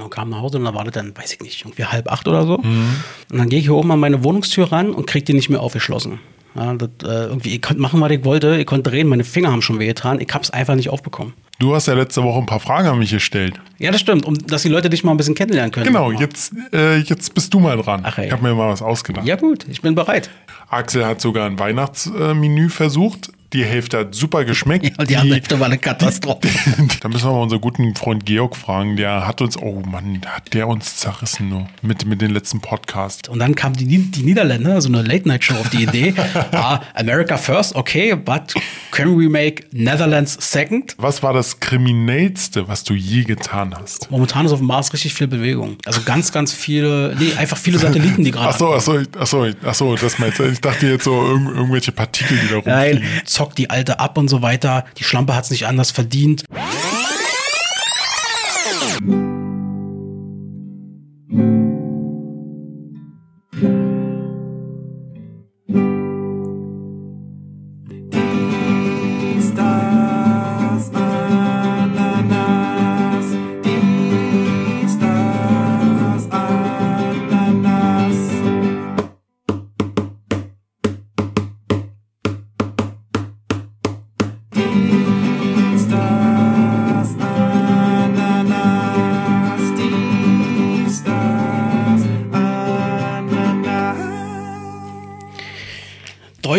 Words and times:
Und 0.00 0.10
kam 0.10 0.30
nach 0.30 0.40
Hause 0.40 0.58
und 0.58 0.64
da 0.64 0.74
war 0.74 0.84
das 0.84 0.94
dann, 0.94 1.16
weiß 1.16 1.34
ich 1.34 1.40
nicht, 1.40 1.60
irgendwie 1.62 1.84
halb 1.84 2.10
acht 2.10 2.26
oder 2.26 2.46
so. 2.46 2.56
Und 2.56 3.02
dann 3.28 3.48
gehe 3.48 3.58
ich 3.58 3.66
hier 3.66 3.74
oben 3.74 3.90
an 3.90 4.00
meine 4.00 4.24
Wohnungstür 4.24 4.72
ran 4.72 4.90
und 4.90 5.06
krieg 5.06 5.26
die 5.26 5.34
nicht 5.34 5.50
mehr 5.50 5.60
aufgeschlossen. 5.60 6.18
Ja, 6.54 6.74
das, 6.74 6.88
äh, 7.02 7.28
irgendwie, 7.28 7.54
ich 7.54 7.62
konnte 7.62 7.80
machen, 7.80 8.00
was 8.00 8.10
ich 8.10 8.24
wollte, 8.24 8.56
ich 8.56 8.66
konnte 8.66 8.90
drehen, 8.90 9.08
meine 9.08 9.24
Finger 9.24 9.50
haben 9.50 9.62
schon 9.62 9.78
wehgetan, 9.78 10.20
ich 10.20 10.28
hab's 10.32 10.50
einfach 10.50 10.74
nicht 10.74 10.90
aufbekommen. 10.90 11.32
Du 11.58 11.74
hast 11.74 11.86
ja 11.86 11.94
letzte 11.94 12.22
Woche 12.22 12.38
ein 12.38 12.46
paar 12.46 12.60
Fragen 12.60 12.88
an 12.88 12.98
mich 12.98 13.10
gestellt. 13.10 13.54
Ja, 13.78 13.90
das 13.90 14.00
stimmt, 14.00 14.26
um 14.26 14.34
dass 14.34 14.62
die 14.62 14.68
Leute 14.68 14.90
dich 14.90 15.04
mal 15.04 15.12
ein 15.12 15.16
bisschen 15.16 15.34
kennenlernen 15.34 15.70
können. 15.70 15.86
Genau, 15.86 16.10
jetzt, 16.10 16.52
äh, 16.72 16.98
jetzt 16.98 17.34
bist 17.34 17.54
du 17.54 17.60
mal 17.60 17.76
dran. 17.76 18.02
Ach, 18.04 18.18
ey. 18.18 18.26
ich 18.26 18.32
habe 18.32 18.42
mir 18.42 18.54
mal 18.54 18.68
was 18.68 18.82
ausgedacht. 18.82 19.26
Ja, 19.26 19.36
gut, 19.36 19.66
ich 19.68 19.80
bin 19.80 19.94
bereit. 19.94 20.28
Axel 20.68 21.06
hat 21.06 21.20
sogar 21.20 21.46
ein 21.46 21.58
Weihnachtsmenü 21.58 22.68
versucht. 22.68 23.30
Die 23.52 23.64
Hälfte 23.64 23.98
hat 23.98 24.14
super 24.14 24.44
geschmeckt. 24.44 24.82
Ja, 24.92 24.98
und 24.98 25.10
die 25.10 25.16
andere 25.16 25.34
Hälfte 25.36 25.58
war 25.58 25.66
eine 25.66 25.78
Katastrophe. 25.78 26.48
da 27.00 27.08
müssen 27.08 27.24
wir 27.26 27.32
mal 27.32 27.42
unseren 27.42 27.60
guten 27.60 27.94
Freund 27.94 28.26
Georg 28.26 28.56
fragen. 28.56 28.96
Der 28.96 29.26
hat 29.26 29.40
uns, 29.40 29.56
oh 29.56 29.80
Mann, 29.86 30.20
hat 30.26 30.52
der 30.54 30.68
uns 30.68 30.96
zerrissen 30.96 31.48
nur 31.48 31.66
mit, 31.82 32.04
mit 32.04 32.20
den 32.20 32.30
letzten 32.30 32.60
Podcast. 32.60 33.28
Und 33.28 33.38
dann 33.38 33.54
kamen 33.54 33.76
die, 33.76 33.86
die 33.86 34.22
Niederländer, 34.22 34.80
so 34.80 34.88
eine 34.88 35.02
Late-Night-Show 35.02 35.54
auf 35.54 35.70
die 35.70 35.84
Idee. 35.84 36.14
ah, 36.52 36.80
America 36.94 37.36
first, 37.36 37.74
okay, 37.74 38.14
but 38.14 38.54
can 38.90 39.18
we 39.18 39.28
make 39.28 39.64
Netherlands 39.72 40.36
second? 40.40 40.94
Was 40.98 41.22
war 41.22 41.32
das 41.32 41.60
Kriminellste, 41.60 42.68
was 42.68 42.84
du 42.84 42.94
je 42.94 43.24
getan 43.24 43.74
hast? 43.74 44.10
Momentan 44.10 44.46
ist 44.46 44.52
auf 44.52 44.58
dem 44.58 44.68
Mars 44.68 44.92
richtig 44.92 45.14
viel 45.14 45.28
Bewegung. 45.28 45.76
Also 45.84 46.02
ganz, 46.02 46.32
ganz 46.32 46.52
viele, 46.52 47.14
nee, 47.18 47.32
einfach 47.36 47.56
viele 47.56 47.78
Satelliten, 47.78 48.24
die 48.24 48.30
gerade. 48.30 48.48
Ach 48.48 48.58
so, 48.58 48.74
ach 48.74 48.80
so, 48.80 49.00
ach 49.18 49.26
so, 49.26 49.46
ach 49.64 49.74
so, 49.74 49.96
das 49.96 50.18
meinst 50.18 50.38
du. 50.38 50.44
Ich 50.44 50.60
dachte 50.60 50.86
jetzt 50.86 51.04
so 51.04 51.14
irg 51.14 51.54
irgendwelche 51.54 51.92
Partikel, 51.92 52.38
die 52.38 52.48
da 52.48 52.54
rumfliegen. 52.56 53.02
Nein, 53.02 53.22
zockt 53.42 53.58
die 53.58 53.70
Alte 53.70 53.98
ab 53.98 54.18
und 54.18 54.28
so 54.28 54.40
weiter. 54.40 54.84
Die 54.98 55.04
Schlampe 55.04 55.34
hat 55.34 55.44
es 55.44 55.50
nicht 55.50 55.66
anders 55.66 55.90
verdient. 55.90 56.44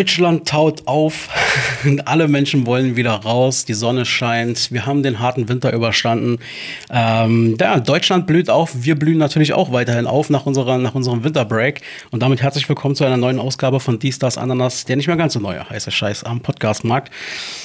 Deutschland 0.04 0.46
taut 0.46 0.82
auf. 0.84 1.30
Alle 2.04 2.28
Menschen 2.28 2.66
wollen 2.66 2.94
wieder 2.94 3.12
raus. 3.12 3.64
Die 3.64 3.72
Sonne 3.72 4.04
scheint. 4.04 4.70
Wir 4.70 4.84
haben 4.84 5.02
den 5.02 5.18
harten 5.18 5.48
Winter 5.48 5.72
überstanden. 5.72 6.40
Ähm, 6.90 7.56
ja, 7.58 7.80
Deutschland 7.80 8.26
blüht 8.26 8.50
auf. 8.50 8.84
Wir 8.84 8.98
blühen 8.98 9.16
natürlich 9.16 9.54
auch 9.54 9.72
weiterhin 9.72 10.06
auf 10.06 10.28
nach, 10.28 10.44
unserer, 10.44 10.76
nach 10.76 10.94
unserem 10.94 11.24
Winterbreak. 11.24 11.80
Und 12.10 12.22
damit 12.22 12.42
herzlich 12.42 12.68
willkommen 12.68 12.94
zu 12.94 13.06
einer 13.06 13.16
neuen 13.16 13.38
Ausgabe 13.38 13.80
von 13.80 13.98
Die 13.98 14.12
Stars 14.12 14.36
Ananas, 14.36 14.84
der 14.84 14.96
nicht 14.96 15.06
mehr 15.06 15.16
ganz 15.16 15.32
so 15.32 15.40
neue 15.40 15.70
heiße 15.70 15.90
Scheiß 15.90 16.24
am 16.24 16.40
Podcastmarkt. 16.40 17.10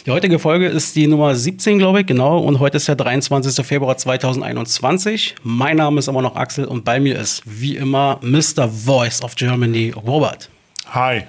Die 0.06 0.12
heutige 0.12 0.40
Folge 0.40 0.68
ist 0.68 0.96
die 0.96 1.08
Nummer 1.08 1.36
17, 1.36 1.78
glaube 1.78 2.00
ich, 2.00 2.06
genau. 2.06 2.38
Und 2.40 2.60
heute 2.60 2.78
ist 2.78 2.88
der 2.88 2.96
23. 2.96 3.66
Februar 3.66 3.98
2021. 3.98 5.36
Mein 5.44 5.76
Name 5.76 6.00
ist 6.00 6.08
immer 6.08 6.22
noch 6.22 6.38
Axel 6.38 6.64
und 6.64 6.86
bei 6.86 7.02
mir 7.02 7.20
ist 7.20 7.42
wie 7.46 7.76
immer 7.76 8.18
Mr. 8.22 8.70
Voice 8.70 9.24
of 9.24 9.36
Germany, 9.36 9.94
Robert. 10.06 10.50
Hi. 10.94 11.24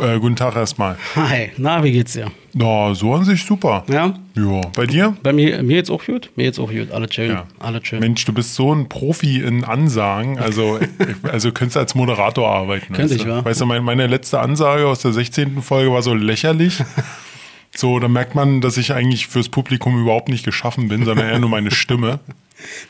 Äh, 0.00 0.18
guten 0.18 0.36
Tag 0.36 0.56
erstmal. 0.56 0.96
Hi, 1.14 1.50
na, 1.56 1.82
wie 1.84 1.92
geht's 1.92 2.14
dir? 2.14 2.30
Ja, 2.54 2.94
so 2.94 3.14
an 3.14 3.24
sich 3.24 3.44
super. 3.44 3.84
Ja? 3.88 4.14
Ja. 4.36 4.60
Bei 4.74 4.86
dir? 4.86 5.16
Bei 5.22 5.32
mir, 5.32 5.62
mir 5.62 5.76
jetzt 5.76 5.90
auch 5.90 6.04
gut? 6.04 6.30
Mir 6.36 6.44
jetzt 6.44 6.58
auch 6.58 6.70
gut. 6.70 6.90
Alle 6.92 7.08
chillen. 7.08 7.32
Ja. 7.32 7.46
Alle 7.58 7.80
chillen. 7.82 8.00
Mensch, 8.00 8.24
du 8.24 8.32
bist 8.32 8.54
so 8.54 8.74
ein 8.74 8.88
Profi 8.88 9.40
in 9.42 9.64
Ansagen. 9.64 10.38
Also, 10.38 10.78
also 11.30 11.52
könntest 11.52 11.76
als 11.76 11.94
Moderator 11.94 12.48
arbeiten. 12.48 12.94
Könnte 12.94 13.02
weißt 13.02 13.14
ich, 13.14 13.22
du? 13.24 13.28
ja. 13.28 13.44
Weißt 13.44 13.60
du, 13.60 13.66
mein- 13.66 13.84
meine 13.84 14.06
letzte 14.06 14.40
Ansage 14.40 14.86
aus 14.86 15.00
der 15.00 15.12
16. 15.12 15.60
Folge 15.62 15.92
war 15.92 16.02
so 16.02 16.14
lächerlich. 16.14 16.82
So, 17.76 17.98
da 17.98 18.08
merkt 18.08 18.34
man, 18.34 18.60
dass 18.60 18.76
ich 18.76 18.92
eigentlich 18.92 19.26
fürs 19.26 19.48
Publikum 19.48 20.00
überhaupt 20.00 20.28
nicht 20.28 20.44
geschaffen 20.44 20.88
bin, 20.88 21.04
sondern 21.04 21.28
eher 21.28 21.38
nur 21.40 21.50
meine 21.50 21.70
Stimme. 21.70 22.20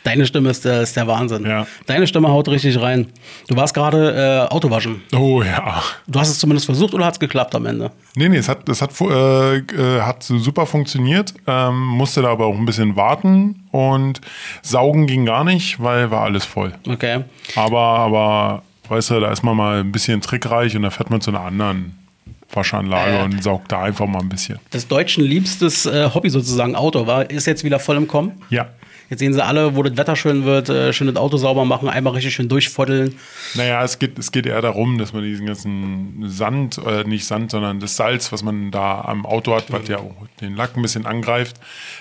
Deine 0.02 0.26
Stimme 0.26 0.50
ist 0.50 0.64
der, 0.64 0.82
ist 0.82 0.94
der 0.96 1.06
Wahnsinn. 1.06 1.44
Ja. 1.46 1.66
Deine 1.86 2.06
Stimme 2.06 2.28
haut 2.28 2.48
richtig 2.48 2.80
rein. 2.80 3.08
Du 3.48 3.56
warst 3.56 3.74
gerade 3.74 4.46
äh, 4.48 4.52
Autowaschen. 4.52 5.02
Oh 5.14 5.42
ja. 5.42 5.82
Du 6.06 6.20
hast 6.20 6.28
es 6.28 6.38
zumindest 6.38 6.66
versucht 6.66 6.94
oder 6.94 7.06
hat 7.06 7.14
es 7.14 7.20
geklappt 7.20 7.54
am 7.54 7.66
Ende? 7.66 7.90
Nee, 8.14 8.28
nee, 8.28 8.36
es 8.36 8.48
hat, 8.48 8.68
es 8.68 8.82
hat, 8.82 8.92
äh, 9.00 9.56
äh, 9.56 10.00
hat 10.02 10.22
super 10.22 10.66
funktioniert, 10.66 11.34
ähm, 11.46 11.80
musste 11.80 12.22
da 12.22 12.28
aber 12.28 12.46
auch 12.46 12.56
ein 12.56 12.66
bisschen 12.66 12.94
warten 12.94 13.66
und 13.70 14.20
saugen 14.62 15.06
ging 15.06 15.24
gar 15.24 15.44
nicht, 15.44 15.82
weil 15.82 16.10
war 16.10 16.22
alles 16.22 16.44
voll. 16.44 16.72
Okay. 16.86 17.24
Aber, 17.56 17.80
aber, 17.80 18.62
weißt 18.88 19.10
du, 19.10 19.20
da 19.20 19.32
ist 19.32 19.42
man 19.42 19.56
mal 19.56 19.80
ein 19.80 19.92
bisschen 19.92 20.20
trickreich 20.20 20.76
und 20.76 20.82
da 20.82 20.90
fährt 20.90 21.10
man 21.10 21.20
zu 21.20 21.30
einer 21.30 21.40
anderen 21.40 22.03
Waschanlage 22.52 23.18
Äh. 23.18 23.22
und 23.22 23.42
saugt 23.42 23.72
da 23.72 23.82
einfach 23.82 24.06
mal 24.06 24.20
ein 24.20 24.28
bisschen. 24.28 24.58
Das 24.70 24.86
Deutschen 24.88 25.24
liebstes 25.24 25.86
äh, 25.86 26.08
Hobby 26.14 26.30
sozusagen, 26.30 26.76
Auto, 26.76 27.06
war, 27.06 27.28
ist 27.30 27.46
jetzt 27.46 27.64
wieder 27.64 27.78
voll 27.78 27.96
im 27.96 28.06
Kommen. 28.08 28.32
Ja. 28.50 28.68
Jetzt 29.10 29.20
sehen 29.20 29.32
sie 29.32 29.44
alle, 29.44 29.76
wo 29.76 29.82
das 29.82 29.96
Wetter 29.96 30.16
schön 30.16 30.44
wird, 30.44 30.68
äh, 30.68 30.92
schön 30.92 31.06
das 31.06 31.16
Auto 31.16 31.36
sauber 31.36 31.64
machen, 31.64 31.88
einmal 31.88 32.14
richtig 32.14 32.34
schön 32.34 32.48
durchfoddeln. 32.48 33.14
Naja, 33.54 33.82
es 33.84 33.98
geht, 33.98 34.18
es 34.18 34.32
geht 34.32 34.46
eher 34.46 34.62
darum, 34.62 34.98
dass 34.98 35.12
man 35.12 35.22
diesen 35.22 35.46
ganzen 35.46 36.24
Sand, 36.26 36.78
äh, 36.78 37.04
nicht 37.04 37.26
Sand, 37.26 37.50
sondern 37.50 37.80
das 37.80 37.96
Salz, 37.96 38.32
was 38.32 38.42
man 38.42 38.70
da 38.70 39.02
am 39.02 39.26
Auto 39.26 39.54
hat, 39.54 39.70
was 39.70 39.88
ja 39.88 39.98
auch 39.98 40.14
den 40.40 40.56
Lack 40.56 40.76
ein 40.76 40.82
bisschen 40.82 41.06
angreift, 41.06 41.56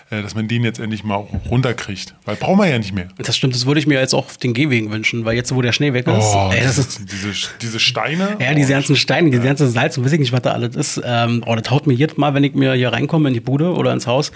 äh, 0.09 0.22
dass 0.22 0.36
man 0.36 0.47
den 0.47 0.64
jetzt 0.64 0.80
endlich 0.80 1.03
mal 1.03 1.16
runterkriegt. 1.50 2.16
Weil 2.25 2.36
brauchen 2.36 2.59
wir 2.59 2.68
ja 2.68 2.78
nicht 2.78 2.94
mehr. 2.94 3.09
Das 3.18 3.35
stimmt, 3.35 3.53
das 3.53 3.66
würde 3.66 3.80
ich 3.80 3.88
mir 3.88 4.00
jetzt 4.00 4.14
auch 4.14 4.25
auf 4.25 4.38
den 4.38 4.53
Gehwegen 4.53 4.91
wünschen, 4.91 5.25
weil 5.25 5.35
jetzt, 5.35 5.53
wo 5.53 5.62
der 5.62 5.74
Schnee 5.74 5.94
weg 5.94 6.08
ist, 6.08 6.34
Oh, 6.34 6.52
ey, 6.53 6.64
das 6.64 6.78
ist 6.78 7.12
diese, 7.12 7.31
diese 7.62 7.80
Steine. 7.80 8.38
Ja, 8.40 8.53
diese 8.53 8.72
oh, 8.72 8.75
ganzen 8.75 8.96
Steine, 8.96 9.30
diese 9.30 9.44
ganze 9.44 9.68
Salz 9.68 9.97
und 9.97 10.06
weiß 10.06 10.14
ich 10.14 10.20
nicht, 10.20 10.31
was 10.31 10.41
da 10.41 10.52
alles 10.52 10.75
ist. 10.75 11.02
Ähm, 11.03 11.44
oh, 11.46 11.56
das 11.56 11.70
haut 11.70 11.88
mir 11.88 11.94
jedes 11.94 12.18
Mal, 12.18 12.34
wenn 12.34 12.44
ich 12.44 12.53
mir 12.53 12.74
hier 12.74 12.94
reinkomme 12.94 13.28
in 13.28 13.34
die 13.34 13.40
Bude 13.40 13.74
oder 13.74 13.91
ins 13.94 14.08
Haus, 14.08 14.31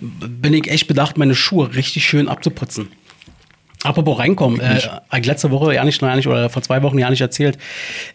bin 0.00 0.54
ich 0.54 0.68
echt 0.68 0.86
bedacht, 0.86 1.18
meine 1.18 1.34
Schuhe 1.34 1.74
richtig 1.74 2.05
schön 2.06 2.28
abzuputzen. 2.28 2.88
Apropos 3.82 4.18
reinkommen, 4.18 4.58
äh, 4.58 4.80
letzte 5.22 5.50
Woche 5.50 5.74
ja 5.74 5.84
nicht, 5.84 6.00
ja 6.02 6.16
nicht, 6.16 6.26
oder 6.26 6.50
vor 6.50 6.62
zwei 6.62 6.82
Wochen 6.82 6.98
ja 6.98 7.08
nicht 7.08 7.20
erzählt. 7.20 7.56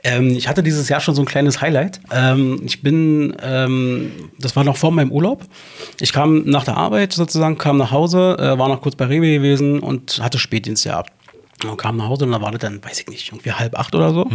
Ähm, 0.03 0.31
ich 0.31 0.47
hatte 0.47 0.63
dieses 0.63 0.89
Jahr 0.89 0.99
schon 0.99 1.15
so 1.15 1.21
ein 1.21 1.25
kleines 1.25 1.61
Highlight. 1.61 2.01
Ähm, 2.11 2.61
ich 2.65 2.81
bin, 2.81 3.35
ähm, 3.41 4.11
das 4.37 4.55
war 4.55 4.63
noch 4.63 4.75
vor 4.75 4.91
meinem 4.91 5.11
Urlaub. 5.11 5.43
Ich 5.99 6.11
kam 6.11 6.43
nach 6.45 6.65
der 6.65 6.75
Arbeit 6.75 7.13
sozusagen, 7.13 7.57
kam 7.57 7.77
nach 7.77 7.91
Hause, 7.91 8.37
äh, 8.37 8.57
war 8.59 8.67
noch 8.67 8.81
kurz 8.81 8.95
bei 8.95 9.05
Rewe 9.05 9.31
gewesen 9.31 9.79
und 9.79 10.19
hatte 10.21 10.39
Spätdienst 10.39 10.83
gehabt. 10.83 11.13
Und 11.63 11.77
kam 11.77 11.95
nach 11.97 12.09
Hause 12.09 12.25
und 12.25 12.31
da 12.31 12.41
war 12.41 12.51
das 12.51 12.61
dann, 12.61 12.83
weiß 12.83 12.99
ich 13.01 13.07
nicht, 13.07 13.29
irgendwie 13.29 13.51
halb 13.51 13.77
acht 13.77 13.95
oder 13.95 14.11
so. 14.11 14.27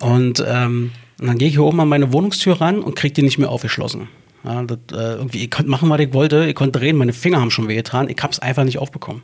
Und, 0.00 0.44
ähm, 0.48 0.92
und 1.20 1.26
dann 1.26 1.36
gehe 1.36 1.48
ich 1.48 1.54
hier 1.54 1.64
oben 1.64 1.80
an 1.80 1.88
meine 1.88 2.12
Wohnungstür 2.12 2.60
ran 2.60 2.78
und 2.78 2.94
krieg 2.94 3.12
die 3.12 3.22
nicht 3.22 3.38
mehr 3.38 3.50
aufgeschlossen. 3.50 4.08
Ja, 4.48 4.62
das, 4.62 4.78
äh, 4.92 5.16
irgendwie, 5.16 5.44
ich 5.44 5.50
konnte 5.50 5.70
machen, 5.70 5.90
was 5.90 6.00
ich 6.00 6.14
wollte, 6.14 6.46
ich 6.46 6.54
konnte 6.54 6.78
drehen, 6.78 6.96
meine 6.96 7.12
Finger 7.12 7.38
haben 7.38 7.50
schon 7.50 7.68
wehgetan, 7.68 8.08
ich 8.08 8.16
hab's 8.22 8.38
einfach 8.38 8.64
nicht 8.64 8.78
aufbekommen. 8.78 9.20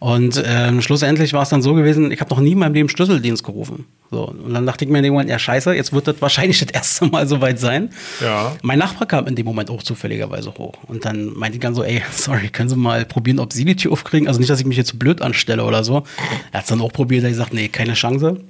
Und 0.00 0.42
ähm, 0.44 0.82
schlussendlich 0.82 1.32
war 1.32 1.42
es 1.42 1.48
dann 1.48 1.62
so 1.62 1.74
gewesen, 1.74 2.10
ich 2.10 2.20
habe 2.20 2.30
noch 2.30 2.40
nie 2.40 2.52
in 2.52 2.58
meinem 2.58 2.74
Leben 2.74 2.88
Schlüsseldienst 2.88 3.44
gerufen. 3.44 3.84
So, 4.10 4.24
und 4.24 4.52
dann 4.52 4.66
dachte 4.66 4.84
ich 4.84 4.90
mir 4.90 4.98
in 4.98 5.04
dem 5.04 5.12
Moment, 5.12 5.30
ja 5.30 5.38
scheiße, 5.38 5.74
jetzt 5.74 5.92
wird 5.92 6.08
das 6.08 6.20
wahrscheinlich 6.20 6.58
das 6.64 6.70
erste 6.70 7.06
Mal 7.06 7.28
soweit 7.28 7.60
sein. 7.60 7.90
Ja. 8.20 8.56
Mein 8.62 8.80
Nachbar 8.80 9.06
kam 9.06 9.28
in 9.28 9.36
dem 9.36 9.46
Moment 9.46 9.70
auch 9.70 9.84
zufälligerweise 9.84 10.52
hoch. 10.58 10.74
Und 10.88 11.04
dann 11.04 11.38
meinte 11.38 11.58
ich 11.58 11.62
dann 11.62 11.76
so, 11.76 11.84
ey, 11.84 12.02
sorry, 12.10 12.48
können 12.48 12.68
Sie 12.68 12.76
mal 12.76 13.04
probieren, 13.04 13.38
ob 13.38 13.52
Sie 13.52 13.64
die 13.64 13.76
Tür 13.76 13.92
aufkriegen? 13.92 14.26
Also 14.26 14.40
nicht, 14.40 14.50
dass 14.50 14.58
ich 14.58 14.66
mich 14.66 14.76
jetzt 14.76 14.98
blöd 14.98 15.22
anstelle 15.22 15.64
oder 15.64 15.84
so. 15.84 16.02
Er 16.50 16.58
hat 16.58 16.64
es 16.64 16.68
dann 16.68 16.80
auch 16.80 16.92
probiert, 16.92 17.22
er 17.22 17.28
hat 17.28 17.34
gesagt, 17.34 17.54
nee, 17.54 17.68
keine 17.68 17.94
Chance. 17.94 18.40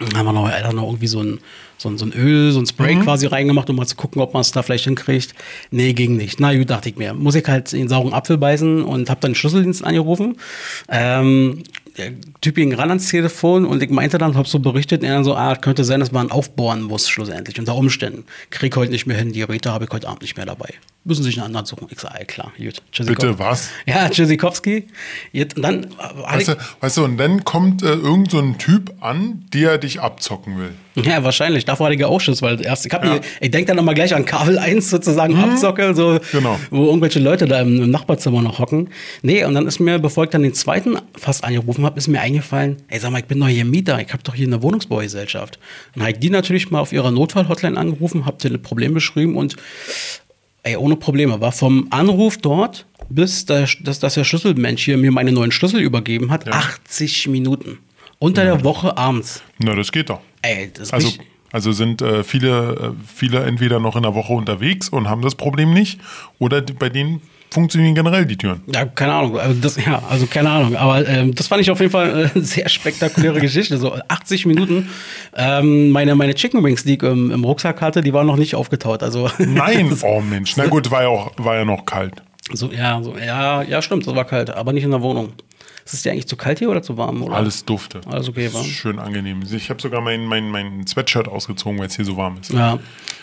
Dann 0.00 0.16
haben 0.16 0.26
wir 0.26 0.32
noch, 0.32 0.50
hat 0.50 0.72
noch 0.72 0.86
irgendwie 0.86 1.06
so 1.06 1.22
ein, 1.22 1.38
so 1.78 1.88
ein, 1.88 1.98
so 1.98 2.06
ein 2.06 2.12
Öl, 2.12 2.50
so 2.50 2.58
ein 2.58 2.66
Spray 2.66 2.96
quasi 2.96 3.26
reingemacht, 3.26 3.70
um 3.70 3.76
mal 3.76 3.86
zu 3.86 3.94
gucken, 3.94 4.20
ob 4.20 4.34
man 4.34 4.40
es 4.40 4.50
da 4.50 4.62
vielleicht 4.62 4.84
hinkriegt. 4.84 5.34
Nee, 5.70 5.92
ging 5.92 6.16
nicht. 6.16 6.40
Na 6.40 6.52
gut, 6.56 6.68
dachte 6.68 6.88
ich 6.88 6.96
mir. 6.96 7.14
Muss 7.14 7.36
ich 7.36 7.46
halt 7.46 7.72
in 7.72 7.80
den 7.80 7.88
sauren 7.88 8.12
Apfel 8.12 8.36
beißen 8.36 8.82
und 8.82 9.08
habe 9.08 9.20
dann 9.20 9.30
den 9.30 9.36
Schlüsseldienst 9.36 9.84
angerufen. 9.84 10.36
Ähm, 10.88 11.62
der 11.96 12.12
Typ 12.40 12.56
ging 12.56 12.74
ran 12.74 12.88
ans 12.88 13.08
Telefon 13.08 13.64
und 13.64 13.82
ich 13.82 13.90
meinte 13.90 14.18
dann, 14.18 14.36
hab 14.36 14.48
so 14.48 14.58
berichtet, 14.58 15.02
und 15.02 15.08
er 15.08 15.14
dann 15.14 15.24
so, 15.24 15.36
ah, 15.36 15.54
könnte 15.54 15.84
sein, 15.84 16.00
dass 16.00 16.12
man 16.12 16.30
aufbohren 16.30 16.82
muss 16.82 17.08
schlussendlich, 17.08 17.58
unter 17.58 17.74
Umständen. 17.76 18.24
Krieg 18.50 18.76
heute 18.76 18.90
nicht 18.90 19.06
mehr 19.06 19.16
hin, 19.16 19.32
die 19.32 19.40
Geräte 19.40 19.72
habe 19.72 19.84
ich 19.84 19.90
heute 19.90 20.08
Abend 20.08 20.22
nicht 20.22 20.36
mehr 20.36 20.46
dabei. 20.46 20.74
Müssen 21.04 21.22
sich 21.22 21.36
einen 21.36 21.46
anderen 21.46 21.66
suchen. 21.66 21.86
Ich 21.90 22.00
sage, 22.00 22.24
klar, 22.24 22.52
gut. 22.58 22.82
Bitte, 22.96 23.38
was? 23.38 23.68
Ja, 23.86 24.08
Tschüssikowski. 24.08 24.88
Jetzt, 25.32 25.56
und 25.56 25.62
dann 25.62 25.84
äh, 25.84 25.88
Weißt 26.22 26.48
du, 26.48 26.56
weißt 26.80 26.96
du, 26.96 27.04
und 27.04 27.16
dann 27.18 27.44
kommt 27.44 27.82
äh, 27.82 27.92
irgend 27.92 28.30
so 28.30 28.38
ein 28.38 28.58
Typ 28.58 28.94
an, 29.00 29.44
der 29.52 29.78
dich 29.78 30.00
abzocken 30.00 30.58
will. 30.58 30.74
Ja, 30.96 31.24
wahrscheinlich. 31.24 31.64
Davor 31.64 31.86
hatte 31.86 31.94
ich 31.94 32.00
ja 32.00 32.06
auch 32.06 32.20
Schiss, 32.20 32.40
weil 32.40 32.64
erst, 32.64 32.86
ich, 32.86 32.92
hab 32.92 33.04
Ja. 33.04 33.14
mir, 33.14 33.20
ich 33.40 33.50
denke 33.50 33.68
dann 33.68 33.78
immer 33.78 33.94
gleich 33.94 34.14
an 34.14 34.24
Kabel 34.24 34.58
1 34.58 34.90
sozusagen 34.90 35.34
abzocke, 35.36 35.94
so, 35.94 36.20
Genau. 36.32 36.58
wo 36.70 36.86
irgendwelche 36.86 37.18
Leute 37.18 37.46
da 37.46 37.60
im, 37.60 37.82
im 37.82 37.90
Nachbarzimmer 37.90 38.42
noch 38.42 38.58
hocken. 38.60 38.88
Nee, 39.22 39.44
und 39.44 39.54
dann 39.54 39.66
ist 39.66 39.80
mir, 39.80 39.98
bevor 39.98 40.24
ich 40.24 40.30
dann 40.30 40.42
den 40.42 40.54
zweiten 40.54 40.96
fast 41.16 41.42
angerufen 41.42 41.84
habe, 41.84 41.98
ist 41.98 42.06
mir 42.08 42.20
eingefallen, 42.20 42.76
ey, 42.88 43.00
sag 43.00 43.10
mal, 43.10 43.18
ich 43.18 43.24
bin 43.24 43.40
doch 43.40 43.48
hier 43.48 43.64
Mieter, 43.64 44.00
ich 44.00 44.12
habe 44.12 44.22
doch 44.22 44.34
hier 44.34 44.46
eine 44.46 44.62
Wohnungsbaugesellschaft. 44.62 45.58
Dann 45.94 46.02
habe 46.04 46.12
ich 46.12 46.18
die 46.20 46.30
natürlich 46.30 46.70
mal 46.70 46.80
auf 46.80 46.92
ihrer 46.92 47.10
Notfall-Hotline 47.10 47.76
angerufen, 47.76 48.24
habe 48.26 48.36
dir 48.38 48.50
ein 48.54 48.62
Problem 48.62 48.94
beschrieben 48.94 49.36
und 49.36 49.56
ey, 50.62 50.76
ohne 50.76 50.96
Probleme. 50.96 51.40
War 51.40 51.52
vom 51.52 51.88
Anruf 51.90 52.38
dort 52.38 52.86
bis 53.10 53.44
der, 53.44 53.68
dass, 53.82 53.98
dass 53.98 54.14
der 54.14 54.24
Schlüsselmensch 54.24 54.82
hier 54.84 54.96
mir 54.96 55.10
meine 55.12 55.30
neuen 55.32 55.50
Schlüssel 55.52 55.80
übergeben 55.80 56.30
hat, 56.30 56.48
80 56.48 57.28
Minuten. 57.28 57.78
Unter 58.18 58.44
der 58.44 58.64
Woche 58.64 58.96
abends. 58.96 59.42
Na, 59.58 59.74
das 59.74 59.92
geht 59.92 60.10
doch. 60.10 60.20
Ey, 60.42 60.70
das 60.72 60.92
Also, 60.92 61.08
richtig- 61.08 61.26
also 61.52 61.72
sind 61.72 62.02
äh, 62.02 62.24
viele, 62.24 62.94
äh, 62.96 63.04
viele 63.14 63.44
entweder 63.44 63.78
noch 63.78 63.94
in 63.96 64.02
der 64.02 64.14
Woche 64.14 64.32
unterwegs 64.32 64.88
und 64.88 65.08
haben 65.08 65.22
das 65.22 65.34
Problem 65.36 65.72
nicht, 65.72 66.00
oder 66.38 66.60
bei 66.62 66.88
denen 66.88 67.20
funktionieren 67.52 67.94
generell 67.94 68.26
die 68.26 68.36
Türen. 68.36 68.62
Ja, 68.66 68.84
keine 68.84 69.12
Ahnung. 69.12 69.38
Also 69.38 69.60
das, 69.60 69.76
ja, 69.76 70.02
also 70.10 70.26
keine 70.26 70.50
Ahnung. 70.50 70.74
Aber 70.74 71.06
ähm, 71.06 71.32
das 71.36 71.46
fand 71.46 71.60
ich 71.62 71.70
auf 71.70 71.78
jeden 71.78 71.92
Fall 71.92 72.08
äh, 72.24 72.30
eine 72.34 72.44
sehr 72.44 72.68
spektakuläre 72.68 73.38
Geschichte. 73.40 73.78
So 73.78 73.94
80 74.08 74.46
Minuten. 74.46 74.88
Ähm, 75.36 75.90
meine, 75.90 76.16
meine 76.16 76.34
Chicken 76.34 76.64
Wings, 76.64 76.82
die 76.82 76.94
ich 76.94 77.02
ähm, 77.04 77.30
im 77.30 77.44
Rucksack 77.44 77.80
hatte, 77.80 78.00
die 78.02 78.12
waren 78.12 78.26
noch 78.26 78.36
nicht 78.36 78.56
aufgetaut. 78.56 79.04
Also 79.04 79.30
Nein, 79.38 79.96
oh 80.02 80.20
Mensch. 80.20 80.56
Na 80.56 80.66
gut, 80.66 80.90
war 80.90 81.02
ja, 81.02 81.08
auch, 81.08 81.30
war 81.36 81.54
ja 81.54 81.64
noch 81.64 81.86
kalt. 81.86 82.14
so, 82.52 82.72
ja, 82.72 83.00
so, 83.00 83.14
ja, 83.16 83.62
ja, 83.62 83.80
stimmt. 83.82 84.04
Das 84.08 84.16
war 84.16 84.24
kalt, 84.24 84.50
aber 84.50 84.72
nicht 84.72 84.82
in 84.84 84.90
der 84.90 85.02
Wohnung. 85.02 85.32
Ist 85.84 85.92
es 85.92 86.02
dir 86.02 86.12
eigentlich 86.12 86.26
zu 86.26 86.36
kalt 86.36 86.58
hier 86.58 86.70
oder 86.70 86.82
zu 86.82 86.96
warm? 86.96 87.22
Oder? 87.22 87.36
Alles 87.36 87.64
dufte. 87.64 88.00
Alles 88.06 88.28
okay, 88.28 88.52
war. 88.54 88.64
Schön 88.64 88.98
angenehm. 88.98 89.42
Ich 89.50 89.68
habe 89.68 89.82
sogar 89.82 90.00
mein, 90.00 90.24
mein, 90.24 90.50
mein 90.50 90.86
Sweatshirt 90.86 91.28
ausgezogen, 91.28 91.78
weil 91.78 91.88
es 91.88 91.96
hier 91.96 92.06
so 92.06 92.16
warm 92.16 92.38
ist. 92.40 92.52
Ja. 92.52 92.78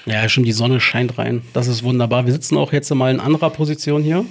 ja, 0.06 0.30
stimmt. 0.30 0.46
Die 0.46 0.52
Sonne 0.52 0.80
scheint 0.80 1.18
rein. 1.18 1.42
Das 1.54 1.68
ist 1.68 1.82
wunderbar. 1.82 2.26
Wir 2.26 2.34
sitzen 2.34 2.58
auch 2.58 2.72
jetzt 2.72 2.94
mal 2.94 3.12
in 3.12 3.20
anderer 3.20 3.50
Position 3.50 4.04
hier. 4.04 4.26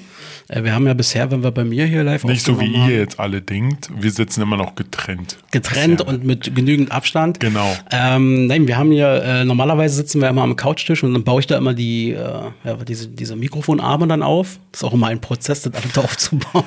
Äh, 0.51 0.65
wir 0.65 0.75
haben 0.75 0.87
ja 0.87 0.95
bisher, 0.95 1.31
wenn 1.31 1.43
wir 1.43 1.51
bei 1.53 1.65
mir 1.65 1.87
hier 1.87 2.03
live 2.03 2.25
Nicht 2.25 2.45
so 2.45 2.61
wie 2.61 2.77
haben, 2.77 2.91
ihr 2.91 2.99
jetzt 2.99 3.21
alle 3.21 3.41
denkt. 3.41 3.89
Wir 3.97 4.11
sitzen 4.11 4.43
immer 4.43 4.57
noch 4.57 4.75
getrennt. 4.75 5.39
getrennt 5.53 5.99
Bisher. 5.99 6.09
und 6.09 6.25
mit 6.25 6.55
genügend 6.55 6.91
Abstand. 6.91 7.41
Genau. 7.41 7.73
Ähm, 7.91 8.47
nein, 8.47 8.67
wir 8.67 8.77
haben 8.77 8.91
hier, 8.91 9.23
äh, 9.23 9.45
normalerweise 9.45 9.95
sitzen 9.95 10.21
wir 10.21 10.29
immer 10.29 10.43
am 10.43 10.57
Couchtisch 10.57 11.05
und 11.05 11.15
dann 11.15 11.25
baue 11.25 11.41
ich 11.41 11.47
da 11.47 11.57
immer 11.57 11.75
die, 11.75 12.13
äh, 12.13 12.17
ja, 12.65 12.77
diese, 12.87 13.09
diese 13.09 13.37
Mikrofonarme 13.37 14.09
dann 14.09 14.23
auf. 14.23 14.59
Das 14.73 14.81
ist 14.81 14.85
auch 14.85 14.95
immer 14.95 15.07
ein 15.07 15.21
Prozess, 15.21 15.63
das 15.63 15.73
alles 15.75 15.99
aufzubauen. 16.05 16.65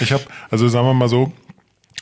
Ich 0.00 0.12
habe, 0.12 0.24
also 0.50 0.68
sagen 0.68 0.86
wir 0.86 0.94
mal 0.94 1.08
so, 1.08 1.32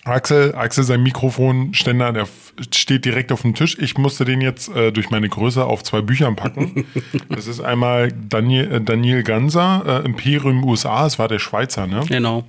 Axel, 0.05 0.55
Axel, 0.55 0.85
sein 0.85 1.03
Mikrofonständer, 1.03 2.13
der 2.13 2.29
steht 2.75 3.05
direkt 3.05 3.33
auf 3.33 3.43
dem 3.43 3.55
Tisch. 3.55 3.79
Ich 3.79 3.97
musste 3.97 4.25
den 4.25 4.41
jetzt 4.41 4.69
äh, 4.75 4.93
durch 4.93 5.11
meine 5.11 5.29
Größe 5.29 5.65
auf 5.65 5.83
zwei 5.83 6.03
Büchern 6.03 6.37
packen. 6.37 6.87
Das 7.29 7.47
ist 7.47 7.61
einmal 7.61 8.13
Daniel, 8.13 8.71
äh, 8.71 8.81
Daniel 8.81 9.23
Ganser, 9.23 9.83
äh, 9.87 10.05
Imperium 10.05 10.63
USA, 10.65 11.07
es 11.07 11.19
war 11.19 11.29
der 11.29 11.39
Schweizer, 11.39 11.87
ne? 11.87 12.03
genau. 12.07 12.45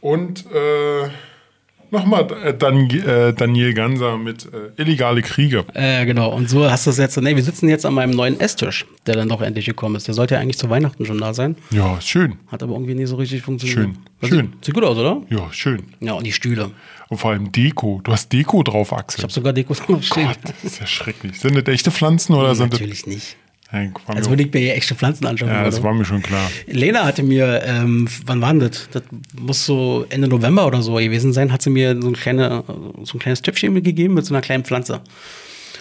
Und 0.00 0.46
äh, 0.46 1.08
nochmal 1.92 2.26
äh, 2.44 2.54
Dan, 2.54 2.88
äh, 2.90 3.32
Daniel 3.32 3.74
Ganser 3.74 4.16
mit 4.16 4.46
äh, 4.46 4.80
Illegale 4.80 5.22
Kriege. 5.22 5.64
Äh, 5.74 6.06
genau. 6.06 6.32
Und 6.34 6.48
so 6.48 6.70
hast 6.70 6.86
du 6.86 6.90
es 6.90 6.98
jetzt. 6.98 7.20
Nee, 7.20 7.36
wir 7.36 7.42
sitzen 7.42 7.68
jetzt 7.68 7.86
an 7.86 7.94
meinem 7.94 8.10
neuen 8.10 8.38
Esstisch, 8.40 8.86
der 9.06 9.16
dann 9.16 9.28
doch 9.28 9.40
endlich 9.42 9.66
gekommen 9.66 9.96
ist. 9.96 10.06
Der 10.06 10.14
sollte 10.14 10.34
ja 10.34 10.40
eigentlich 10.40 10.58
zu 10.58 10.70
Weihnachten 10.70 11.04
schon 11.06 11.18
da 11.18 11.34
sein. 11.34 11.56
Ja, 11.70 11.98
ist 11.98 12.08
schön. 12.08 12.34
Hat 12.48 12.62
aber 12.62 12.72
irgendwie 12.74 12.94
nie 12.94 13.06
so 13.06 13.16
richtig 13.16 13.42
funktioniert. 13.42 13.78
Schön. 13.78 13.98
Das 14.20 14.30
Schön. 14.30 14.52
Sieht, 14.52 14.64
sieht 14.66 14.74
gut 14.74 14.84
aus, 14.84 14.98
oder? 14.98 15.22
Ja, 15.30 15.52
schön. 15.52 15.82
Ja, 16.00 16.12
und 16.12 16.26
die 16.26 16.32
Stühle. 16.32 16.70
Und 17.08 17.18
vor 17.18 17.32
allem 17.32 17.50
Deko. 17.50 18.00
Du 18.04 18.12
hast 18.12 18.32
Deko 18.32 18.62
drauf, 18.62 18.92
Axel. 18.92 19.18
Ich 19.20 19.22
habe 19.24 19.32
sogar 19.32 19.52
Dekos 19.52 19.80
drauf 19.80 20.02
stehen. 20.02 20.28
Gott, 20.28 20.38
das 20.42 20.64
ist 20.64 20.80
ja 20.80 20.86
schrecklich. 20.86 21.40
Sind 21.40 21.56
das 21.56 21.66
echte 21.72 21.90
Pflanzen 21.90 22.34
oder 22.34 22.54
sind 22.54 22.72
das. 22.72 22.80
Natürlich 22.80 23.06
nicht. 23.06 23.36
Als 24.06 24.28
würde 24.28 24.42
ich 24.42 24.52
mir 24.52 24.74
echte 24.74 24.94
Pflanzen 24.94 25.26
anschauen. 25.26 25.48
ja, 25.48 25.62
das 25.62 25.76
oder? 25.76 25.84
war 25.84 25.94
mir 25.94 26.04
schon 26.04 26.22
klar. 26.22 26.50
Lena 26.66 27.04
hatte 27.04 27.22
mir, 27.22 27.62
ähm, 27.64 28.08
wann 28.26 28.40
war 28.40 28.50
denn 28.52 28.60
das? 28.60 28.88
Das 28.90 29.02
muss 29.38 29.64
so 29.64 30.06
Ende 30.08 30.26
November 30.26 30.66
oder 30.66 30.82
so 30.82 30.94
gewesen 30.94 31.32
sein, 31.32 31.52
hat 31.52 31.62
sie 31.62 31.70
mir 31.70 32.00
so 32.00 32.08
ein, 32.08 32.14
kleine, 32.14 32.64
so 33.04 33.16
ein 33.16 33.20
kleines 33.20 33.42
Töpfchen 33.42 33.72
mitgegeben 33.72 34.14
mit 34.14 34.26
so 34.26 34.34
einer 34.34 34.40
kleinen 34.42 34.64
Pflanze. 34.64 35.00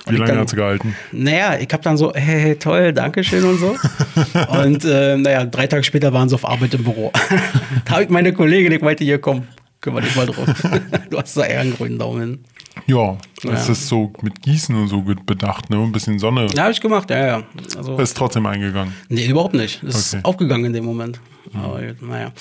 Wie 0.05 0.13
ich 0.13 0.19
lange 0.19 0.31
dann- 0.31 0.41
hat 0.41 0.49
sie 0.49 0.55
gehalten? 0.55 0.95
Naja, 1.11 1.57
ich 1.59 1.67
habe 1.71 1.83
dann 1.83 1.97
so, 1.97 2.13
hey, 2.13 2.41
hey, 2.41 2.55
toll, 2.55 2.93
Dankeschön 2.93 3.43
und 3.43 3.57
so. 3.57 3.75
und 4.49 4.85
äh, 4.85 5.17
naja, 5.17 5.45
drei 5.45 5.67
Tage 5.67 5.83
später 5.83 6.13
waren 6.13 6.29
sie 6.29 6.35
auf 6.35 6.47
Arbeit 6.47 6.73
im 6.75 6.83
Büro. 6.83 7.11
da 7.85 7.93
habe 7.93 8.03
ich 8.03 8.09
meine 8.09 8.33
Kollegin, 8.33 8.71
ich 8.71 8.81
meinte, 8.81 9.03
hier, 9.03 9.19
komm, 9.19 9.47
kümmere 9.81 10.03
dich 10.03 10.15
mal 10.15 10.25
drauf. 10.25 10.47
du 11.09 11.17
hast 11.17 11.37
da 11.37 11.45
eher 11.45 11.61
einen 11.61 11.75
grünen 11.75 11.97
Daumen 11.97 12.43
Ja, 12.89 13.17
Ja. 13.43 13.51
ist 13.53 13.87
so 13.87 14.11
mit 14.21 14.41
Gießen 14.41 14.75
und 14.75 14.87
so 14.87 15.01
bedacht, 15.01 15.69
ne? 15.69 15.77
Ein 15.77 15.91
bisschen 15.91 16.19
Sonne. 16.19 16.47
Ja, 16.55 16.63
habe 16.63 16.71
ich 16.71 16.81
gemacht, 16.81 17.09
ja, 17.09 17.25
ja. 17.25 17.43
Also, 17.77 17.97
Ist 17.97 18.17
trotzdem 18.17 18.45
eingegangen. 18.45 18.93
Nee, 19.09 19.25
überhaupt 19.27 19.53
nicht. 19.53 19.81
Ist 19.83 20.13
Okay. 20.13 20.17
Mhm. 20.21 20.25
aufgegangen 20.25 20.65
in 20.65 20.73
dem 20.73 20.85
Moment. 20.85 21.19
Aber 21.53 21.81
gut, 21.81 22.01
naja. 22.01 22.31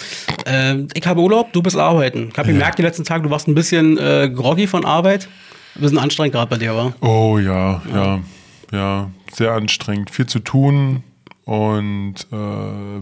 Ähm, 0.44 0.88
ich 0.94 1.06
habe 1.06 1.20
Urlaub, 1.20 1.52
du 1.52 1.62
bist 1.62 1.76
arbeiten. 1.76 2.28
Ich 2.32 2.38
habe 2.38 2.48
gemerkt, 2.48 2.78
die 2.78 2.82
letzten 2.82 3.04
Tage, 3.04 3.22
du 3.24 3.30
warst 3.30 3.48
ein 3.48 3.54
bisschen 3.54 3.96
äh, 3.98 4.30
groggy 4.34 4.66
von 4.66 4.84
Arbeit. 4.84 5.28
Ein 5.76 5.82
bisschen 5.82 5.98
anstrengend 5.98 6.34
gerade 6.34 6.50
bei 6.50 6.56
dir, 6.58 6.74
war. 6.74 6.92
Oh 7.00 7.38
ja, 7.38 7.80
ja, 7.94 8.20
ja, 8.72 9.10
sehr 9.32 9.52
anstrengend. 9.52 10.10
Viel 10.10 10.26
zu 10.26 10.40
tun 10.40 11.04
und 11.44 12.14
äh, 12.32 12.36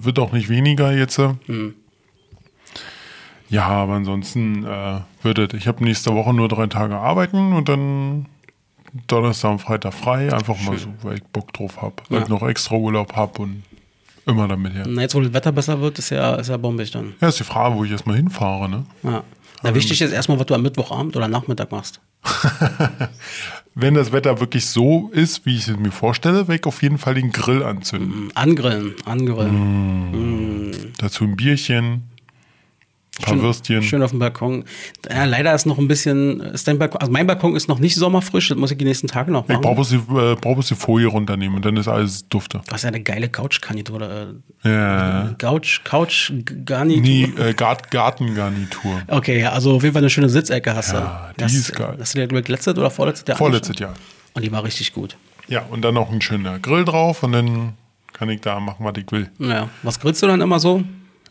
wird 0.04 0.18
auch 0.18 0.32
nicht 0.32 0.48
weniger 0.48 0.92
jetzt. 0.96 1.18
Hm. 1.18 1.74
Ja, 3.48 3.66
aber 3.68 3.94
ansonsten 3.94 4.64
äh, 4.64 5.00
wird 5.22 5.38
es. 5.38 5.54
Ich 5.54 5.68
habe 5.68 5.84
nächste 5.84 6.12
Woche 6.14 6.34
nur 6.34 6.48
drei 6.48 6.66
Tage 6.66 6.96
arbeiten 6.96 7.52
und 7.52 7.68
dann 7.68 8.26
Donnerstag 9.06 9.50
und 9.52 9.58
Freitag 9.60 9.94
frei. 9.94 10.32
Einfach 10.32 10.60
mal 10.62 10.76
so, 10.78 10.88
weil 11.02 11.16
ich 11.16 11.24
Bock 11.24 11.52
drauf 11.52 11.80
habe. 11.82 11.94
Weil 12.08 12.22
ich 12.22 12.28
Ja. 12.28 12.34
noch 12.34 12.42
extra 12.46 12.74
Urlaub 12.76 13.14
habe 13.14 13.42
und 13.42 13.62
immer 14.26 14.48
damit 14.48 14.74
her. 14.74 14.84
Na, 14.88 15.02
jetzt, 15.02 15.14
wo 15.14 15.20
das 15.20 15.32
Wetter 15.32 15.52
besser 15.52 15.80
wird, 15.80 15.98
ist 15.98 16.10
ja, 16.10 16.34
ist 16.36 16.48
ja 16.48 16.56
bombig 16.56 16.90
dann. 16.90 17.14
Ja, 17.20 17.28
ist 17.28 17.38
die 17.38 17.44
Frage, 17.44 17.76
wo 17.76 17.84
ich 17.84 17.90
erstmal 17.92 18.16
hinfahre, 18.16 18.68
ne? 18.68 18.84
Ja. 19.04 19.22
Na, 19.62 19.74
wichtig 19.74 20.00
ist 20.02 20.12
erstmal, 20.12 20.38
was 20.38 20.46
du 20.46 20.54
am 20.54 20.62
Mittwochabend 20.62 21.16
oder 21.16 21.28
Nachmittag 21.28 21.70
machst. 21.70 22.00
Wenn 23.74 23.94
das 23.94 24.10
Wetter 24.12 24.40
wirklich 24.40 24.66
so 24.66 25.10
ist, 25.12 25.44
wie 25.44 25.56
ich 25.56 25.68
es 25.68 25.76
mir 25.76 25.90
vorstelle, 25.92 26.48
werde 26.48 26.56
ich 26.56 26.64
auf 26.64 26.82
jeden 26.82 26.98
Fall 26.98 27.14
den 27.14 27.30
Grill 27.30 27.62
anzünden. 27.62 28.30
Angrillen, 28.34 28.94
angrillen. 29.04 30.92
Dazu 30.98 31.24
ein 31.24 31.36
Bierchen, 31.36 32.04
paar 33.22 33.40
Würstchen. 33.40 33.82
Schön 33.82 34.02
auf 34.02 34.10
dem 34.10 34.18
Balkon. 34.18 34.64
Ja, 35.10 35.24
leider 35.24 35.54
ist 35.54 35.66
noch 35.66 35.78
ein 35.78 35.88
bisschen, 35.88 36.40
ist 36.40 36.68
dein 36.68 36.78
Balkon, 36.78 37.00
also 37.00 37.12
mein 37.12 37.26
Balkon 37.26 37.56
ist 37.56 37.68
noch 37.68 37.78
nicht 37.78 37.94
sommerfrisch, 37.96 38.48
das 38.48 38.58
muss 38.58 38.70
ich 38.70 38.78
die 38.78 38.84
nächsten 38.84 39.08
Tage 39.08 39.30
noch 39.30 39.44
Ich 39.44 39.48
machen. 39.48 39.62
brauche 39.62 39.74
bloß, 39.76 39.88
die, 39.90 39.96
äh, 39.96 40.36
brauch 40.40 40.62
die 40.62 40.74
Folie 40.74 41.06
runternehmen 41.06 41.56
und 41.56 41.64
dann 41.64 41.76
ist 41.76 41.88
alles 41.88 42.28
dufte. 42.28 42.60
Du 42.66 42.72
hast 42.72 42.82
ja 42.82 42.88
eine 42.88 43.00
geile 43.02 43.28
Couch-Garnitur. 43.28 44.34
Ja. 44.64 45.30
Äh, 45.30 45.34
Couch, 45.38 45.82
Couch-Garnitur. 45.84 47.02
Nie, 47.02 47.24
äh, 47.38 47.54
Gart 47.54 47.90
Gartengarnitur. 47.90 49.02
Okay, 49.08 49.40
ja, 49.40 49.52
also 49.52 49.76
auf 49.76 49.82
jeden 49.82 49.92
Fall 49.94 50.02
eine 50.02 50.10
schöne 50.10 50.28
Sitzecke 50.28 50.74
hast 50.74 50.92
du. 50.92 50.96
Ja, 50.96 51.32
die 51.38 51.44
hast, 51.44 51.54
ist 51.54 51.74
geil. 51.74 51.96
Hast 51.98 52.14
du 52.14 52.26
dir 52.26 52.38
ich, 52.38 52.48
letztes 52.48 52.76
oder 52.76 52.90
vorletztes 52.90 53.26
Jahr 53.28 53.36
Vorletztes 53.38 53.78
Jahr. 53.78 53.94
Und 54.34 54.44
die 54.44 54.52
war 54.52 54.64
richtig 54.64 54.92
gut. 54.92 55.16
Ja, 55.48 55.62
und 55.70 55.82
dann 55.82 55.94
noch 55.94 56.10
ein 56.10 56.20
schöner 56.20 56.58
Grill 56.58 56.84
drauf 56.84 57.22
und 57.22 57.32
dann 57.32 57.74
kann 58.12 58.28
ich 58.28 58.40
da 58.40 58.58
machen, 58.60 58.84
was 58.84 58.94
ich 58.96 59.10
will. 59.12 59.30
Ja. 59.38 59.68
Was 59.82 60.00
grillst 60.00 60.22
du 60.22 60.26
dann 60.26 60.40
immer 60.40 60.58
so? 60.58 60.82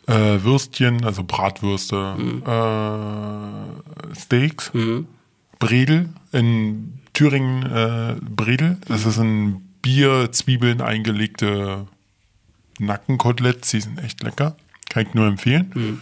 Äh, 0.06 0.42
Würstchen, 0.44 1.04
also 1.04 1.24
Bratwürste, 1.24 2.16
äh, 2.46 4.14
Steaks, 4.14 4.70
Bredel, 5.58 6.08
in 6.32 7.00
Thüringen 7.12 7.62
äh, 7.64 8.14
Bredel. 8.20 8.78
Das 8.86 9.04
ist 9.04 9.18
ein 9.18 9.62
Bier, 9.82 10.30
Zwiebeln 10.32 10.80
eingelegte 10.80 11.86
Nackenkoteletts, 12.78 13.70
die 13.70 13.80
sind 13.80 13.98
echt 14.02 14.22
lecker. 14.22 14.56
Kann 14.90 15.06
ich 15.06 15.14
nur 15.14 15.26
empfehlen. 15.26 16.00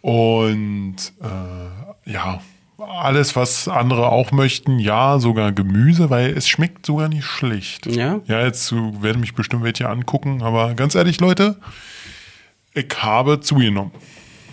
Und 0.00 0.96
äh, 1.20 2.10
ja, 2.10 2.40
alles, 2.78 3.34
was 3.34 3.68
andere 3.68 4.08
auch 4.08 4.30
möchten, 4.32 4.78
ja, 4.78 5.18
sogar 5.18 5.52
Gemüse, 5.52 6.10
weil 6.10 6.30
es 6.30 6.48
schmeckt 6.48 6.86
sogar 6.86 7.08
nicht 7.08 7.24
schlecht. 7.24 7.86
Ja? 7.86 8.20
Ja, 8.26 8.44
jetzt 8.44 8.72
werden 8.72 9.20
mich 9.20 9.34
bestimmt 9.34 9.64
welche 9.64 9.88
angucken, 9.88 10.42
aber 10.42 10.74
ganz 10.74 10.94
ehrlich, 10.94 11.20
Leute, 11.20 11.56
ich 12.78 13.02
habe 13.02 13.40
zugenommen. 13.40 13.90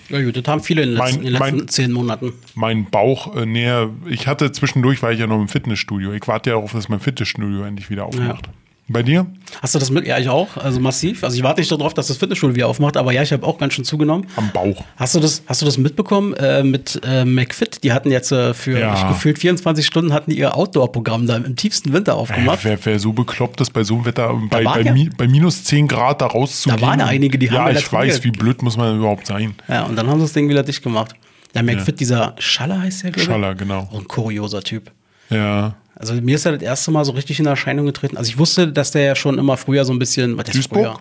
Ja 0.10 0.22
gut, 0.24 0.38
das 0.38 0.44
haben 0.48 0.62
viele 0.62 0.84
in 0.84 0.90
den 0.90 0.98
Mein- 0.98 1.08
letzten, 1.08 1.20
in 1.26 1.34
den 1.34 1.42
letzten 1.42 1.58
mein- 1.58 1.68
zehn 1.68 1.92
Monaten. 1.92 2.34
Mein 2.54 2.86
Bauch 2.92 3.36
äh, 3.36 3.46
näher, 3.46 3.90
ich 4.08 4.28
hatte 4.28 4.52
zwischendurch, 4.52 5.02
war 5.02 5.12
ich 5.12 5.20
ja 5.20 5.26
noch 5.28 5.40
im 5.42 5.48
Fitnessstudio. 5.48 6.14
Ich 6.14 6.28
warte 6.28 6.52
ja 6.52 6.56
darauf, 6.58 6.74
dass 6.74 6.90
mein 6.90 7.00
Fitnessstudio 7.00 7.64
endlich 7.64 7.90
wieder 7.90 8.06
aufmacht. 8.06 8.50
Bei 8.88 9.02
dir? 9.02 9.26
Hast 9.64 9.74
du 9.74 9.80
das 9.80 9.90
mit? 9.90 10.06
Ja, 10.06 10.20
ich 10.20 10.30
auch. 10.30 10.58
Also 10.58 10.80
massiv. 10.80 11.24
Also 11.24 11.36
ich 11.38 11.42
warte 11.42 11.60
nicht 11.60 11.72
darauf, 11.72 11.96
dass 11.96 12.06
das 12.06 12.18
Fitnessstudio 12.18 12.56
wieder 12.56 12.68
aufmacht, 12.68 12.98
aber 12.98 13.12
ja, 13.14 13.24
ich 13.24 13.34
habe 13.34 13.44
auch 13.46 13.58
ganz 13.58 13.74
schön 13.74 13.84
zugenommen. 13.84 14.28
Am 14.36 14.52
Bauch. 14.54 14.84
Hast 14.96 15.16
du 15.16 15.20
das, 15.20 15.42
hast 15.48 15.62
du 15.64 15.66
das 15.66 15.80
mitbekommen 15.80 16.36
äh, 16.36 16.62
mit 16.62 17.02
äh, 17.04 17.26
McFit? 17.26 17.84
Die 17.84 17.94
hatten 17.94 18.12
jetzt 18.12 18.32
äh, 18.32 18.54
für 18.54 18.78
Ja. 18.80 18.94
ich, 18.94 19.08
gefühlt 19.08 19.40
24 19.40 19.84
Stunden 19.84 20.14
hatten 20.14 20.30
die 20.30 20.38
ihr 20.38 20.56
Outdoor-Programm 20.56 21.26
da 21.26 21.36
im 21.38 21.56
tiefsten 21.56 21.94
Winter 21.94 22.12
Äh, 22.12 22.16
aufgemacht. 22.16 22.60
wer, 22.64 22.78
wer 22.86 23.00
so 23.00 23.12
bekloppt 23.12 23.60
ist 23.62 23.72
bei 23.74 23.84
so 23.84 23.96
einem 23.96 24.06
Wetter, 24.06 24.40
bei, 24.52 24.64
bei, 24.64 24.82
ja- 24.82 24.94
mi, 24.94 25.10
bei 25.18 25.28
minus 25.28 25.64
10 25.64 25.88
Grad 25.88 26.22
da 26.22 26.28
rauszugehen. 26.28 26.80
Da 26.80 26.86
waren 26.86 27.00
ja 27.00 27.08
einige, 27.08 27.40
die 27.40 27.50
haben 27.50 27.66
Ja, 27.66 27.72
ja 27.72 27.80
ich 27.80 27.92
weiß, 27.92 28.24
wie 28.24 28.30
blöd 28.32 28.62
muss 28.62 28.78
man 28.78 28.98
überhaupt 28.98 29.26
sein. 29.26 29.56
Ja, 29.68 29.86
und 29.86 29.96
dann 29.96 30.06
haben 30.08 30.20
sie 30.20 30.26
das 30.26 30.34
Ding 30.34 30.48
wieder 30.48 30.62
dicht 30.62 30.84
gemacht. 30.84 31.16
Der 31.56 31.64
McFit, 31.64 32.00
dieser 32.00 32.36
Schaller 32.38 32.82
heißt 32.82 33.04
der, 33.04 33.12
glaube 33.12 33.22
ich. 33.22 33.26
Schaller, 33.26 33.56
genau. 33.56 33.90
Auch 33.92 34.00
ein 34.00 34.08
kurioser 34.08 34.62
Typ. 34.62 34.92
Ja. 35.30 35.76
Also 35.98 36.14
mir 36.16 36.36
ist 36.36 36.46
er 36.46 36.54
das 36.54 36.62
erste 36.62 36.92
Mal 36.92 37.06
so 37.06 37.14
richtig 37.14 37.40
in 37.40 37.46
Erscheinung 37.46 37.86
getreten. 37.86 38.18
Also 38.18 38.30
ich 38.30 38.38
wusste, 38.38 38.68
dass 38.68 38.92
der 38.92 39.04
ja 39.04 39.16
schon 39.16 39.38
immer 39.38 39.56
früher 39.58 39.86
so 39.86 39.94
ein 39.94 40.00
bisschen. 40.00 40.38
Was 40.38 40.46
heißt 40.48 40.56
Duisburg? 40.58 40.82
früher? 40.86 41.00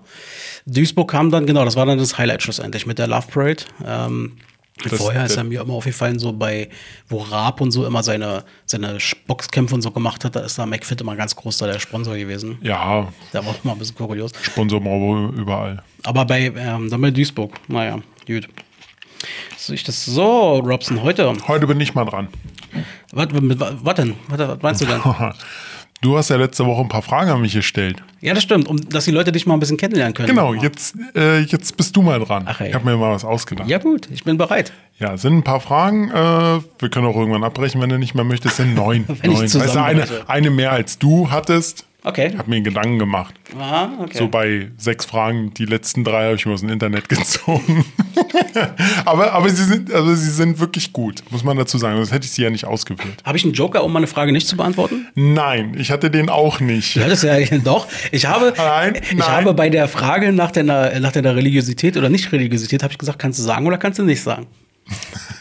Duisburg 0.66 1.10
kam 1.10 1.30
dann, 1.30 1.46
genau, 1.46 1.64
das 1.64 1.74
war 1.76 1.84
dann 1.84 1.98
das 1.98 2.16
Highlight 2.16 2.42
schlussendlich 2.42 2.86
mit 2.86 2.98
der 2.98 3.08
Love 3.08 3.26
Parade. 3.30 3.64
Ähm, 3.84 4.36
Das- 4.82 4.94
vorher 4.98 5.26
ist 5.26 5.36
er 5.36 5.44
mir 5.44 5.60
immer 5.62 5.74
aufgefallen, 5.74 6.18
so 6.18 6.32
bei, 6.32 6.68
wo 7.08 7.18
Raab 7.18 7.60
und 7.60 7.70
so 7.70 7.86
immer 7.86 8.02
seine, 8.02 8.44
seine 8.66 8.98
Boxkämpfe 9.26 9.74
und 9.74 9.82
so 9.82 9.90
gemacht 9.90 10.24
hat, 10.24 10.34
da 10.36 10.40
ist 10.40 10.58
da 10.58 10.66
McFit 10.66 11.00
immer 11.00 11.14
ganz 11.16 11.34
groß 11.36 11.58
da 11.58 11.66
der 11.66 11.78
Sponsor 11.80 12.16
gewesen. 12.16 12.58
Ja, 12.62 13.12
Der 13.32 13.44
war 13.44 13.52
auch 13.52 13.64
mal 13.64 13.72
ein 13.72 13.78
bisschen 13.78 13.94
kurios. 13.96 14.32
Sponsor 14.42 14.80
überall. 15.36 15.82
Aber 16.02 16.24
bei, 16.24 16.52
ähm, 16.56 16.88
dann 16.90 17.00
bei 17.00 17.10
Duisburg, 17.10 17.52
naja, 17.68 17.98
gut. 18.26 18.48
Sehe 19.56 19.74
ich 19.74 19.84
das 19.84 20.04
so, 20.04 20.58
Robson, 20.58 21.02
heute. 21.02 21.32
Heute 21.48 21.66
bin 21.66 21.80
ich 21.80 21.94
mal 21.94 22.04
dran. 22.04 22.28
Was, 23.12 23.28
was 23.30 23.94
denn? 23.94 24.14
Was, 24.28 24.38
was 24.38 24.62
meinst 24.62 24.80
du 24.80 24.86
denn? 24.86 25.00
Du 26.04 26.18
hast 26.18 26.28
ja 26.28 26.36
letzte 26.36 26.66
Woche 26.66 26.82
ein 26.82 26.88
paar 26.90 27.00
Fragen 27.00 27.30
an 27.30 27.40
mich 27.40 27.54
gestellt. 27.54 27.96
Ja, 28.20 28.34
das 28.34 28.42
stimmt, 28.42 28.68
um, 28.68 28.76
dass 28.90 29.06
die 29.06 29.10
Leute 29.10 29.32
dich 29.32 29.46
mal 29.46 29.54
ein 29.54 29.60
bisschen 29.60 29.78
kennenlernen 29.78 30.12
können. 30.12 30.28
Genau, 30.28 30.52
jetzt, 30.52 30.94
äh, 31.16 31.40
jetzt 31.40 31.78
bist 31.78 31.96
du 31.96 32.02
mal 32.02 32.20
dran. 32.20 32.44
Ach, 32.46 32.60
ey. 32.60 32.68
ich 32.68 32.74
habe 32.74 32.84
mir 32.84 32.94
mal 32.98 33.12
was 33.12 33.24
ausgedacht. 33.24 33.70
Ja, 33.70 33.78
gut, 33.78 34.10
ich 34.12 34.22
bin 34.22 34.36
bereit. 34.36 34.70
Ja, 34.98 35.14
es 35.14 35.22
sind 35.22 35.34
ein 35.34 35.42
paar 35.42 35.60
Fragen. 35.60 36.10
Äh, 36.10 36.14
wir 36.14 36.90
können 36.90 37.06
auch 37.06 37.16
irgendwann 37.16 37.42
abbrechen, 37.42 37.80
wenn 37.80 37.88
du 37.88 37.98
nicht 37.98 38.14
mehr 38.14 38.24
möchtest. 38.24 38.52
Es 38.52 38.56
sind 38.58 38.74
neun. 38.74 39.06
Neun. 39.24 39.40
Weißt 39.40 39.54
du, 39.54 39.60
eine, 39.60 39.68
zusammenbreche. 39.68 40.24
eine 40.28 40.50
mehr 40.50 40.72
als 40.72 40.98
du 40.98 41.30
hattest. 41.30 41.86
Okay. 42.06 42.28
Ich 42.32 42.38
habe 42.38 42.50
mir 42.50 42.60
Gedanken 42.60 42.98
gemacht. 42.98 43.34
Aha, 43.58 43.90
okay. 43.98 44.18
So 44.18 44.28
bei 44.28 44.70
sechs 44.76 45.06
Fragen, 45.06 45.54
die 45.54 45.64
letzten 45.64 46.04
drei 46.04 46.26
habe 46.26 46.34
ich 46.34 46.44
mir 46.44 46.52
aus 46.52 46.60
dem 46.60 46.68
Internet 46.68 47.08
gezogen. 47.08 47.86
aber, 49.06 49.32
aber, 49.32 49.48
sie 49.48 49.64
sind, 49.64 49.90
also 49.90 50.14
sie 50.14 50.30
sind 50.30 50.60
wirklich 50.60 50.92
gut, 50.92 51.22
muss 51.30 51.42
man 51.44 51.56
dazu 51.56 51.78
sagen. 51.78 51.96
Sonst 51.96 52.12
hätte 52.12 52.26
ich 52.26 52.32
sie 52.32 52.42
ja 52.42 52.50
nicht 52.50 52.66
ausgewählt. 52.66 53.22
Habe 53.24 53.38
ich 53.38 53.44
einen 53.44 53.54
Joker, 53.54 53.82
um 53.82 53.92
meine 53.92 54.06
Frage 54.06 54.32
nicht 54.32 54.46
zu 54.46 54.54
beantworten? 54.54 55.06
Nein, 55.14 55.76
ich 55.78 55.90
hatte 55.90 56.10
den 56.10 56.28
auch 56.28 56.60
nicht. 56.60 56.94
Ja, 56.94 57.08
das 57.08 57.24
ist 57.24 57.50
ja 57.50 57.58
doch. 57.64 57.88
Ich 58.12 58.26
habe, 58.26 58.52
Nein, 58.54 58.96
ich 58.96 59.14
nein. 59.14 59.26
habe 59.26 59.54
bei 59.54 59.70
der 59.70 59.88
Frage 59.88 60.30
nach 60.30 60.50
deiner, 60.50 61.00
nach 61.00 61.12
deiner 61.12 61.34
Religiosität 61.34 61.96
oder 61.96 62.10
Nicht-Religiosität, 62.10 62.82
habe 62.82 62.92
ich 62.92 62.98
gesagt, 62.98 63.18
kannst 63.18 63.38
du 63.38 63.42
sagen 63.42 63.66
oder 63.66 63.78
kannst 63.78 63.98
du 63.98 64.02
nicht 64.02 64.22
sagen? 64.22 64.46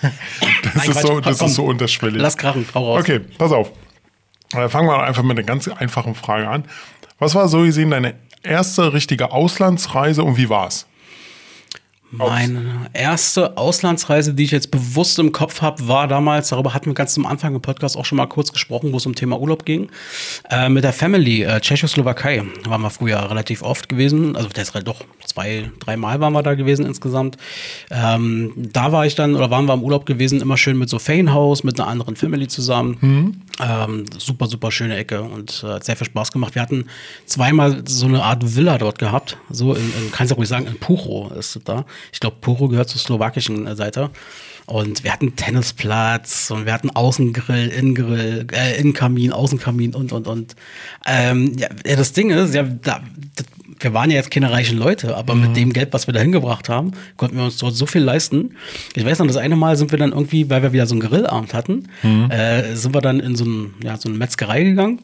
Das, 0.02 0.76
Nein, 0.76 0.92
ist, 0.92 1.02
so, 1.02 1.20
das 1.20 1.38
komm. 1.40 1.48
ist 1.48 1.56
so 1.56 1.66
unterschwellig. 1.66 2.22
Lass 2.22 2.38
krachen, 2.38 2.66
hau 2.74 2.94
raus. 2.94 3.02
Okay, 3.02 3.20
pass 3.38 3.52
auf. 3.52 3.72
Äh, 4.54 4.70
Fangen 4.70 4.88
wir 4.88 5.04
einfach 5.04 5.24
mit 5.24 5.38
einer 5.38 5.46
ganz 5.46 5.68
einfachen 5.68 6.16
Frage 6.16 6.48
an. 6.48 6.66
Was 7.20 7.36
war 7.36 7.48
so 7.48 7.62
gesehen 7.62 7.92
deine 7.92 8.16
erste 8.44 8.94
richtige 8.94 9.32
Auslandsreise 9.32 10.24
und 10.24 10.38
wie 10.38 10.50
war's? 10.50 10.88
Meine 12.16 12.92
erste 12.94 13.58
Auslandsreise, 13.58 14.36
die 14.36 14.44
ich 14.44 14.52
jetzt 14.52 14.70
bewusst 14.70 15.18
im 15.18 15.32
Kopf 15.32 15.64
habe, 15.64 15.88
war 15.88 16.08
damals, 16.08 16.50
darüber 16.50 16.76
hatten 16.76 16.86
wir 16.86 16.94
ganz 16.94 17.18
am 17.18 17.26
Anfang 17.26 17.56
im 17.56 17.62
Podcast 17.62 17.98
auch 17.98 18.06
schon 18.06 18.18
mal 18.18 18.28
kurz 18.28 18.54
gesprochen, 18.54 18.94
wo 18.94 18.98
es 18.98 19.08
um 19.08 19.16
Thema 19.16 19.40
Urlaub 19.40 19.66
ging, 19.66 19.90
äh, 20.52 20.70
mit 20.70 20.84
der 20.84 20.94
Family, 20.94 21.42
äh, 21.42 21.60
Tschechoslowakei, 21.60 22.44
waren 22.66 22.82
wir 22.82 22.92
früher 22.92 23.32
relativ 23.32 23.64
oft 23.64 23.90
gewesen, 23.90 24.36
also 24.36 24.48
das 24.54 24.72
doch 24.84 25.02
zwei, 25.26 25.72
dreimal 25.80 26.20
waren 26.20 26.34
wir 26.34 26.44
da 26.44 26.54
gewesen 26.54 26.86
insgesamt. 26.86 27.38
Ähm, 27.90 28.54
da 28.56 28.92
war 28.92 29.08
ich 29.08 29.16
dann, 29.16 29.36
oder 29.36 29.50
waren 29.50 29.66
wir 29.66 29.74
im 29.74 29.82
Urlaub 29.82 30.06
gewesen, 30.06 30.40
immer 30.40 30.58
schön 30.58 30.78
mit 30.78 30.90
so 30.90 31.00
Ferienhaus, 31.00 31.64
mit 31.64 31.80
einer 31.80 31.90
anderen 31.90 32.16
Family 32.16 32.48
zusammen. 32.48 33.42
Ähm, 33.60 34.06
super, 34.18 34.48
super 34.48 34.72
schöne 34.72 34.98
Ecke 34.98 35.22
und 35.22 35.64
äh, 35.64 35.74
hat 35.74 35.84
sehr 35.84 35.96
viel 35.96 36.08
Spaß 36.08 36.32
gemacht. 36.32 36.56
Wir 36.56 36.62
hatten 36.62 36.86
zweimal 37.26 37.84
so 37.88 38.08
eine 38.08 38.24
Art 38.24 38.56
Villa 38.56 38.80
dort 38.80 38.98
gehabt, 38.98 39.38
so 39.50 39.74
in, 39.76 39.86
in 39.86 40.12
kannst 40.12 40.32
du 40.32 40.36
ruhig 40.36 40.50
sagen, 40.50 40.66
in 40.66 40.80
Pucho 40.80 41.32
ist 41.38 41.60
da. 41.66 41.86
Ich 42.12 42.20
glaube, 42.20 42.38
Pucho 42.42 42.68
gehört 42.68 42.90
zur 42.90 43.00
slowakischen 43.00 43.68
äh, 43.68 43.76
Seite. 43.76 44.10
Und 44.66 45.04
wir 45.04 45.12
hatten 45.12 45.36
Tennisplatz 45.36 46.50
und 46.50 46.66
wir 46.66 46.74
hatten 46.74 46.90
Außengrill, 46.90 47.68
Innengrill, 47.68 48.48
äh, 48.54 48.80
Innenkamin, 48.80 49.34
Außenkamin 49.34 49.94
und, 49.94 50.14
und, 50.14 50.26
und. 50.26 50.56
Ähm, 51.06 51.52
ja, 51.58 51.68
das 51.96 52.14
Ding 52.14 52.30
ist, 52.30 52.54
ja, 52.54 52.64
da, 52.64 53.02
das, 53.36 53.46
wir 53.80 53.94
waren 53.94 54.10
ja 54.10 54.18
jetzt 54.18 54.32
keine 54.32 54.52
reichen 54.52 54.78
Leute, 54.78 55.16
aber 55.16 55.36
mit 55.36 55.56
dem 55.56 55.74
Geld, 55.74 55.94
was 55.94 56.08
wir 56.08 56.14
da 56.14 56.20
hingebracht 56.20 56.70
haben, 56.70 56.92
konnten 57.18 57.38
wir 57.38 57.44
uns 57.44 57.58
dort 57.58 57.76
so 57.76 57.86
viel 57.86 58.02
leisten. 58.02 58.56
Ich 58.96 59.06
weiß 59.06 59.20
noch, 59.20 59.28
das 59.28 59.38
eine 59.38 59.56
Mal 59.56 59.76
sind 59.78 59.92
wir 59.92 60.00
dann 60.00 60.12
irgendwie, 60.12 60.50
weil 60.50 60.62
wir 60.64 60.74
wieder 60.74 60.86
so 60.86 60.96
einen 60.96 61.02
Grillabend 61.02 61.54
hatten, 61.54 61.88
äh, 62.30 62.76
sind 62.76 62.94
wir 62.94 63.02
dann 63.02 63.20
in 63.20 63.36
so, 63.36 63.46
ein, 63.46 63.74
ja, 63.84 63.98
so 63.98 64.10
eine 64.10 64.18
Metzgerei 64.18 64.64
gegangen. 64.64 65.00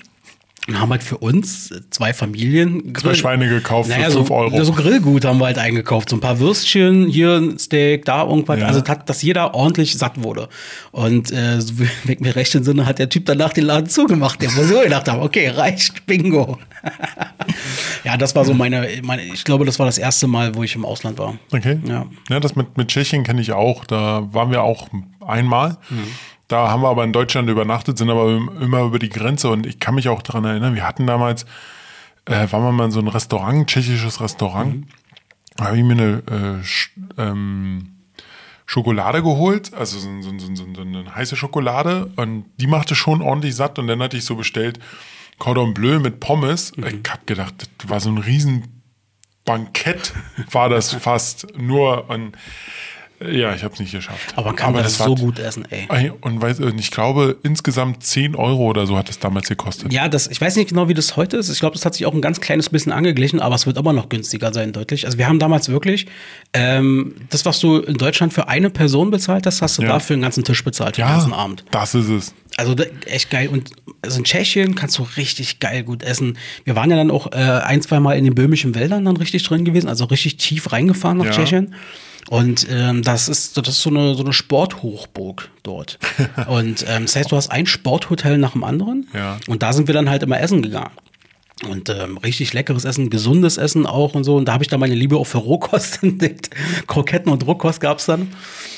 Und 0.70 0.80
haben 0.80 0.92
halt 0.92 1.02
für 1.02 1.18
uns 1.18 1.74
zwei 1.90 2.14
Familien 2.14 2.94
Zwei 2.94 3.16
Schweine 3.16 3.50
gekauft 3.50 3.90
für 3.90 3.98
naja, 3.98 4.12
fünf 4.12 4.28
so, 4.28 4.36
Euro. 4.36 4.64
So 4.64 4.72
Grillgut 4.74 5.26
haben 5.26 5.40
wir 5.40 5.48
halt 5.48 5.58
eingekauft. 5.58 6.10
So 6.10 6.18
ein 6.18 6.20
paar 6.20 6.40
Würstchen, 6.40 7.08
hier 7.08 7.38
ein 7.38 7.58
Steak, 7.58 8.06
da 8.06 8.24
irgendwas. 8.24 8.60
Ja. 8.60 8.68
Also, 8.68 8.84
hat, 8.84 9.10
dass 9.10 9.24
jeder 9.24 9.56
ordentlich 9.56 9.98
satt 9.98 10.22
wurde. 10.24 10.48
Und 10.92 11.32
äh, 11.32 11.60
so 11.60 11.80
wie 11.80 11.88
ich 12.12 12.20
mir 12.20 12.36
recht 12.36 12.54
entsinne, 12.54 12.86
hat 12.86 13.00
der 13.00 13.10
Typ 13.10 13.26
danach 13.26 13.52
den 13.52 13.66
Laden 13.66 13.90
zugemacht. 13.90 14.42
Der 14.44 14.56
wo 14.56 14.62
sie 14.62 14.78
auch 14.78 14.84
gedacht 14.84 15.08
haben, 15.08 15.22
okay, 15.24 15.48
reicht, 15.50 16.06
bingo. 16.06 16.60
ja, 18.04 18.16
das 18.16 18.36
war 18.36 18.46
so 18.46 18.54
meine, 18.54 18.88
meine, 19.02 19.24
ich 19.24 19.44
glaube, 19.44 19.66
das 19.66 19.80
war 19.80 19.88
das 19.88 19.98
erste 19.98 20.28
Mal, 20.28 20.54
wo 20.54 20.62
ich 20.62 20.76
im 20.76 20.86
Ausland 20.86 21.18
war. 21.18 21.40
Okay. 21.52 21.80
Ja. 21.88 22.06
ja 22.30 22.40
das 22.40 22.56
mit, 22.56 22.78
mit 22.78 22.90
Tschechien 22.90 23.24
kenne 23.24 23.42
ich 23.42 23.54
auch. 23.54 23.86
Da 23.86 24.28
waren 24.32 24.52
wir 24.52 24.62
auch 24.62 24.88
einmal. 25.20 25.78
Mhm. 25.90 26.04
Da 26.50 26.70
haben 26.70 26.82
wir 26.82 26.90
aber 26.90 27.06
in 27.06 27.14
Deutschland 27.14 27.50
übernachtet, 27.50 27.98
sind 27.98 28.10
aber 28.10 28.28
immer 28.60 28.82
über 28.82 29.00
die 29.00 29.08
Grenze. 29.08 29.50
Und 29.50 29.66
ich 29.66 29.80
kann 29.80 29.96
mich 29.96 30.10
auch 30.10 30.22
daran 30.22 30.44
erinnern, 30.44 30.76
wir 30.76 30.86
hatten 30.86 31.08
damals, 31.08 31.46
äh, 32.26 32.52
waren 32.52 32.64
wir 32.64 32.72
mal 32.74 32.86
in 32.86 32.92
so 32.92 33.00
ein 33.00 33.08
Restaurant, 33.08 33.60
ein 33.60 33.68
tschechisches 33.68 34.20
Restaurant. 34.20 34.76
Mhm. 34.76 34.88
Da 35.56 35.66
habe 35.68 35.78
ich 35.78 35.84
mir 35.84 35.94
eine 35.94 36.24
äh, 36.28 36.66
Sch- 36.66 36.90
ähm, 37.18 37.94
Schokolade 38.66 39.24
geholt, 39.24 39.74
also 39.74 39.98
so, 39.98 40.10
so, 40.22 40.38
so, 40.38 40.56
so, 40.56 40.66
so 40.76 40.82
eine 40.82 41.16
heiße 41.16 41.36
Schokolade. 41.38 42.12
Und 42.18 42.46
die 42.58 42.68
machte 42.68 42.96
schon 42.96 43.22
ordentlich 43.22 43.56
satt. 43.56 43.80
Und 43.80 43.88
dann 43.88 44.02
hatte 44.02 44.18
ich 44.18 44.26
so 44.26 44.36
bestellt 44.36 44.80
Cordon 45.38 45.74
Bleu 45.74 46.00
mit 46.00 46.20
Pommes. 46.20 46.76
Mhm. 46.76 46.84
Ich 46.86 47.10
habe 47.10 47.22
gedacht, 47.26 47.70
das 47.78 47.90
war 47.90 48.00
so 48.02 48.10
ein 48.10 48.18
riesen 48.18 48.82
Bankett 49.46 50.14
war 50.52 50.70
das 50.70 50.94
fast 50.94 51.48
nur 51.58 52.10
und 52.10 52.34
ja, 53.22 53.54
ich 53.54 53.64
habe 53.64 53.74
es 53.74 53.80
nicht 53.80 53.92
geschafft. 53.92 54.34
Aber 54.36 54.48
man 54.48 54.56
kann 54.56 54.74
das, 54.74 55.00
war- 55.00 55.08
so 55.08 55.16
gut 55.16 55.40
essen, 55.40 55.66
ey. 55.70 56.12
Und 56.22 56.42
weiß, 56.42 56.60
und 56.62 56.80
ich 56.80 56.92
glaube, 56.92 57.38
insgesamt 57.44 58.04
10 58.04 58.36
Euro 58.36 58.68
oder 58.68 58.86
so 58.88 58.98
hat 58.98 59.10
es 59.10 59.20
damals 59.20 59.50
gekostet. 59.50 59.92
Ja, 59.92 60.08
das, 60.08 60.28
ich 60.28 60.40
weiß 60.40 60.56
nicht 60.56 60.70
genau, 60.70 60.88
wie 60.88 60.94
das 60.94 61.16
heute 61.18 61.38
ist. 61.38 61.50
Ich 61.50 61.60
glaube, 61.60 61.76
das 61.76 61.86
hat 61.86 61.96
sich 61.96 62.06
auch 62.06 62.14
ein 62.14 62.22
ganz 62.22 62.40
kleines 62.42 62.70
bisschen 62.70 62.92
angeglichen, 62.92 63.40
aber 63.40 63.56
es 63.56 63.66
wird 63.66 63.78
immer 63.78 63.94
noch 63.94 64.10
günstiger 64.10 64.54
sein, 64.54 64.72
deutlich. 64.74 65.06
Also 65.06 65.18
wir 65.18 65.28
haben 65.28 65.40
damals 65.40 65.70
wirklich, 65.70 66.08
ähm, 66.54 67.16
das, 67.30 67.46
was 67.46 67.60
du 67.60 67.78
in 67.80 67.96
Deutschland 67.98 68.34
für 68.34 68.48
eine 68.48 68.70
Person 68.70 69.12
bezahlt 69.12 69.46
hast, 69.46 69.62
hast 69.62 69.78
du 69.78 69.82
Ja. 69.84 69.90
da 69.90 70.00
für 70.00 70.14
den 70.14 70.22
ganzen 70.22 70.44
Tisch 70.44 70.64
bezahlt, 70.64 70.96
für 70.96 71.02
den 71.02 71.08
Ja, 71.10 71.14
ganzen 71.16 71.34
Abend. 71.34 71.66
das 71.72 71.96
ist 71.96 72.10
es. 72.10 72.34
Also 72.58 72.76
echt 73.06 73.30
geil. 73.30 73.48
Und 73.50 73.72
also 74.02 74.18
in 74.18 74.24
Tschechien 74.26 74.76
kannst 74.76 74.98
du 74.98 75.04
richtig 75.18 75.60
geil 75.60 75.84
gut 75.84 76.04
essen. 76.04 76.38
Wir 76.66 76.76
waren 76.76 76.90
ja 76.90 76.98
dann 76.98 77.12
auch 77.12 77.32
äh, 77.32 77.36
ein, 77.36 77.82
zwei 77.82 78.00
Mal 78.00 78.18
in 78.18 78.24
den 78.26 78.36
böhmischen 78.36 78.76
Wäldern 78.76 79.06
dann 79.06 79.16
richtig 79.18 79.44
drin 79.44 79.64
gewesen, 79.66 79.88
also 79.88 80.06
richtig 80.06 80.38
tief 80.38 80.72
reingefahren 80.72 81.18
nach 81.20 81.26
Ja. 81.26 81.32
Tschechien. 81.32 81.74
Und 82.30 82.68
ähm, 82.70 83.02
das 83.02 83.28
ist 83.28 83.58
das 83.58 83.68
ist 83.68 83.82
so 83.82 83.90
eine 83.90 84.14
so 84.14 84.24
eine 84.24 84.34
Sporthochburg 84.34 85.50
dort. 85.64 85.98
und 86.48 86.86
ähm, 86.88 87.06
das 87.06 87.16
heißt, 87.16 87.32
du 87.32 87.36
hast 87.36 87.50
ein 87.50 87.66
Sporthotel 87.66 88.38
nach 88.38 88.52
dem 88.52 88.64
anderen. 88.64 89.08
Ja. 89.16 89.38
Und 89.48 89.64
da 89.64 89.74
sind 89.74 89.88
wir 89.88 89.96
dann 89.96 90.10
halt 90.10 90.22
immer 90.22 90.40
essen 90.40 90.62
gegangen. 90.62 90.92
Und 91.68 91.90
ähm, 91.90 92.18
richtig 92.18 92.54
leckeres 92.54 92.86
Essen, 92.86 93.10
gesundes 93.10 93.58
Essen 93.58 93.86
auch 93.86 94.16
und 94.16 94.24
so. 94.24 94.38
Und 94.38 94.46
da 94.46 94.54
habe 94.54 94.64
ich 94.64 94.70
dann 94.70 94.80
meine 94.80 94.96
Liebe 94.96 95.18
auch 95.18 95.26
für 95.26 95.40
Rohkost 95.40 96.04
entdeckt. 96.04 96.50
Kroketten 96.88 97.32
und 97.32 97.46
Rohkost 97.46 97.82
gab's 97.82 98.06
dann. 98.06 98.30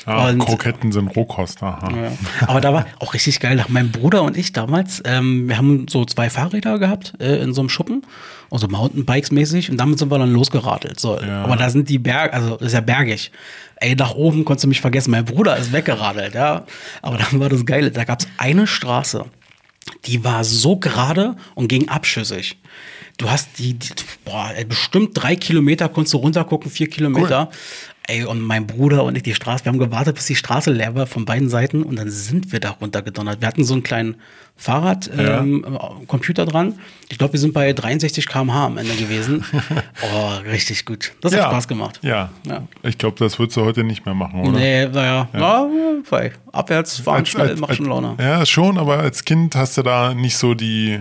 Ja, 0.06 0.28
und, 0.28 0.40
Kroketten 0.40 0.90
sind 0.90 1.08
Rohkost. 1.08 1.62
Aha. 1.62 1.90
ja. 1.90 2.12
Aber 2.46 2.60
da 2.60 2.72
war 2.72 2.86
auch 2.98 3.14
richtig 3.14 3.38
geil. 3.40 3.56
Nach 3.56 3.68
meinem 3.68 3.92
Bruder 3.92 4.22
und 4.22 4.36
ich 4.36 4.52
damals, 4.52 5.02
ähm, 5.04 5.48
wir 5.48 5.58
haben 5.58 5.86
so 5.88 6.04
zwei 6.04 6.28
Fahrräder 6.28 6.78
gehabt 6.78 7.14
äh, 7.20 7.36
in 7.36 7.54
so 7.54 7.60
einem 7.60 7.68
Schuppen, 7.68 8.02
also 8.50 8.66
Mountainbikes 8.68 9.30
mäßig, 9.30 9.70
und 9.70 9.78
damit 9.78 9.98
sind 9.98 10.10
wir 10.10 10.18
dann 10.18 10.32
losgeradelt. 10.32 10.98
So. 10.98 11.20
Ja. 11.20 11.44
Aber 11.44 11.56
da 11.56 11.70
sind 11.70 11.88
die 11.88 11.98
Berge, 11.98 12.34
also 12.34 12.56
ist 12.56 12.72
ja 12.72 12.80
bergig. 12.80 13.30
Ey, 13.76 13.94
nach 13.94 14.14
oben 14.14 14.44
konntest 14.44 14.64
du 14.64 14.68
mich 14.68 14.80
vergessen. 14.80 15.10
Mein 15.10 15.24
Bruder 15.24 15.56
ist 15.56 15.72
weggeradelt, 15.72 16.34
ja. 16.34 16.64
Aber 17.00 17.18
dann 17.18 17.40
war 17.40 17.48
das 17.48 17.64
Geile. 17.66 17.90
Da 17.90 18.04
gab's 18.04 18.26
eine 18.38 18.66
Straße, 18.66 19.24
die 20.04 20.24
war 20.24 20.44
so 20.44 20.76
gerade 20.76 21.36
und 21.54 21.68
ging 21.68 21.88
abschüssig. 21.88 22.56
Du 23.18 23.30
hast 23.30 23.58
die, 23.58 23.74
die 23.74 23.92
boah, 24.24 24.52
bestimmt 24.68 25.10
drei 25.14 25.36
Kilometer 25.36 25.88
konntest 25.88 26.14
du 26.14 26.18
runtergucken, 26.18 26.70
vier 26.70 26.88
Kilometer. 26.88 27.50
Ey, 28.08 28.24
und 28.24 28.40
mein 28.40 28.66
Bruder 28.66 29.04
und 29.04 29.16
ich 29.16 29.22
die 29.22 29.34
Straße, 29.34 29.64
wir 29.64 29.70
haben 29.70 29.78
gewartet, 29.78 30.16
bis 30.16 30.26
die 30.26 30.34
Straße 30.34 30.72
leer 30.72 30.94
war 30.96 31.06
von 31.06 31.24
beiden 31.24 31.48
Seiten 31.48 31.84
und 31.84 31.96
dann 31.96 32.10
sind 32.10 32.50
wir 32.52 32.58
da 32.58 32.70
runtergedonnert. 32.70 33.40
Wir 33.40 33.46
hatten 33.46 33.62
so 33.64 33.74
einen 33.74 33.84
kleinen 33.84 34.16
Fahrrad, 34.56 35.08
Ja. 35.16 35.38
ähm, 35.38 35.64
äh, 35.64 36.06
Computer 36.06 36.44
dran. 36.44 36.80
Ich 37.10 37.18
glaube, 37.18 37.34
wir 37.34 37.40
sind 37.40 37.54
bei 37.54 37.72
63 37.72 38.26
km/h 38.26 38.66
am 38.66 38.76
Ende 38.78 38.94
gewesen. 38.96 39.44
oh, 40.14 40.28
richtig 40.50 40.84
gut. 40.84 41.12
Das 41.20 41.32
hat 41.34 41.44
Spaß 41.44 41.68
gemacht. 41.68 42.00
Ja. 42.02 42.30
Ja. 42.46 42.66
Ich 42.82 42.98
glaube, 42.98 43.16
das 43.20 43.38
würdest 43.38 43.56
du 43.56 43.64
heute 43.64 43.84
nicht 43.84 44.04
mehr 44.04 44.14
machen, 44.14 44.40
oder? 44.40 44.58
Nee, 44.58 44.86
naja, 44.86 45.28
ja. 45.32 45.68
ja, 46.10 46.30
abwärts 46.52 46.98
fahren 46.98 47.18
Als- 47.18 47.28
schnell, 47.28 47.50
als- 47.50 47.60
macht 47.60 47.76
schon 47.76 47.86
Laune. 47.86 48.16
Ja, 48.18 48.44
schon, 48.44 48.78
aber 48.78 48.98
als 48.98 49.24
Kind 49.24 49.54
hast 49.54 49.78
du 49.78 49.82
da 49.82 50.12
nicht 50.12 50.36
so 50.36 50.54
die 50.54 51.00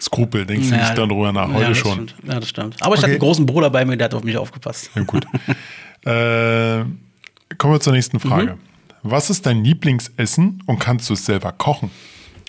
Skrupel, 0.00 0.46
denkst 0.46 0.68
du 0.70 0.74
Ja, 0.74 0.80
nicht 0.80 0.98
darüber 0.98 1.32
nach. 1.32 1.48
ja, 1.48 1.54
Heute 1.54 1.74
schon. 1.74 1.92
Stimmt. 2.08 2.14
Ja, 2.26 2.40
das 2.40 2.48
stimmt. 2.48 2.76
Aber 2.80 2.94
ich 2.94 2.98
hatte 3.02 3.04
Okay. 3.08 3.12
einen 3.12 3.20
großen 3.20 3.46
Bruder 3.46 3.68
bei 3.70 3.84
mir, 3.84 3.96
der 3.98 4.06
hat 4.06 4.14
auf 4.14 4.24
mich 4.24 4.36
aufgepasst. 4.38 4.90
Ja, 4.94 5.02
gut. 5.02 5.26
äh, 6.04 6.84
kommen 7.58 7.74
wir 7.74 7.80
zur 7.80 7.92
nächsten 7.92 8.20
Frage. 8.20 8.54
Mhm. 8.54 8.58
Was 9.02 9.28
ist 9.30 9.44
dein 9.46 9.64
Lieblingsessen 9.64 10.62
und 10.66 10.78
kannst 10.78 11.10
du 11.10 11.14
es 11.14 11.26
selber 11.26 11.52
kochen? 11.52 11.90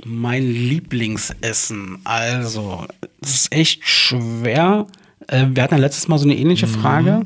Mein 0.05 0.43
Lieblingsessen. 0.43 1.99
Also, 2.03 2.85
das 3.19 3.35
ist 3.35 3.51
echt 3.51 3.85
schwer. 3.85 4.87
Äh, 5.27 5.47
wir 5.49 5.63
hatten 5.63 5.75
ja 5.75 5.81
letztes 5.81 6.07
Mal 6.07 6.17
so 6.17 6.25
eine 6.25 6.37
ähnliche 6.37 6.67
Frage. 6.67 7.25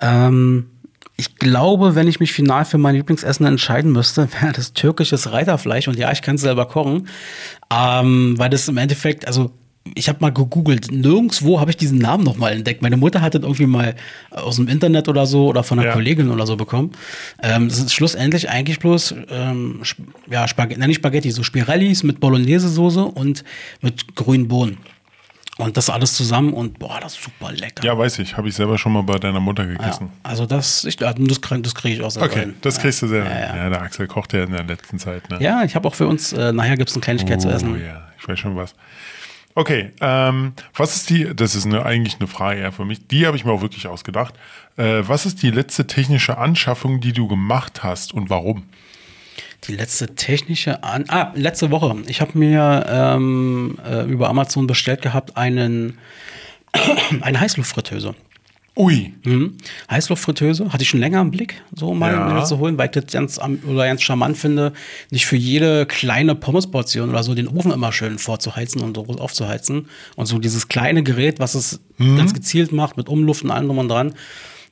Ähm, 0.00 0.66
ich 1.16 1.36
glaube, 1.36 1.94
wenn 1.94 2.08
ich 2.08 2.20
mich 2.20 2.32
final 2.32 2.64
für 2.64 2.78
mein 2.78 2.94
Lieblingsessen 2.94 3.46
entscheiden 3.46 3.92
müsste, 3.92 4.28
wäre 4.40 4.52
das 4.52 4.72
türkisches 4.72 5.32
Reiterfleisch. 5.32 5.88
Und 5.88 5.98
ja, 5.98 6.12
ich 6.12 6.22
kann 6.22 6.36
es 6.36 6.42
selber 6.42 6.66
kochen. 6.66 7.08
Ähm, 7.72 8.34
weil 8.38 8.50
das 8.50 8.68
im 8.68 8.76
Endeffekt, 8.76 9.26
also 9.26 9.52
ich 9.94 10.08
habe 10.08 10.18
mal 10.20 10.30
gegoogelt, 10.32 10.92
nirgendwo 10.92 11.58
habe 11.60 11.70
ich 11.70 11.76
diesen 11.76 11.98
Namen 11.98 12.22
noch 12.24 12.36
mal 12.36 12.50
entdeckt. 12.52 12.82
Meine 12.82 12.96
Mutter 12.96 13.20
hat 13.20 13.34
das 13.34 13.42
irgendwie 13.42 13.66
mal 13.66 13.94
aus 14.30 14.56
dem 14.56 14.68
Internet 14.68 15.08
oder 15.08 15.26
so 15.26 15.48
oder 15.48 15.62
von 15.64 15.78
einer 15.78 15.88
Ja. 15.88 15.92
Kollegin 15.94 16.30
oder 16.30 16.46
so 16.46 16.56
bekommen. 16.56 16.92
Ähm, 17.42 17.68
das 17.68 17.78
ist 17.78 17.92
schlussendlich 17.92 18.48
eigentlich 18.48 18.78
bloß 18.78 19.14
ähm, 19.30 19.82
ja, 20.30 20.46
Spaghetti, 20.46 20.78
nein, 20.78 20.88
nicht 20.88 20.98
Spaghetti, 20.98 21.30
so 21.32 21.42
Spirellis 21.42 22.04
mit 22.04 22.20
Bolognese-Soße 22.20 23.04
und 23.04 23.42
mit 23.80 24.14
grünen 24.14 24.46
Bohnen. 24.48 24.78
Und 25.58 25.76
das 25.76 25.90
alles 25.90 26.14
zusammen 26.14 26.54
und 26.54 26.78
boah, 26.78 26.98
das 27.02 27.14
ist 27.14 27.24
super 27.24 27.52
lecker. 27.52 27.84
Ja, 27.84 27.96
weiß 27.96 28.20
ich. 28.20 28.36
Habe 28.38 28.48
ich 28.48 28.54
selber 28.54 28.78
schon 28.78 28.92
mal 28.92 29.02
bei 29.02 29.18
deiner 29.18 29.38
Mutter 29.40 29.64
Ja, 29.64 29.76
gegessen. 29.76 30.08
also 30.22 30.46
das, 30.46 30.84
ich, 30.84 30.98
ja, 30.98 31.12
das, 31.12 31.40
das 31.40 31.74
kriege 31.74 31.96
ich 31.96 32.00
auch 32.02 32.10
selber 32.10 32.26
Okay, 32.30 32.40
hin. 32.40 32.54
das 32.62 32.78
kriegst 32.78 33.02
du 33.02 33.06
selber. 33.08 33.28
Ja, 33.28 33.38
Ja, 33.40 33.56
ja. 33.56 33.68
der 33.70 33.82
Axel 33.82 34.06
kocht 34.06 34.32
ja 34.32 34.44
in 34.44 34.52
der 34.52 34.64
letzten 34.64 34.98
Zeit. 34.98 35.28
Ne? 35.28 35.36
Ja, 35.40 35.62
ich 35.64 35.74
habe 35.74 35.86
auch 35.86 35.94
für 35.94 36.06
uns, 36.06 36.32
äh, 36.32 36.52
nachher 36.52 36.76
gibt 36.78 36.88
es 36.88 36.96
eine 36.96 37.02
Kleinigkeit 37.02 37.42
zu 37.42 37.50
essen. 37.50 37.74
Oh, 37.74 37.76
ja, 37.76 38.08
ich 38.18 38.26
weiß 38.26 38.38
schon 38.38 38.56
was. 38.56 38.74
Okay, 39.54 39.90
ähm, 40.00 40.54
was 40.74 40.96
ist 40.96 41.10
die, 41.10 41.34
das 41.34 41.54
ist 41.54 41.66
eine, 41.66 41.84
eigentlich 41.84 42.16
eine 42.18 42.26
Frage 42.26 42.60
eher 42.60 42.72
für 42.72 42.84
mich, 42.84 43.06
die 43.06 43.26
habe 43.26 43.36
ich 43.36 43.44
mir 43.44 43.52
auch 43.52 43.60
wirklich 43.60 43.86
ausgedacht. 43.86 44.34
Äh, 44.76 45.02
was 45.06 45.26
ist 45.26 45.42
die 45.42 45.50
letzte 45.50 45.86
technische 45.86 46.38
Anschaffung, 46.38 47.00
die 47.00 47.12
du 47.12 47.28
gemacht 47.28 47.82
hast 47.82 48.14
und 48.14 48.30
warum? 48.30 48.64
Die 49.64 49.76
letzte 49.76 50.14
technische 50.14 50.82
An 50.82 51.04
Ah, 51.08 51.32
letzte 51.34 51.70
Woche. 51.70 51.94
Ich 52.06 52.20
habe 52.20 52.36
mir 52.36 52.86
ähm, 52.88 53.78
äh, 53.84 54.04
über 54.04 54.28
Amazon 54.28 54.66
bestellt 54.66 55.02
gehabt 55.02 55.36
einen 55.36 55.98
eine 57.20 57.38
Heißluftfritteuse. 57.38 58.14
Ui, 58.74 59.12
Mhm. 59.24 59.58
Heißluftfritteuse 59.90 60.72
hatte 60.72 60.82
ich 60.82 60.88
schon 60.88 61.00
länger 61.00 61.20
im 61.20 61.30
Blick, 61.30 61.60
so 61.74 61.92
mal 61.92 62.12
Ja. 62.12 62.32
mir 62.32 62.44
zu 62.44 62.58
holen, 62.58 62.78
weil 62.78 62.86
ich 62.86 62.92
das 62.92 63.06
ganz, 63.12 63.38
oder 63.66 63.86
ganz 63.86 64.00
charmant 64.02 64.38
finde, 64.38 64.72
nicht 65.10 65.26
für 65.26 65.36
jede 65.36 65.84
kleine 65.84 66.34
Pommesportion 66.34 67.10
oder 67.10 67.22
so 67.22 67.34
den 67.34 67.48
Ofen 67.48 67.70
immer 67.70 67.92
schön 67.92 68.18
vorzuheizen 68.18 68.80
und 68.80 68.96
so 68.96 69.04
aufzuheizen. 69.18 69.88
Und 70.16 70.24
so 70.26 70.38
dieses 70.38 70.68
kleine 70.68 71.02
Gerät, 71.02 71.38
was 71.38 71.54
es 71.54 71.80
Mhm. 71.98 72.16
ganz 72.16 72.32
gezielt 72.32 72.72
macht, 72.72 72.96
mit 72.96 73.08
Umluft 73.10 73.44
und 73.44 73.50
allem 73.50 73.66
drum 73.66 73.76
und 73.78 73.88
dran. 73.88 74.14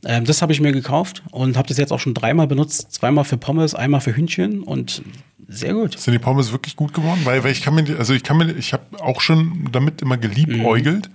Ähm, 0.07 0.25
das 0.25 0.41
habe 0.41 0.55
ich 0.55 0.63
mir 0.63 0.73
gekauft 0.73 1.23
und 1.31 1.59
habe 1.59 1.69
das 1.69 1.77
jetzt 1.77 1.93
auch 1.93 2.01
schon 2.01 2.15
dreimal 2.15 2.47
benutzt. 2.47 2.91
Zweimal 2.93 3.25
für 3.25 3.37
Pommes, 3.37 3.75
einmal 3.75 4.01
für 4.01 4.17
Hühnchen 4.17 4.63
und 4.63 5.03
sehr 5.47 5.75
gut. 5.75 5.99
sind 5.99 6.15
die 6.15 6.19
Pommes 6.19 6.53
wirklich 6.53 6.75
gut 6.75 6.95
geworden? 6.95 7.21
Weil, 7.25 7.45
weil 7.45 7.53
ich 7.53 7.61
kann 7.61 7.75
mir, 7.75 7.85
also 7.99 8.15
ich 8.15 8.23
kann 8.23 8.39
mir, 8.39 8.51
ich 8.57 8.73
habe 8.73 8.85
auch 9.03 9.21
schon 9.21 9.69
damit 9.73 10.01
immer 10.01 10.17
geliebäugelt. 10.17 11.11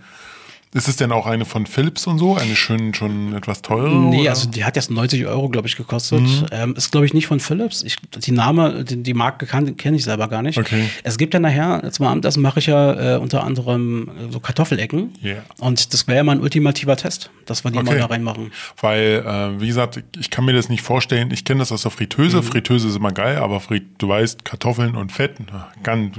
Ist 0.74 0.90
es 0.90 0.98
denn 0.98 1.14
auch 1.14 1.26
eine 1.26 1.46
von 1.46 1.66
Philips 1.66 2.06
und 2.06 2.18
so? 2.18 2.36
Eine 2.36 2.54
schön, 2.56 2.94
schon 2.94 3.34
etwas 3.34 3.62
teure? 3.62 3.90
Nee, 3.96 4.22
oder? 4.22 4.32
also 4.32 4.50
die 4.50 4.66
hat 4.66 4.76
jetzt 4.76 4.92
90 4.92 5.26
Euro, 5.26 5.48
glaube 5.48 5.70
ich, 5.70 5.78
gekostet. 5.78 6.20
Mhm. 6.22 6.46
Ähm, 6.52 6.76
ist, 6.76 6.92
glaube 6.92 7.06
ich, 7.06 7.14
nicht 7.14 7.28
von 7.28 7.40
Philips. 7.40 7.82
Ich, 7.82 7.96
die 8.18 8.32
Name, 8.32 8.84
die, 8.84 9.02
die 9.02 9.14
Marke 9.14 9.46
kenne 9.46 9.96
ich 9.96 10.04
selber 10.04 10.28
gar 10.28 10.42
nicht. 10.42 10.58
Okay. 10.58 10.90
Es 11.04 11.18
gibt 11.18 11.34
ja 11.34 11.40
nachher, 11.40 11.82
jetzt 11.86 12.00
mal 12.00 12.10
Abendessen 12.12 12.42
mache 12.42 12.60
ich 12.60 12.66
ja 12.66 13.16
äh, 13.16 13.18
unter 13.20 13.46
anderem 13.46 14.10
äh, 14.10 14.32
so 14.34 14.42
Kartoffelecken. 14.42 15.14
Ja. 15.22 15.36
Und 15.60 15.94
das 15.94 16.08
wäre 16.08 16.18
ja 16.18 16.24
mal 16.26 16.34
ein 16.34 16.42
ultimativer 16.42 16.98
Test, 16.98 17.30
dass 17.46 17.64
wir 17.64 17.72
die 17.72 17.78
mal 17.78 17.92
Okay. 17.92 18.00
da 18.00 18.08
reinmachen. 18.08 18.52
Weil, 18.82 19.24
äh, 19.26 19.62
wie 19.62 19.68
gesagt, 19.68 20.04
ich 20.20 20.30
kann 20.30 20.44
mir 20.44 20.52
das 20.54 20.68
nicht 20.68 20.82
vorstellen. 20.82 21.32
Ich 21.32 21.46
kenne 21.46 21.60
das 21.60 21.72
aus 21.72 21.84
der 21.84 21.92
Mhm. 21.92 21.96
Fritteuse. 21.96 22.44
Fritteuse 22.44 22.90
ist 22.90 22.98
immer 22.98 23.14
geil, 23.14 23.38
aber 23.38 23.62
Frit 23.62 23.86
du 24.00 24.10
weißt, 24.10 24.44
Kartoffeln 24.44 24.96
und 24.98 25.14
Fett 25.14 25.36
na, 25.50 25.70
ganz, 25.84 26.18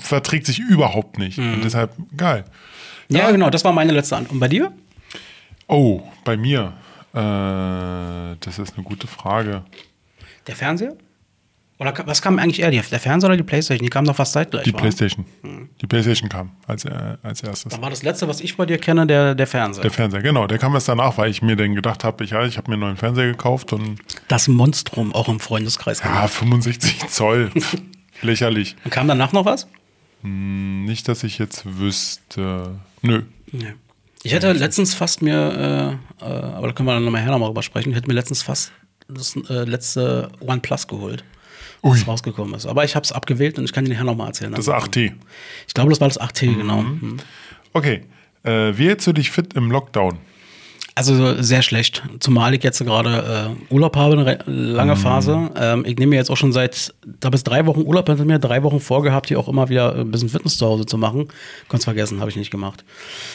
verträgt 0.00 0.46
sich 0.46 0.58
überhaupt 0.58 1.18
nicht. 1.18 1.38
Mhm. 1.38 1.54
Und 1.54 1.64
deshalb 1.64 1.92
geil. 2.16 2.44
Ja, 3.08 3.30
genau, 3.30 3.50
das 3.50 3.64
war 3.64 3.72
meine 3.72 3.92
letzte 3.92 4.16
Antwort. 4.16 4.32
Und 4.32 4.40
bei 4.40 4.48
dir? 4.48 4.72
Oh, 5.66 6.02
bei 6.24 6.36
mir. 6.36 6.74
Äh, 7.14 8.36
das 8.40 8.58
ist 8.58 8.74
eine 8.76 8.84
gute 8.84 9.06
Frage. 9.06 9.64
Der 10.46 10.56
Fernseher? 10.56 10.94
Oder 11.78 11.94
was 12.06 12.20
kam 12.20 12.40
eigentlich 12.40 12.60
eher? 12.60 12.70
Der 12.70 12.82
Fernseher 12.82 13.28
oder 13.28 13.36
die 13.36 13.44
Playstation? 13.44 13.84
Die 13.84 13.90
kamen 13.90 14.06
doch 14.06 14.16
fast 14.16 14.32
zeitgleich. 14.32 14.64
Die 14.64 14.74
wa? 14.74 14.78
Playstation. 14.78 15.24
Mhm. 15.42 15.68
Die 15.80 15.86
Playstation 15.86 16.28
kam 16.28 16.50
als, 16.66 16.84
äh, 16.84 16.90
als 17.22 17.42
erstes. 17.42 17.70
Dann 17.72 17.80
war 17.80 17.90
das 17.90 18.02
letzte, 18.02 18.26
was 18.26 18.40
ich 18.40 18.56
bei 18.56 18.66
dir 18.66 18.78
kenne, 18.78 19.06
der, 19.06 19.36
der 19.36 19.46
Fernseher. 19.46 19.82
Der 19.82 19.90
Fernseher, 19.92 20.20
genau. 20.20 20.48
Der 20.48 20.58
kam 20.58 20.74
erst 20.74 20.88
danach, 20.88 21.16
weil 21.18 21.30
ich 21.30 21.40
mir 21.40 21.54
dann 21.54 21.74
gedacht 21.76 22.02
habe, 22.02 22.24
ich, 22.24 22.30
ja, 22.30 22.44
ich 22.44 22.56
habe 22.56 22.68
mir 22.68 22.74
einen 22.74 22.80
neuen 22.80 22.96
Fernseher 22.96 23.26
gekauft 23.28 23.72
und 23.72 24.00
das 24.26 24.48
Monstrum, 24.48 25.14
auch 25.14 25.28
im 25.28 25.38
Freundeskreis. 25.38 26.02
ja, 26.02 26.26
65 26.26 27.06
Zoll. 27.08 27.52
Lächerlich. 28.22 28.74
Und 28.84 28.90
kam 28.90 29.06
danach 29.06 29.32
noch 29.32 29.44
was? 29.44 29.68
Nicht, 30.22 31.06
dass 31.06 31.22
ich 31.22 31.38
jetzt 31.38 31.62
wüsste. 31.78 32.80
Nö. 33.02 33.22
Ja. 33.52 33.68
Ich 34.22 34.32
hätte 34.32 34.52
letztens 34.52 34.94
fast 34.94 35.22
mir, 35.22 35.98
äh, 36.20 36.24
äh, 36.24 36.28
aber 36.28 36.68
da 36.68 36.72
können 36.72 36.88
wir 36.88 36.94
dann 36.94 37.04
nochmal 37.04 37.22
her 37.22 37.30
nochmal 37.30 37.48
drüber 37.48 37.62
sprechen, 37.62 37.90
ich 37.90 37.96
hätte 37.96 38.08
mir 38.08 38.14
letztens 38.14 38.42
fast 38.42 38.72
das 39.08 39.36
äh, 39.48 39.64
letzte 39.64 40.30
OnePlus 40.40 40.86
geholt, 40.86 41.24
Ui. 41.82 41.96
das 41.96 42.06
rausgekommen 42.06 42.54
ist. 42.54 42.66
Aber 42.66 42.84
ich 42.84 42.94
habe 42.94 43.04
es 43.04 43.12
abgewählt 43.12 43.58
und 43.58 43.64
ich 43.64 43.72
kann 43.72 43.84
dir 43.84 43.92
nachher 43.92 44.04
nochmal 44.04 44.28
erzählen. 44.28 44.52
Das 44.52 44.66
ist 44.66 44.68
8T. 44.68 45.12
Ich 45.66 45.74
glaube, 45.74 45.90
das 45.90 46.00
war 46.00 46.08
das 46.08 46.20
8T, 46.20 46.56
genau. 46.56 46.82
Mhm. 46.82 47.18
Okay. 47.72 48.04
Äh, 48.42 48.76
wie 48.76 48.88
hältst 48.88 49.06
du 49.06 49.12
dich 49.12 49.30
fit 49.30 49.54
im 49.54 49.70
Lockdown? 49.70 50.18
Also 50.98 51.40
sehr 51.40 51.62
schlecht, 51.62 52.02
zumal 52.18 52.54
ich 52.54 52.64
jetzt 52.64 52.84
gerade 52.84 53.54
äh, 53.70 53.72
Urlaub 53.72 53.94
habe, 53.94 54.18
eine 54.18 54.38
lange 54.46 54.96
Phase. 54.96 55.48
Ähm, 55.56 55.84
ich 55.86 55.96
nehme 55.96 56.10
mir 56.10 56.16
jetzt 56.16 56.28
auch 56.28 56.36
schon 56.36 56.52
seit, 56.52 56.92
da 57.20 57.30
bis 57.30 57.44
drei 57.44 57.66
Wochen 57.66 57.82
Urlaub 57.82 58.08
hinter 58.08 58.24
mir, 58.24 58.40
drei 58.40 58.64
Wochen 58.64 58.80
vorgehabt, 58.80 59.28
hier 59.28 59.38
auch 59.38 59.46
immer 59.46 59.68
wieder 59.68 59.94
ein 59.94 60.10
bisschen 60.10 60.28
Fitness 60.28 60.58
zu 60.58 60.66
Hause 60.66 60.86
zu 60.86 60.98
machen. 60.98 61.28
Konnt's 61.68 61.84
vergessen, 61.84 62.18
habe 62.18 62.30
ich 62.30 62.36
nicht 62.36 62.50
gemacht. 62.50 62.84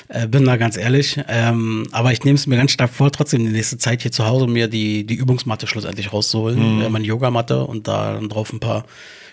Äh, 0.10 0.28
bin 0.28 0.43
da 0.43 0.58
ganz 0.58 0.76
ehrlich. 0.76 1.17
Ähm, 1.30 1.88
aber 1.93 2.12
ich 2.12 2.21
nehme 2.26 2.36
es 2.36 2.47
mir 2.47 2.58
ganz 2.58 2.71
stark 2.71 2.91
vor, 2.91 3.10
trotzdem 3.13 3.45
die 3.45 3.52
nächste 3.54 3.78
Zeit 3.78 4.02
hier 4.02 4.12
zu 4.12 4.28
Hause 4.28 4.47
mir 4.47 4.67
die, 4.67 5.06
die 5.06 5.15
Übungsmatte 5.15 5.65
schlussendlich 5.65 6.12
rauszuholen, 6.12 6.82
äh, 6.82 6.89
meine 6.89 7.06
Yogamatte 7.06 7.63
und 7.63 7.88
da 7.88 8.15
dann 8.15 8.28
drauf 8.28 8.52
ein 8.52 8.60
paar 8.60 8.84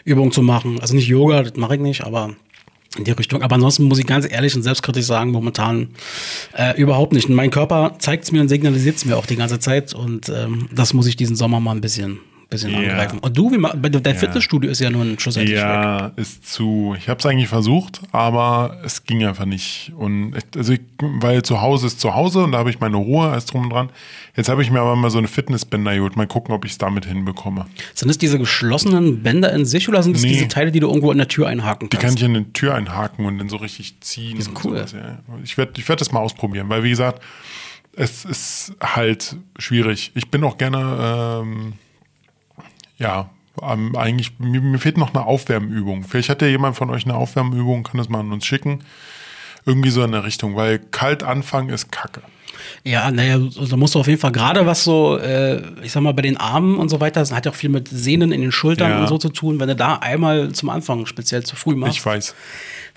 Übungen 0.04 0.30
zu 0.30 0.42
machen. 0.42 0.78
Also 0.80 0.94
nicht 0.94 1.08
Yoga, 1.08 1.42
das 1.42 1.56
mache 1.56 1.74
ich 1.74 1.80
nicht, 1.80 2.04
aber 2.04 2.36
in 2.96 3.04
die 3.04 3.12
Richtung. 3.12 3.42
Aber 3.42 3.54
ansonsten 3.54 3.84
muss 3.84 3.98
ich 3.98 4.06
ganz 4.06 4.26
ehrlich 4.30 4.54
und 4.56 4.62
selbstkritisch 4.62 5.06
sagen, 5.06 5.30
momentan 5.30 5.90
äh, 6.56 6.80
überhaupt 6.80 7.12
nicht. 7.12 7.28
Und 7.28 7.36
mein 7.36 7.50
Körper 7.50 7.94
zeigt 7.98 8.24
es 8.24 8.32
mir 8.32 8.40
und 8.40 8.48
signalisiert 8.48 8.96
es 8.96 9.04
mir 9.04 9.16
auch 9.16 9.26
die 9.26 9.36
ganze 9.36 9.60
Zeit. 9.60 9.94
Und 9.94 10.28
ähm, 10.28 10.68
das 10.72 10.92
muss 10.92 11.06
ich 11.06 11.16
diesen 11.16 11.36
Sommer 11.36 11.60
mal 11.60 11.72
ein 11.72 11.80
bisschen, 11.80 12.18
bisschen 12.50 12.70
Ja. 12.72 12.78
angreifen. 12.80 13.18
Und 13.20 13.36
du, 13.38 13.50
wie 13.50 13.90
dein 14.00 14.16
Fitnessstudio 14.16 14.70
ist 14.70 14.80
ja 14.80 14.90
nun 14.90 15.18
schlussendlich 15.18 15.56
weg. 15.56 15.62
Ja, 15.64 16.12
ist 16.16 16.52
zu. 16.52 16.94
Ich 16.98 17.08
habe 17.08 17.18
es 17.20 17.26
eigentlich 17.26 17.48
versucht, 17.48 18.00
aber 18.12 18.76
es 18.84 19.04
ging 19.04 19.24
einfach 19.24 19.44
nicht. 19.46 19.92
Und 19.96 20.34
also 20.56 20.72
ich, 20.72 20.80
weil 20.98 21.42
zu 21.42 21.60
Hause 21.62 21.86
ist 21.86 22.00
zu 22.00 22.14
Hause 22.14 22.44
und 22.44 22.52
da 22.52 22.58
habe 22.58 22.70
ich 22.70 22.80
meine 22.80 22.96
Ruhe, 22.96 23.28
alles 23.30 23.46
drum 23.46 23.62
und 23.64 23.70
dran. 23.70 23.90
Jetzt 24.36 24.48
habe 24.48 24.62
ich 24.62 24.70
mir 24.70 24.80
aber 24.80 24.96
mal 24.96 25.10
so 25.10 25.18
eine 25.18 25.28
Fitnessbänder 25.28 25.94
geholt. 25.94 26.16
Mal 26.16 26.26
gucken, 26.26 26.54
ob 26.54 26.64
ich 26.64 26.72
es 26.72 26.78
damit 26.78 27.06
hinbekomme. 27.06 27.66
Sind 27.94 28.10
es 28.10 28.18
diese 28.18 28.38
geschlossenen 28.38 29.22
Bänder 29.22 29.52
in 29.52 29.64
sich 29.64 29.88
oder 29.88 30.02
sind 30.02 30.16
es 30.16 30.22
Nee. 30.22 30.28
diese 30.30 30.48
Teile, 30.48 30.70
die 30.72 30.80
du 30.80 30.88
irgendwo 30.88 31.10
in 31.12 31.18
der 31.18 31.28
Tür 31.28 31.48
einhaken 31.48 31.88
Die 31.88 31.96
kannst? 31.96 32.16
kann 32.16 32.16
ich 32.16 32.22
in 32.30 32.36
eine 32.36 32.52
Tür 32.52 32.74
einhaken 32.74 33.26
und 33.26 33.38
dann 33.38 33.48
so 33.48 33.56
richtig 33.56 34.00
ziehen. 34.00 34.36
Die 34.36 34.42
sind 34.42 34.64
cool. 34.64 34.76
Ja. 34.92 35.18
Ich 35.44 35.56
werde 35.56 35.72
ich 35.76 35.88
werd 35.88 36.00
das 36.00 36.12
mal 36.12 36.20
ausprobieren, 36.20 36.68
weil 36.68 36.82
wie 36.82 36.90
gesagt, 36.90 37.22
es 37.96 38.24
ist 38.24 38.72
halt 38.80 39.36
schwierig. 39.58 40.12
Ich 40.14 40.30
bin 40.30 40.44
auch 40.44 40.56
gerne, 40.58 41.40
ähm, 41.42 41.72
ja, 43.00 43.28
ähm, 43.62 43.96
eigentlich, 43.96 44.38
mir, 44.38 44.60
mir 44.60 44.78
fehlt 44.78 44.96
noch 44.96 45.12
eine 45.12 45.24
Aufwärmübung. 45.26 46.04
Vielleicht 46.04 46.28
hat 46.28 46.40
ja 46.42 46.48
jemand 46.48 46.76
von 46.76 46.88
euch 46.90 47.04
eine 47.04 47.14
Aufwärmübung, 47.16 47.82
kann 47.82 47.98
das 47.98 48.08
mal 48.08 48.20
an 48.20 48.30
uns 48.32 48.46
schicken. 48.46 48.84
Irgendwie 49.66 49.90
so 49.90 50.02
in 50.04 50.12
der 50.12 50.24
Richtung, 50.24 50.54
weil 50.56 50.78
kalt 50.78 51.22
anfangen 51.22 51.68
ist 51.70 51.90
kacke. 51.90 52.22
Ja, 52.84 53.10
naja, 53.10 53.38
da 53.38 53.76
musst 53.76 53.94
du 53.94 54.00
auf 54.00 54.06
jeden 54.06 54.20
Fall 54.20 54.32
gerade 54.32 54.64
was 54.66 54.84
so, 54.84 55.18
äh, 55.18 55.62
ich 55.82 55.92
sag 55.92 56.02
mal, 56.02 56.12
bei 56.14 56.22
den 56.22 56.36
Armen 56.36 56.76
und 56.78 56.88
so 56.88 57.00
weiter, 57.00 57.20
das 57.20 57.32
hat 57.32 57.44
ja 57.46 57.52
auch 57.52 57.56
viel 57.56 57.70
mit 57.70 57.88
Sehnen 57.88 58.32
in 58.32 58.40
den 58.40 58.52
Schultern 58.52 58.90
Ja. 58.90 59.00
und 59.00 59.08
so 59.08 59.18
zu 59.18 59.28
tun. 59.30 59.58
Wenn 59.60 59.68
du 59.68 59.76
da 59.76 59.96
einmal 59.96 60.52
zum 60.52 60.70
Anfang 60.70 61.06
speziell 61.06 61.42
zu 61.42 61.56
früh 61.56 61.74
machst, 61.74 61.96
Ich 61.96 62.06
weiß. 62.06 62.34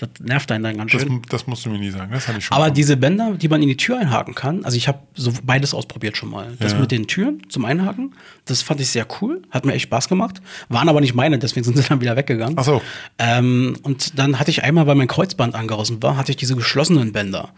Das 0.06 0.26
nervt 0.26 0.52
einen 0.52 0.64
dann 0.64 0.78
ganz 0.78 0.92
Das, 0.92 1.02
schön. 1.02 1.22
das 1.30 1.48
musst 1.48 1.66
du 1.66 1.70
mir 1.70 1.80
nie 1.80 1.90
sagen. 1.90 2.12
Das 2.12 2.28
hatte 2.28 2.38
ich 2.40 2.46
schon. 2.46 2.56
Aber 2.56 2.66
mal. 2.68 2.72
diese 2.72 2.98
Bänder, 2.98 3.32
die 3.34 3.48
man 3.48 3.62
in 3.62 3.68
die 3.70 3.78
Tür 3.78 3.98
einhaken 4.00 4.36
kann, 4.36 4.64
also 4.66 4.76
ich 4.78 4.88
habe 4.88 5.00
so 5.16 5.32
beides 5.44 5.74
ausprobiert 5.74 6.18
schon 6.18 6.30
mal. 6.30 6.54
Das 6.60 6.74
Ja. 6.74 6.80
mit 6.80 6.92
den 6.92 7.08
Türen 7.08 7.42
zum 7.50 7.66
Einhaken, 7.66 8.14
das 8.46 8.62
fand 8.62 8.80
ich 8.82 8.90
sehr 8.90 9.08
cool, 9.22 9.42
hat 9.52 9.66
mir 9.66 9.74
echt 9.74 9.84
Spaß 9.84 10.10
gemacht. 10.10 10.42
Waren 10.70 10.90
aber 10.90 11.02
nicht 11.02 11.14
meine, 11.16 11.40
deswegen 11.40 11.64
sind 11.64 11.78
sie 11.78 11.84
dann 11.90 12.02
wieder 12.02 12.16
weggegangen. 12.16 12.56
Ach 12.58 12.64
so. 12.64 12.82
Ähm, 13.20 13.78
und 13.84 14.18
dann 14.20 14.40
hatte 14.40 14.52
ich 14.52 14.64
einmal, 14.64 14.88
weil 14.88 14.96
mein 14.96 15.08
Kreuzband 15.08 15.56
angerissen 15.56 16.02
war, 16.04 16.18
hatte 16.18 16.32
ich 16.32 16.38
diese 16.38 16.56
geschlossenen 16.56 17.12
Bänder, 17.14 17.50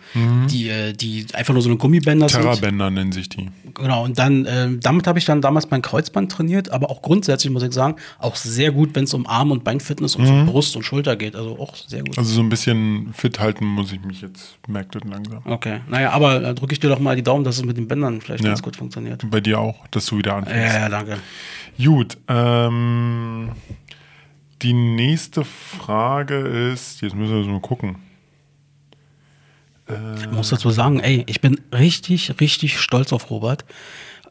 die, 0.50 0.70
äh, 0.70 0.94
die 0.94 1.26
einfach 1.34 1.54
nur 1.54 1.62
so 1.64 1.70
eine 1.70 1.78
Gummibänder 1.78 2.30
sind. 2.30 2.42
Terrabänder 2.42 2.90
nennen 2.92 3.12
sich 3.12 3.30
die. 3.30 3.50
Genau, 3.74 4.04
und 4.04 4.18
dann, 4.20 4.46
ähm, 4.50 4.80
damit 4.82 5.08
habe 5.08 5.20
ich 5.20 5.26
dann 5.26 5.42
damals 5.42 5.70
mein 5.70 5.82
Kreuzband 5.82 6.32
trainiert, 6.32 6.70
aber 6.72 6.90
auch 6.90 7.02
grundsätzlich 7.02 7.52
muss 7.52 7.64
ich 7.64 7.74
sagen, 7.74 7.96
auch 8.20 8.36
sehr 8.36 8.72
gut, 8.72 8.92
wenn 8.94 9.06
es 9.06 9.14
um 9.14 9.26
Arm- 9.28 9.52
und 9.52 9.64
Beinfitness 9.64 10.16
und 10.16 10.26
so 10.26 10.46
Brust 10.46 10.76
und 10.76 10.84
Schulter 10.84 11.16
geht. 11.16 11.36
Also 11.36 11.58
auch 11.60 11.76
sehr 11.76 12.04
gut. 12.04 12.18
Also 12.18 12.35
so 12.36 12.42
ein 12.42 12.50
bisschen 12.50 13.12
fit 13.14 13.40
halten 13.40 13.66
muss 13.66 13.92
ich 13.92 14.02
mich 14.04 14.22
jetzt, 14.22 14.58
merkt 14.68 14.94
das 14.96 15.04
langsam. 15.04 15.42
Okay, 15.46 15.82
naja, 15.90 16.12
aber 16.12 16.44
äh, 16.44 16.54
drücke 16.54 16.74
ich 16.74 16.80
dir 16.80 16.90
doch 16.90 17.00
mal 17.00 17.16
die 17.16 17.24
Daumen, 17.24 17.44
dass 17.44 17.58
es 17.58 17.66
mit 17.66 17.78
den 17.78 17.88
Bändern 17.88 18.22
vielleicht 18.22 18.44
Ja. 18.44 18.50
ganz 18.52 18.62
gut 18.62 18.76
funktioniert. 18.76 19.24
Bei 19.30 19.42
dir 19.42 19.60
auch, 19.60 19.88
dass 19.88 20.06
du 20.06 20.18
wieder 20.18 20.36
anfängst. 20.36 20.74
Ja, 20.76 20.82
ja, 20.82 20.90
danke. 20.90 21.18
Gut, 21.84 22.18
ähm, 22.28 23.50
die 24.62 24.74
nächste 24.74 25.44
Frage 25.44 26.36
ist, 26.38 27.02
jetzt 27.02 27.16
müssen 27.16 27.36
wir 27.36 27.44
so 27.44 27.50
mal 27.50 27.60
gucken. 27.62 27.98
Ich 30.20 30.32
muss 30.32 30.50
dazu 30.50 30.72
sagen, 30.72 31.00
ey, 31.00 31.24
ich 31.28 31.42
bin 31.42 31.62
richtig, 31.72 32.40
richtig 32.40 32.80
stolz 32.80 33.14
auf 33.14 33.30
Robert. 33.30 33.66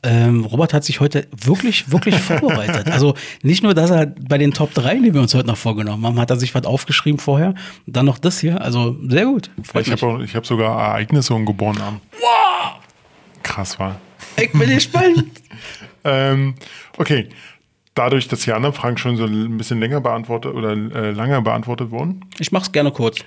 Ähm, 0.04 0.44
Robert 0.44 0.74
hat 0.74 0.84
sich 0.84 1.00
heute 1.00 1.26
wirklich, 1.34 1.90
wirklich 1.90 2.14
vorbereitet. 2.20 2.88
Also 2.90 3.14
nicht 3.42 3.62
nur, 3.62 3.72
dass 3.74 3.90
er 3.90 4.06
bei 4.06 4.36
den 4.38 4.52
Top 4.52 4.74
3, 4.74 4.96
die 4.96 5.14
wir 5.14 5.20
uns 5.20 5.34
heute 5.34 5.46
noch 5.46 5.56
vorgenommen 5.56 6.04
haben, 6.06 6.20
hat 6.20 6.30
er 6.30 6.36
sich 6.36 6.54
was 6.54 6.64
aufgeschrieben 6.66 7.18
vorher. 7.18 7.54
Dann 7.86 8.04
noch 8.06 8.18
das 8.18 8.38
hier. 8.38 8.60
Also 8.60 8.96
sehr 9.08 9.24
gut. 9.24 9.50
Freut 9.62 9.86
Ich 9.86 9.92
habe 10.02 10.26
hab 10.26 10.46
sogar 10.46 10.78
Ereignisse 10.78 11.32
und 11.34 11.46
Geburtenabend. 11.46 12.00
Wow! 12.20 12.74
Krass 13.42 13.78
war. 13.78 13.98
Ich 14.36 14.52
bin 14.52 14.68
gespannt. 14.68 15.24
Ähm, 16.06 16.54
okay. 16.98 17.30
Dadurch, 17.94 18.28
dass 18.28 18.40
die 18.40 18.52
anderen 18.52 18.74
Fragen 18.74 18.98
schon 18.98 19.16
so 19.16 19.24
ein 19.24 19.56
bisschen 19.56 19.80
länger 19.80 20.02
beantwortet 20.02 20.52
oder 20.52 20.72
äh, 20.72 21.12
lange 21.12 21.40
beantwortet 21.40 21.90
wurden, 21.90 22.20
Ich 22.38 22.52
mach's 22.52 22.70
gerne 22.72 22.90
kurz. 22.90 23.20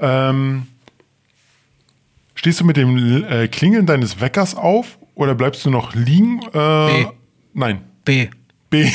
ähm, 0.00 0.66
stehst 2.34 2.60
du 2.60 2.64
mit 2.64 2.76
dem 2.76 3.22
äh, 3.24 3.46
Klingeln 3.46 3.86
deines 3.86 4.20
Weckers 4.20 4.56
auf 4.56 4.98
oder 5.14 5.34
bleibst 5.34 5.64
du 5.64 5.70
noch 5.70 5.94
liegen? 5.94 6.40
Äh, 6.52 6.52
B. 6.52 7.06
Nein. 7.54 7.80
B. 8.04 8.28
B. 8.70 8.90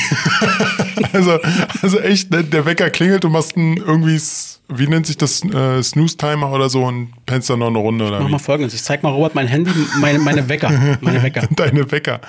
also, 1.12 1.38
also 1.80 2.00
echt, 2.00 2.30
ne, 2.30 2.44
der 2.44 2.66
Wecker 2.66 2.90
klingelt, 2.90 3.24
du 3.24 3.30
machst 3.30 3.56
einen 3.56 3.78
irgendwie, 3.78 4.20
wie 4.68 4.86
nennt 4.86 5.06
sich 5.06 5.16
das, 5.16 5.42
äh, 5.42 5.82
Snooze-Timer 5.82 6.52
oder 6.52 6.68
so 6.68 6.84
und 6.84 7.12
pennst 7.24 7.48
dann 7.48 7.60
noch 7.60 7.68
eine 7.68 7.78
Runde 7.78 8.06
oder 8.06 8.20
Mach 8.20 8.28
wie? 8.28 8.32
mal 8.32 8.38
folgendes. 8.38 8.74
Ich 8.74 8.82
zeig 8.82 9.02
mal 9.02 9.08
Robert 9.10 9.34
mein 9.34 9.46
Handy, 9.46 9.70
meine, 9.98 10.18
meine 10.18 10.48
Wecker. 10.48 10.98
Meine 11.00 11.22
Wecker. 11.22 11.48
Deine 11.56 11.90
Wecker. 11.90 12.20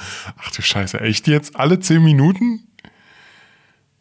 Ach 0.41 0.51
du 0.51 0.61
Scheiße, 0.61 1.01
echt 1.01 1.27
jetzt? 1.27 1.55
Alle 1.57 1.79
10 1.79 2.01
Minuten? 2.01 2.67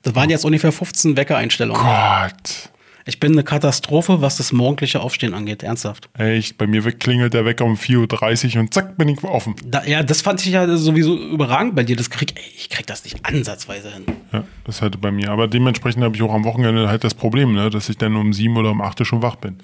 Das 0.03 0.15
waren 0.15 0.31
jetzt 0.31 0.45
ungefähr 0.45 0.73
15 0.73 1.17
Weckereinstellungen. 1.17 1.83
Gott. 1.83 2.71
Ich 3.11 3.19
bin 3.19 3.33
eine 3.33 3.43
Katastrophe, 3.43 4.21
was 4.21 4.37
das 4.37 4.53
morgendliche 4.53 5.01
Aufstehen 5.01 5.35
angeht. 5.35 5.65
Ernsthaft. 5.65 6.09
Echt, 6.17 6.57
bei 6.59 6.69
mir 6.69 6.81
klingelt 6.93 7.35
der 7.35 7.45
Wecker 7.45 7.65
um 7.65 7.75
4.30 7.75 8.55
Uhr 8.55 8.61
und 8.61 8.73
zack, 8.73 8.97
bin 8.97 9.09
ich 9.09 9.25
offen. 9.25 9.57
Da, 9.65 9.85
ja, 9.85 10.05
das 10.05 10.23
fand 10.23 10.47
ich 10.47 10.53
ja 10.53 10.77
sowieso 10.77 11.19
überragend 11.19 11.75
bei 11.75 11.83
dir. 11.83 11.97
Das 11.97 12.09
krieg, 12.09 12.35
ey, 12.37 12.45
ich 12.57 12.71
krieg 12.71 12.87
das 12.87 13.03
nicht 13.03 13.27
ansatzweise 13.27 13.93
hin. 13.93 14.05
Ja, 14.33 14.45
das 14.63 14.81
halt 14.81 15.01
bei 15.01 15.11
mir. 15.11 15.31
Aber 15.33 15.49
dementsprechend 15.49 16.05
habe 16.05 16.15
ich 16.15 16.23
auch 16.23 16.33
am 16.33 16.45
Wochenende 16.45 16.89
halt 16.89 17.03
das 17.03 17.15
Problem, 17.15 17.53
ne, 17.53 17.69
dass 17.69 17.89
ich 17.89 17.99
dann 17.99 18.15
um 18.15 18.33
7 18.33 18.57
oder 18.57 18.71
um 18.71 18.81
8 18.81 19.01
Uhr 19.01 19.07
schon 19.07 19.23
wach 19.23 19.35
bin. 19.35 19.59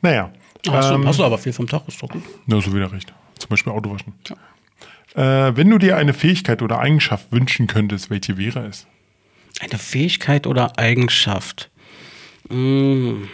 Naja. 0.00 0.30
Hast, 0.68 0.92
ähm, 0.92 1.02
du, 1.02 1.08
hast 1.08 1.18
du 1.18 1.24
aber 1.24 1.38
viel 1.38 1.52
vom 1.52 1.66
Tag, 1.66 1.82
ist 1.88 2.00
doch 2.00 2.08
gut. 2.08 2.22
Ja, 2.46 2.60
so 2.60 2.72
wieder 2.72 2.92
recht. 2.92 3.12
Zum 3.40 3.48
Beispiel 3.48 3.72
Autowaschen. 3.72 4.12
Äh, 5.16 5.56
wenn 5.56 5.68
du 5.68 5.78
dir 5.78 5.96
eine 5.96 6.14
Fähigkeit 6.14 6.62
oder 6.62 6.78
Eigenschaft 6.78 7.32
wünschen 7.32 7.66
könntest, 7.66 8.08
welche 8.08 8.38
wäre 8.38 8.66
es? 8.66 8.86
Eine 9.58 9.78
Fähigkeit 9.78 10.46
oder 10.46 10.78
Eigenschaft? 10.78 11.70
Mm. 12.48 13.24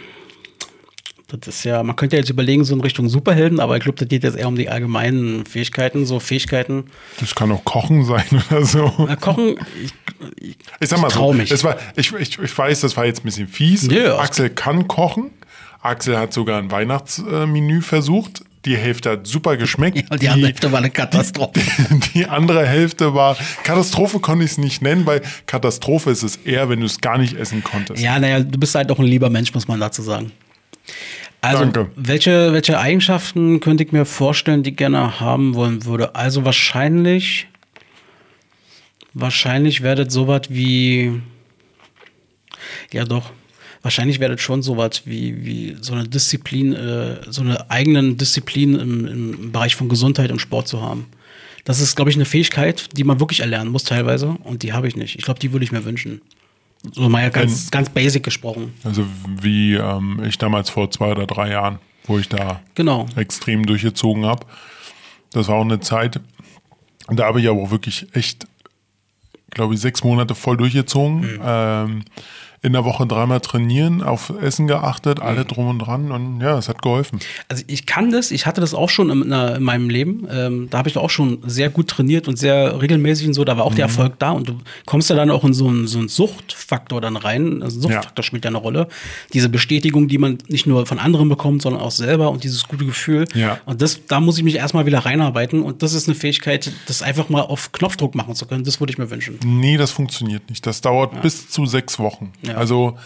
Das 1.39 1.47
ist 1.47 1.63
ja, 1.63 1.81
man 1.81 1.95
könnte 1.95 2.15
ja 2.15 2.19
jetzt 2.19 2.29
überlegen, 2.29 2.63
so 2.63 2.75
in 2.75 2.81
Richtung 2.81 3.09
Superhelden, 3.09 3.59
aber 3.59 3.75
ich 3.75 3.83
glaube, 3.83 3.97
das 3.97 4.07
geht 4.07 4.23
jetzt 4.23 4.37
eher 4.37 4.47
um 4.47 4.55
die 4.55 4.69
allgemeinen 4.69 5.47
Fähigkeiten, 5.47 6.05
so 6.05 6.19
Fähigkeiten. 6.19 6.85
Das 7.19 7.33
kann 7.33 7.51
auch 7.51 7.65
Kochen 7.65 8.05
sein 8.05 8.25
oder 8.51 8.63
so. 8.65 8.93
Na, 8.99 9.15
Kochen, 9.15 9.55
ich, 9.83 9.93
ich, 10.37 10.57
Ich 10.79 10.89
sag 10.89 11.01
mal 11.01 11.09
trau 11.09 11.31
so, 11.31 11.37
mich. 11.37 11.49
Es 11.49 11.63
war, 11.63 11.77
ich, 11.95 12.13
ich, 12.13 12.37
ich 12.37 12.57
weiß, 12.57 12.81
das 12.81 12.95
war 12.97 13.05
jetzt 13.05 13.21
ein 13.21 13.25
bisschen 13.25 13.47
fies. 13.47 13.87
Ja. 13.91 14.19
Axel 14.19 14.51
kann 14.51 14.87
kochen. 14.87 15.31
Axel 15.81 16.17
hat 16.17 16.33
sogar 16.33 16.59
ein 16.59 16.69
Weihnachtsmenü 16.69 17.81
versucht. 17.81 18.43
Die 18.65 18.77
Hälfte 18.77 19.11
hat 19.11 19.27
super 19.27 19.57
geschmeckt. 19.57 20.05
und 20.11 20.21
die 20.21 20.29
andere 20.29 20.47
Hälfte 20.47 20.71
war 20.71 20.79
eine 20.79 20.89
Katastrophe. 20.89 21.59
die 22.13 22.25
andere 22.25 22.65
Hälfte 22.65 23.13
war 23.13 23.37
Katastrophe 23.63 24.19
konnte 24.19 24.45
ich 24.45 24.51
es 24.51 24.57
nicht 24.57 24.81
nennen, 24.81 25.05
weil 25.05 25.21
Katastrophe 25.45 26.11
ist 26.11 26.23
es 26.23 26.37
eher, 26.37 26.69
wenn 26.69 26.79
du 26.79 26.85
es 26.85 27.01
gar 27.01 27.17
nicht 27.17 27.35
essen 27.35 27.63
konntest. 27.63 28.01
Ja, 28.01 28.19
naja, 28.19 28.39
du 28.39 28.57
bist 28.57 28.75
halt 28.75 28.91
auch 28.91 28.99
ein 28.99 29.05
lieber 29.05 29.29
Mensch, 29.29 29.53
muss 29.53 29.67
man 29.67 29.79
dazu 29.79 30.01
sagen. 30.01 30.31
Also, 31.41 31.65
Danke. 31.65 31.91
Welche, 31.97 32.53
welche 32.53 32.79
Eigenschaften 32.79 33.59
könnte 33.59 33.83
ich 33.83 33.91
mir 33.91 34.05
vorstellen, 34.05 34.63
die 34.63 34.69
ich 34.69 34.77
gerne 34.77 35.19
haben 35.19 35.55
wollen 35.55 35.83
würde? 35.83 36.15
Also 36.15 36.45
wahrscheinlich, 36.45 37.47
wahrscheinlich 39.13 39.83
das 39.83 40.13
sowas 40.13 40.43
wie, 40.47 41.21
ja 42.93 43.03
doch, 43.03 43.31
wahrscheinlich 43.83 44.19
wäre 44.19 44.31
das 44.31 44.41
schon 44.41 44.63
sowas 44.63 45.03
wie, 45.05 45.45
wie 45.45 45.77
so 45.79 45.93
eine 45.93 46.07
Disziplin, 46.07 46.73
äh, 46.73 47.17
so 47.29 47.41
eine 47.41 47.69
eigenen 47.69 48.17
Disziplin 48.17 48.75
im, 48.79 49.05
im 49.05 49.51
Bereich 49.51 49.75
von 49.75 49.89
Gesundheit 49.89 50.31
und 50.31 50.39
Sport 50.39 50.67
zu 50.67 50.81
haben. 50.81 51.05
Das 51.65 51.79
ist, 51.79 51.95
glaube 51.95 52.09
ich, 52.09 52.17
eine 52.17 52.25
Fähigkeit, 52.25 52.89
die 52.97 53.03
man 53.03 53.19
wirklich 53.19 53.41
erlernen 53.41 53.71
muss 53.71 53.83
teilweise 53.83 54.29
und 54.43 54.63
die 54.63 54.73
habe 54.73 54.87
ich 54.87 54.95
nicht. 54.95 55.15
Ich 55.17 55.23
glaube, 55.23 55.39
die 55.39 55.51
würde 55.51 55.63
ich 55.63 55.71
mir 55.71 55.85
wünschen. 55.85 56.21
So 56.91 57.07
mal 57.07 57.21
ja 57.21 57.29
ganz, 57.29 57.71
ganz 57.71 57.89
basic 57.89 58.23
gesprochen. 58.23 58.73
Also 58.83 59.05
wie 59.41 59.75
ähm, 59.75 60.21
ich 60.27 60.37
damals 60.37 60.69
vor 60.69 60.91
zwei 60.91 61.11
oder 61.11 61.25
drei 61.25 61.51
Jahren, 61.51 61.79
wo 62.05 62.19
ich 62.19 62.27
da 62.27 62.59
Genau. 62.75 63.05
extrem 63.15 63.65
durchgezogen 63.65 64.25
habe. 64.25 64.45
Das 65.31 65.47
war 65.47 65.55
auch 65.55 65.61
eine 65.61 65.79
Zeit, 65.79 66.19
da 67.07 67.25
habe 67.25 67.39
ich 67.39 67.47
aber 67.47 67.61
auch 67.61 67.71
wirklich 67.71 68.07
echt, 68.13 68.47
glaube 69.51 69.73
ich, 69.73 69.79
sechs 69.79 70.03
Monate 70.03 70.35
voll 70.35 70.57
durchgezogen. 70.57 71.21
Mhm. 71.21 71.41
Ähm, 71.43 72.03
in 72.63 72.73
der 72.73 72.85
Woche 72.85 73.05
dreimal 73.05 73.41
trainieren, 73.41 74.01
auf 74.01 74.31
Essen 74.41 74.67
geachtet, 74.67 75.19
Mhm. 75.19 75.25
alle 75.25 75.45
drum 75.45 75.67
und 75.67 75.79
dran 75.79 76.11
und 76.11 76.39
ja, 76.41 76.57
es 76.57 76.69
hat 76.69 76.81
geholfen. 76.81 77.19
Also 77.49 77.63
ich 77.67 77.85
kann 77.85 78.09
das, 78.11 78.31
ich 78.31 78.45
hatte 78.45 78.61
das 78.61 78.73
auch 78.73 78.89
schon 78.89 79.09
in, 79.09 79.21
in, 79.23 79.31
in 79.33 79.63
meinem 79.63 79.89
Leben. 79.89 80.25
Ähm, 80.31 80.67
da 80.69 80.77
habe 80.79 80.87
ich 80.89 80.97
auch 80.97 81.09
schon 81.09 81.39
sehr 81.45 81.69
gut 81.69 81.89
trainiert 81.89 82.27
und 82.27 82.37
sehr 82.39 82.81
regelmäßig 82.81 83.27
und 83.27 83.33
so. 83.33 83.43
Da 83.43 83.57
war 83.57 83.65
auch 83.65 83.71
Mhm. 83.71 83.75
der 83.75 83.85
Erfolg 83.85 84.13
da 84.17 84.31
und 84.31 84.47
du 84.47 84.57
kommst 84.85 85.09
ja 85.09 85.15
dann 85.15 85.29
auch 85.29 85.43
in 85.43 85.53
so 85.53 85.67
einen, 85.67 85.87
so 85.87 85.99
einen 85.99 86.07
Suchtfaktor 86.07 87.01
dann 87.01 87.17
rein. 87.17 87.61
Also 87.61 87.81
Suchtfaktor 87.81 88.23
spielt 88.23 88.45
ja 88.45 88.49
eine 88.49 88.57
Rolle. 88.57 88.87
Diese 89.33 89.49
Bestätigung, 89.49 90.07
die 90.07 90.17
man 90.17 90.37
nicht 90.47 90.65
nur 90.65 90.85
von 90.85 90.99
anderen 90.99 91.27
bekommt, 91.29 91.61
sondern 91.61 91.81
auch 91.81 91.91
selber 91.91 92.29
und 92.31 92.43
dieses 92.45 92.67
gute 92.67 92.85
Gefühl. 92.85 93.25
Ja. 93.35 93.59
Und 93.65 93.81
das, 93.81 94.05
da 94.07 94.19
muss 94.19 94.37
ich 94.37 94.43
mich 94.43 94.55
erstmal 94.55 94.85
wieder 94.85 94.99
reinarbeiten 94.99 95.61
und 95.61 95.83
das 95.83 95.93
ist 95.93 96.07
eine 96.07 96.15
Fähigkeit, 96.15 96.71
das 96.87 97.01
einfach 97.01 97.27
mal 97.29 97.41
auf 97.41 97.71
Knopfdruck 97.73 98.15
machen 98.15 98.35
zu 98.35 98.45
können. 98.45 98.63
Das 98.63 98.79
würde 98.79 98.91
ich 98.91 98.97
mir 98.97 99.09
wünschen. 99.11 99.37
Nee, 99.45 99.75
das 99.77 99.91
funktioniert 99.91 100.49
nicht. 100.49 100.65
Das 100.65 100.81
dauert 100.81 101.21
bis 101.21 101.49
zu 101.49 101.65
sechs 101.65 101.99
Wochen. 101.99 102.31
Ja. 102.43 102.52
Also 102.55 102.97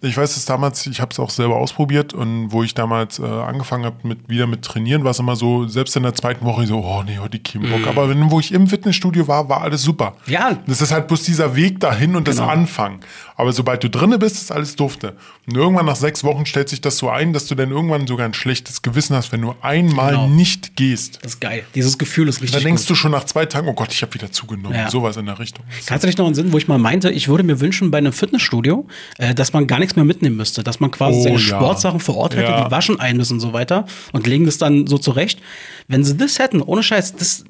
ich 0.00 0.16
weiß 0.16 0.36
es 0.36 0.44
damals, 0.44 0.86
ich 0.86 1.00
habe 1.00 1.10
es 1.12 1.18
auch 1.18 1.30
selber 1.30 1.56
ausprobiert 1.56 2.12
und 2.12 2.52
wo 2.52 2.62
ich 2.62 2.74
damals 2.74 3.18
äh, 3.18 3.24
angefangen 3.24 3.84
habe 3.86 3.96
mit 4.02 4.28
wieder 4.28 4.46
mit 4.46 4.62
trainieren, 4.62 5.02
war 5.04 5.12
es 5.12 5.18
immer 5.18 5.34
so, 5.34 5.66
selbst 5.66 5.96
in 5.96 6.02
der 6.02 6.14
zweiten 6.14 6.44
Woche 6.44 6.66
so, 6.66 6.78
oh 6.84 7.02
nee, 7.04 7.18
heute 7.18 7.38
keinen 7.38 7.70
Bock. 7.70 7.86
Aber 7.86 8.08
wenn, 8.10 8.30
wo 8.30 8.38
ich 8.38 8.52
im 8.52 8.66
Fitnessstudio 8.66 9.26
war, 9.28 9.48
war 9.48 9.62
alles 9.62 9.82
super. 9.82 10.14
Ja. 10.26 10.58
Das 10.66 10.82
ist 10.82 10.92
halt 10.92 11.08
bloß 11.08 11.22
dieser 11.22 11.56
Weg 11.56 11.80
dahin 11.80 12.16
und 12.16 12.28
das 12.28 12.36
Genau. 12.36 12.48
Anfangen. 12.48 13.00
Aber 13.36 13.52
sobald 13.52 13.82
du 13.82 13.90
drinne 13.90 14.18
bist, 14.18 14.36
ist 14.36 14.52
alles 14.52 14.76
dufte. 14.76 15.16
Und 15.48 15.56
irgendwann 15.56 15.86
nach 15.86 15.96
sechs 15.96 16.22
Wochen 16.22 16.46
stellt 16.46 16.68
sich 16.68 16.80
das 16.80 16.98
so 16.98 17.10
ein, 17.10 17.32
dass 17.32 17.46
du 17.46 17.54
dann 17.56 17.70
irgendwann 17.72 18.06
sogar 18.06 18.26
ein 18.26 18.34
schlechtes 18.34 18.80
Gewissen 18.82 19.16
hast, 19.16 19.32
wenn 19.32 19.40
du 19.42 19.54
einmal 19.60 20.12
Genau. 20.12 20.28
nicht 20.28 20.76
gehst. 20.76 21.18
Das 21.22 21.32
ist 21.34 21.40
geil. 21.40 21.64
Dieses 21.74 21.98
Gefühl 21.98 22.28
ist 22.28 22.36
richtig 22.42 22.52
Dann 22.52 22.64
denkst 22.64 22.82
gut. 22.82 22.90
du 22.90 22.94
schon 22.94 23.10
nach 23.10 23.24
zwei 23.24 23.44
Tagen, 23.46 23.66
oh 23.66 23.72
Gott, 23.74 23.92
ich 23.92 24.02
habe 24.02 24.14
wieder 24.14 24.30
zugenommen. 24.30 24.78
Ja. 24.78 24.88
Sowas 24.88 25.16
in 25.16 25.26
der 25.26 25.38
Richtung. 25.38 25.64
Kannst 25.86 26.04
du 26.04 26.06
dich 26.06 26.16
noch 26.16 26.28
entsinnen, 26.28 26.52
wo 26.52 26.58
ich 26.58 26.68
mal 26.68 26.78
meinte, 26.78 27.10
ich 27.10 27.26
würde 27.26 27.42
mir 27.42 27.60
wünschen 27.60 27.90
bei 27.90 27.98
einem 27.98 28.12
Fitnessstudio, 28.12 28.86
äh, 29.18 29.34
dass 29.34 29.52
man 29.52 29.66
gar 29.66 29.80
nichts 29.80 29.96
mehr 29.96 30.04
mitnehmen 30.04 30.36
müsste, 30.36 30.62
dass 30.62 30.78
man 30.78 30.90
quasi 30.92 31.18
Oh, 31.18 31.22
seine 31.24 31.34
ja. 31.36 31.40
Sportsachen 31.40 31.98
vor 32.00 32.16
Ort 32.16 32.36
hätte, 32.36 32.50
Ja. 32.52 32.64
die 32.66 32.70
waschen 32.70 33.00
ein 33.00 33.16
müssen 33.16 33.34
und 33.34 33.40
so 33.40 33.52
weiter 33.52 33.86
und 34.12 34.26
legen 34.28 34.46
das 34.46 34.58
dann 34.58 34.86
so 34.86 34.96
zurecht. 34.98 35.40
Wenn 35.88 36.04
sie 36.04 36.16
das 36.16 36.38
hätten, 36.38 36.62
ohne 36.62 36.82
Scheiß, 36.84 37.16
das, 37.16 37.44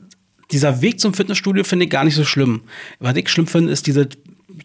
dieser 0.51 0.83
Weg 0.83 1.01
zum 1.01 1.15
Fitnessstudio 1.15 1.65
finde 1.65 1.85
ich 1.87 1.91
gar 1.91 2.05
nicht 2.05 2.15
so 2.15 2.25
schlimm. 2.25 2.63
Was 3.01 3.17
ich 3.17 3.29
schlimm 3.29 3.47
finde, 3.47 3.73
ist 3.73 3.87
diese, 3.87 4.09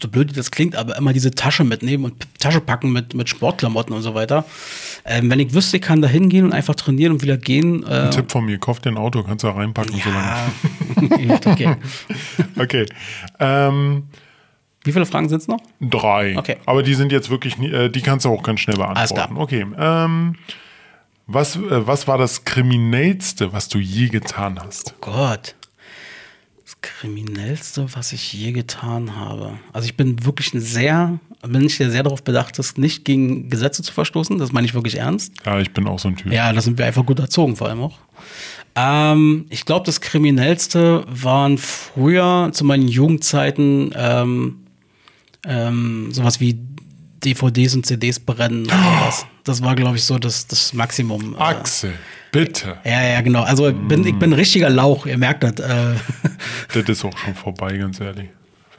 so 0.01 0.07
blöd 0.07 0.29
wie 0.31 0.35
das 0.35 0.51
klingt, 0.51 0.75
aber 0.75 0.95
immer 0.97 1.13
diese 1.13 1.31
Tasche 1.31 1.63
mitnehmen 1.63 2.05
und 2.05 2.15
Tasche 2.39 2.61
packen 2.61 2.91
mit, 2.91 3.13
mit 3.13 3.29
Sportklamotten 3.29 3.95
und 3.95 4.01
so 4.01 4.13
weiter. 4.13 4.45
Ähm, 5.05 5.29
wenn 5.29 5.39
ich 5.39 5.53
wüsste, 5.53 5.77
ich 5.77 5.83
kann 5.83 6.01
da 6.01 6.07
hingehen 6.07 6.45
und 6.45 6.53
einfach 6.53 6.75
trainieren 6.75 7.13
und 7.13 7.21
wieder 7.23 7.37
gehen. 7.37 7.83
Äh, 7.83 8.01
Ein 8.01 8.11
Tipp 8.11 8.31
von 8.31 8.45
mir, 8.45 8.57
kauf 8.59 8.79
dir 8.79 8.89
ein 8.91 8.97
Auto, 8.97 9.23
kannst 9.23 9.43
du 9.43 9.47
da 9.47 9.53
reinpacken 9.53 9.97
ja, 9.97 10.49
okay. 11.45 11.75
Okay. 12.57 12.85
Ähm, 13.39 14.03
Wie 14.83 14.91
viele 14.91 15.05
Fragen 15.05 15.29
sind 15.29 15.41
es 15.41 15.47
noch? 15.47 15.59
drei. 15.81 16.37
Okay. 16.37 16.57
Aber 16.65 16.83
die 16.83 16.93
sind 16.93 17.11
jetzt 17.11 17.29
wirklich, 17.29 17.57
äh, 17.59 17.89
die 17.89 18.01
kannst 18.01 18.25
du 18.25 18.29
auch 18.29 18.43
ganz 18.43 18.59
schnell 18.59 18.77
beantworten. 18.77 19.37
Okay. 19.37 19.65
Ähm, 19.77 20.35
was, 21.27 21.55
äh, 21.55 21.61
was 21.87 22.07
war 22.07 22.17
das 22.17 22.43
Kriminellste, 22.43 23.53
was 23.53 23.69
du 23.69 23.79
je 23.79 24.07
getan 24.09 24.59
hast? 24.59 24.95
Gott. 25.01 25.55
Das 26.81 26.91
Kriminellste, 26.91 27.87
was 27.93 28.13
ich 28.13 28.33
je 28.33 28.51
getan 28.51 29.15
habe. 29.15 29.59
Also 29.73 29.85
ich 29.85 29.97
bin 29.97 30.25
wirklich 30.25 30.53
ein 30.53 30.61
sehr, 30.61 31.19
bin 31.45 31.65
ich 31.65 31.75
sehr 31.75 32.03
darauf 32.03 32.23
bedacht, 32.23 32.57
das 32.59 32.77
nicht 32.77 33.05
gegen 33.05 33.49
Gesetze 33.49 33.83
zu 33.83 33.93
verstoßen. 33.93 34.37
Das 34.37 34.51
meine 34.51 34.65
ich 34.65 34.73
wirklich 34.73 34.97
ernst. 34.97 35.33
Ja, 35.45 35.59
ich 35.59 35.71
bin 35.71 35.87
auch 35.87 35.99
so 35.99 36.07
ein 36.07 36.15
Typ. 36.15 36.31
Ja, 36.31 36.51
da 36.53 36.61
sind 36.61 36.77
wir 36.77 36.85
einfach 36.85 37.05
gut 37.05 37.19
erzogen, 37.19 37.55
vor 37.55 37.67
allem 37.67 37.81
auch. 37.81 37.97
Ähm, 38.75 39.45
ich 39.49 39.65
glaube, 39.65 39.85
das 39.85 39.99
Kriminellste 40.01 41.05
waren 41.09 41.57
früher 41.57 42.49
zu 42.53 42.63
meinen 42.63 42.87
Jugendzeiten 42.87 43.93
ähm, 43.95 44.59
ähm, 45.45 46.09
sowas 46.11 46.39
wie 46.39 46.53
DVDs 47.19 47.75
und 47.75 47.85
CDs 47.85 48.19
brennen 48.19 48.65
sowas. 48.65 49.25
Das 49.43 49.61
war, 49.61 49.75
glaube 49.75 49.97
ich, 49.97 50.03
so 50.03 50.17
das, 50.19 50.47
das 50.47 50.73
Maximum. 50.73 51.35
Äh, 51.35 51.39
Axel, 51.39 51.93
bitte. 52.31 52.77
ja, 52.85 53.01
ja, 53.03 53.21
genau. 53.21 53.43
Also 53.43 53.69
ich 53.69 53.75
bin, 53.75 54.05
ich 54.05 54.17
bin 54.17 54.31
ein 54.31 54.33
richtiger 54.33 54.69
Lauch, 54.69 55.05
ihr 55.05 55.17
merkt 55.17 55.43
das. 55.43 55.59
Äh, 55.59 55.95
Das 56.73 56.87
ist 56.87 57.03
auch 57.05 57.17
schon 57.17 57.35
vorbei, 57.35 57.77
ganz 57.77 57.99
ehrlich. 57.99 58.29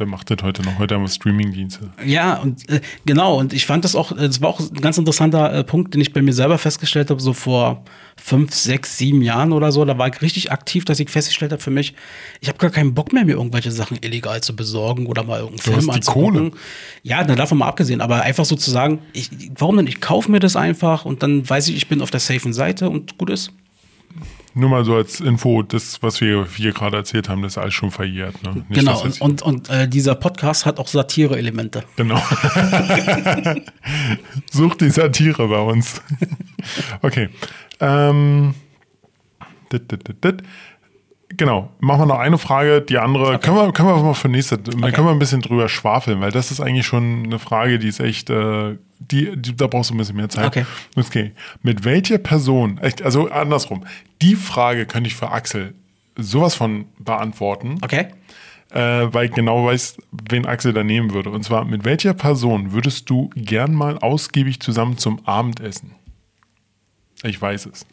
Wer 0.00 0.06
macht 0.06 0.30
das 0.30 0.38
heute 0.42 0.62
noch? 0.62 0.78
Heute 0.78 0.94
haben 0.94 1.02
wir 1.02 1.08
Streamingdienste. 1.08 1.90
Ja, 2.02 2.38
und 2.38 2.66
äh, 2.70 2.80
genau, 3.04 3.38
und 3.38 3.52
ich 3.52 3.66
fand 3.66 3.84
das 3.84 3.94
auch, 3.94 4.12
das 4.16 4.40
war 4.40 4.48
auch 4.48 4.58
ein 4.58 4.80
ganz 4.80 4.96
interessanter 4.96 5.52
äh, 5.52 5.62
Punkt, 5.62 5.92
den 5.92 6.00
ich 6.00 6.14
bei 6.14 6.22
mir 6.22 6.32
selber 6.32 6.56
festgestellt 6.56 7.10
habe, 7.10 7.20
so 7.20 7.34
vor 7.34 7.84
fünf, 8.16 8.54
sechs, 8.54 8.96
sieben 8.96 9.20
Jahren 9.20 9.52
oder 9.52 9.72
so. 9.72 9.84
Da 9.84 9.98
war 9.98 10.08
ich 10.08 10.22
richtig 10.22 10.52
aktiv, 10.52 10.86
dass 10.86 11.00
ich 11.00 11.10
festgestellt 11.10 11.52
habe 11.52 11.60
für 11.60 11.70
mich, 11.70 11.92
ich 12.40 12.48
habe 12.48 12.56
gar 12.56 12.70
keinen 12.70 12.94
Bock 12.94 13.12
mehr, 13.12 13.26
mir 13.26 13.32
irgendwelche 13.32 13.70
Sachen 13.70 13.98
illegal 14.00 14.40
zu 14.42 14.56
besorgen 14.56 15.04
oder 15.04 15.22
mal 15.22 15.40
irgendeinen 15.40 15.74
Du 15.74 15.80
Film 15.80 15.90
hast 15.92 16.06
die. 16.08 16.10
Kohle. 16.10 16.50
Ja, 17.02 17.22
na, 17.28 17.34
davon 17.34 17.58
mal 17.58 17.68
abgesehen, 17.68 18.00
aber 18.00 18.22
einfach 18.22 18.46
sozusagen, 18.46 19.00
ich, 19.12 19.28
warum 19.58 19.76
denn? 19.76 19.86
Ich 19.86 20.00
kaufe 20.00 20.30
mir 20.30 20.40
das 20.40 20.56
einfach 20.56 21.04
und 21.04 21.22
dann 21.22 21.46
weiß 21.46 21.68
ich, 21.68 21.76
ich 21.76 21.88
bin 21.88 22.00
auf 22.00 22.10
der 22.10 22.20
safen 22.20 22.54
Seite 22.54 22.88
und 22.88 23.18
gut 23.18 23.28
ist. 23.28 23.52
Nur 24.54 24.68
mal 24.68 24.84
so 24.84 24.96
als 24.96 25.20
Info, 25.20 25.62
das, 25.62 26.02
was 26.02 26.20
wir 26.20 26.46
hier 26.56 26.72
gerade 26.72 26.96
erzählt 26.96 27.28
haben, 27.28 27.42
das 27.42 27.52
ist 27.52 27.58
alles 27.58 27.74
schon 27.74 27.92
verjährt. 27.92 28.42
Ne? 28.42 28.64
Nicht, 28.68 28.80
genau, 28.80 29.00
und, 29.02 29.20
und, 29.20 29.42
und 29.42 29.70
äh, 29.70 29.88
dieser 29.88 30.16
Podcast 30.16 30.66
hat 30.66 30.78
auch 30.80 30.88
Satire-Elemente. 30.88 31.84
Genau. 31.96 32.20
Sucht 34.50 34.80
die 34.80 34.90
Satire 34.90 35.46
bei 35.46 35.60
uns. 35.60 36.02
okay. 37.02 37.28
Ähm, 37.78 38.54
dit, 39.72 39.90
dit, 39.92 40.08
dit, 40.08 40.24
dit. 40.24 40.42
Genau. 41.36 41.70
Machen 41.78 42.02
wir 42.02 42.06
noch 42.06 42.18
eine 42.18 42.38
Frage. 42.38 42.82
Die 42.82 42.98
andere 42.98 43.38
können, 43.38 43.56
wir, 43.56 43.72
können 43.72 43.88
wir 43.88 43.96
mal 43.96 44.14
für 44.14 44.28
nächste. 44.28 44.58
Dann 44.58 44.92
können 44.92 45.06
wir 45.06 45.12
ein 45.12 45.18
bisschen 45.18 45.40
drüber 45.40 45.68
schwafeln, 45.68 46.20
weil 46.20 46.32
das 46.32 46.50
ist 46.50 46.60
eigentlich 46.60 46.86
schon 46.86 47.24
eine 47.24 47.38
Frage, 47.38 47.78
die 47.78 47.88
ist 47.88 48.00
echt. 48.00 48.30
Äh, 48.30 48.76
die, 48.98 49.34
die, 49.36 49.56
da 49.56 49.66
brauchst 49.66 49.90
du 49.90 49.94
ein 49.94 49.98
bisschen 49.98 50.16
mehr 50.16 50.28
Zeit. 50.28 50.46
Okay. 50.46 50.66
Okay. 50.94 51.32
Mit 51.62 51.84
welcher 51.84 52.18
Person, 52.18 52.78
echt, 52.78 53.02
also 53.02 53.30
andersrum, 53.30 53.86
die 54.20 54.34
Frage 54.34 54.84
könnte 54.84 55.08
ich 55.08 55.14
für 55.14 55.30
Axel 55.30 55.74
sowas 56.16 56.54
von 56.54 56.84
beantworten 56.98 57.78
Okay? 57.82 58.08
äh, 58.70 59.12
weil 59.12 59.26
ich 59.26 59.32
genau 59.32 59.66
weiß, 59.66 59.96
wen 60.28 60.46
Axel 60.46 60.72
da 60.72 60.84
nehmen 60.84 61.12
würde. 61.12 61.30
Und 61.30 61.44
zwar, 61.44 61.64
mit 61.64 61.84
welcher 61.84 62.14
Person 62.14 62.72
würdest 62.72 63.10
du 63.10 63.30
gern 63.34 63.74
mal 63.74 63.98
ausgiebig 63.98 64.60
zusammen 64.60 64.98
zum 64.98 65.26
Abendessen? 65.26 65.92
Ich 67.22 67.40
weiß 67.40 67.66
es. 67.66 67.86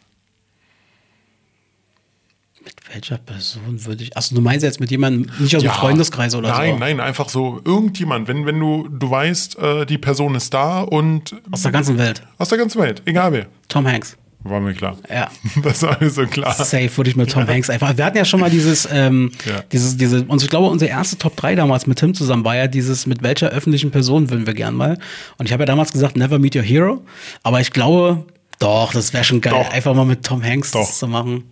Mit 2.64 2.74
welcher 2.92 3.18
Person 3.18 3.84
würde 3.86 4.02
ich. 4.04 4.16
Achso, 4.16 4.34
du 4.34 4.40
meinst 4.40 4.62
jetzt 4.64 4.80
mit 4.80 4.90
jemandem 4.90 5.30
nicht 5.38 5.54
aus 5.56 5.62
dem 5.62 5.70
Freundeskreis 5.70 6.34
oder 6.34 6.48
nein, 6.48 6.72
so? 6.74 6.78
Nein, 6.78 6.96
nein, 6.96 7.06
einfach 7.06 7.28
so 7.28 7.60
irgendjemand. 7.64 8.28
Wenn, 8.28 8.46
wenn 8.46 8.58
du, 8.58 8.88
du 8.88 9.10
weißt, 9.10 9.58
äh, 9.58 9.86
die 9.86 9.98
Person 9.98 10.34
ist 10.34 10.52
da 10.54 10.80
und 10.82 11.36
Aus 11.50 11.62
der 11.62 11.72
ganzen 11.72 11.98
Welt. 11.98 12.22
aus 12.38 12.48
der 12.48 12.58
ganzen 12.58 12.80
Welt, 12.80 13.02
egal 13.04 13.32
wer. 13.32 13.46
Tom 13.68 13.86
Hanks. 13.86 14.16
War 14.44 14.60
mir 14.60 14.72
klar. 14.74 14.96
Ja. 15.10 15.28
Das 15.62 15.82
war 15.82 15.96
mir 16.00 16.10
so 16.10 16.24
klar. 16.26 16.52
Safe 16.52 16.88
würde 16.96 17.10
ich 17.10 17.16
mit 17.16 17.30
Tom 17.30 17.46
Hanks 17.46 17.68
einfach. 17.70 17.96
Wir 17.96 18.04
hatten 18.04 18.16
ja 18.16 18.24
schon 18.24 18.38
mal 18.40 18.50
dieses, 18.50 18.88
ähm, 18.90 19.32
Ja. 19.44 19.62
dieses, 19.72 19.96
diese, 19.96 20.24
und 20.24 20.42
ich 20.42 20.48
glaube, 20.48 20.68
unsere 20.68 20.90
erste 20.90 21.18
Top 21.18 21.36
3 21.36 21.54
damals 21.56 21.86
mit 21.86 21.98
Tim 21.98 22.14
zusammen 22.14 22.44
war 22.44 22.54
ja 22.56 22.66
dieses, 22.68 23.06
mit 23.06 23.22
welcher 23.22 23.48
öffentlichen 23.50 23.90
Person 23.90 24.30
würden 24.30 24.46
wir 24.46 24.54
gern 24.54 24.74
mal. 24.74 24.96
Und 25.38 25.46
ich 25.46 25.52
habe 25.52 25.62
ja 25.62 25.66
damals 25.66 25.92
gesagt, 25.92 26.16
never 26.16 26.38
meet 26.38 26.54
your 26.56 26.62
hero. 26.62 27.02
Aber 27.42 27.60
ich 27.60 27.72
glaube, 27.72 28.24
doch, 28.60 28.92
das 28.92 29.12
wäre 29.12 29.24
schon 29.24 29.40
geil, 29.40 29.52
Doch. 29.54 29.72
einfach 29.72 29.94
mal 29.94 30.04
mit 30.06 30.24
Tom 30.24 30.42
Hanks 30.42 30.70
Doch. 30.70 30.80
das 30.80 30.98
zu 30.98 31.08
machen. 31.08 31.44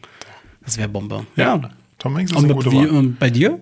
Das 0.66 0.76
wäre 0.76 0.88
Bombe. 0.88 1.24
Ja. 1.36 1.58
Tom 1.98 2.16
Hanks 2.16 2.30
ist 2.30 2.36
Und 2.36 2.44
eine 2.44 2.54
mit, 2.54 2.64
gute 2.64 2.76
wie, 2.76 2.80
Wahl. 2.80 2.90
und 2.90 3.18
bei 3.18 3.30
dir? 3.30 3.58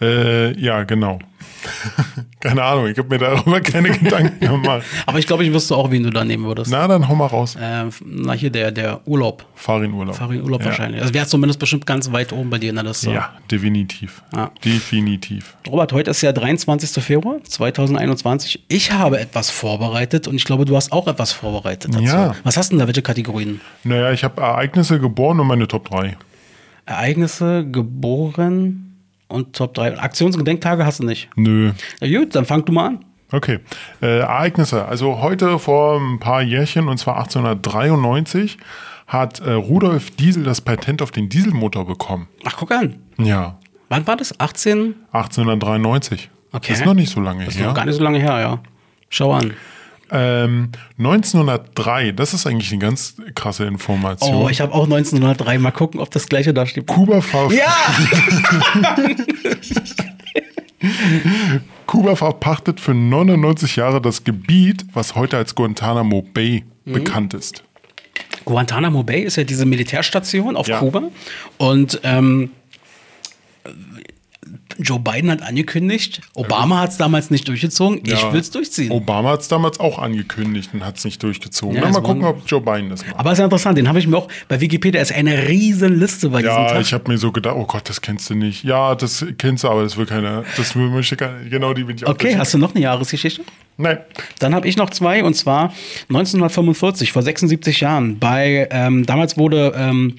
Äh, 0.00 0.58
ja, 0.58 0.82
genau. 0.84 1.18
keine 2.40 2.62
Ahnung, 2.62 2.88
ich 2.88 2.98
habe 2.98 3.08
mir 3.08 3.18
darüber 3.18 3.60
keine 3.60 3.90
Gedanken 3.98 4.40
gemacht. 4.40 4.82
Aber 5.06 5.18
ich 5.18 5.26
glaube, 5.26 5.44
ich 5.44 5.52
wüsste 5.52 5.76
auch, 5.76 5.90
wen 5.90 6.02
du 6.02 6.10
da 6.10 6.24
nehmen 6.24 6.44
würdest. 6.44 6.70
Na, 6.70 6.86
dann 6.86 7.08
hau 7.08 7.14
mal 7.14 7.26
raus. 7.26 7.56
Äh, 7.56 7.84
na, 8.04 8.32
hier 8.32 8.50
der, 8.50 8.70
der 8.70 9.06
Urlaub. 9.06 9.44
Fahr 9.54 9.82
in 9.82 9.92
Urlaub. 9.92 10.16
Farin 10.16 10.42
Urlaub 10.42 10.60
ja. 10.60 10.66
wahrscheinlich. 10.66 11.00
Also 11.00 11.14
wäre 11.14 11.26
zumindest 11.26 11.58
bestimmt 11.60 11.86
ganz 11.86 12.10
weit 12.12 12.32
oben 12.32 12.50
bei 12.50 12.58
dir 12.58 12.70
in 12.70 12.76
der 12.76 12.84
Liste. 12.84 13.10
Ja, 13.10 13.32
definitiv. 13.50 14.22
Ja. 14.34 14.50
Definitiv. 14.64 15.56
Robert, 15.68 15.92
heute 15.92 16.10
ist 16.10 16.22
ja 16.22 16.32
23. 16.32 17.02
Februar 17.02 17.42
2021. 17.42 18.64
Ich 18.68 18.92
habe 18.92 19.20
etwas 19.20 19.50
vorbereitet 19.50 20.28
und 20.28 20.36
ich 20.36 20.44
glaube, 20.44 20.64
du 20.64 20.76
hast 20.76 20.92
auch 20.92 21.08
etwas 21.08 21.32
vorbereitet 21.32 21.94
dazu. 21.94 22.04
Ja. 22.04 22.34
Was 22.42 22.56
hast 22.56 22.70
du 22.70 22.74
denn 22.74 22.80
da? 22.80 22.86
Welche 22.86 23.02
Kategorien? 23.02 23.60
Naja, 23.84 24.12
ich 24.12 24.24
habe 24.24 24.42
Ereignisse 24.42 24.98
geboren 24.98 25.40
und 25.40 25.46
meine 25.46 25.66
Top 25.68 25.88
3. 25.88 26.16
Ereignisse, 26.86 27.64
geboren 27.70 28.96
und 29.28 29.54
Top 29.56 29.74
3. 29.74 29.98
Aktions- 29.98 30.34
und 30.36 30.38
Gedenktage 30.44 30.84
hast 30.84 31.00
du 31.00 31.04
nicht. 31.06 31.28
Nö. 31.36 31.72
Na 32.00 32.08
gut, 32.18 32.34
dann 32.34 32.44
fang 32.44 32.64
du 32.64 32.72
mal 32.72 32.86
an. 32.88 33.04
Okay. 33.32 33.58
Äh, 34.02 34.18
Ereignisse. 34.20 34.84
Also 34.84 35.20
heute 35.20 35.58
vor 35.58 35.98
ein 36.00 36.20
paar 36.20 36.42
Jährchen, 36.42 36.88
und 36.88 36.98
zwar 36.98 37.16
1893, 37.18 38.58
hat 39.06 39.40
äh, 39.40 39.52
Rudolf 39.52 40.10
Diesel 40.12 40.44
das 40.44 40.60
Patent 40.60 41.02
auf 41.02 41.10
den 41.10 41.28
Dieselmotor 41.28 41.86
bekommen. 41.86 42.28
Ach, 42.44 42.56
guck 42.56 42.70
an. 42.72 42.96
Ja. 43.18 43.58
Wann 43.88 44.06
war 44.06 44.16
das? 44.16 44.38
18? 44.40 44.94
1893. 45.12 46.30
Okay. 46.52 46.66
Das 46.68 46.78
ist 46.80 46.86
noch 46.86 46.94
nicht 46.94 47.10
so 47.10 47.20
lange 47.20 47.44
Das 47.44 47.54
ist 47.54 47.60
her. 47.60 47.68
noch 47.68 47.74
gar 47.74 47.84
nicht 47.86 47.96
so 47.96 48.02
lange 48.02 48.18
her, 48.18 48.38
ja. 48.40 48.60
Schau 49.08 49.32
an. 49.32 49.54
Ähm, 50.10 50.70
1903, 50.98 52.12
das 52.12 52.34
ist 52.34 52.46
eigentlich 52.46 52.70
eine 52.72 52.80
ganz 52.80 53.16
krasse 53.34 53.64
Information. 53.64 54.34
Oh, 54.34 54.48
ich 54.48 54.60
habe 54.60 54.72
auch 54.72 54.84
1903. 54.84 55.58
Mal 55.58 55.70
gucken, 55.70 56.00
ob 56.00 56.10
das 56.10 56.28
gleiche 56.28 56.52
da 56.54 56.66
steht. 56.66 56.86
Kuba, 56.86 57.20
ver 57.20 57.48
Ja! 57.52 57.74
Kuba 61.86 62.16
verpachtet 62.16 62.80
für 62.80 62.94
99 62.94 63.76
Jahre 63.76 64.00
das 64.00 64.24
Gebiet, 64.24 64.84
was 64.92 65.14
heute 65.14 65.36
als 65.36 65.54
Guantanamo 65.54 66.22
Bay 66.22 66.64
Mhm. 66.86 66.92
bekannt 66.92 67.32
ist. 67.34 67.64
Guantanamo 68.44 69.02
Bay 69.04 69.22
ist 69.22 69.36
ja 69.36 69.44
diese 69.44 69.64
Militärstation 69.64 70.54
auf 70.56 70.68
Ja. 70.68 70.78
Kuba. 70.80 71.04
Und 71.56 71.98
ähm, 72.02 72.50
Joe 74.78 74.98
Biden 74.98 75.30
hat 75.30 75.42
angekündigt, 75.42 76.20
Obama 76.34 76.80
hat 76.80 76.90
es 76.90 76.96
damals 76.96 77.30
nicht 77.30 77.46
durchgezogen, 77.48 78.00
ich 78.04 78.10
Ja. 78.12 78.32
will 78.32 78.40
es 78.40 78.50
durchziehen. 78.50 78.90
Obama 78.90 79.30
hat 79.30 79.40
es 79.42 79.48
damals 79.48 79.78
auch 79.80 79.98
angekündigt 79.98 80.70
und 80.72 80.84
hat 80.84 80.98
es 80.98 81.04
nicht 81.04 81.22
durchgezogen. 81.22 81.76
Ja, 81.76 81.82
Na, 81.82 81.88
es 81.88 81.94
mal 81.94 82.00
gucken, 82.02 82.22
waren- 82.22 82.36
ob 82.36 82.42
Joe 82.46 82.60
Biden 82.60 82.90
das 82.90 83.06
macht. 83.06 83.16
Aber 83.18 83.32
ist 83.32 83.38
ja 83.38 83.44
interessant, 83.44 83.78
den 83.78 83.88
habe 83.88 83.98
ich 83.98 84.06
mir 84.06 84.16
auch 84.16 84.28
bei 84.48 84.60
Wikipedia, 84.60 85.00
ist 85.00 85.12
eine 85.12 85.48
riesen 85.48 85.98
Liste 85.98 86.28
bei 86.30 86.42
diesem 86.42 86.54
Ja, 86.56 86.66
Tag. 86.68 86.80
ich 86.80 86.92
habe 86.92 87.10
mir 87.10 87.18
so 87.18 87.30
gedacht, 87.32 87.54
oh 87.56 87.64
Gott, 87.66 87.88
das 87.88 88.00
kennst 88.00 88.28
du 88.30 88.34
nicht. 88.34 88.64
Ja, 88.64 88.94
das 88.94 89.24
kennst 89.38 89.64
du, 89.64 89.68
aber 89.68 89.82
das 89.82 89.96
will 89.96 90.06
keiner. 90.06 90.44
Das 90.56 90.74
will 90.76 90.88
möchte 90.90 91.16
keiner. 91.16 91.40
Genau 91.48 91.74
die 91.74 91.84
bin 91.84 91.96
ich 91.96 92.06
auch. 92.06 92.10
okay, 92.10 92.36
hast 92.36 92.54
du 92.54 92.58
noch 92.58 92.74
eine 92.74 92.82
Jahresgeschichte? 92.82 93.42
Nein. 93.76 93.98
Dann 94.38 94.54
habe 94.54 94.68
ich 94.68 94.76
noch 94.76 94.90
zwei 94.90 95.24
und 95.24 95.34
zwar 95.34 95.72
1945, 96.08 97.12
vor 97.12 97.22
76 97.22 97.80
Jahren. 97.80 98.18
Bei 98.18 98.68
ähm, 98.70 99.04
damals 99.06 99.36
wurde 99.36 99.72
ähm, 99.76 100.16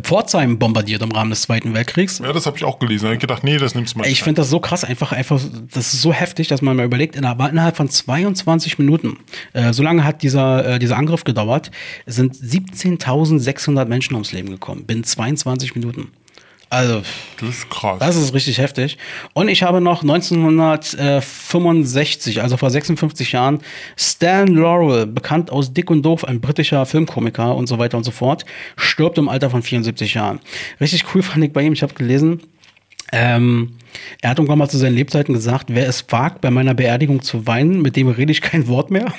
Pforzheim 0.00 0.58
bombardiert 0.58 1.02
im 1.02 1.12
Rahmen 1.12 1.30
des 1.30 1.42
Zweiten 1.42 1.74
Weltkriegs. 1.74 2.18
Ja, 2.18 2.32
das 2.32 2.46
habe 2.46 2.56
ich 2.56 2.64
auch 2.64 2.78
gelesen. 2.78 3.04
Da 3.04 3.08
hab 3.08 3.14
ich 3.14 3.20
gedacht, 3.20 3.44
nee, 3.44 3.58
das 3.58 3.74
nimmst 3.74 3.94
du 3.94 3.98
mal. 3.98 4.08
Ich 4.08 4.22
finde 4.22 4.40
das 4.40 4.50
so 4.50 4.60
krass, 4.60 4.84
einfach, 4.84 5.12
einfach, 5.12 5.40
das 5.72 5.94
ist 5.94 6.02
so 6.02 6.12
heftig, 6.12 6.48
dass 6.48 6.62
man 6.62 6.76
mal 6.76 6.84
überlegt, 6.84 7.16
innerhalb 7.16 7.76
von 7.76 7.88
22 7.88 8.78
Minuten, 8.78 9.18
äh, 9.52 9.72
so 9.72 9.82
lange 9.82 10.04
hat 10.04 10.22
dieser, 10.22 10.74
äh, 10.74 10.78
dieser 10.78 10.96
Angriff 10.96 11.24
gedauert, 11.24 11.70
sind 12.06 12.34
17.600 12.34 13.86
Menschen 13.86 14.14
ums 14.14 14.32
Leben 14.32 14.50
gekommen, 14.50 14.84
binnen 14.84 15.04
22 15.04 15.74
Minuten. 15.74 16.08
Also, 16.70 17.00
das 17.40 17.48
ist 17.48 17.70
krass. 17.70 17.98
das 17.98 18.14
ist 18.16 18.34
richtig 18.34 18.58
heftig. 18.58 18.98
Und 19.32 19.48
ich 19.48 19.62
habe 19.62 19.80
noch 19.80 20.02
1965, 20.02 22.42
also 22.42 22.58
vor 22.58 22.68
56 22.68 23.32
Jahren, 23.32 23.60
Stan 23.96 24.46
Laurel, 24.46 25.06
bekannt 25.06 25.50
aus 25.50 25.72
Dick 25.72 25.90
und 25.90 26.02
Doof, 26.02 26.24
ein 26.24 26.42
britischer 26.42 26.84
Filmkomiker 26.84 27.56
und 27.56 27.68
so 27.68 27.78
weiter 27.78 27.96
und 27.96 28.04
so 28.04 28.10
fort, 28.10 28.44
stirbt 28.76 29.16
im 29.16 29.30
Alter 29.30 29.48
von 29.48 29.62
74 29.62 30.12
Jahren. 30.14 30.40
Richtig 30.80 31.04
cool 31.14 31.22
fand 31.22 31.44
ich 31.44 31.52
bei 31.52 31.62
ihm, 31.62 31.72
ich 31.72 31.82
habe 31.82 31.94
gelesen, 31.94 32.42
ähm, 33.10 33.78
er 34.20 34.28
hat 34.30 34.38
irgendwann 34.38 34.58
mal 34.58 34.68
zu 34.68 34.76
seinen 34.76 34.94
Lebzeiten 34.94 35.32
gesagt, 35.32 35.66
wer 35.68 35.88
es 35.88 36.04
wagt, 36.10 36.42
bei 36.42 36.50
meiner 36.50 36.74
Beerdigung 36.74 37.22
zu 37.22 37.46
weinen, 37.46 37.80
mit 37.80 37.96
dem 37.96 38.08
rede 38.08 38.32
ich 38.32 38.42
kein 38.42 38.68
Wort 38.68 38.90
mehr. 38.90 39.06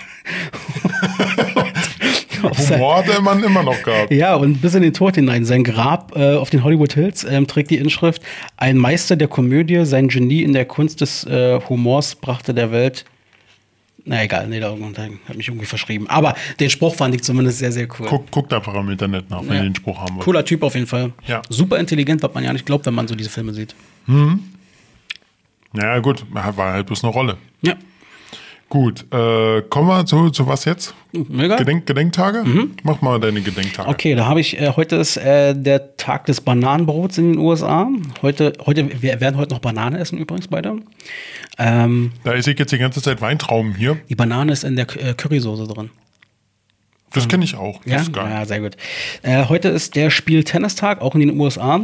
Auf 2.43 2.58
sein- 2.60 2.80
Humor 2.80 2.97
hat 2.97 3.08
der 3.08 3.21
Mann 3.21 3.43
immer 3.43 3.63
noch 3.63 3.82
gehabt. 3.84 4.12
ja, 4.12 4.36
und 4.36 4.62
bis 4.62 4.73
in 4.75 4.82
den 4.82 4.93
Tod 4.93 5.15
hinein. 5.15 5.45
Sein 5.45 5.63
Grab 5.63 6.15
äh, 6.15 6.36
auf 6.36 6.49
den 6.49 6.63
Hollywood 6.63 6.93
Hills 6.93 7.23
ähm, 7.23 7.47
trägt 7.47 7.71
die 7.71 7.78
Inschrift: 7.78 8.21
Ein 8.58 8.78
Meister 8.78 9.15
der 9.15 9.28
Komödie, 9.28 9.86
sein 9.86 10.08
Genie 10.08 10.43
in 10.43 10.54
der 10.54 10.65
Kunst 10.65 11.02
des 11.02 11.23
äh, 11.25 11.60
Humors 11.69 12.15
brachte 12.15 12.54
der 12.54 12.71
Welt. 12.71 13.06
Na 14.06 14.23
egal, 14.23 14.47
nee, 14.47 14.60
da 14.60 14.71
hat 14.71 15.38
mich 15.38 15.47
irgendwie 15.49 15.65
verschrieben. 15.67 16.08
Aber 16.10 16.34
den 16.60 16.69
Spruch 16.71 16.95
fand 16.95 17.13
ich 17.13 17.21
zumindest 17.21 17.60
sehr, 17.60 17.71
sehr 17.71 17.88
cool. 17.99 18.08
Guckt, 18.08 18.32
guckt 18.32 18.52
einfach 18.54 18.73
im 18.73 18.89
Internet 18.89 19.30
nach, 19.30 19.41
wenn 19.41 19.49
Ja. 19.49 19.56
ihr 19.56 19.63
den 19.63 19.75
Spruch 19.75 19.99
haben 19.99 20.15
wollt. 20.15 20.23
Cooler 20.25 20.43
Typ 20.45 20.63
auf 20.63 20.73
jeden 20.73 20.88
Fall. 20.88 21.12
Ja. 21.28 21.41
Super 21.49 21.78
intelligent, 21.78 22.23
was 22.23 22.34
man 22.34 22.43
ja 22.43 22.52
nicht 22.54 22.65
glaubt, 22.65 22.86
wenn 22.88 22.93
man 22.95 23.08
so 23.08 23.13
diese 23.13 23.30
Filme 23.30 23.54
sieht. 23.54 23.75
Ja, 25.73 25.99
gut, 25.99 26.25
war 26.32 26.73
halt 26.73 26.88
bloß 26.88 27.04
eine 27.04 27.13
Rolle. 27.13 27.38
Ja. 27.62 27.75
Gut, 28.69 29.05
äh, 29.12 29.63
kommen 29.63 29.88
wir 29.88 30.05
zu, 30.05 30.29
zu 30.29 30.45
was 30.45 30.65
jetzt? 30.65 30.93
Mega. 31.12 31.55
Gedenk, 31.55 31.88
Gedenktage? 31.88 32.43
Mach 32.84 33.01
mal 33.01 33.19
deine 33.19 33.41
Gedenktage. 33.41 33.89
Okay, 33.89 34.13
da 34.13 34.27
habe 34.27 34.41
ich, 34.41 34.62
äh, 34.62 34.73
heute 34.75 34.97
ist 34.97 35.17
äh, 35.17 35.55
der 35.55 35.97
Tag 35.97 36.27
des 36.27 36.39
Bananenbrots 36.39 37.17
in 37.17 37.34
den 37.34 37.39
USA. 37.39 37.89
Heute, 38.21 38.53
heute, 38.67 39.01
wir 39.01 39.19
werden 39.19 39.38
heute 39.38 39.55
noch 39.55 39.60
Banane 39.60 39.97
essen 39.97 40.19
übrigens 40.19 40.47
beide. 40.47 40.75
Ähm, 41.58 42.12
Da 42.23 42.34
esse 42.34 42.51
ich 42.51 42.60
jetzt 42.60 42.71
die 42.71 42.77
ganze 42.77 43.01
Zeit 43.01 43.21
Weintrauben 43.21 43.73
hier. 43.73 43.97
die 44.08 44.15
Banane 44.15 44.51
ist 44.51 44.63
in 44.63 44.75
der 44.75 44.86
äh, 44.97 45.15
Currysoße 45.15 45.67
drin. 45.67 45.89
Das 47.12 47.27
kenne 47.27 47.43
ich 47.43 47.55
auch. 47.55 47.82
Das 47.86 48.08
Ja, 48.15 48.29
ja 48.29 48.45
sehr 48.45 48.60
gut. 48.60 48.77
Äh, 49.23 49.45
heute 49.45 49.69
ist 49.69 49.95
der 49.95 50.12
Spiel-Tennis-Tag, 50.12 51.01
auch 51.01 51.15
in 51.15 51.21
den 51.21 51.39
USA. 51.39 51.82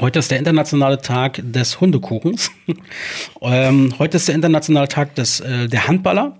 Heute 0.00 0.18
ist 0.18 0.30
der 0.30 0.38
internationale 0.38 1.00
Tag 1.00 1.40
des 1.42 1.80
Hundekuchens. 1.80 2.50
ähm, 3.42 3.94
heute 3.98 4.16
ist 4.16 4.28
der 4.28 4.34
internationale 4.34 4.88
Tag 4.88 5.14
des, 5.14 5.40
äh, 5.40 5.68
der 5.68 5.86
Handballer. 5.86 6.38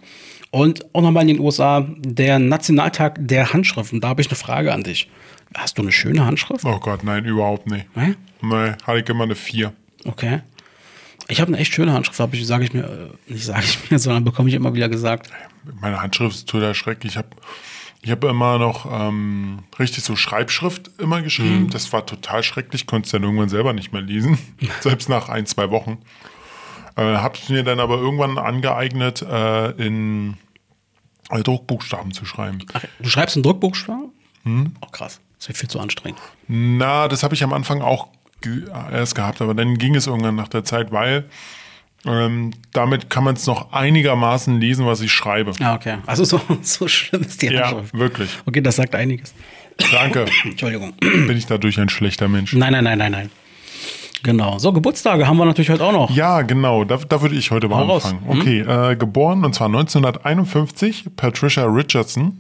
Und 0.50 0.94
auch 0.94 1.00
nochmal 1.00 1.22
in 1.22 1.28
den 1.28 1.40
USA 1.40 1.86
der 1.98 2.38
Nationaltag 2.38 3.16
der 3.18 3.52
Handschriften. 3.52 4.00
Da 4.00 4.08
habe 4.08 4.20
ich 4.20 4.28
eine 4.28 4.36
Frage 4.36 4.72
an 4.72 4.82
dich. 4.82 5.08
Hast 5.54 5.78
du 5.78 5.82
eine 5.82 5.92
schöne 5.92 6.26
Handschrift? 6.26 6.64
Oh 6.64 6.78
Gott, 6.78 7.04
nein, 7.04 7.24
überhaupt 7.24 7.70
nicht. 7.70 7.86
Nee? 7.96 8.14
Nee, 8.42 8.72
hatte 8.84 8.98
ich 8.98 9.08
immer 9.08 9.24
eine 9.24 9.34
4. 9.34 9.72
Okay. 10.04 10.40
Ich 11.28 11.40
habe 11.40 11.48
eine 11.48 11.58
echt 11.58 11.72
schöne 11.72 11.92
Handschrift, 11.92 12.20
habe 12.20 12.36
ich, 12.36 12.46
sage 12.46 12.64
ich 12.64 12.74
mir, 12.74 12.82
äh, 12.84 13.32
nicht 13.32 13.44
sage 13.44 13.64
ich 13.64 13.90
mir, 13.90 13.98
sondern 14.00 14.24
bekomme 14.24 14.48
ich 14.48 14.54
immer 14.54 14.74
wieder 14.74 14.88
gesagt. 14.88 15.30
Meine 15.80 16.02
Handschrift 16.02 16.34
ist 16.36 16.48
total 16.48 16.74
schrecklich. 16.74 17.12
Ich 17.12 17.18
habe 17.18 17.28
ich 18.04 18.10
hab 18.10 18.24
immer 18.24 18.58
noch 18.58 18.86
ähm, 18.90 19.60
richtig 19.78 20.02
so 20.02 20.16
Schreibschrift 20.16 20.90
immer 20.98 21.22
geschrieben. 21.22 21.70
Das 21.70 21.92
war 21.92 22.04
total 22.04 22.42
schrecklich. 22.42 22.86
Konnte 22.86 23.06
es 23.06 23.12
dann 23.12 23.22
irgendwann 23.22 23.48
selber 23.48 23.72
nicht 23.72 23.92
mehr 23.92 24.02
lesen. 24.02 24.38
Selbst 24.80 25.08
nach 25.08 25.28
ein, 25.28 25.46
zwei 25.46 25.70
Wochen. 25.70 25.98
Äh, 26.96 27.02
habe 27.02 27.38
es 27.40 27.48
mir 27.48 27.62
dann 27.62 27.78
aber 27.78 27.98
irgendwann 27.98 28.38
angeeignet, 28.38 29.22
äh, 29.22 29.70
in 29.70 30.36
äh, 31.30 31.42
Druckbuchstaben 31.42 32.12
zu 32.12 32.24
schreiben. 32.24 32.58
Ach, 32.72 32.84
du 32.98 33.08
schreibst 33.08 33.36
einen 33.36 33.44
Druckbuchstaben? 33.44 34.10
Oh, 34.44 34.86
krass. 34.90 35.20
Das 35.38 35.48
wäre 35.48 35.58
viel 35.58 35.70
zu 35.70 35.78
anstrengend. 35.78 36.20
Na, 36.48 37.06
das 37.06 37.22
habe 37.22 37.34
ich 37.34 37.44
am 37.44 37.52
Anfang 37.52 37.82
auch 37.82 38.08
ge 38.40 38.64
erst 38.90 39.14
gehabt, 39.14 39.40
aber 39.40 39.54
dann 39.54 39.78
ging 39.78 39.94
es 39.94 40.08
irgendwann 40.08 40.34
nach 40.34 40.48
der 40.48 40.64
Zeit, 40.64 40.90
weil 40.90 41.28
ähm, 42.06 42.52
damit 42.72 43.10
kann 43.10 43.24
man 43.24 43.34
es 43.36 43.46
noch 43.46 43.72
einigermaßen 43.72 44.60
lesen, 44.60 44.86
was 44.86 45.00
ich 45.00 45.12
schreibe. 45.12 45.52
Ja, 45.60 45.74
okay. 45.74 45.98
Also 46.06 46.24
so, 46.24 46.40
so 46.62 46.88
schlimm 46.88 47.22
ist 47.22 47.42
die 47.42 47.46
Ja, 47.46 47.68
Handschrift. 47.68 47.94
wirklich. 47.98 48.30
Okay, 48.46 48.60
das 48.60 48.76
sagt 48.76 48.94
einiges. 48.94 49.34
Danke. 49.90 50.26
Entschuldigung. 50.44 50.92
Bin 51.00 51.36
ich 51.36 51.46
dadurch 51.46 51.78
ein 51.78 51.88
schlechter 51.88 52.28
Mensch? 52.28 52.52
Nein, 52.54 52.72
nein, 52.72 52.84
nein, 52.84 52.98
nein, 52.98 53.12
nein. 53.12 53.30
Genau. 54.24 54.58
So, 54.58 54.72
Geburtstage 54.72 55.26
haben 55.26 55.36
wir 55.36 55.44
natürlich 55.46 55.70
heute 55.70 55.84
auch 55.84 55.92
noch. 55.92 56.10
Ja, 56.10 56.42
genau. 56.42 56.84
Da, 56.84 56.96
da 56.96 57.20
würde 57.22 57.34
ich 57.34 57.50
heute 57.50 57.68
mal 57.68 57.78
Hau 57.78 57.86
raus. 57.94 58.04
anfangen. 58.04 58.40
Okay, 58.40 58.60
äh, 58.60 58.94
geboren 58.96 59.44
und 59.44 59.52
zwar 59.54 59.66
1951, 59.66 61.06
Patricia 61.16 61.64
Richardson. 61.64 62.38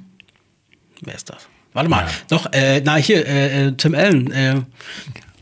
Wer 1.00 1.14
ist 1.16 1.28
das? 1.30 1.48
Warte 1.72 1.88
mal. 1.88 2.06
Doch, 2.28 2.46
äh, 2.52 2.80
na 2.84 2.96
hier, 2.96 3.26
äh, 3.26 3.66
äh, 3.68 3.72
Tim 3.76 3.94
Allen. 3.96 4.66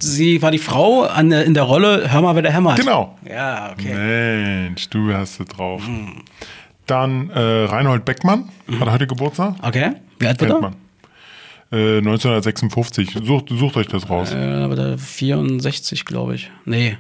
Sie 0.02 0.40
war 0.42 0.50
die 0.50 0.58
Frau 0.58 1.02
an, 1.02 1.30
in 1.30 1.54
der 1.54 1.64
Rolle 1.64 2.10
Hör 2.10 2.22
mal, 2.22 2.34
wer 2.34 2.42
der 2.42 2.52
hämmert. 2.52 2.78
Genau. 2.78 3.18
Ja, 3.28 3.72
okay. 3.72 3.94
Mensch, 3.94 4.88
du 4.88 5.12
hast 5.12 5.40
es 5.40 5.46
drauf. 5.46 5.82
Dann 6.86 7.30
äh, 7.30 7.64
Reinhold 7.64 8.04
Beckmann 8.04 8.48
hat 8.78 8.90
heute 8.90 9.06
Geburtstag. 9.06 9.54
Okay. 9.62 9.92
Wie 10.18 10.26
alt 10.26 10.40
wird 10.40 10.50
er? 10.50 10.72
Äh, 11.72 11.98
1956. 11.98 13.18
Sucht, 13.22 13.48
sucht 13.50 13.76
euch 13.76 13.86
das 13.86 14.08
raus. 14.10 14.32
Äh, 14.32 14.36
aber 14.36 14.74
der 14.74 14.98
64, 14.98 16.04
glaube 16.04 16.34
ich. 16.34 16.50
Nee. 16.64 16.98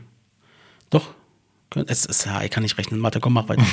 Doch. 0.90 1.08
Es 1.86 2.04
ist, 2.04 2.26
ja, 2.26 2.42
ich 2.42 2.50
kann 2.50 2.62
nicht 2.62 2.78
rechnen. 2.78 3.00
Mathe, 3.00 3.20
komm, 3.20 3.32
mach 3.32 3.48
weiter. 3.48 3.64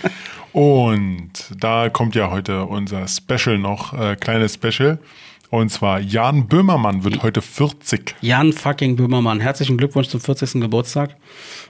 Und 0.52 1.32
da 1.58 1.90
kommt 1.90 2.14
ja 2.14 2.30
heute 2.30 2.64
unser 2.64 3.06
Special 3.08 3.58
noch, 3.58 3.92
äh, 3.92 4.16
kleines 4.16 4.54
Special. 4.54 4.98
Und 5.50 5.70
zwar 5.70 6.00
Jan 6.00 6.48
Böhmermann 6.48 7.04
wird 7.04 7.22
heute 7.22 7.40
40. 7.40 8.16
Jan 8.20 8.52
fucking 8.52 8.96
Böhmermann, 8.96 9.40
herzlichen 9.40 9.76
Glückwunsch 9.76 10.08
zum 10.08 10.20
40. 10.20 10.60
Geburtstag. 10.60 11.16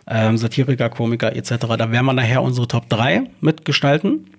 Ähm, 0.07 0.39
Satiriker, 0.39 0.89
Komiker 0.89 1.35
etc. 1.37 1.51
Da 1.77 1.91
werden 1.91 2.07
wir 2.07 2.13
nachher 2.13 2.43
unsere 2.43 2.67
Top 2.69 2.89
3 2.89 3.29
mitgestalten. 3.41 4.31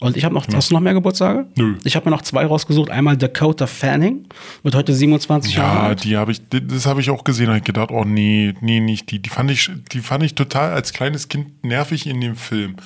Und 0.00 0.16
ich 0.16 0.24
habe 0.24 0.34
noch, 0.34 0.46
hast 0.52 0.70
du 0.70 0.74
noch 0.74 0.80
mehr 0.80 0.94
Geburtstage? 0.94 1.46
Nö. 1.54 1.76
Ich 1.84 1.94
habe 1.94 2.10
mir 2.10 2.16
noch 2.16 2.22
zwei 2.22 2.44
rausgesucht. 2.44 2.90
Einmal 2.90 3.16
Dakota 3.16 3.68
Fanning, 3.68 4.26
wird 4.64 4.74
heute 4.74 4.92
27 4.92 5.54
Jahre 5.54 5.76
Ja, 5.76 5.82
alt. 5.84 6.02
die 6.04 6.16
habe 6.16 6.32
ich, 6.32 6.42
das 6.50 6.86
habe 6.86 7.00
ich 7.00 7.08
auch 7.10 7.22
gesehen. 7.22 7.46
Habe 7.46 7.58
ich 7.58 7.64
gedacht, 7.64 7.90
oh 7.92 8.04
nee, 8.04 8.52
nee, 8.60 8.80
nicht 8.80 9.12
die. 9.12 9.20
Die 9.20 9.30
fand 9.30 9.52
ich, 9.52 9.70
die 9.92 10.00
fand 10.00 10.24
ich 10.24 10.34
total 10.34 10.72
als 10.72 10.92
kleines 10.92 11.28
Kind 11.28 11.62
nervig 11.64 12.06
in 12.08 12.20
dem 12.20 12.34
Film. 12.34 12.76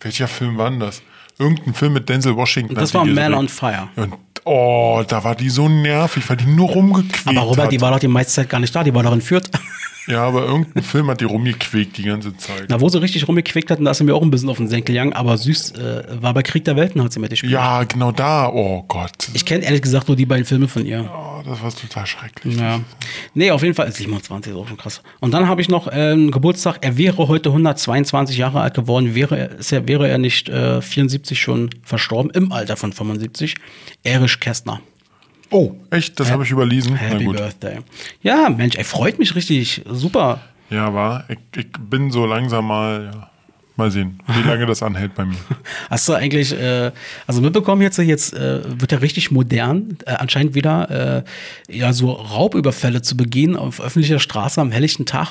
Welcher 0.00 0.28
Film 0.28 0.58
war 0.58 0.70
denn 0.70 0.78
das? 0.78 1.02
Irgendein 1.40 1.74
Film 1.74 1.94
mit 1.94 2.08
Denzel 2.08 2.36
Washington. 2.36 2.74
Das 2.74 2.92
war 2.92 3.04
Man 3.04 3.34
on 3.34 3.48
Fire. 3.48 3.88
Und 3.96 4.14
oh, 4.44 5.02
da 5.08 5.24
war 5.24 5.34
die 5.34 5.48
so 5.48 5.68
nervig, 5.68 6.28
weil 6.28 6.36
die 6.36 6.46
nur 6.46 6.68
rumgequält 6.68 7.26
Aber 7.26 7.46
Robert, 7.46 7.64
hat. 7.64 7.72
die 7.72 7.80
war 7.80 7.90
doch 7.90 7.98
die 7.98 8.08
meiste 8.08 8.32
Zeit 8.34 8.50
gar 8.50 8.60
nicht 8.60 8.74
da, 8.74 8.84
die 8.84 8.94
war 8.94 9.02
doch 9.02 9.12
in 9.12 9.22
Fürth. 9.22 9.50
ja, 10.10 10.24
aber 10.24 10.44
irgendein 10.44 10.82
Film 10.82 11.08
hat 11.08 11.20
die 11.20 11.24
rumgequält 11.24 11.96
die 11.96 12.02
ganze 12.02 12.36
Zeit. 12.36 12.66
Na, 12.68 12.80
wo 12.80 12.88
sie 12.88 13.00
richtig 13.00 13.26
rumgequickt 13.28 13.70
hatten, 13.70 13.84
da 13.84 13.92
ist 13.92 13.98
sie 13.98 14.04
mir 14.04 14.14
auch 14.14 14.22
ein 14.22 14.30
bisschen 14.30 14.48
auf 14.48 14.56
den 14.56 14.68
Senkel 14.68 14.94
gegangen, 14.94 15.12
aber 15.12 15.36
süß 15.38 15.72
äh, 15.72 16.04
war 16.20 16.34
bei 16.34 16.42
Krieg 16.42 16.64
der 16.64 16.76
Welten, 16.76 17.02
hat 17.02 17.12
sie 17.12 17.20
mitgespielt. 17.20 17.52
Ja, 17.52 17.84
genau 17.84 18.12
da. 18.12 18.48
Oh 18.48 18.84
Gott. 18.88 19.28
Ich 19.34 19.44
kenne 19.44 19.64
ehrlich 19.64 19.82
gesagt 19.82 20.08
nur 20.08 20.16
die 20.16 20.26
beiden 20.26 20.44
Filme 20.44 20.68
von 20.68 20.84
ihr. 20.84 21.10
oh, 21.12 21.42
das 21.44 21.62
war 21.62 21.74
total 21.74 22.06
schrecklich. 22.06 22.56
Ja. 22.58 22.80
Nee, 23.34 23.50
auf 23.50 23.62
jeden 23.62 23.74
Fall 23.74 23.90
27 23.90 24.52
ist 24.52 24.58
auch 24.58 24.68
schon 24.68 24.76
krass. 24.76 25.02
Und 25.20 25.32
dann 25.32 25.48
habe 25.48 25.60
ich 25.60 25.68
noch 25.68 25.86
äh, 25.86 25.90
einen 25.90 26.30
Geburtstag. 26.30 26.78
Er 26.80 26.96
wäre 26.96 27.28
heute 27.28 27.50
122 27.50 28.36
Jahre 28.36 28.60
alt 28.60 28.74
geworden, 28.74 29.14
wäre 29.14 29.38
er, 29.38 29.50
er, 29.70 29.88
wäre 29.88 30.08
er 30.08 30.18
nicht 30.18 30.48
äh, 30.48 30.80
74 30.82 31.40
schon 31.40 31.70
verstorben, 31.82 32.30
im 32.32 32.52
Alter 32.52 32.76
von 32.76 32.92
75. 32.92 33.54
Erich 34.02 34.40
Kästner. 34.40 34.80
Oh, 35.50 35.74
echt? 35.90 36.18
Das 36.20 36.30
habe 36.30 36.44
ich 36.44 36.50
überlesen. 36.50 36.94
Happy. 36.94 37.24
Birthday. 37.24 37.78
Ja, 38.22 38.48
Mensch, 38.48 38.76
er 38.76 38.84
freut 38.84 39.18
mich 39.18 39.34
richtig. 39.34 39.82
Super. 39.88 40.40
Ja, 40.70 40.94
war. 40.94 41.24
Ich, 41.28 41.38
ich 41.56 41.66
bin 41.72 42.10
so 42.10 42.26
langsam 42.26 42.66
mal. 42.66 43.10
Ja. 43.12 43.30
Mal 43.76 43.90
sehen, 43.90 44.18
wie 44.26 44.46
lange 44.46 44.66
das 44.66 44.82
anhält 44.82 45.14
bei 45.14 45.24
mir. 45.24 45.38
Hast 45.90 46.06
du 46.06 46.12
eigentlich, 46.12 46.52
äh, 46.52 46.90
also 47.26 47.40
mitbekommen 47.40 47.80
jetzt, 47.80 47.96
jetzt 47.96 48.34
äh, 48.34 48.60
wird 48.78 48.92
er 48.92 49.00
richtig 49.00 49.30
modern, 49.30 49.96
äh, 50.04 50.10
anscheinend 50.10 50.54
wieder 50.54 51.24
äh, 51.68 51.74
ja 51.74 51.94
so 51.94 52.10
Raubüberfälle 52.10 53.00
zu 53.00 53.16
begehen 53.16 53.56
auf 53.56 53.80
öffentlicher 53.80 54.18
Straße 54.18 54.60
am 54.60 54.70
helllichten 54.70 55.06
Tag. 55.06 55.28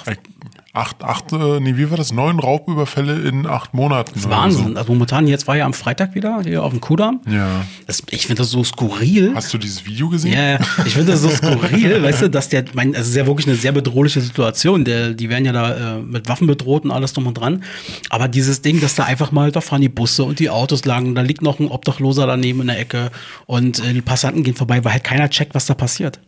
Acht, 0.71 1.03
acht, 1.03 1.33
äh, 1.33 1.59
nee, 1.59 1.77
wie 1.77 1.89
war 1.89 1.97
das? 1.97 2.11
Neun 2.11 2.37
Raubüberfälle 2.37 3.27
in 3.27 3.47
acht 3.47 3.73
Monaten. 3.73 4.19
oder 4.19 4.29
Wahnsinn. 4.29 4.77
Also 4.77 4.91
momentan, 4.93 5.27
jetzt 5.27 5.47
war 5.47 5.57
ja 5.57 5.65
am 5.65 5.73
Freitag 5.73 6.13
wieder 6.13 6.41
hier 6.43 6.63
auf 6.63 6.71
dem 6.71 6.79
Kudamm. 6.79 7.21
So. 7.25 7.31
Ja. 7.31 7.65
Das, 7.87 8.03
ich 8.11 8.27
finde 8.27 8.43
das 8.43 8.51
so 8.51 8.63
skurril. 8.63 9.33
Hast 9.33 9.51
du 9.51 9.57
dieses 9.57 9.87
Video 9.87 10.09
gesehen? 10.09 10.33
Ja, 10.33 10.51
ja. 10.51 10.59
ich 10.85 10.93
finde 10.93 11.13
das 11.13 11.21
so 11.21 11.29
skurril, 11.29 12.03
weißt 12.03 12.21
du, 12.21 12.29
dass 12.29 12.49
der, 12.49 12.65
mein, 12.73 12.89
also 12.89 13.01
es 13.01 13.09
ist 13.09 13.15
ja 13.15 13.25
wirklich 13.25 13.47
eine 13.47 13.55
sehr 13.55 13.71
bedrohliche 13.71 14.21
Situation. 14.21 14.85
Der, 14.85 15.13
die 15.13 15.27
werden 15.29 15.45
ja 15.45 15.53
da 15.53 15.97
äh, 15.97 16.01
mit 16.01 16.29
Waffen 16.29 16.45
bedroht 16.45 16.83
und 16.83 16.91
alles 16.91 17.13
drum 17.13 17.25
und 17.25 17.33
dran. 17.33 17.63
Aber 18.11 18.27
dieses 18.27 18.61
Ding, 18.61 18.79
dass 18.79 18.93
da 18.93 19.05
einfach 19.05 19.31
mal, 19.31 19.51
da 19.51 19.61
fahren 19.61 19.81
die 19.81 19.89
Busse 19.89 20.23
und 20.23 20.37
die 20.37 20.51
Autos 20.51 20.85
lang, 20.85 21.15
da 21.15 21.21
liegt 21.21 21.41
noch 21.41 21.59
ein 21.59 21.67
Obdachloser 21.67 22.27
daneben 22.27 22.61
in 22.61 22.67
der 22.67 22.79
Ecke 22.79 23.09
und 23.47 23.83
äh, 23.83 23.91
die 23.93 24.01
Passanten 24.01 24.43
gehen 24.43 24.55
vorbei, 24.55 24.83
weil 24.85 24.93
halt 24.93 25.03
keiner 25.03 25.31
checkt, 25.31 25.55
was 25.55 25.65
da 25.65 25.73
passiert. 25.73 26.19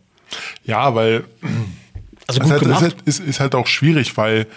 Ja, 0.65 0.95
weil 0.95 1.25
Also 2.39 2.41
gut 2.41 2.53
ist, 2.53 2.63
gemacht. 2.63 2.81
halt, 2.81 2.95
ist, 3.05 3.19
ist 3.19 3.39
halt 3.39 3.55
auch 3.55 3.67
schwierig, 3.67 4.17
weil 4.17 4.47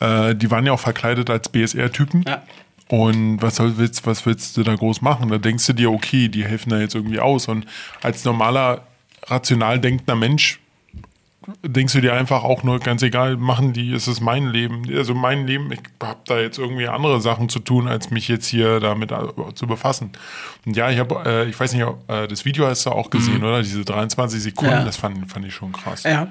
äh, 0.00 0.34
die 0.34 0.50
waren 0.50 0.66
ja 0.66 0.72
auch 0.72 0.80
verkleidet 0.80 1.30
als 1.30 1.48
BSR-Typen. 1.48 2.24
Ja. 2.26 2.42
Und 2.88 3.40
was, 3.40 3.58
willst, 3.58 4.06
was 4.06 4.26
willst 4.26 4.56
du 4.56 4.62
da 4.62 4.74
groß 4.74 5.00
machen? 5.00 5.30
Da 5.30 5.38
denkst 5.38 5.66
du 5.66 5.72
dir, 5.72 5.90
okay, 5.90 6.28
die 6.28 6.44
helfen 6.44 6.70
da 6.70 6.78
jetzt 6.78 6.94
irgendwie 6.94 7.20
aus. 7.20 7.48
Und 7.48 7.66
als 8.02 8.24
normaler, 8.24 8.82
rational 9.26 9.78
denkender 9.78 10.16
Mensch 10.16 10.60
denkst 11.62 11.92
du 11.92 12.00
dir 12.00 12.14
einfach 12.14 12.44
auch 12.44 12.62
nur, 12.62 12.78
ganz 12.80 13.02
egal, 13.02 13.36
machen 13.36 13.72
die, 13.72 13.92
ist 13.92 14.06
es 14.06 14.20
mein 14.20 14.48
Leben. 14.48 14.82
Also 14.96 15.14
mein 15.14 15.46
Leben, 15.46 15.70
ich 15.72 15.80
habe 16.02 16.20
da 16.26 16.38
jetzt 16.38 16.58
irgendwie 16.58 16.86
andere 16.88 17.20
Sachen 17.20 17.48
zu 17.48 17.58
tun, 17.58 17.88
als 17.88 18.10
mich 18.10 18.28
jetzt 18.28 18.46
hier 18.46 18.80
damit 18.80 19.12
äh, 19.12 19.18
zu 19.54 19.66
befassen. 19.66 20.12
Und 20.66 20.76
ja, 20.76 20.90
ich 20.90 20.98
habe, 20.98 21.22
äh, 21.26 21.48
ich 21.48 21.58
weiß 21.58 21.72
nicht, 21.74 21.86
äh, 22.08 22.28
das 22.28 22.44
Video 22.44 22.66
hast 22.66 22.86
du 22.86 22.90
auch 22.90 23.10
gesehen, 23.10 23.42
oder? 23.42 23.62
Diese 23.62 23.84
23 23.84 24.42
Sekunden, 24.42 24.72
Ja. 24.72 24.84
das 24.84 24.96
fand, 24.96 25.30
fand 25.30 25.46
ich 25.46 25.54
schon 25.54 25.72
krass. 25.72 26.02
Ja. 26.04 26.28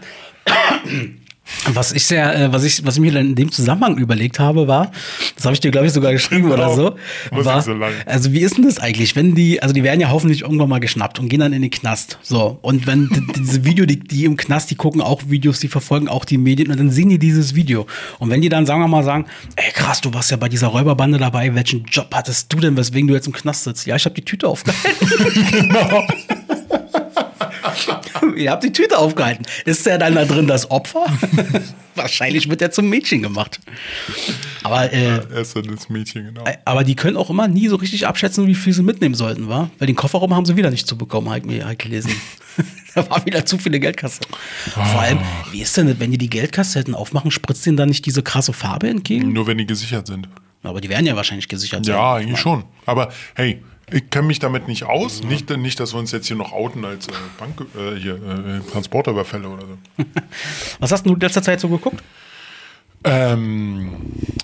Was 1.74 1.92
ich 1.92 2.06
sehr, 2.06 2.34
äh, 2.36 2.54
was 2.54 2.64
ich, 2.64 2.86
was 2.86 2.96
ich 2.96 3.02
mir 3.02 3.12
dann 3.12 3.26
in 3.28 3.36
dem 3.36 3.52
Zusammenhang 3.52 3.98
überlegt 3.98 4.40
habe, 4.40 4.68
war, 4.68 4.92
das 5.36 5.46
habe 5.46 5.54
ich 5.54 5.60
dir, 5.60 5.72
glaube 5.72 5.88
ich, 5.88 5.94
sogar 5.94 6.12
geschrieben 6.12 6.46
oder 6.52 6.70
Genau. 6.70 6.76
so. 6.76 6.96
Muss 7.32 7.46
War, 7.46 7.62
so. 7.62 7.76
Also 8.06 8.32
wie 8.32 8.40
ist 8.40 8.58
denn 8.58 8.64
das 8.64 8.80
eigentlich, 8.80 9.16
wenn 9.16 9.36
die, 9.36 9.62
also 9.62 9.74
die 9.74 9.84
werden 9.84 10.00
ja 10.00 10.10
hoffentlich 10.12 10.42
irgendwann 10.42 10.70
mal 10.70 10.80
geschnappt 10.80 11.20
und 11.20 11.30
gehen 11.30 11.40
dann 11.40 11.52
in 11.54 11.62
den 11.62 11.72
Knast. 11.72 12.20
So. 12.22 12.58
Und 12.62 12.88
wenn 12.88 13.10
diese 13.36 13.66
Video, 13.66 13.86
die, 13.86 14.00
die 14.00 14.26
im 14.26 14.38
Knast, 14.38 14.72
die 14.72 14.76
gucken 14.76 15.02
auch 15.02 15.22
Videos, 15.28 15.60
die 15.60 15.68
verfolgen 15.68 16.08
auch 16.08 16.26
die 16.26 16.38
Medien 16.38 16.72
und 16.72 16.80
dann 16.80 16.90
sehen 16.90 17.10
die 17.10 17.20
dieses 17.20 17.54
Video. 17.54 17.86
Und 18.20 18.30
wenn 18.30 18.42
die 18.42 18.50
dann, 18.50 18.66
sagen 18.66 18.82
wir 18.82 18.88
mal, 18.88 19.04
sagen, 19.04 19.26
ey 19.56 19.72
krass, 19.74 20.00
du 20.02 20.14
warst 20.14 20.32
ja 20.32 20.38
bei 20.38 20.48
dieser 20.50 20.68
Räuberbande 20.68 21.18
dabei, 21.18 21.54
welchen 21.54 21.84
Job 21.86 22.08
hattest 22.14 22.52
du 22.54 22.60
denn, 22.60 22.78
weswegen 22.78 23.08
du 23.08 23.14
jetzt 23.14 23.28
im 23.28 23.34
Knast 23.34 23.66
sitzt? 23.66 23.86
Ja, 23.86 23.96
ich 23.96 24.06
habe 24.06 24.16
die 24.16 24.24
Tüte 24.24 24.48
aufgehalten. 24.48 25.08
genau. 25.52 26.04
Ihr 28.36 28.52
habt 28.52 28.63
die 28.63 28.71
Tüte 28.71 28.97
aufgehalten. 28.97 29.45
Ist 29.65 29.86
der 29.86 29.97
dann 29.97 30.15
da 30.15 30.26
drin 30.26 30.47
das 30.47 30.70
Opfer? 30.72 31.05
Wahrscheinlich 31.95 32.49
wird 32.49 32.62
er 32.62 32.72
zum 32.72 32.89
Mädchen 32.89 33.22
gemacht. 33.22 33.59
Aber, 34.64 34.91
äh, 34.91 35.20
Er 35.20 35.32
ist 35.32 35.55
dann 35.55 35.64
das 35.68 35.89
Mädchen, 35.89 36.26
genau. 36.26 36.43
aber 36.66 36.84
die 36.84 36.95
können 36.95 37.18
auch 37.18 37.30
immer 37.30 37.47
nie 37.47 37.68
so 37.68 37.76
richtig 37.76 38.07
abschätzen, 38.07 38.47
wie 38.47 38.55
viel 38.55 38.74
sie 38.74 38.84
mitnehmen 38.84 39.16
sollten, 39.16 39.49
wa? 39.49 39.70
Weil 39.78 39.88
den 39.88 39.95
Kofferraum 39.95 40.34
haben 40.34 40.45
sie 40.45 40.55
wieder 40.55 40.70
nicht 40.70 40.88
zu 40.88 40.97
bekommen, 40.97 41.30
habe 41.30 41.39
ich 41.39 41.45
mir 41.45 41.66
halt 41.66 41.80
gelesen. 41.80 42.12
da 42.95 43.09
war 43.09 43.26
wieder 43.26 43.45
zu 43.45 43.57
viele 43.57 43.80
Geldkasse. 43.80 44.22
Vor 44.74 45.01
allem, 45.01 45.20
wie 45.51 45.62
ist 45.62 45.76
denn 45.76 45.88
das, 45.88 45.99
wenn 45.99 46.12
die 46.12 46.18
die 46.18 46.30
Geldkasse 46.30 46.80
hätten 46.80 46.95
aufmachen, 46.95 47.32
spritzt 47.32 47.66
denen 47.66 47.78
dann 47.78 47.89
nicht 47.89 48.05
diese 48.05 48.24
krasse 48.24 48.53
Farbe 48.53 48.89
entgegen? 48.89 49.34
Nur 49.34 49.47
wenn 49.47 49.57
die 49.57 49.66
gesichert 49.66 50.07
sind. 50.07 50.30
Aber 50.64 50.80
die 50.80 50.89
werden 50.89 51.05
ja 51.05 51.16
wahrscheinlich 51.16 51.47
gesichert 51.47 51.86
sein. 51.86 51.95
Ja, 51.95 52.16
eigentlich 52.16 52.39
schon. 52.39 52.64
Aber 52.86 53.12
hey, 53.36 53.62
Ich 53.92 54.10
kenne 54.10 54.28
mich 54.28 54.39
damit 54.39 54.68
nicht 54.68 54.84
aus. 54.84 55.22
Nicht, 55.24 55.50
nicht, 55.50 55.80
dass 55.80 55.94
wir 55.94 56.00
uns 56.00 56.12
jetzt 56.12 56.28
hier 56.28 56.38
noch 56.38 56.54
outen 56.54 56.86
als 56.86 57.08
äh, 57.08 57.12
Bank, 57.38 57.62
äh, 57.76 58.00
hier, 58.00 58.16
äh, 58.16 58.72
Transporterüberfälle 58.72 59.48
oder 59.50 59.64
so. 59.66 59.78
Was 60.80 60.92
hast 60.92 61.06
du 61.06 61.14
in 61.14 61.20
letzter 61.20 61.44
Zeit 61.44 61.60
so 61.60 61.68
geguckt? 61.70 62.02
Ähm, 63.04 63.96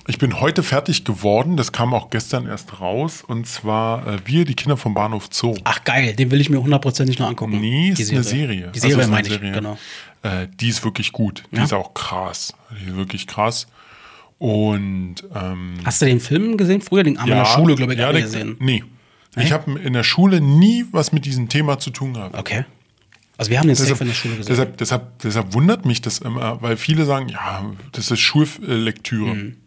ich 0.07 0.17
bin 0.17 0.39
heute 0.39 0.63
fertig 0.63 1.03
geworden. 1.05 1.57
Das 1.57 1.71
kam 1.71 1.93
auch 1.93 2.09
gestern 2.09 2.47
erst 2.47 2.81
raus. 2.81 3.23
Und 3.25 3.47
zwar 3.47 4.07
äh, 4.07 4.17
Wir, 4.25 4.45
die 4.45 4.55
Kinder 4.55 4.77
vom 4.77 4.93
Bahnhof 4.93 5.27
Zoo. 5.31 5.55
Ach 5.63 5.83
geil, 5.83 6.15
den 6.15 6.31
will 6.31 6.41
ich 6.41 6.49
mir 6.49 6.61
hundertprozentig 6.61 7.19
noch 7.19 7.27
angucken. 7.27 7.59
Nee, 7.61 7.93
Die 7.95 8.01
ist 8.01 8.11
eine 8.11 8.23
Serie. 8.23 8.71
Die 8.73 8.79
Serie 8.79 8.97
Also 8.97 9.11
meine 9.11 9.27
ich, 9.27 9.33
Serie. 9.33 9.51
genau. 9.51 9.77
Äh, 10.23 10.47
die 10.59 10.69
ist 10.69 10.83
wirklich 10.83 11.11
gut. 11.11 11.43
Die 11.51 11.57
Ja? 11.57 11.63
ist 11.65 11.73
auch 11.73 11.93
krass. 11.93 12.53
Die 12.81 12.89
ist 12.89 12.95
wirklich 12.95 13.27
krass. 13.27 13.67
Und 14.39 15.15
ähm, 15.35 15.75
Hast 15.83 16.01
du 16.01 16.05
den 16.05 16.19
Film 16.19 16.57
gesehen 16.57 16.81
früher? 16.81 17.03
Den 17.03 17.19
haben 17.19 17.27
wir 17.27 17.33
in 17.37 17.43
der 17.43 17.45
Schule, 17.45 17.75
glaube 17.75 17.93
ich, 17.93 17.99
ja, 17.99 18.11
der- 18.11 18.21
gesehen. 18.23 18.55
Nee. 18.59 18.83
Ich 19.35 19.51
habe 19.51 19.79
in 19.79 19.93
der 19.93 20.03
Schule 20.03 20.41
nie 20.41 20.85
was 20.91 21.11
mit 21.11 21.25
diesem 21.25 21.49
Thema 21.49 21.77
zu 21.77 21.91
tun 21.91 22.13
gehabt. 22.13 22.35
Okay. 22.35 22.65
Also 23.37 23.51
wir 23.51 23.59
haben 23.59 23.69
safe 23.75 23.83
Deshalb, 23.83 24.01
in 24.01 24.07
der 24.07 24.13
Schule 24.15 24.35
gesehen. 24.37 24.49
deshalb, 24.49 24.77
deshalb, 24.77 25.19
deshalb 25.19 25.53
wundert 25.53 25.85
mich 25.85 26.01
das 26.01 26.19
immer, 26.19 26.59
weil 26.61 26.75
viele 26.75 27.05
sagen, 27.05 27.29
ja, 27.29 27.63
das 27.91 28.09
ist 28.09 28.19
Schullektüre. 28.19 29.35
Mhm. 29.35 29.57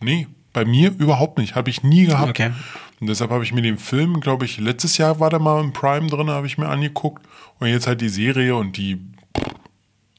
Nee, 0.00 0.26
bei 0.54 0.64
mir 0.64 0.94
überhaupt 0.98 1.38
nicht. 1.38 1.54
Habe 1.54 1.68
ich 1.68 1.82
nie 1.82 2.06
gehabt. 2.06 2.30
Okay. 2.30 2.52
Und 3.00 3.08
deshalb 3.08 3.30
habe 3.30 3.44
ich 3.44 3.52
mir 3.52 3.62
den 3.62 3.78
Film, 3.78 4.20
glaube 4.20 4.46
ich, 4.46 4.58
letztes 4.58 4.96
Jahr 4.96 5.20
war 5.20 5.28
der 5.30 5.38
mal 5.38 5.62
im 5.62 5.72
Prime 5.72 6.06
drin, 6.08 6.30
habe 6.30 6.46
ich 6.46 6.56
mir 6.56 6.68
angeguckt. 6.68 7.26
Und 7.58 7.68
jetzt 7.68 7.86
halt 7.86 8.00
die 8.00 8.08
Serie 8.08 8.56
und 8.56 8.76
die 8.78 8.98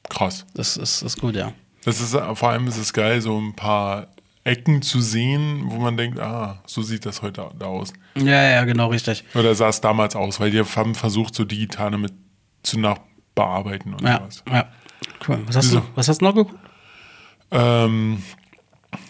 krass. 0.08 0.46
das 0.54 0.76
ist, 0.76 1.02
ist 1.02 1.20
gut, 1.20 1.34
ja. 1.34 1.52
Das 1.84 2.00
ist 2.00 2.16
vor 2.34 2.50
allem 2.50 2.68
ist 2.68 2.76
es 2.76 2.92
geil, 2.92 3.20
so 3.20 3.36
ein 3.36 3.54
paar 3.54 4.08
Ecken 4.44 4.82
zu 4.82 5.00
sehen, 5.00 5.62
wo 5.66 5.76
man 5.76 5.96
denkt, 5.96 6.18
ah, 6.18 6.60
so 6.66 6.82
sieht 6.82 7.06
das 7.06 7.22
heute 7.22 7.48
da 7.58 7.66
aus. 7.66 7.92
Ja, 8.16 8.42
ja, 8.50 8.64
genau, 8.64 8.88
richtig. 8.88 9.22
Oder 9.34 9.54
sah 9.54 9.68
es 9.68 9.80
damals 9.80 10.16
aus, 10.16 10.40
weil 10.40 10.50
die 10.50 10.60
haben 10.62 10.94
versucht, 10.96 11.34
so 11.34 11.44
digital 11.44 11.92
damit 11.92 12.12
zu 12.64 12.78
nachbearbeiten 12.80 13.94
und 13.94 14.02
Ja, 14.02 14.18
sowas. 14.18 14.44
ja. 14.50 14.68
Cool. 15.28 15.42
Was 15.46 15.56
hast, 15.56 15.72
du, 15.72 15.76
Wieso? 15.76 15.86
was 15.94 16.08
hast 16.08 16.18
du 16.20 16.24
noch 16.24 16.34
geguckt? 16.34 16.58
Ähm, 17.52 18.22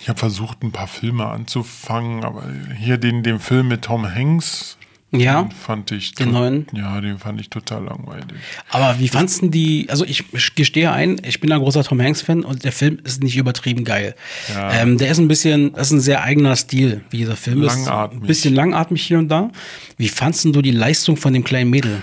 ich 0.00 0.08
habe 0.08 0.18
versucht, 0.18 0.62
ein 0.62 0.72
paar 0.72 0.86
Filme 0.86 1.26
anzufangen, 1.28 2.24
aber 2.24 2.44
hier 2.76 2.98
den, 2.98 3.22
den 3.22 3.38
Film 3.38 3.68
mit 3.68 3.82
Tom 3.82 4.06
Hanks, 4.14 4.78
Ja. 5.14 5.42
den 5.42 5.50
fand 5.50 5.92
ich 5.92 6.14
Den 6.14 6.32
neuen? 6.32 6.66
Ja, 6.72 7.00
den 7.00 7.18
fand 7.18 7.40
ich 7.40 7.50
total 7.50 7.84
langweilig. 7.84 8.24
Aber 8.70 8.98
wie 8.98 9.08
fandst 9.08 9.42
du 9.42 9.48
die, 9.48 9.86
also 9.90 10.04
ich 10.06 10.24
gestehe 10.54 10.90
ein, 10.90 11.20
ich 11.24 11.40
bin 11.40 11.52
ein 11.52 11.60
großer 11.60 11.84
Tom 11.84 12.00
Hanks-Fan 12.00 12.44
und 12.44 12.64
der 12.64 12.72
Film 12.72 12.98
ist 13.04 13.22
nicht 13.22 13.36
übertrieben 13.36 13.84
geil. 13.84 14.14
Ja. 14.54 14.72
Ähm, 14.72 14.96
der 14.96 15.10
ist 15.10 15.18
ein 15.18 15.28
bisschen, 15.28 15.72
das 15.74 15.88
ist 15.88 15.92
ein 15.92 16.00
sehr 16.00 16.22
eigener 16.22 16.56
Stil, 16.56 17.02
wie 17.10 17.18
dieser 17.18 17.36
Film 17.36 17.62
ist. 17.62 17.76
Langatmig. 17.76 18.22
Ein 18.22 18.26
bisschen 18.26 18.54
langatmig 18.54 19.02
hier 19.02 19.18
und 19.18 19.28
da. 19.28 19.50
Wie 19.98 20.08
fandst 20.08 20.44
du 20.44 20.62
die 20.62 20.70
Leistung 20.70 21.16
von 21.16 21.32
dem 21.34 21.44
kleinen 21.44 21.70
Mädel? 21.70 22.02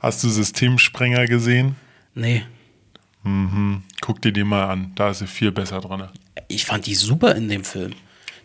Hast 0.00 0.22
du 0.22 0.28
Systemsprenger 0.28 1.26
gesehen? 1.26 1.76
Nee. 2.14 2.42
Guck 4.00 4.22
dir 4.22 4.32
den 4.32 4.46
mal 4.46 4.64
an, 4.66 4.92
da 4.94 5.10
ist 5.10 5.18
sie 5.18 5.26
viel 5.26 5.52
besser 5.52 5.80
dran. 5.80 6.08
Ich 6.48 6.64
fand 6.64 6.86
die 6.86 6.94
super 6.94 7.34
in 7.34 7.48
dem 7.48 7.64
Film. 7.64 7.92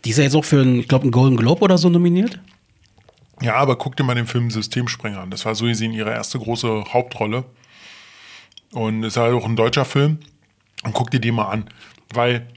Die 0.03 0.09
ist 0.09 0.17
ja 0.17 0.23
jetzt 0.23 0.36
auch 0.36 0.43
für, 0.43 0.61
einen, 0.61 0.79
ich 0.79 0.88
glaube, 0.88 1.03
einen 1.03 1.11
Golden 1.11 1.38
Globe 1.38 1.61
oder 1.61 1.77
so 1.77 1.89
nominiert. 1.89 2.39
Ja, 3.43 3.55
aber 3.55 3.75
guck 3.75 3.97
dir 3.97 4.03
mal 4.03 4.15
den 4.15 4.25
Film 4.25 4.49
Systemsprenger 4.49 5.19
an. 5.19 5.29
Das 5.29 5.45
war 5.45 5.53
so 5.53 5.65
gesehen 5.65 5.91
ihre 5.91 6.11
erste 6.11 6.39
große 6.39 6.85
Hauptrolle. 6.93 7.43
Und 8.71 9.03
ist 9.03 9.17
halt 9.17 9.33
auch 9.33 9.45
ein 9.45 9.57
deutscher 9.57 9.85
Film. 9.85 10.19
Und 10.83 10.93
guck 10.93 11.11
dir 11.11 11.19
den 11.19 11.35
mal 11.35 11.49
an. 11.49 11.69
Weil 12.13 12.47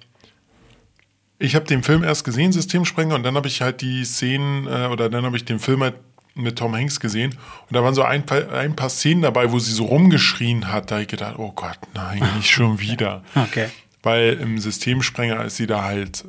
ich 1.39 1.57
habe 1.57 1.67
den 1.67 1.83
Film 1.83 2.05
erst 2.05 2.25
gesehen, 2.25 2.53
Systemsprenger, 2.53 3.17
und 3.17 3.25
dann 3.25 3.35
habe 3.35 3.49
ich 3.49 3.61
halt 3.61 3.81
die 3.83 4.05
Szenen, 4.05 4.67
äh, 4.67 4.87
oder 4.87 5.11
dann 5.11 5.25
habe 5.25 5.37
ich 5.37 5.45
den 5.45 5.59
Film 5.59 5.83
halt 5.83 5.97
mit 6.35 6.57
Tom 6.57 6.75
Hanks 6.75 7.01
gesehen. 7.01 7.33
Und 7.33 7.75
da 7.75 7.83
waren 7.83 7.95
so 7.95 8.03
ein 8.03 8.25
paar, 8.25 8.51
ein 8.53 8.77
paar 8.77 8.89
Szenen 8.89 9.23
dabei, 9.23 9.51
wo 9.51 9.59
sie 9.59 9.73
so 9.73 9.87
rumgeschrien 9.87 10.73
hat. 10.73 10.91
Da 10.91 10.97
habe 10.97 11.03
ich 11.03 11.09
gedacht, 11.09 11.35
oh 11.39 11.51
Gott, 11.53 11.79
nein, 11.95 12.23
nicht 12.37 12.51
schon 12.51 12.79
wieder. 12.79 13.25
Okay. 13.35 13.69
Weil 14.03 14.35
im 14.35 14.59
Systemsprenger 14.59 15.45
ist 15.45 15.57
sie 15.57 15.67
da 15.67 15.83
halt, 15.83 16.25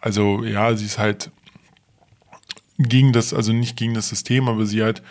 also 0.00 0.44
ja, 0.44 0.74
sie 0.76 0.86
ist 0.86 0.98
halt 0.98 1.32
gegen 2.78 3.12
das, 3.12 3.32
also 3.32 3.52
nicht 3.52 3.76
gegen 3.76 3.94
das 3.94 4.08
System, 4.08 4.48
aber 4.48 4.66
sie 4.66 4.82
hat 4.82 5.02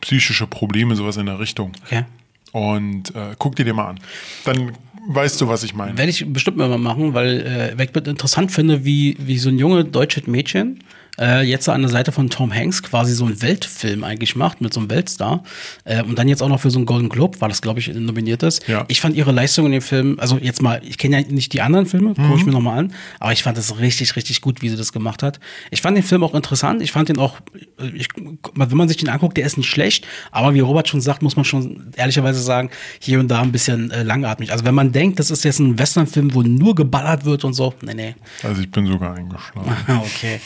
psychische 0.00 0.46
Probleme, 0.46 0.96
sowas 0.96 1.16
in 1.16 1.26
der 1.26 1.38
Richtung. 1.38 1.72
Okay. 1.84 2.04
Und 2.52 3.14
äh, 3.14 3.34
guck 3.38 3.56
dir 3.56 3.64
den 3.64 3.76
mal 3.76 3.88
an. 3.90 4.00
Dann 4.44 4.72
weißt 5.08 5.40
du, 5.40 5.48
was 5.48 5.62
ich 5.62 5.74
meine. 5.74 5.96
Werde 5.96 6.10
ich 6.10 6.24
bestimmt 6.32 6.56
mal 6.56 6.76
machen, 6.78 7.14
weil 7.14 7.76
äh, 7.78 7.82
ich 7.82 7.90
es 7.92 8.08
interessant 8.08 8.52
finde, 8.52 8.84
wie, 8.84 9.16
wie 9.18 9.38
so 9.38 9.48
ein 9.48 9.58
junge 9.58 9.84
deutsches 9.84 10.26
Mädchen 10.26 10.80
äh, 11.18 11.42
jetzt 11.42 11.68
an 11.68 11.82
der 11.82 11.90
Seite 11.90 12.12
von 12.12 12.30
Tom 12.30 12.52
Hanks 12.52 12.82
quasi 12.82 13.12
so 13.14 13.24
einen 13.24 13.42
Weltfilm 13.42 14.04
eigentlich 14.04 14.36
macht 14.36 14.60
mit 14.60 14.72
so 14.72 14.80
einem 14.80 14.90
Weltstar 14.90 15.42
äh, 15.84 16.02
und 16.02 16.18
dann 16.18 16.28
jetzt 16.28 16.42
auch 16.42 16.48
noch 16.48 16.60
für 16.60 16.70
so 16.70 16.78
einen 16.78 16.86
Golden 16.86 17.08
Globe, 17.08 17.40
war 17.40 17.48
das 17.48 17.62
glaube 17.62 17.80
ich 17.80 17.88
nominiert 17.94 18.42
ist. 18.42 18.66
Ja. 18.68 18.84
Ich 18.88 19.00
fand 19.00 19.16
ihre 19.16 19.32
Leistung 19.32 19.66
in 19.66 19.72
dem 19.72 19.82
Film, 19.82 20.18
also 20.18 20.38
jetzt 20.38 20.62
mal, 20.62 20.80
ich 20.84 20.98
kenne 20.98 21.20
ja 21.20 21.26
nicht 21.28 21.52
die 21.52 21.60
anderen 21.60 21.86
Filme, 21.86 22.14
gucke 22.14 22.36
ich 22.36 22.46
mir 22.46 22.52
nochmal 22.52 22.78
an, 22.78 22.92
aber 23.20 23.32
ich 23.32 23.42
fand 23.42 23.56
das 23.56 23.78
richtig, 23.78 24.16
richtig 24.16 24.40
gut, 24.40 24.62
wie 24.62 24.68
sie 24.68 24.76
das 24.76 24.92
gemacht 24.92 25.22
hat. 25.22 25.40
Ich 25.70 25.82
fand 25.82 25.96
den 25.96 26.04
Film 26.04 26.22
auch 26.22 26.34
interessant, 26.34 26.82
ich 26.82 26.92
fand 26.92 27.08
den 27.08 27.18
auch, 27.18 27.38
äh, 27.78 27.88
ich, 27.94 28.08
wenn 28.16 28.76
man 28.76 28.88
sich 28.88 28.96
den 28.96 29.08
anguckt, 29.08 29.36
der 29.36 29.46
ist 29.46 29.56
nicht 29.56 29.70
schlecht, 29.70 30.06
aber 30.30 30.54
wie 30.54 30.60
Robert 30.60 30.88
schon 30.88 31.00
sagt, 31.00 31.22
muss 31.22 31.36
man 31.36 31.44
schon 31.44 31.92
ehrlicherweise 31.96 32.40
sagen, 32.40 32.70
hier 33.00 33.20
und 33.20 33.28
da 33.28 33.42
ein 33.42 33.52
bisschen 33.52 33.90
äh, 33.90 34.02
langatmig. 34.02 34.52
Also 34.52 34.64
wenn 34.64 34.74
man 34.74 34.92
denkt, 34.92 35.18
das 35.18 35.30
ist 35.30 35.44
jetzt 35.44 35.58
ein 35.58 35.78
Westernfilm, 35.78 36.34
wo 36.34 36.42
nur 36.42 36.74
geballert 36.74 37.24
wird 37.24 37.44
und 37.44 37.54
so, 37.54 37.74
nee, 37.82 37.94
nee. 37.94 38.14
Also 38.42 38.60
ich 38.60 38.70
bin 38.70 38.86
sogar 38.86 39.14
eingeschlafen. 39.14 39.76
Okay. 40.06 40.40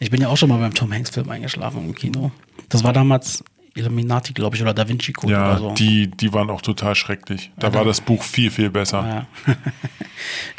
Ich 0.00 0.10
bin 0.10 0.20
ja 0.20 0.28
auch 0.28 0.36
schon 0.36 0.48
mal 0.48 0.58
beim 0.58 0.74
Tom 0.74 0.92
Hanks 0.92 1.10
Film 1.10 1.28
eingeschlafen 1.30 1.84
im 1.84 1.94
Kino. 1.94 2.30
Das 2.68 2.84
war 2.84 2.92
damals 2.92 3.42
Illuminati, 3.74 4.32
glaube 4.32 4.56
ich, 4.56 4.62
oder 4.62 4.72
Da 4.74 4.88
Vinci 4.88 5.12
Code 5.12 5.32
Ja, 5.32 5.50
oder 5.50 5.58
so. 5.58 5.74
die, 5.74 6.08
die 6.08 6.32
waren 6.32 6.50
auch 6.50 6.62
total 6.62 6.94
schrecklich. 6.94 7.50
Da 7.58 7.72
war 7.74 7.84
das 7.84 8.00
Buch 8.00 8.22
viel, 8.22 8.50
viel 8.50 8.70
besser. 8.70 9.26
ja. 9.46 9.54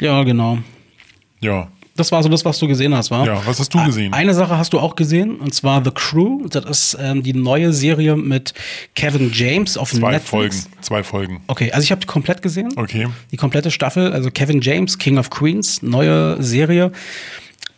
ja, 0.00 0.22
genau. 0.22 0.58
Ja. 1.40 1.68
Das 1.96 2.12
war 2.12 2.22
so 2.22 2.28
das, 2.28 2.44
was 2.44 2.56
du 2.60 2.68
gesehen 2.68 2.94
hast, 2.94 3.10
war? 3.10 3.26
Ja, 3.26 3.44
was 3.44 3.58
hast 3.58 3.74
du 3.74 3.84
gesehen? 3.84 4.12
Eine 4.12 4.32
Sache 4.32 4.56
hast 4.56 4.72
du 4.72 4.78
auch 4.78 4.94
gesehen, 4.94 5.34
und 5.34 5.52
zwar 5.52 5.82
The 5.84 5.90
Crew. 5.92 6.46
Das 6.48 6.64
ist 6.64 6.96
ähm, 7.00 7.24
die 7.24 7.32
neue 7.32 7.72
Serie 7.72 8.14
mit 8.16 8.54
Kevin 8.94 9.32
James 9.32 9.76
auf 9.76 9.90
Zwei 9.90 10.12
Netflix. 10.12 10.60
Folgen. 10.60 10.76
Zwei 10.80 11.02
Folgen. 11.02 11.40
Okay, 11.48 11.72
also 11.72 11.82
ich 11.82 11.90
habe 11.90 12.00
die 12.00 12.06
komplett 12.06 12.40
gesehen. 12.40 12.72
Okay. 12.76 13.08
Die 13.32 13.36
komplette 13.36 13.72
Staffel, 13.72 14.12
also 14.12 14.30
Kevin 14.30 14.60
James, 14.60 14.96
King 14.98 15.18
of 15.18 15.28
Queens, 15.30 15.82
neue 15.82 16.40
Serie. 16.40 16.92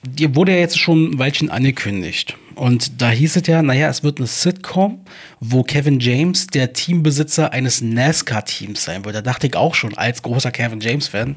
Die 0.02 0.34
wurde 0.34 0.52
ja 0.52 0.58
jetzt 0.58 0.78
schon 0.78 1.10
ein 1.12 1.18
Weilchen 1.18 1.50
angekündigt. 1.50 2.36
Und 2.54 3.00
da 3.00 3.10
hieß 3.10 3.36
es 3.36 3.46
ja, 3.46 3.62
naja, 3.62 3.88
es 3.88 4.02
wird 4.02 4.18
eine 4.18 4.26
Sitcom, 4.26 5.04
wo 5.40 5.62
Kevin 5.62 6.00
James 6.00 6.46
der 6.46 6.72
Teambesitzer 6.72 7.52
eines 7.52 7.80
NASCAR-Teams 7.80 8.84
sein 8.84 9.04
wird. 9.04 9.14
Da 9.14 9.22
dachte 9.22 9.46
ich 9.46 9.56
auch 9.56 9.74
schon, 9.74 9.96
als 9.96 10.22
großer 10.22 10.50
Kevin 10.50 10.80
James-Fan, 10.80 11.36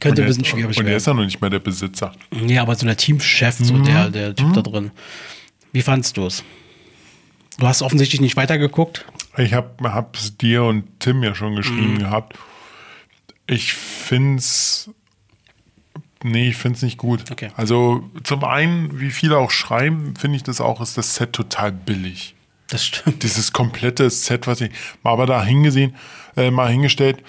könnte 0.00 0.22
ein 0.22 0.28
bisschen 0.28 0.44
schwierig 0.44 0.78
Und 0.78 0.86
er 0.86 0.96
ist 0.96 1.06
werden. 1.06 1.16
ja 1.18 1.20
noch 1.22 1.26
nicht 1.26 1.40
mehr 1.40 1.50
der 1.50 1.60
Besitzer. 1.60 2.12
Ja, 2.46 2.62
aber 2.62 2.74
so 2.74 2.86
der 2.86 2.96
Teamchef, 2.96 3.56
so 3.60 3.74
Mhm. 3.74 3.84
der, 3.84 4.10
der 4.10 4.34
Typ 4.34 4.52
da 4.54 4.62
drin. 4.62 4.90
Wie 5.72 5.82
fandst 5.82 6.16
du 6.16 6.26
es? 6.26 6.42
Du 7.58 7.66
hast 7.68 7.82
offensichtlich 7.82 8.20
nicht 8.20 8.36
weitergeguckt. 8.36 9.04
Ich 9.36 9.52
habe 9.54 9.92
hab's 9.92 10.36
dir 10.36 10.64
und 10.64 10.84
Tim 11.00 11.22
ja 11.22 11.34
schon 11.34 11.54
geschrieben 11.54 11.94
Mhm. 11.94 11.98
gehabt. 11.98 12.36
Ich 13.46 13.72
find's. 13.72 14.90
Nee, 16.24 16.50
ich 16.50 16.56
find's 16.56 16.82
nicht 16.82 16.98
gut. 16.98 17.30
Okay. 17.30 17.50
Also 17.56 18.08
zum 18.22 18.44
einen, 18.44 19.00
wie 19.00 19.10
viele 19.10 19.38
auch 19.38 19.50
schreiben, 19.50 20.14
finde 20.16 20.36
ich 20.36 20.42
das 20.42 20.60
auch, 20.60 20.80
ist 20.80 20.96
das 20.96 21.14
Set 21.14 21.32
total 21.32 21.72
billig. 21.72 22.34
Das 22.68 22.84
stimmt. 22.86 23.22
Dieses 23.22 23.52
komplette 23.52 24.08
Set, 24.08 24.46
was 24.46 24.60
ich 24.60 24.70
mal 25.02 25.12
aber 25.12 25.26
da 25.26 25.44
hingesehen, 25.44 25.94
äh, 26.36 26.50
mal 26.50 26.70
hingestellt, 26.70 27.22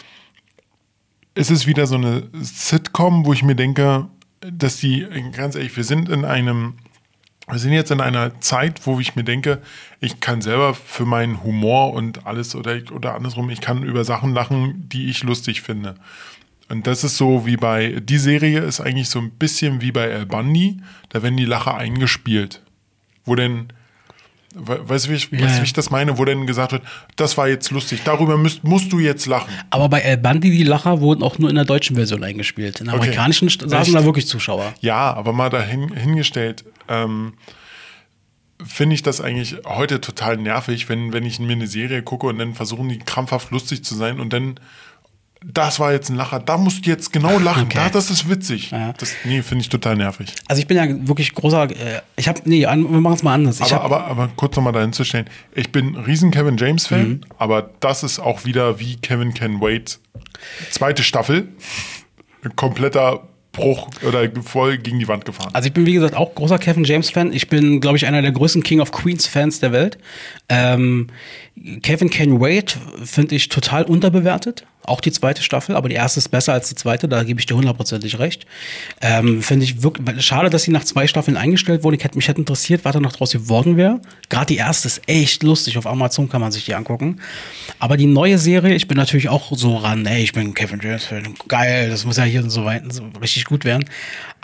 ist 1.35 1.51
es 1.51 1.67
wieder 1.67 1.87
so 1.87 1.95
eine 1.95 2.29
Sitcom, 2.33 3.25
wo 3.25 3.33
ich 3.33 3.43
mir 3.43 3.55
denke, 3.55 4.07
dass 4.39 4.77
die, 4.77 5.05
ganz 5.33 5.55
ehrlich, 5.55 5.75
wir 5.75 5.83
sind 5.83 6.09
in 6.09 6.25
einem, 6.25 6.75
wir 7.49 7.59
sind 7.59 7.73
jetzt 7.73 7.91
in 7.91 8.01
einer 8.01 8.39
Zeit, 8.39 8.85
wo 8.85 8.99
ich 8.99 9.15
mir 9.15 9.23
denke, 9.23 9.61
ich 9.99 10.19
kann 10.19 10.41
selber 10.41 10.73
für 10.73 11.05
meinen 11.05 11.43
Humor 11.43 11.93
und 11.93 12.25
alles 12.25 12.55
oder, 12.55 12.79
oder 12.93 13.15
andersrum, 13.15 13.49
ich 13.49 13.61
kann 13.61 13.83
über 13.83 14.05
Sachen 14.05 14.33
lachen, 14.33 14.87
die 14.89 15.09
ich 15.09 15.23
lustig 15.23 15.61
finde. 15.61 15.95
Und 16.73 16.87
das 16.87 17.03
ist 17.03 17.17
so 17.17 17.45
wie 17.45 17.55
bei, 17.55 17.99
die 18.01 18.17
Serie 18.17 18.59
ist 18.61 18.81
eigentlich 18.81 19.07
so 19.09 19.19
ein 19.19 19.29
bisschen 19.31 19.81
wie 19.81 19.91
bei 19.91 20.05
El 20.05 20.25
Bundy, 20.25 20.77
da 21.09 21.21
werden 21.23 21.37
die 21.37 21.45
Lacher 21.45 21.75
eingespielt. 21.77 22.61
Wo 23.25 23.35
denn, 23.35 23.67
we- 24.55 24.89
weißt 24.89 25.05
du, 25.05 25.11
wie 25.11 25.15
ich, 25.15 25.29
Ja, 25.31 25.41
weißt, 25.41 25.59
wie 25.61 25.65
ich 25.65 25.73
das 25.73 25.91
meine, 25.91 26.17
wo 26.17 26.25
denn 26.25 26.47
gesagt 26.47 26.71
wird, 26.71 26.81
das 27.15 27.37
war 27.37 27.47
jetzt 27.47 27.69
lustig, 27.71 28.01
darüber 28.03 28.37
müsst, 28.37 28.63
musst 28.63 28.91
du 28.91 28.99
jetzt 28.99 29.27
lachen. 29.27 29.53
Aber 29.69 29.87
bei 29.87 29.99
El 29.99 30.17
Bandi, 30.17 30.49
die 30.49 30.63
Lacher 30.63 30.99
wurden 30.99 31.21
auch 31.23 31.37
nur 31.37 31.49
in 31.49 31.55
der 31.55 31.65
deutschen 31.65 31.95
Version 31.95 32.23
eingespielt. 32.23 32.79
In 32.79 32.85
der 32.87 32.95
Okay. 32.95 33.03
amerikanischen 33.03 33.49
saßen 33.49 33.71
Echt? 33.73 33.93
da 33.95 34.03
wirklich 34.03 34.27
Zuschauer. 34.27 34.73
Ja, 34.81 35.13
aber 35.13 35.31
mal 35.31 35.49
dahin 35.49 35.93
hingestellt, 35.93 36.65
ähm, 36.89 37.33
finde 38.65 38.95
ich 38.95 39.03
das 39.03 39.21
eigentlich 39.21 39.57
heute 39.65 40.01
total 40.01 40.37
nervig, 40.37 40.87
wenn, 40.89 41.13
wenn 41.13 41.25
ich 41.25 41.39
mir 41.39 41.51
eine 41.53 41.67
Serie 41.67 42.01
gucke 42.01 42.27
und 42.27 42.37
dann 42.39 42.53
versuchen 42.53 42.87
die 42.89 42.99
krampfhaft 42.99 43.51
lustig 43.51 43.83
zu 43.83 43.93
sein 43.95 44.19
und 44.19 44.31
dann 44.33 44.59
das 45.45 45.79
war 45.79 45.91
jetzt 45.91 46.09
ein 46.09 46.15
Lacher, 46.15 46.39
da 46.39 46.57
musst 46.57 46.85
du 46.85 46.89
jetzt 46.89 47.11
genau 47.11 47.37
lachen, 47.39 47.63
Okay. 47.63 47.77
da, 47.83 47.89
das 47.89 48.09
ist 48.09 48.29
witzig. 48.29 48.71
Ja. 48.71 48.93
Das, 48.97 49.13
nee, 49.25 49.41
finde 49.41 49.61
ich 49.63 49.69
total 49.69 49.95
nervig. 49.95 50.33
Also 50.47 50.61
ich 50.61 50.67
bin 50.67 50.77
ja 50.77 50.85
wirklich 51.07 51.33
großer, 51.33 51.69
äh, 51.71 52.01
ich 52.15 52.27
habe, 52.27 52.41
nee, 52.45 52.61
wir 52.61 52.75
machen 52.75 53.13
es 53.15 53.23
mal 53.23 53.33
anders. 53.33 53.59
Aber, 53.61 53.71
hab, 53.71 53.83
aber, 53.83 54.05
aber 54.07 54.29
kurz 54.35 54.55
nochmal 54.55 54.73
dahin 54.73 54.93
zu 54.93 55.03
stellen, 55.03 55.25
ich 55.53 55.71
bin 55.71 55.95
riesen 55.95 56.31
Kevin 56.31 56.57
James-Fan, 56.57 57.07
Mhm. 57.09 57.21
aber 57.37 57.69
das 57.79 58.03
ist 58.03 58.19
auch 58.19 58.45
wieder 58.45 58.79
wie 58.79 58.95
Kevin 58.97 59.33
Can 59.33 59.59
Wait, 59.61 59.99
zweite 60.71 61.03
Staffel, 61.03 61.47
kompletter 62.55 63.27
Bruch 63.51 63.87
oder 64.07 64.27
voll 64.43 64.79
gegen 64.79 64.97
die 64.97 65.07
Wand 65.07 65.25
gefahren. 65.25 65.51
Also 65.53 65.67
ich 65.67 65.73
bin 65.73 65.85
wie 65.85 65.93
gesagt 65.93 66.15
auch 66.15 66.33
großer 66.33 66.57
Kevin 66.57 66.83
James 66.85 67.11
Fan. 67.11 67.31
Ich 67.31 67.49
bin, 67.49 67.81
glaube 67.81 67.97
ich, 67.97 68.07
einer 68.07 68.21
der 68.23 68.31
größten 68.31 68.63
King 68.63 68.79
of 68.79 68.91
Queens 68.91 69.27
Fans 69.27 69.59
der 69.59 69.71
Welt. 69.71 69.99
Ähm, 70.49 71.07
Kevin 71.83 72.09
Can 72.09 72.39
Wait 72.41 72.75
finde 73.03 73.35
ich 73.35 73.49
total 73.49 73.83
unterbewertet. 73.83 74.65
Auch 74.85 75.01
die 75.01 75.11
zweite 75.11 75.41
Staffel, 75.41 75.75
aber 75.75 75.89
die 75.89 75.95
erste 75.95 76.19
ist 76.19 76.29
besser 76.29 76.53
als 76.53 76.69
die 76.69 76.75
zweite, 76.75 77.07
da 77.07 77.23
gebe 77.23 77.39
ich 77.39 77.45
dir 77.45 77.55
hundertprozentig 77.55 78.19
recht. 78.19 78.45
Ähm, 79.01 79.41
finde 79.41 79.63
ich 79.63 79.81
wirklich 79.81 80.25
schade, 80.25 80.49
dass 80.49 80.63
sie 80.63 80.71
nach 80.71 80.83
zwei 80.83 81.07
Staffeln 81.07 81.37
eingestellt 81.37 81.83
wurde. 81.83 81.97
Ich 81.97 82.03
hätte 82.03 82.17
mich 82.17 82.27
hätte 82.27 82.41
interessiert, 82.41 82.83
was 82.83 82.93
da 82.93 82.99
noch 82.99 83.13
draus 83.13 83.31
geworden 83.31 83.77
wäre. 83.77 84.01
Gerade 84.29 84.47
die 84.47 84.57
erste 84.57 84.87
ist 84.87 85.01
echt 85.07 85.43
lustig. 85.43 85.77
Auf 85.77 85.87
Amazon 85.87 86.27
kann 86.27 86.41
man 86.41 86.51
sich 86.51 86.65
die 86.65 86.75
angucken. 86.75 87.21
Aber 87.79 87.97
die 87.97 88.07
neue 88.07 88.37
Serie, 88.37 88.75
ich 88.75 88.87
bin 88.87 88.97
natürlich 88.97 89.29
auch 89.29 89.51
so 89.55 89.77
ran, 89.77 90.05
ey, 90.05 90.23
ich 90.23 90.33
bin 90.33 90.53
Kevin 90.53 90.79
James 90.83 91.07
geil, 91.47 91.89
das 91.89 92.05
muss 92.05 92.17
ja 92.17 92.23
hier 92.23 92.49
so 92.49 92.65
weit 92.65 92.83
so 92.91 93.03
richtig 93.21 93.45
gut 93.45 93.65
werden. 93.65 93.85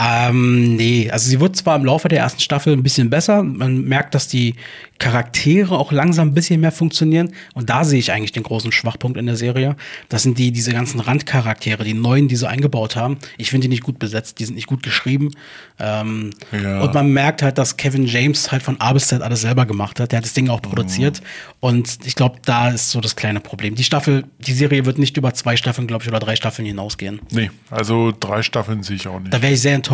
Ähm, 0.01 0.77
nee, 0.77 1.09
also 1.11 1.29
sie 1.29 1.41
wird 1.41 1.57
zwar 1.57 1.75
im 1.75 1.83
Laufe 1.83 2.07
der 2.07 2.19
ersten 2.19 2.39
Staffel 2.39 2.71
ein 2.71 2.83
bisschen 2.83 3.09
besser. 3.09 3.43
Man 3.43 3.83
merkt, 3.83 4.15
dass 4.15 4.29
die 4.29 4.55
Charaktere 4.97 5.77
auch 5.77 5.91
langsam 5.91 6.29
ein 6.29 6.33
bisschen 6.33 6.61
mehr 6.61 6.71
funktionieren. 6.71 7.33
Und 7.53 7.69
da 7.69 7.83
sehe 7.83 7.99
ich 7.99 8.11
eigentlich 8.11 8.31
den 8.31 8.43
großen 8.43 8.71
Schwachpunkt 8.71 9.17
in 9.17 9.25
der 9.25 9.35
Serie. 9.35 9.75
Das 10.07 10.23
sind 10.23 10.37
die, 10.37 10.51
diese 10.51 10.71
ganzen 10.71 10.99
Randcharaktere, 11.01 11.83
die 11.83 11.93
neuen, 11.93 12.29
die 12.29 12.35
sie 12.37 12.47
eingebaut 12.47 12.95
haben. 12.95 13.17
Ich 13.37 13.49
finde 13.49 13.65
die 13.65 13.69
nicht 13.69 13.83
gut 13.83 13.99
besetzt, 13.99 14.39
die 14.39 14.45
sind 14.45 14.55
nicht 14.55 14.67
gut 14.67 14.83
geschrieben. 14.83 15.31
Ähm, 15.79 16.31
Ja. 16.51 16.81
Und 16.81 16.93
man 16.93 17.11
merkt 17.11 17.41
halt, 17.41 17.57
dass 17.57 17.75
Kevin 17.75 18.05
James 18.05 18.51
halt 18.51 18.63
von 18.63 18.79
A 18.79 18.93
bis 18.93 19.07
Z 19.07 19.21
alles 19.21 19.41
selber 19.41 19.65
gemacht 19.65 19.99
hat. 19.99 20.11
Der 20.13 20.17
hat 20.17 20.25
das 20.25 20.33
Ding 20.33 20.49
auch 20.49 20.61
produziert. 20.61 21.21
Und 21.59 21.99
ich 22.05 22.15
glaube, 22.15 22.37
da 22.45 22.69
ist 22.69 22.91
so 22.91 23.01
das 23.01 23.15
kleine 23.17 23.41
Problem. 23.41 23.75
Die 23.75 23.83
Staffel, 23.83 24.23
die 24.39 24.53
Serie 24.53 24.85
wird 24.85 24.97
nicht 24.97 25.17
über 25.17 25.33
zwei 25.33 25.57
Staffeln, 25.57 25.87
glaube 25.87 26.03
ich, 26.03 26.09
oder 26.09 26.19
drei 26.19 26.35
Staffeln 26.37 26.65
hinausgehen. 26.65 27.19
nee, 27.31 27.51
also 27.69 28.13
drei 28.17 28.43
Staffeln 28.43 28.83
sehe 28.83 28.95
ich 28.95 29.07
auch 29.07 29.19
nicht. 29.19 29.33
Da 29.33 29.41
wäre 29.41 29.53
ich 29.53 29.61
sehr 29.61 29.75
enttäuscht. 29.75 29.88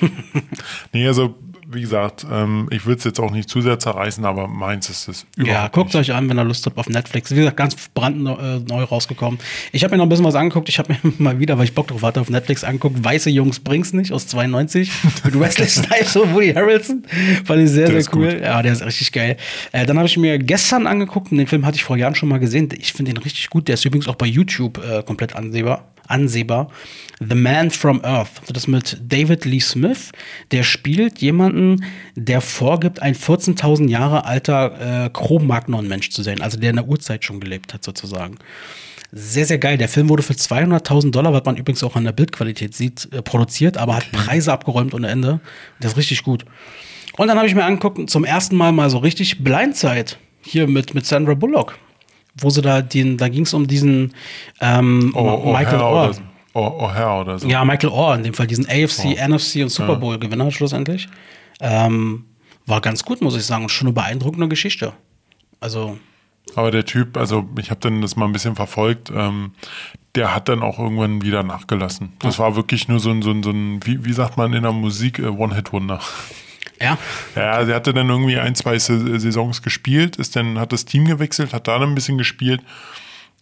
Nee, 0.92 1.06
also 1.06 1.34
wie 1.72 1.80
gesagt, 1.82 2.26
ähm, 2.30 2.68
ich 2.70 2.84
würde 2.86 2.98
es 2.98 3.04
jetzt 3.04 3.20
auch 3.20 3.30
nicht 3.30 3.48
zu 3.48 3.60
sehr 3.60 3.78
zerreißen, 3.78 4.24
aber 4.24 4.48
meins 4.48 4.88
ist 4.90 5.08
es 5.08 5.26
überhaupt 5.36 5.52
Ja, 5.62 5.68
guckt 5.68 5.94
nicht. 5.94 5.96
euch 6.10 6.12
an, 6.14 6.28
wenn 6.28 6.38
ihr 6.38 6.44
Lust 6.44 6.66
habt 6.66 6.76
auf 6.78 6.88
Netflix. 6.88 7.30
Wie 7.30 7.36
gesagt, 7.36 7.56
ganz 7.56 7.76
brandneu 7.94 8.34
äh, 8.34 8.82
rausgekommen. 8.82 9.38
Ich 9.72 9.84
habe 9.84 9.92
mir 9.92 9.98
noch 9.98 10.06
ein 10.06 10.08
bisschen 10.08 10.24
was 10.24 10.34
angeguckt. 10.34 10.68
Ich 10.68 10.78
habe 10.78 10.92
mir 11.02 11.12
mal 11.18 11.38
wieder, 11.38 11.56
weil 11.58 11.64
ich 11.64 11.74
Bock 11.74 11.88
drauf 11.88 12.02
hatte, 12.02 12.20
auf 12.20 12.30
Netflix 12.30 12.64
angeguckt. 12.64 13.02
Weiße 13.04 13.30
Jungs 13.30 13.60
bring's 13.60 13.92
nicht 13.92 14.12
aus 14.12 14.26
92 14.26 14.90
mit 15.24 15.38
Wesley 15.40 15.66
Snipes 15.68 16.16
und 16.16 16.34
Woody 16.34 16.52
Harrelson. 16.52 17.04
Fand 17.44 17.62
ich 17.62 17.70
sehr, 17.70 17.88
Der 17.88 18.02
sehr 18.02 18.14
cool. 18.14 18.32
gut. 18.32 18.40
Ja, 18.42 18.62
der 18.62 18.72
ist 18.72 18.84
richtig 18.84 19.12
geil. 19.12 19.36
Äh, 19.72 19.86
dann 19.86 19.96
habe 19.98 20.06
ich 20.08 20.16
mir 20.16 20.38
gestern 20.38 20.86
angeguckt 20.86 21.30
und 21.32 21.38
den 21.38 21.46
Film 21.46 21.66
hatte 21.66 21.76
ich 21.76 21.84
vor 21.84 21.96
Jahren 21.96 22.14
schon 22.14 22.28
mal 22.28 22.38
gesehen. 22.38 22.68
Ich 22.78 22.92
finde 22.92 23.12
den 23.12 23.22
richtig 23.22 23.50
gut. 23.50 23.68
Der 23.68 23.74
ist 23.74 23.84
übrigens 23.84 24.08
auch 24.08 24.16
bei 24.16 24.26
YouTube 24.26 24.78
äh, 24.78 25.02
komplett 25.02 25.36
ansehbar. 25.36 25.86
Ansehbar. 26.08 26.68
The 27.20 27.36
Man 27.36 27.70
from 27.70 28.00
Earth. 28.02 28.30
Das 28.52 28.66
mit 28.66 28.98
David 29.06 29.44
Lee 29.44 29.60
Smith. 29.60 30.10
Der 30.50 30.64
spielt 30.64 31.18
jemanden, 31.20 31.59
der 32.16 32.40
vorgibt, 32.40 33.00
ein 33.02 33.14
14.000 33.14 33.88
Jahre 33.88 34.24
alter 34.24 35.04
äh, 35.06 35.10
Cro-Magnon-Mensch 35.10 36.10
zu 36.10 36.22
sein. 36.22 36.40
Also 36.40 36.58
der 36.58 36.70
in 36.70 36.76
der 36.76 36.88
Urzeit 36.88 37.24
schon 37.24 37.40
gelebt 37.40 37.72
hat, 37.74 37.84
sozusagen. 37.84 38.36
Sehr, 39.12 39.44
sehr 39.44 39.58
geil. 39.58 39.76
Der 39.76 39.88
Film 39.88 40.08
wurde 40.08 40.22
für 40.22 40.34
200.000 40.34 41.10
Dollar, 41.10 41.32
was 41.32 41.44
man 41.44 41.56
übrigens 41.56 41.82
auch 41.82 41.96
an 41.96 42.04
der 42.04 42.12
Bildqualität 42.12 42.74
sieht, 42.74 43.08
äh, 43.12 43.22
produziert, 43.22 43.76
aber 43.76 43.96
hat 43.96 44.10
Preise 44.12 44.52
abgeräumt 44.52 44.94
ohne 44.94 45.08
Ende. 45.08 45.40
Der 45.82 45.90
ist 45.90 45.96
richtig 45.96 46.22
gut. 46.22 46.44
Und 47.16 47.26
dann 47.28 47.36
habe 47.36 47.48
ich 47.48 47.54
mir 47.54 47.64
angeguckt, 47.64 48.08
zum 48.08 48.24
ersten 48.24 48.56
Mal 48.56 48.70
mal 48.72 48.88
so 48.88 48.98
richtig 48.98 49.42
Blindside. 49.42 50.12
Hier 50.42 50.66
mit, 50.68 50.94
mit 50.94 51.04
Sandra 51.06 51.34
Bullock. 51.34 51.76
Wo 52.38 52.48
sie 52.50 52.62
da, 52.62 52.80
den, 52.82 53.16
da 53.18 53.28
ging 53.28 53.42
es 53.42 53.52
um 53.52 53.66
diesen 53.66 54.14
ähm, 54.60 55.12
Oh, 55.16 55.52
Michael 55.52 55.80
O'Hare 55.80 55.82
Orr. 55.82 56.14
so. 56.14 56.20
Oh, 56.54 56.60
O'Hare 56.86 57.20
oder 57.20 57.38
so. 57.38 57.48
Ja, 57.48 57.64
Michael 57.64 57.90
Orr 57.90 58.14
in 58.14 58.22
dem 58.22 58.34
Fall, 58.34 58.46
diesen 58.46 58.66
AFC, 58.66 59.06
Oh. 59.20 59.28
NFC 59.28 59.56
und 59.56 59.68
Super 59.70 59.96
Bowl-Gewinner 59.96 60.50
schlussendlich. 60.52 61.08
Ähm, 61.60 62.26
war 62.66 62.80
ganz 62.80 63.04
gut, 63.04 63.20
muss 63.20 63.36
ich 63.36 63.44
sagen. 63.44 63.64
Und 63.64 63.68
schon 63.70 63.88
eine 63.88 63.94
beeindruckende 63.94 64.48
Geschichte. 64.48 64.92
Also, 65.60 65.98
Aber 66.56 66.70
der 66.70 66.84
Typ, 66.84 67.16
also 67.16 67.48
ich 67.58 67.70
habe 67.70 67.80
dann 67.80 68.00
das 68.02 68.16
mal 68.16 68.24
ein 68.26 68.32
bisschen 68.32 68.56
verfolgt, 68.56 69.10
ähm, 69.14 69.52
der 70.14 70.34
hat 70.34 70.48
dann 70.48 70.62
auch 70.62 70.78
irgendwann 70.78 71.22
wieder 71.22 71.42
nachgelassen. 71.42 72.14
Das 72.18 72.38
war 72.38 72.56
wirklich 72.56 72.88
nur 72.88 72.98
so 72.98 73.10
ein, 73.10 73.22
so 73.22 73.30
ein, 73.30 73.42
so 73.42 73.50
ein 73.50 73.80
wie, 73.84 74.04
wie 74.04 74.12
sagt 74.12 74.36
man 74.36 74.52
in 74.54 74.62
der 74.62 74.72
Musik, 74.72 75.18
äh, 75.18 75.26
One-Hit-Wonder. 75.26 76.00
ja. 76.80 76.98
Ja, 77.36 77.64
der 77.64 77.76
hatte 77.76 77.92
dann 77.94 78.08
irgendwie 78.08 78.38
ein, 78.38 78.54
zwei 78.54 78.78
Sa- 78.78 79.18
Saisons 79.18 79.62
gespielt, 79.62 80.16
ist 80.16 80.34
dann, 80.34 80.58
hat 80.58 80.72
das 80.72 80.84
Team 80.86 81.04
gewechselt, 81.04 81.52
hat 81.52 81.68
da 81.68 81.78
dann 81.78 81.90
ein 81.90 81.94
bisschen 81.94 82.18
gespielt 82.18 82.62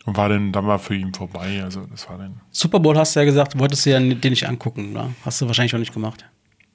und 0.05 0.17
war 0.17 0.29
dann, 0.29 0.53
dann 0.53 0.67
war 0.67 0.79
für 0.79 0.95
ihn 0.95 1.15
vorbei. 1.15 1.63
Also 1.63 1.87
das 1.91 2.09
war 2.11 2.19
dann. 2.19 2.41
Super 2.51 2.81
Bowl 2.81 2.99
hast 2.99 3.15
du 3.17 3.21
ja 3.21 3.25
gesagt, 3.27 3.59
wolltest 3.59 3.87
du 3.87 3.91
ja 3.91 4.01
den 4.01 4.19
nicht 4.31 4.47
angucken, 4.47 4.91
oder? 4.93 5.11
Hast 5.25 5.41
du 5.41 5.47
wahrscheinlich 5.47 5.75
auch 5.75 5.79
nicht 5.79 5.95
gemacht. 5.95 6.25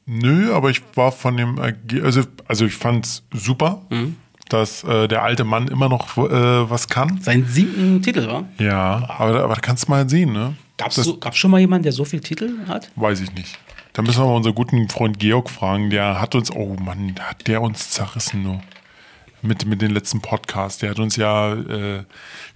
Nö, 0.06 0.54
aber 0.54 0.70
ich 0.70 0.82
war 0.95 1.12
von 1.12 1.38
dem, 1.38 1.60
also, 1.60 2.22
also 2.47 2.66
ich 2.66 2.76
fand's 2.76 3.24
super, 3.32 3.82
Mhm. 3.89 4.18
dass 4.49 4.84
äh, 4.84 5.08
der 5.08 5.24
alte 5.24 5.43
Mann 5.45 5.68
immer 5.70 5.88
noch 5.89 6.18
äh, 6.18 6.70
was 6.70 6.88
kann. 6.89 7.22
Sein 7.22 7.45
siebten 7.47 8.01
Titel, 8.01 8.28
war? 8.28 8.43
Ja, 8.60 9.06
aber, 9.18 9.43
aber 9.43 9.56
da 9.56 9.62
kannst 9.62 9.88
du 9.88 9.91
mal 9.91 10.08
sehen, 10.10 10.34
ne? 10.34 10.56
Gab's, 10.78 10.95
Das- 10.95 11.06
so, 11.06 11.18
gab's 11.18 11.38
schon 11.38 11.51
mal 11.51 11.60
jemanden, 11.60 11.84
der 11.84 11.91
so 11.93 12.04
viele 12.04 12.22
Titel 12.22 12.49
hat? 12.68 12.91
Weiß 12.95 13.22
ich 13.22 13.34
nicht. 13.34 13.58
Da 13.93 14.01
müssen 14.01 14.22
wir 14.22 14.26
mal 14.26 14.36
unseren 14.36 14.56
guten 14.56 14.89
Freund 14.89 15.20
Georg 15.20 15.49
fragen. 15.49 15.89
Der 15.91 16.20
hat 16.20 16.34
uns, 16.36 16.51
oh 16.51 16.76
Mann, 16.84 17.14
hat 17.20 17.47
der 17.47 17.62
uns 17.62 17.91
zerrissen 17.91 18.41
nur. 18.43 18.60
Mit, 19.46 19.66
mit 19.66 19.82
den 19.82 19.91
letzten 19.91 20.22
Podcasts. 20.22 20.80
Der 20.80 20.91
hat 20.91 21.00
uns 21.00 21.18
ja, 21.18 21.54
äh, 21.54 22.04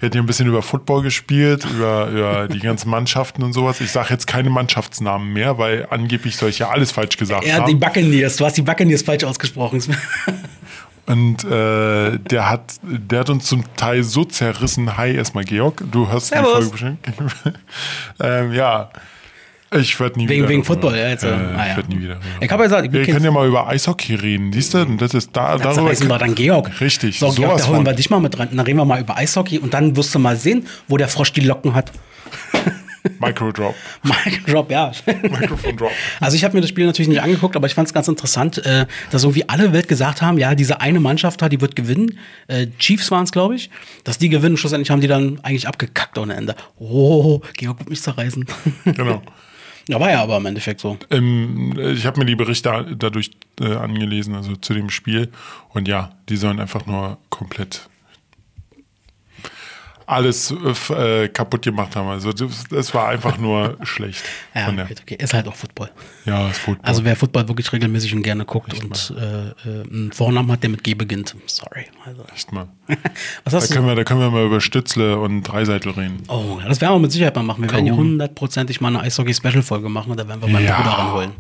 hatten 0.02 0.16
ja 0.16 0.22
ein 0.22 0.26
bisschen 0.26 0.48
über 0.48 0.62
Football 0.62 1.04
gespielt, 1.04 1.66
über, 1.66 2.08
über 2.08 2.48
die 2.48 2.60
ganzen 2.60 2.90
Mannschaften 2.90 3.44
und 3.44 3.52
sowas. 3.52 3.82
Ich 3.82 3.92
sage 3.92 4.08
jetzt 4.12 4.26
keine 4.26 4.50
Mannschaftsnamen 4.50 5.34
mehr, 5.34 5.58
weil 5.58 5.86
angeblich 5.90 6.38
soll 6.38 6.50
ich 6.50 6.60
ja 6.60 6.70
alles 6.70 6.94
falsch 6.94 7.18
gesagt 7.18 7.46
Ja, 7.46 7.58
die 7.66 7.74
haben. 7.74 7.80
Buccaneers. 7.80 8.38
Du 8.38 8.46
hast 8.46 8.56
die 8.56 8.62
Buccaneers 8.62 9.02
falsch 9.02 9.26
ausgesprochen. 9.26 9.84
Und 11.08 11.46
äh, 11.46 12.18
der 12.20 12.50
hat, 12.50 12.74
der 12.82 13.20
hat 13.20 13.30
uns 13.30 13.46
zum 13.46 13.64
Teil 13.76 14.04
so 14.04 14.26
zerrissen. 14.26 14.98
Hi, 14.98 15.16
erstmal 15.16 15.46
Georg. 15.46 15.82
Du 15.90 16.10
hörst 16.10 16.28
Servus. 16.28 16.70
die 16.72 16.78
Folge 16.78 16.98
bestimmt. 17.04 17.60
ähm, 18.20 18.52
ja. 18.54 18.90
Ich 19.76 20.00
werde 20.00 20.18
nie 20.18 20.30
Wegen- 20.30 20.40
wieder. 20.44 20.50
wegen 20.50 20.62
darüber- 20.64 20.66
Football, 20.82 20.98
ja, 20.98 21.10
jetzt, 21.10 21.24
Äh, 21.24 21.28
ah, 21.28 21.32
ja. 21.58 21.66
Ich 21.72 21.76
werde 21.78 21.90
nie 21.96 22.02
wieder. 22.02 22.20
Ich 22.40 22.50
hab 22.52 22.60
ja 22.60 22.66
gesagt, 22.66 22.86
ich 22.86 22.92
wir 22.94 23.06
können 23.06 23.26
ja 23.26 23.32
mal 23.32 23.48
über 23.48 23.68
Eishockey 23.68 24.16
reden. 24.16 24.54
Siehst 24.54 24.74
du? 24.74 24.80
Und 24.84 25.02
das 25.02 25.14
ist 25.14 25.32
da, 25.34 25.58
Da 25.58 25.74
darüber. 25.74 25.92
wir 25.92 26.18
dann 26.18 26.36
Georg. 26.36 26.80
Richtig, 26.80 27.20
So, 27.20 27.32
Georg, 27.32 27.58
da 27.58 27.68
holen 27.68 27.86
wir 27.86 27.94
dich 27.94 28.10
mal 28.10 28.20
mit 28.22 28.38
rein. 28.40 28.48
Dann 28.52 28.60
reden 28.66 28.78
wir 28.80 28.86
mal 28.86 29.02
über 29.02 29.18
Eishockey 29.18 29.60
und 29.60 29.74
dann 29.74 29.96
wirst 29.98 30.16
du 30.16 30.20
mal 30.20 30.38
sehen, 30.38 30.66
wo 30.88 30.96
der 30.98 31.08
Frosch 31.10 31.34
die 31.34 31.42
Locken 31.42 31.74
hat. 31.76 31.92
Microdrop. 33.20 33.74
Mic 34.04 34.44
Drop, 34.46 34.70
ja. 34.70 34.92
Mikrofon 35.24 35.78
Drop. 35.78 35.92
Also 36.20 36.36
ich 36.36 36.44
habe 36.44 36.56
mir 36.56 36.62
das 36.62 36.70
Spiel 36.70 36.86
natürlich 36.86 37.08
nicht 37.08 37.22
angeguckt, 37.22 37.56
aber 37.56 37.66
ich 37.66 37.74
fand 37.74 37.88
es 37.88 37.94
ganz 37.94 38.08
interessant, 38.10 38.58
äh, 38.66 38.86
dass 39.12 39.24
irgendwie 39.24 39.48
alle 39.48 39.72
Welt 39.72 39.88
gesagt 39.88 40.22
haben, 40.22 40.38
ja, 40.38 40.56
diese 40.56 40.82
eine 40.82 41.00
Mannschaft 41.00 41.42
da, 41.42 41.48
die 41.48 41.62
wird 41.62 41.76
gewinnen. 41.78 42.18
Äh, 42.48 42.68
Chiefs 42.80 43.10
waren 43.10 43.24
es, 43.24 43.32
glaube 43.32 43.56
ich. 43.56 43.70
Dass 44.04 44.18
die 44.18 44.28
gewinnen, 44.30 44.58
schlussendlich 44.58 44.92
haben 44.92 45.00
die 45.02 45.08
dann 45.08 45.40
eigentlich 45.44 45.68
abgekackt 45.70 46.18
ohne 46.18 46.34
Ende. 46.36 46.56
Oh, 46.80 47.40
Georg 47.56 47.80
wird 47.80 47.90
mich 47.90 48.02
zerreißen. 48.02 48.46
Genau. 48.86 49.22
ja, 49.88 50.00
war 50.00 50.12
ja 50.12 50.22
aber 50.22 50.38
im 50.38 50.46
Endeffekt 50.46 50.82
so. 50.82 50.98
Ähm, 51.10 51.78
ich 51.78 52.06
habe 52.06 52.20
mir 52.20 52.26
die 52.26 52.36
Berichte 52.36 52.96
dadurch 52.98 53.32
äh, 53.60 53.76
angelesen, 53.76 54.36
also 54.36 54.56
zu 54.56 54.74
dem 54.74 54.90
Spiel. 54.90 55.32
Und 55.70 55.88
ja, 55.88 56.12
die 56.30 56.38
sollen 56.38 56.60
einfach 56.60 56.86
nur 56.86 57.18
komplett 57.30 57.90
alles 60.08 60.52
äh, 60.52 61.24
äh, 61.26 61.28
kaputt 61.28 61.64
gemacht 61.64 61.96
haben. 61.96 62.08
Also 62.08 62.32
das, 62.32 62.64
das 62.70 62.94
war 62.94 63.10
einfach 63.10 63.38
nur 63.40 63.78
schlecht. 63.84 64.24
Ja, 64.56 64.66
von 64.66 64.78
der, 64.78 64.86
okay, 64.86 64.96
okay. 65.02 65.18
ist 65.20 65.34
halt 65.34 65.48
auch 65.48 65.56
Football. 65.56 65.92
ja, 66.26 66.48
das 66.48 66.58
Football. 66.58 66.90
Also 66.90 67.04
wer 67.04 67.16
Football 67.16 67.48
wirklich 67.50 67.72
regelmäßig 67.72 68.16
und 68.16 68.24
gerne 68.24 68.46
guckt 68.46 68.74
und 68.74 69.14
äh, 69.18 69.50
äh, 69.50 69.84
einen 69.84 70.12
Vornamen 70.14 70.50
hat, 70.52 70.64
der 70.64 70.70
mit 70.70 70.84
G 70.84 70.94
beginnt. 70.96 71.36
Sorry. 71.46 71.86
Also. 72.06 72.24
Echt 72.34 72.52
mal. 72.54 72.70
Was 73.44 73.52
Da 73.52 73.58
hast 73.58 73.70
du? 73.70 73.76
können, 73.76 73.88
wir, 73.88 73.96
da 73.96 74.06
können 74.06 74.22
wir 74.22 74.32
mal 74.32 74.46
über 74.46 74.62
Stützle 74.62 75.20
und 75.20 75.44
Dreiseitel 75.44 75.92
reden. 75.92 76.24
Oh, 76.30 76.58
ja, 76.62 76.70
das 76.70 76.80
werden 76.80 76.96
wir 76.96 77.00
mit 77.00 77.12
Sicherheit 77.12 77.36
mal 77.36 77.44
machen. 77.44 77.64
Wir 77.64 77.72
werden 77.72 77.86
hier 77.86 77.96
hundertprozentig 77.96 78.80
mal 78.80 78.88
eine 78.88 79.02
Eishockey-Special-Folge 79.02 79.90
machen 79.90 80.12
und 80.12 80.20
da 80.20 80.28
werden 80.28 80.42
wir 80.42 80.48
meinen 80.48 80.66
Bruder 80.66 80.90
ranholen. 80.90 81.32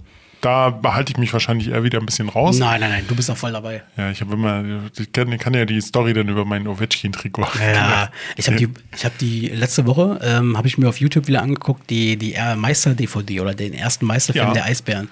Da 0.41 0.69
behalte 0.69 1.11
ich 1.11 1.17
mich 1.17 1.33
wahrscheinlich 1.33 1.69
eher 1.69 1.83
wieder 1.83 1.99
ein 1.99 2.05
bisschen 2.05 2.29
raus. 2.29 2.59
Nein, 2.59 2.79
nein, 2.79 2.89
nein, 2.91 3.05
du 3.07 3.15
bist 3.15 3.29
auch 3.31 3.37
voll 3.37 3.51
dabei. 3.51 3.81
Ja, 3.97 4.11
ich 4.11 4.21
habe 4.21 4.33
immer, 4.33 4.63
ich 4.97 5.11
kann, 5.11 5.35
kann 5.39 5.53
ja 5.53 5.65
die 5.65 5.81
Story 5.81 6.13
dann 6.13 6.29
über 6.29 6.45
mein 6.45 6.67
Ovechkin-Trikot. 6.67 7.47
Ja, 7.59 8.11
ich 8.35 8.47
habe 8.47 8.57
die, 8.57 8.69
ich 8.95 9.03
habe 9.05 9.15
die 9.19 9.47
letzte 9.47 9.85
Woche 9.87 10.19
ähm, 10.23 10.55
habe 10.55 10.67
ich 10.67 10.77
mir 10.77 10.89
auf 10.89 10.99
YouTube 10.99 11.27
wieder 11.27 11.41
angeguckt 11.41 11.89
die 11.89 12.17
die 12.17 12.35
Meister-DVD 12.55 13.41
oder 13.41 13.53
den 13.55 13.73
ersten 13.73 14.05
Meisterfilm 14.05 14.47
Ja. 14.47 14.53
der 14.53 14.65
Eisbären. 14.65 15.09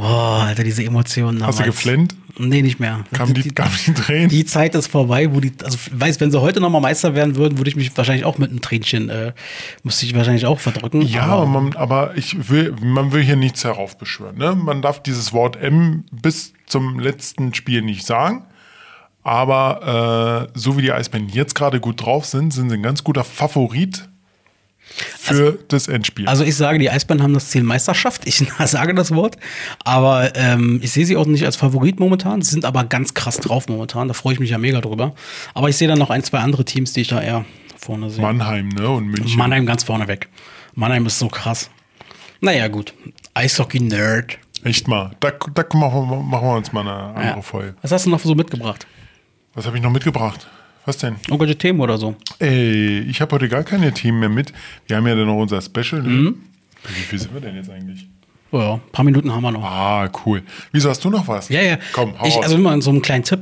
Oh, 0.00 0.02
Alter, 0.04 0.62
diese 0.62 0.84
Emotionen. 0.84 1.44
Hast 1.44 1.58
du 1.58 1.64
geflennt? 1.64 2.14
Nee, 2.38 2.62
nicht 2.62 2.78
mehr. 2.78 3.04
Kamen 3.12 3.34
die, 3.34 3.50
kamen 3.50 3.72
die 3.84 3.94
Tränen? 3.94 4.28
Die 4.28 4.44
Zeit 4.44 4.76
ist 4.76 4.86
vorbei, 4.86 5.34
wo 5.34 5.40
die, 5.40 5.52
also 5.64 5.76
weiß, 5.90 6.20
wenn 6.20 6.30
sie 6.30 6.40
heute 6.40 6.60
nochmal 6.60 6.80
Meister 6.80 7.16
werden 7.16 7.34
würden, 7.34 7.58
würde 7.58 7.68
ich 7.68 7.74
mich 7.74 7.96
wahrscheinlich 7.96 8.24
auch 8.24 8.38
mit 8.38 8.50
einem 8.50 8.60
Tränchen, 8.60 9.08
äh, 9.08 9.32
müsste 9.82 10.06
ich 10.06 10.14
wahrscheinlich 10.14 10.46
auch 10.46 10.60
verdrücken. 10.60 11.02
Ja, 11.02 11.24
aber, 11.24 11.46
man, 11.46 11.74
aber 11.74 12.16
ich 12.16 12.48
will, 12.48 12.76
man 12.80 13.10
will 13.10 13.24
hier 13.24 13.34
nichts 13.34 13.64
heraufbeschwören. 13.64 14.38
Ne? 14.38 14.54
Man 14.54 14.82
darf 14.82 15.02
dieses 15.02 15.32
Wort 15.32 15.56
M 15.56 16.04
bis 16.12 16.52
zum 16.66 17.00
letzten 17.00 17.52
Spiel 17.52 17.82
nicht 17.82 18.06
sagen. 18.06 18.44
Aber 19.24 20.48
äh, 20.54 20.58
so 20.58 20.78
wie 20.78 20.82
die 20.82 20.92
Eisbären 20.92 21.28
jetzt 21.28 21.56
gerade 21.56 21.80
gut 21.80 22.04
drauf 22.04 22.24
sind, 22.24 22.52
sind 22.54 22.70
sie 22.70 22.76
ein 22.76 22.84
ganz 22.84 23.02
guter 23.02 23.24
Favorit 23.24 24.08
für 24.98 25.58
das 25.68 25.88
Endspiel. 25.88 26.26
Also 26.28 26.44
ich 26.44 26.56
sage, 26.56 26.78
die 26.78 26.90
Eisbären 26.90 27.22
haben 27.22 27.34
das 27.34 27.50
Ziel 27.50 27.62
Meisterschaft. 27.62 28.26
Ich 28.26 28.38
sage 28.64 28.94
das 28.94 29.14
Wort. 29.14 29.36
Aber 29.84 30.34
ähm, 30.36 30.80
ich 30.82 30.92
sehe 30.92 31.06
sie 31.06 31.16
auch 31.16 31.26
nicht 31.26 31.44
als 31.44 31.56
Favorit 31.56 32.00
momentan. 32.00 32.42
Sie 32.42 32.50
sind 32.50 32.64
aber 32.64 32.84
ganz 32.84 33.14
krass 33.14 33.38
drauf 33.38 33.68
momentan. 33.68 34.08
Da 34.08 34.14
freue 34.14 34.34
ich 34.34 34.40
mich 34.40 34.50
ja 34.50 34.58
mega 34.58 34.80
drüber. 34.80 35.14
Aber 35.54 35.68
ich 35.68 35.76
sehe 35.76 35.88
dann 35.88 35.98
noch 35.98 36.10
ein, 36.10 36.22
zwei 36.22 36.38
andere 36.38 36.64
Teams, 36.64 36.92
die 36.92 37.02
ich 37.02 37.08
da 37.08 37.20
eher 37.20 37.44
vorne 37.78 38.10
sehe. 38.10 38.22
Mannheim 38.22 38.68
ne? 38.68 38.88
und 38.88 39.06
München. 39.06 39.38
Mannheim 39.38 39.66
ganz 39.66 39.84
vorne 39.84 40.08
weg. 40.08 40.28
Mannheim 40.74 41.06
ist 41.06 41.18
so 41.18 41.28
krass. 41.28 41.70
Naja, 42.40 42.68
gut. 42.68 42.94
Eishockey-Nerd. 43.34 44.38
Echt 44.64 44.88
mal. 44.88 45.12
Da, 45.20 45.30
da 45.30 45.64
machen, 45.78 46.10
wir, 46.10 46.16
machen 46.22 46.48
wir 46.48 46.56
uns 46.56 46.72
mal 46.72 46.80
eine 46.80 46.92
andere 47.14 47.36
Ja. 47.36 47.42
Folge. 47.42 47.74
Was 47.82 47.92
hast 47.92 48.06
du 48.06 48.10
noch 48.10 48.20
so 48.20 48.34
mitgebracht? 48.34 48.86
Was 49.54 49.66
habe 49.66 49.76
ich 49.76 49.82
noch 49.82 49.90
mitgebracht? 49.90 50.48
Was 50.84 50.96
denn? 50.98 51.16
Irgendwelche 51.26 51.56
Themen 51.58 51.80
oder 51.80 51.98
so? 51.98 52.14
Ey, 52.38 53.00
ich 53.00 53.20
habe 53.20 53.34
heute 53.34 53.48
gar 53.48 53.62
keine 53.62 53.92
Themen 53.92 54.20
mehr 54.20 54.28
mit. 54.28 54.52
Wir 54.86 54.96
haben 54.96 55.06
ja 55.06 55.14
dann 55.14 55.26
noch 55.26 55.36
unser 55.36 55.60
Special. 55.60 56.02
Ne? 56.02 56.08
Mhm. 56.08 56.42
Wie 56.86 56.92
viel 57.02 57.18
sind 57.18 57.34
wir 57.34 57.40
denn 57.40 57.56
jetzt 57.56 57.70
eigentlich? 57.70 58.06
Oh 58.50 58.58
ja, 58.58 58.74
ein 58.76 58.80
paar 58.92 59.04
Minuten 59.04 59.30
haben 59.30 59.42
wir 59.42 59.50
noch. 59.50 59.62
Ah, 59.62 60.08
cool. 60.24 60.42
Wieso 60.72 60.88
hast 60.88 61.04
du 61.04 61.10
noch 61.10 61.28
was? 61.28 61.50
Ja, 61.50 61.60
ja. 61.60 61.76
Komm, 61.92 62.18
hau 62.18 62.26
ich, 62.26 62.34
raus. 62.34 62.44
Also 62.44 62.56
immer 62.56 62.80
so 62.80 62.88
einen 62.88 63.02
kleinen 63.02 63.22
Tipp. 63.24 63.40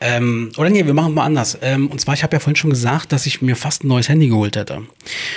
Ähm, 0.00 0.50
oder 0.56 0.68
nee, 0.68 0.84
wir 0.84 0.94
machen 0.94 1.14
mal 1.14 1.22
anders. 1.26 1.56
Ähm, 1.62 1.86
und 1.86 2.00
zwar, 2.00 2.14
ich 2.14 2.24
habe 2.24 2.34
ja 2.34 2.40
vorhin 2.40 2.56
schon 2.56 2.70
gesagt, 2.70 3.12
dass 3.12 3.26
ich 3.26 3.40
mir 3.40 3.54
fast 3.54 3.84
ein 3.84 3.86
neues 3.88 4.08
Handy 4.08 4.26
geholt 4.26 4.56
hätte. 4.56 4.82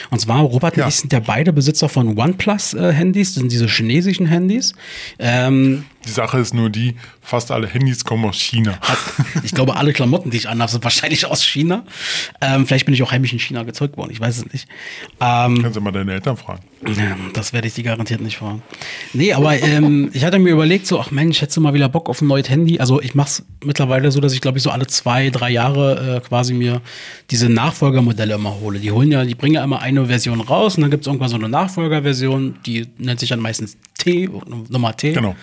Und 0.09 0.19
zwar, 0.19 0.39
Robert 0.41 0.75
Ja. 0.75 0.85
und 0.85 0.89
ich 0.89 0.95
sind 0.95 1.13
ja 1.13 1.19
beide 1.19 1.53
Besitzer 1.53 1.87
von 1.87 2.17
OnePlus-Handys. 2.17 3.35
Das 3.35 3.41
sind 3.41 3.51
diese 3.51 3.67
chinesischen 3.67 4.25
Handys. 4.25 4.73
Ähm, 5.19 5.83
Die 6.05 6.09
Sache 6.09 6.39
ist 6.39 6.53
nur 6.53 6.69
die, 6.69 6.95
fast 7.21 7.51
alle 7.51 7.67
Handys 7.67 8.03
kommen 8.03 8.25
aus 8.25 8.37
China. 8.37 8.79
ich 9.43 9.51
glaube, 9.51 9.75
alle 9.75 9.93
Klamotten, 9.93 10.31
die 10.31 10.37
ich 10.37 10.49
anhabe, 10.49 10.71
sind 10.71 10.83
wahrscheinlich 10.83 11.25
aus 11.25 11.43
China. 11.43 11.83
Ähm, 12.41 12.65
vielleicht 12.65 12.85
bin 12.85 12.93
ich 12.95 13.03
auch 13.03 13.11
heimisch 13.11 13.33
in 13.33 13.39
China 13.39 13.63
gezeugt 13.63 13.97
worden. 13.97 14.11
Ich 14.11 14.19
weiß 14.19 14.37
es 14.37 14.51
nicht. 14.51 14.67
Ähm, 15.19 15.61
Kannst 15.61 15.75
du 15.75 15.81
mal 15.81 15.91
deine 15.91 16.13
Eltern 16.13 16.37
fragen. 16.37 16.61
Ja, 16.87 17.15
das 17.33 17.53
werde 17.53 17.67
ich 17.67 17.75
die 17.75 17.83
garantiert 17.83 18.21
nicht 18.21 18.37
fragen. 18.37 18.63
Nee, 19.13 19.33
aber 19.33 19.61
ähm, 19.61 20.09
ich 20.13 20.25
hatte 20.25 20.39
mir 20.39 20.49
überlegt, 20.49 20.87
so, 20.87 20.99
ach 20.99 21.11
Mensch, 21.11 21.41
hättest 21.41 21.57
du 21.57 21.61
mal 21.61 21.75
wieder 21.75 21.89
Bock 21.89 22.09
auf 22.09 22.21
ein 22.21 22.27
neues 22.27 22.49
Handy? 22.49 22.79
Also 22.79 22.99
ich 22.99 23.13
mache 23.13 23.27
es 23.27 23.45
mittlerweile 23.63 24.11
so, 24.11 24.19
dass 24.19 24.33
ich 24.33 24.41
glaube 24.41 24.57
ich 24.57 24.63
so 24.63 24.71
alle 24.71 24.87
zwei, 24.87 25.29
drei 25.29 25.51
Jahre 25.51 26.17
äh, 26.17 26.27
quasi 26.27 26.55
mir 26.55 26.81
diese 27.29 27.49
Nachfolgermodelle 27.49 28.33
immer 28.33 28.59
hole. 28.59 28.79
Die 28.79 28.91
holen 28.91 29.11
ja, 29.11 29.23
die 29.23 29.35
bringen 29.35 29.55
ja 29.55 29.63
immer 29.63 29.81
eine 29.81 30.07
Version 30.07 30.41
raus 30.41 30.75
und 30.75 30.81
dann 30.81 30.89
gibt 30.89 31.01
es 31.01 31.07
irgendwann 31.07 31.29
so 31.29 31.35
eine 31.35 31.49
Nachfolgerversion, 31.49 32.55
die 32.65 32.87
nennt 32.97 33.19
sich 33.19 33.29
dann 33.29 33.39
meistens 33.39 33.77
T, 33.99 34.27
Nummer 34.69 34.97
T. 34.97 35.13
Genau. 35.13 35.35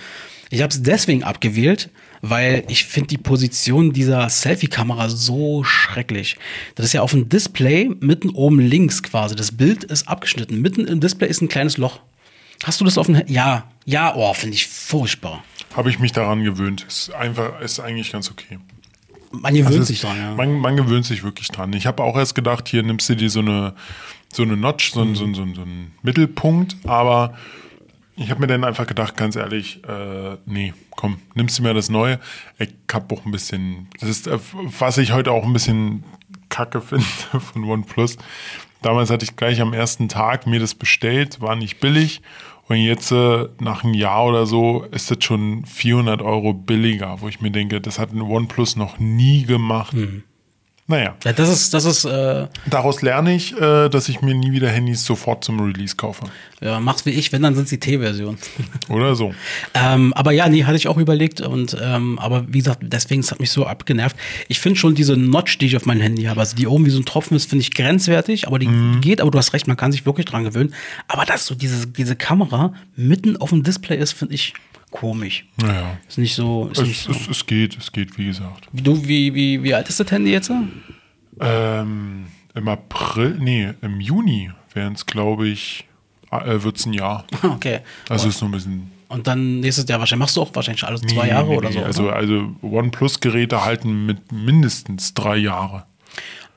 Ich 0.51 0.63
habe 0.63 0.73
es 0.73 0.83
deswegen 0.83 1.25
abgewählt, 1.25 1.91
weil 2.23 2.65
ich 2.69 2.85
finde 2.85 3.09
die 3.09 3.19
Position 3.19 3.93
dieser 3.93 4.29
Selfie-Kamera 4.29 5.09
so 5.09 5.63
schrecklich. 5.65 6.37
Das 6.75 6.87
ist 6.87 6.93
ja 6.93 7.03
auf 7.03 7.13
dem 7.13 7.29
Display 7.29 7.91
mitten 8.01 8.31
oben 8.31 8.59
links 8.59 9.03
quasi. 9.03 9.37
Das 9.37 9.53
Bild 9.53 9.85
ist 9.85 10.09
abgeschnitten. 10.09 10.61
Mitten 10.61 10.87
im 10.87 11.01
Display 11.01 11.29
ist 11.29 11.43
ein 11.43 11.49
kleines 11.49 11.77
Loch. 11.77 12.01
Hast 12.65 12.81
du 12.81 12.85
das 12.85 12.99
auf 12.99 13.07
dem? 13.07 13.23
Ja, 13.27 13.71
ja, 13.85 14.15
oh, 14.17 14.35
finde 14.35 14.57
ich 14.57 14.67
furchtbar. 14.67 15.45
Habe 15.77 15.91
ich 15.91 15.99
mich 15.99 16.13
daran 16.13 16.43
gewöhnt. 16.43 16.85
Ist 16.89 17.11
einfach, 17.15 17.61
ist 17.61 17.79
eigentlich 17.79 18.11
ganz 18.11 18.31
okay. 18.31 18.59
Man 19.31 19.55
gewöhnt 19.55 19.75
Also 19.75 19.85
sich 19.85 20.01
dran, 20.01 20.17
ja. 20.17 20.35
man, 20.35 20.59
man 20.59 20.77
gewöhnt 20.77 21.05
sich 21.05 21.23
wirklich 21.23 21.49
dran. 21.49 21.73
Ich 21.75 21.87
habe 21.87 22.03
auch 22.03 22.17
erst 22.17 22.35
gedacht, 22.35 22.69
hier 22.69 22.83
nimmst 22.83 23.09
du 23.11 23.15
dir 23.15 23.29
so 23.29 23.41
eine, 23.41 23.75
so 24.33 24.43
eine 24.43 24.57
Notch, 24.57 24.93
so, 24.93 25.03
ein 25.03 25.15
so, 25.15 25.27
so, 25.27 25.47
so 25.55 25.63
einen 25.63 25.93
Mittelpunkt, 26.03 26.77
aber 26.85 27.35
ich 28.19 28.31
habe 28.31 28.41
mir 28.41 28.47
dann 28.49 28.65
einfach 28.65 28.87
gedacht, 28.87 29.17
ganz 29.17 29.37
ehrlich, 29.37 29.83
äh, 29.85 30.37
nee, 30.45 30.75
komm, 30.91 31.19
nimmst 31.35 31.59
du 31.59 31.63
mir 31.63 31.73
das 31.73 31.89
Neue. 31.89 32.19
Ich 32.59 32.75
hab 32.93 33.13
auch 33.13 33.25
ein 33.25 33.31
bisschen, 33.31 33.89
das 34.01 34.09
ist, 34.09 34.27
äh, 34.27 34.39
was 34.79 34.99
ich 34.99 35.13
heute 35.13 35.31
auch 35.31 35.45
ein 35.45 35.53
bisschen 35.53 36.05
kacke 36.49 36.81
finde 36.83 37.05
von 37.05 37.65
OnePlus. 37.65 38.19
Damals 38.83 39.11
hatte 39.11 39.25
ich 39.25 39.37
gleich 39.37 39.61
am 39.61 39.73
ersten 39.73 40.09
Tag 40.09 40.47
mir 40.47 40.61
das 40.61 40.75
bestellt, 40.75 41.41
war 41.41 41.57
nicht 41.57 41.81
billig. 41.81 42.23
Und 42.69 42.77
jetzt, 42.77 43.13
äh, 43.13 43.49
nach 43.61 43.83
einem 43.83 43.95
Jahr 43.95 44.27
oder 44.27 44.47
so, 44.47 44.83
ist 44.91 45.11
das 45.11 45.25
schon 45.25 45.65
400 45.65 46.21
Euro 46.21 46.53
billiger, 46.53 47.21
wo 47.21 47.29
ich 47.29 47.41
mir 47.41 47.51
denke, 47.51 47.81
das 47.81 47.99
hat 47.99 48.13
ein 48.13 48.21
OnePlus 48.21 48.77
noch 48.77 48.99
nie 48.99 49.45
gemacht. 49.45 49.95
Naja, 50.91 51.15
ja, 51.23 51.33
das 51.35 51.51
ist, 51.51 51.75
das 51.75 51.85
ist, 51.85 52.07
äh, 52.07 52.47
daraus 52.65 53.03
lerne 53.03 53.35
ich, 53.35 53.55
äh, 53.55 53.91
dass 53.91 54.09
ich 54.09 54.23
mir 54.23 54.35
nie 54.35 54.53
wieder 54.53 54.71
Handys 54.71 55.05
sofort 55.05 55.45
zum 55.45 55.61
Release 55.61 55.95
kaufe. 55.97 56.25
ja, 56.63 56.81
mach's 56.81 57.05
wie 57.05 57.11
ich, 57.11 57.31
wenn, 57.31 57.43
dann 57.43 57.55
sind 57.55 57.71
die 57.71 57.79
T-Version. 57.79 58.39
Oder 58.89 59.15
so. 59.15 59.35
Ähm, 59.75 60.15
aber 60.15 60.33
ja, 60.33 60.49
nee, 60.49 60.65
hatte 60.65 60.77
ich 60.77 60.89
auch 60.89 60.97
überlegt. 60.97 61.43
Und 61.43 61.77
ähm, 61.81 62.19
aber 62.19 62.47
wie 62.49 62.59
gesagt, 62.59 62.81
deswegen 62.83 63.21
es 63.21 63.31
hat 63.31 63.39
mich 63.39 63.51
so 63.51 63.67
abgenervt. 63.67 64.17
Ich 64.49 64.61
finde 64.61 64.79
schon 64.79 64.95
diese 64.95 65.15
Notch, 65.17 65.59
die 65.59 65.67
ich 65.67 65.77
auf 65.77 65.85
meinem 65.85 66.01
Handy 66.01 66.23
habe, 66.25 66.41
also 66.41 66.57
die 66.57 66.67
oben 66.67 66.87
wie 66.87 66.91
so 66.91 66.99
ein 66.99 67.05
Tropfen 67.05 67.37
ist, 67.37 67.51
finde 67.51 67.61
ich 67.63 67.75
grenzwertig, 67.75 68.47
aber 68.47 68.59
die 68.59 68.69
Mhm. 68.69 69.03
geht, 69.03 69.21
aber 69.21 69.31
du 69.31 69.37
hast 69.37 69.53
recht, 69.53 69.67
man 69.69 69.77
kann 69.77 69.93
sich 69.93 70.07
wirklich 70.07 70.25
dran 70.25 70.45
gewöhnen. 70.45 70.73
Aber 71.07 71.27
dass 71.27 71.45
so 71.45 71.55
diese, 71.55 71.87
diese 71.87 72.17
Kamera 72.17 72.73
mitten 72.97 73.37
auf 73.37 73.51
dem 73.51 73.63
Display 73.63 73.99
ist, 73.99 74.13
finde 74.13 74.35
ich 74.35 74.55
komisch. 74.99 75.47
Naja. 75.57 75.97
Ist 76.09 76.19
nicht 76.19 76.35
so. 76.35 76.69
Ist 76.73 76.81
nicht 76.83 76.91
Es, 76.99 77.05
so. 77.05 77.13
es, 77.13 77.29
es 77.29 77.47
geht, 77.47 77.77
es 77.79 77.93
geht, 77.93 78.19
wie 78.19 78.27
gesagt. 78.27 78.69
Wie, 78.73 78.83
du, 78.83 79.07
wie, 79.07 79.35
wie, 79.35 79.63
wie 79.63 79.75
alt 79.75 79.89
ist 79.89 80.01
das 80.01 80.11
Handy 80.11 80.33
jetzt? 80.33 80.51
Ähm, 81.41 82.27
Im 82.55 82.69
April, 82.69 83.37
nee, 83.41 83.73
im 83.81 84.01
Juni 84.01 84.51
wären 84.75 84.95
es, 84.95 85.07
glaube 85.07 85.47
ich, 85.49 85.85
äh, 86.33 86.63
wird 86.63 86.77
es 86.79 86.87
ein 86.87 86.93
Jahr. 86.93 87.25
Okay. 87.43 87.81
Also 88.09 88.29
ist 88.29 88.41
nur 88.41 88.49
ein 88.51 88.53
bisschen. 88.53 88.91
Und 89.09 89.27
dann 89.27 89.61
nächstes 89.61 89.89
Jahr 89.89 90.01
wahrscheinlich, 90.01 90.21
machst 90.25 90.37
du 90.37 90.43
auch 90.43 90.55
wahrscheinlich 90.55 90.85
alle 90.85 91.01
zwei 91.01 91.25
Nee, 91.25 91.29
Jahre 91.31 91.49
nee, 91.49 91.57
oder 91.57 91.69
nee. 91.71 91.77
so. 91.77 91.83
Also, 91.85 92.03
oder? 92.05 92.17
also 92.17 92.51
OnePlus-Geräte 92.63 93.65
halten 93.65 94.05
mit 94.05 94.33
mindestens 94.33 95.15
drei 95.15 95.37
Jahre. 95.37 95.85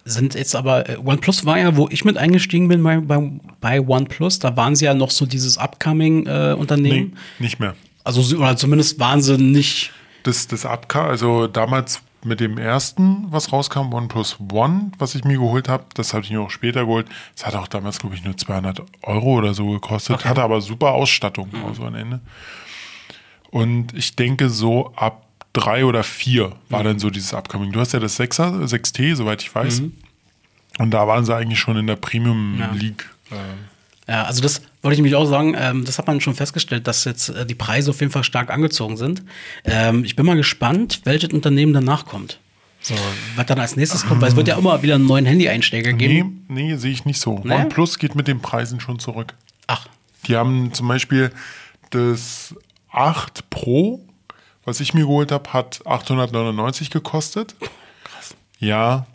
sind 0.04 0.34
jetzt 0.34 0.56
aber, 0.56 0.90
äh, 0.90 0.98
OnePlus 0.98 1.46
war 1.46 1.60
ja, 1.60 1.78
wo 1.78 1.88
ich 1.90 2.04
mit 2.04 2.18
eingestiegen 2.18 2.68
bin 2.68 2.82
bei, 2.84 2.98
bei, 3.00 3.32
bei 3.62 3.80
OnePlus, 3.80 4.40
da 4.40 4.58
waren 4.58 4.76
sie 4.76 4.86
ja 4.86 4.94
noch 4.96 5.12
so 5.12 5.26
dieses 5.28 5.58
Upcoming-Unternehmen. 5.60 7.14
Nee, 7.40 7.46
nicht 7.46 7.60
mehr. 7.60 7.76
Also, 8.04 8.38
oder 8.38 8.56
zumindest 8.58 9.00
waren 9.00 9.22
sie 9.22 9.38
nicht. 9.38 9.92
Das, 10.24 10.48
das 10.48 10.66
Upca, 10.66 11.06
also 11.08 11.48
damals 11.48 12.02
mit 12.24 12.40
dem 12.40 12.58
ersten, 12.60 13.26
was 13.32 13.52
rauskam, 13.52 13.92
OnePlus 13.94 14.38
One, 14.52 14.92
was 15.00 15.16
ich 15.16 15.24
mir 15.24 15.38
geholt 15.40 15.68
habe, 15.68 15.86
das 15.96 16.14
habe 16.14 16.24
ich 16.24 16.30
mir 16.32 16.40
auch 16.42 16.52
später 16.52 16.82
geholt. 16.86 17.08
Das 17.36 17.48
hat 17.48 17.56
auch 17.56 17.68
damals, 17.68 17.98
glaube 18.00 18.14
ich, 18.16 18.24
nur 18.24 18.38
200 18.38 18.84
Euro 19.02 19.34
oder 19.40 19.54
so 19.56 19.72
gekostet, 19.72 20.24
hatte 20.26 20.44
aber 20.44 20.62
super 20.62 20.92
Ausstattung, 20.92 21.50
also 21.68 21.84
am 21.86 21.96
Ende. 21.96 22.20
Und 23.50 23.94
ich 23.96 24.16
denke, 24.16 24.50
so 24.50 24.94
ab 24.96 25.26
drei 25.54 25.84
oder 25.84 26.04
vier 26.04 26.54
war 26.70 26.84
dann 26.84 27.00
so 27.00 27.10
dieses 27.10 27.34
Upcoming. 27.34 27.72
Du 27.72 27.80
hast 27.80 27.92
ja 27.92 28.00
das 28.00 28.20
6er, 28.20 28.64
6T, 28.68 29.16
soweit 29.16 29.42
ich 29.42 29.54
weiß. 29.54 29.82
Und 30.78 30.92
da 30.92 31.08
waren 31.08 31.26
sie 31.26 31.36
eigentlich 31.36 31.60
schon 31.60 31.76
in 31.78 31.88
der 31.88 31.98
Premium 31.98 32.58
Ja. 32.60 32.72
League. 32.72 33.10
Äh, 33.32 33.36
Ja, 34.12 34.26
also 34.26 34.42
das 34.42 34.62
wollte 34.82 34.96
ich 34.96 35.00
nämlich 35.00 35.16
auch 35.16 35.26
sagen, 35.26 35.56
ähm, 35.58 35.86
das 35.86 35.98
hat 35.98 36.06
man 36.06 36.20
schon 36.20 36.36
festgestellt, 36.36 36.86
dass 36.86 37.06
jetzt 37.06 37.30
äh, 37.30 37.46
die 37.46 37.56
Preise 37.56 37.92
auf 37.92 38.02
jeden 38.02 38.12
Fall 38.12 38.26
stark 38.26 38.50
angezogen 38.50 38.98
sind. 38.98 39.24
Ähm, 39.64 40.04
ich 40.04 40.18
bin 40.18 40.26
mal 40.26 40.36
gespannt, 40.36 41.00
welches 41.06 41.30
Unternehmen 41.30 41.72
danach 41.72 42.06
kommt. 42.06 42.38
So, 42.82 42.94
was 43.38 43.46
dann 43.46 43.58
als 43.58 43.78
nächstes 43.78 44.06
kommt, 44.06 44.22
weil 44.22 44.28
es 44.28 44.36
wird 44.36 44.50
ja 44.50 44.58
immer 44.58 44.84
wieder 44.84 44.96
einen 44.96 45.06
neuen 45.06 45.26
Handy-Einsteiger 45.26 45.94
nee, 45.94 45.98
geben. 45.98 46.46
nee, 46.50 46.76
sehe 46.76 46.92
ich 46.92 47.06
nicht 47.06 47.22
so. 47.22 47.40
Nee? 47.46 47.54
OnePlus 47.54 48.00
geht 48.00 48.16
mit 48.16 48.28
den 48.28 48.42
Preisen 48.42 48.82
schon 48.82 49.00
zurück. 49.00 49.34
Ach, 49.68 49.88
Die 50.28 50.36
haben 50.36 50.74
zum 50.74 50.90
Beispiel 50.90 51.32
das 51.92 52.54
8 52.92 53.50
Pro, 53.50 54.06
was 54.66 54.82
ich 54.82 54.94
mir 54.94 55.06
geholt 55.06 55.32
habe, 55.32 55.54
hat 55.54 55.88
899 55.88 56.90
gekostet. 56.90 57.56
Krass. 58.04 58.36
Ja. 58.60 59.06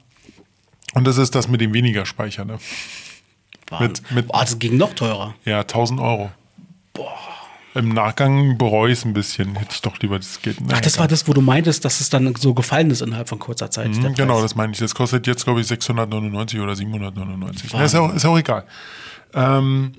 Und 0.94 1.06
das 1.06 1.18
ist 1.18 1.34
das 1.34 1.48
mit 1.48 1.60
dem 1.60 1.74
weniger 1.74 2.06
Speicher, 2.06 2.46
ne? 2.46 2.58
Wahnsinn. 3.70 3.88
Mit- 3.88 4.10
mit- 4.12 4.28
Boah, 4.28 4.40
das 4.42 4.58
ging 4.58 4.76
noch 4.76 4.94
teurer. 4.94 5.34
Ja, 5.44 5.60
1000 5.64 6.00
Euro. 6.00 6.30
Im 7.74 7.90
Nachgang 7.90 8.56
bereue 8.56 8.90
ich 8.90 9.00
es 9.00 9.04
ein 9.04 9.12
bisschen. 9.12 9.54
Hätte 9.56 9.72
ich 9.74 9.82
doch 9.82 9.98
lieber 9.98 10.16
das 10.18 10.40
Geld. 10.40 10.56
Ach, 10.72 10.80
das 10.80 10.98
war 10.98 11.08
das, 11.08 11.28
wo 11.28 11.34
du 11.34 11.42
meintest, 11.42 11.84
dass 11.84 12.00
es 12.00 12.08
dann 12.08 12.34
so 12.36 12.54
gefallen 12.54 12.90
ist 12.90 13.02
innerhalb 13.02 13.28
von 13.28 13.38
kurzer 13.38 13.70
Zeit. 13.70 13.88
Mhm, 13.94 14.14
Genau, 14.14 14.40
das 14.40 14.54
meine 14.54 14.72
ich. 14.72 14.78
Das 14.78 14.94
kostet 14.94 15.26
jetzt, 15.26 15.44
glaube 15.44 15.60
ich, 15.60 15.66
699 15.66 16.58
oder 16.60 16.74
799. 16.74 17.70
Na, 17.74 17.84
ist, 17.84 17.94
auch, 17.94 18.14
ist 18.14 18.24
auch 18.24 18.38
egal. 18.38 18.64
Ähm, 19.34 19.92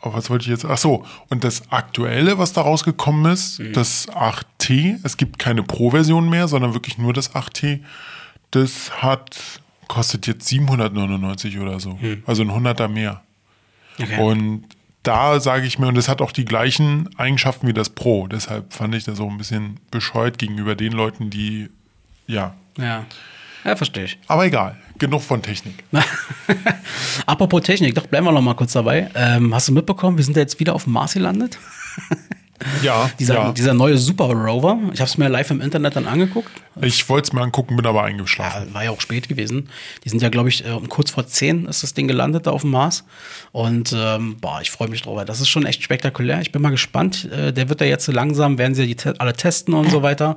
was 0.00 0.30
wollte 0.30 0.44
ich 0.44 0.48
jetzt? 0.50 0.64
Ach 0.64 0.78
so, 0.78 1.04
und 1.28 1.42
das 1.44 1.70
Aktuelle, 1.70 2.38
was 2.38 2.52
da 2.52 2.62
rausgekommen 2.62 3.30
ist, 3.32 3.58
Mhm. 3.58 3.72
das 3.74 4.08
8T, 4.08 4.98
es 5.02 5.16
gibt 5.18 5.38
keine 5.38 5.64
Pro-Version 5.64 6.30
mehr, 6.30 6.48
sondern 6.48 6.72
wirklich 6.74 6.96
nur 6.96 7.12
das 7.12 7.34
8T, 7.34 7.82
das 8.52 9.02
hat, 9.02 9.36
kostet 9.88 10.26
jetzt 10.26 10.46
799 10.48 11.58
oder 11.58 11.80
so. 11.80 11.98
Also 12.26 12.42
ein 12.42 12.50
100er 12.50 12.88
mehr. 12.88 13.22
Okay. 14.00 14.20
Und 14.20 14.64
da 15.02 15.38
sage 15.40 15.66
ich 15.66 15.78
mir, 15.78 15.86
und 15.86 15.96
es 15.96 16.08
hat 16.08 16.20
auch 16.20 16.32
die 16.32 16.44
gleichen 16.44 17.08
Eigenschaften 17.16 17.68
wie 17.68 17.72
das 17.72 17.90
Pro. 17.90 18.26
Deshalb 18.26 18.72
fand 18.72 18.94
ich 18.94 19.04
das 19.04 19.20
auch 19.20 19.30
ein 19.30 19.38
bisschen 19.38 19.78
bescheuert 19.90 20.38
gegenüber 20.38 20.74
den 20.74 20.92
Leuten, 20.92 21.30
die, 21.30 21.68
ja. 22.26 22.54
Ja. 22.76 23.04
Ja, 23.64 23.76
verstehe 23.76 24.04
ich. 24.04 24.18
Aber 24.28 24.46
egal, 24.46 24.76
genug 24.98 25.22
von 25.22 25.42
Technik. 25.42 25.82
Apropos 27.26 27.62
Technik, 27.62 27.94
doch 27.94 28.06
bleiben 28.06 28.26
wir 28.26 28.32
noch 28.32 28.42
mal 28.42 28.54
kurz 28.54 28.72
dabei. 28.72 29.10
Ähm, 29.14 29.54
hast 29.54 29.68
du 29.68 29.72
mitbekommen, 29.72 30.16
wir 30.16 30.24
sind 30.24 30.36
ja 30.36 30.42
jetzt 30.42 30.60
wieder 30.60 30.74
auf 30.74 30.84
dem 30.84 30.92
Mars 30.92 31.14
gelandet? 31.14 31.58
Ja, 32.82 33.10
Dieser, 33.18 33.34
ja. 33.34 33.52
dieser 33.52 33.74
neue 33.74 33.98
Super 33.98 34.26
Rover. 34.26 34.78
Ich 34.92 35.00
habe 35.00 35.08
es 35.08 35.18
mir 35.18 35.28
live 35.28 35.50
im 35.50 35.60
Internet 35.60 35.96
dann 35.96 36.06
angeguckt. 36.06 36.50
Ich 36.80 37.08
wollte 37.08 37.28
es 37.28 37.32
mir 37.32 37.40
angucken, 37.40 37.76
bin 37.76 37.86
aber 37.86 38.04
eingeschlafen. 38.04 38.68
Ja, 38.68 38.74
war 38.74 38.84
ja 38.84 38.90
auch 38.90 39.00
spät 39.00 39.28
gewesen. 39.28 39.70
Die 40.04 40.08
sind 40.08 40.20
ja, 40.20 40.28
glaube 40.28 40.48
ich, 40.48 40.66
äh, 40.66 40.70
um 40.70 40.88
kurz 40.88 41.10
vor 41.10 41.26
10 41.26 41.66
ist 41.66 41.82
das 41.82 41.94
Ding 41.94 42.06
gelandet 42.06 42.46
da 42.46 42.50
auf 42.50 42.62
dem 42.62 42.70
Mars. 42.70 43.04
Und 43.52 43.94
ähm, 43.96 44.36
boah, 44.40 44.60
ich 44.60 44.70
freue 44.70 44.88
mich 44.88 45.02
drüber. 45.02 45.24
Das 45.24 45.40
ist 45.40 45.48
schon 45.48 45.64
echt 45.64 45.82
spektakulär. 45.82 46.40
Ich 46.40 46.52
bin 46.52 46.60
mal 46.60 46.70
gespannt. 46.70 47.30
Äh, 47.30 47.52
der 47.52 47.68
wird 47.68 47.80
ja 47.80 47.86
jetzt 47.86 48.04
so 48.04 48.12
langsam, 48.12 48.58
werden 48.58 48.74
sie 48.74 48.86
die 48.86 48.96
te 48.96 49.14
alle 49.18 49.32
testen 49.32 49.74
und 49.74 49.90
so 49.90 50.02
weiter. 50.02 50.36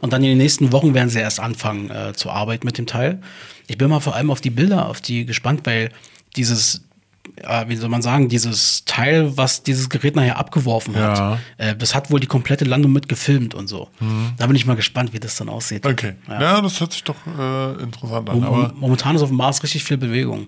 Und 0.00 0.12
dann 0.12 0.22
in 0.22 0.30
den 0.30 0.38
nächsten 0.38 0.72
Wochen 0.72 0.94
werden 0.94 1.08
sie 1.08 1.20
erst 1.20 1.40
anfangen 1.40 1.90
äh, 1.90 2.12
zu 2.12 2.30
arbeiten 2.30 2.66
mit 2.66 2.76
dem 2.78 2.86
Teil. 2.86 3.20
Ich 3.66 3.78
bin 3.78 3.88
mal 3.88 4.00
vor 4.00 4.14
allem 4.14 4.30
auf 4.30 4.40
die 4.40 4.50
Bilder, 4.50 4.88
auf 4.88 5.00
die 5.00 5.26
gespannt, 5.26 5.62
weil 5.64 5.90
dieses 6.36 6.87
äh, 7.42 7.64
wie 7.68 7.76
soll 7.76 7.88
man 7.88 8.02
sagen, 8.02 8.28
dieses 8.28 8.84
Teil, 8.84 9.36
was 9.36 9.62
dieses 9.62 9.88
Gerät 9.88 10.16
nachher 10.16 10.38
abgeworfen 10.38 10.94
hat, 10.96 11.18
Ja. 11.18 11.38
äh, 11.58 11.76
das 11.76 11.94
hat 11.94 12.10
wohl 12.10 12.20
die 12.20 12.26
komplette 12.26 12.64
Landung 12.64 12.92
mit 12.92 13.08
gefilmt 13.08 13.54
und 13.54 13.66
so. 13.68 13.88
Da 14.36 14.46
bin 14.46 14.56
ich 14.56 14.66
mal 14.66 14.76
gespannt, 14.76 15.12
wie 15.12 15.20
das 15.20 15.36
dann 15.36 15.48
aussieht. 15.48 15.86
Okay. 15.86 16.14
Ja, 16.28 16.60
das 16.60 16.80
hört 16.80 16.92
sich 16.92 17.04
doch 17.04 17.16
äh, 17.26 17.82
interessant 17.82 18.28
an. 18.30 18.36
Mom- 18.40 18.44
Aber 18.44 18.72
Momentan 18.76 19.16
ist 19.16 19.22
auf 19.22 19.28
dem 19.28 19.36
Mars 19.38 19.62
richtig 19.62 19.84
viel 19.84 19.96
Bewegung. 19.98 20.46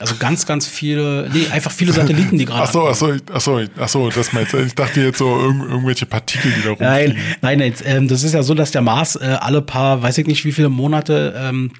Also 0.00 0.16
ganz, 0.18 0.46
ganz 0.46 0.66
viele, 0.66 1.28
nee, 1.32 1.46
einfach 1.52 1.70
viele 1.70 1.92
Satelliten, 1.92 2.36
die 2.38 2.46
gerade. 2.46 2.62
Ach 2.62 2.72
so, 2.72 2.88
ach 2.88 2.94
so, 2.94 3.12
ich- 3.12 3.22
ach 3.32 3.40
so, 3.40 3.58
ich- 3.60 3.70
ach 3.78 3.88
so, 3.88 4.10
das 4.10 4.32
meinst 4.32 4.52
du. 4.52 4.58
Ich 4.58 4.74
dachte 4.74 5.00
jetzt 5.02 5.18
so 5.18 5.38
irgend, 5.38 5.62
irgendwelche 5.70 6.06
Partikel, 6.06 6.50
die 6.50 6.62
da 6.62 6.74
Nein, 6.78 7.10
rumfliegen. 7.10 7.36
nein, 7.42 7.58
nein. 7.58 7.74
Ähm, 7.84 8.08
das 8.08 8.22
ist 8.24 8.32
ja 8.32 8.42
so, 8.42 8.54
dass 8.54 8.70
der 8.72 8.80
Mars 8.82 9.16
äh, 9.16 9.36
alle 9.40 9.62
paar, 9.62 10.02
weiß 10.02 10.18
ich 10.18 10.26
nicht 10.26 10.44
wie 10.44 10.52
viele 10.52 10.70
Monate, 10.70 11.34
ähm, 11.36 11.70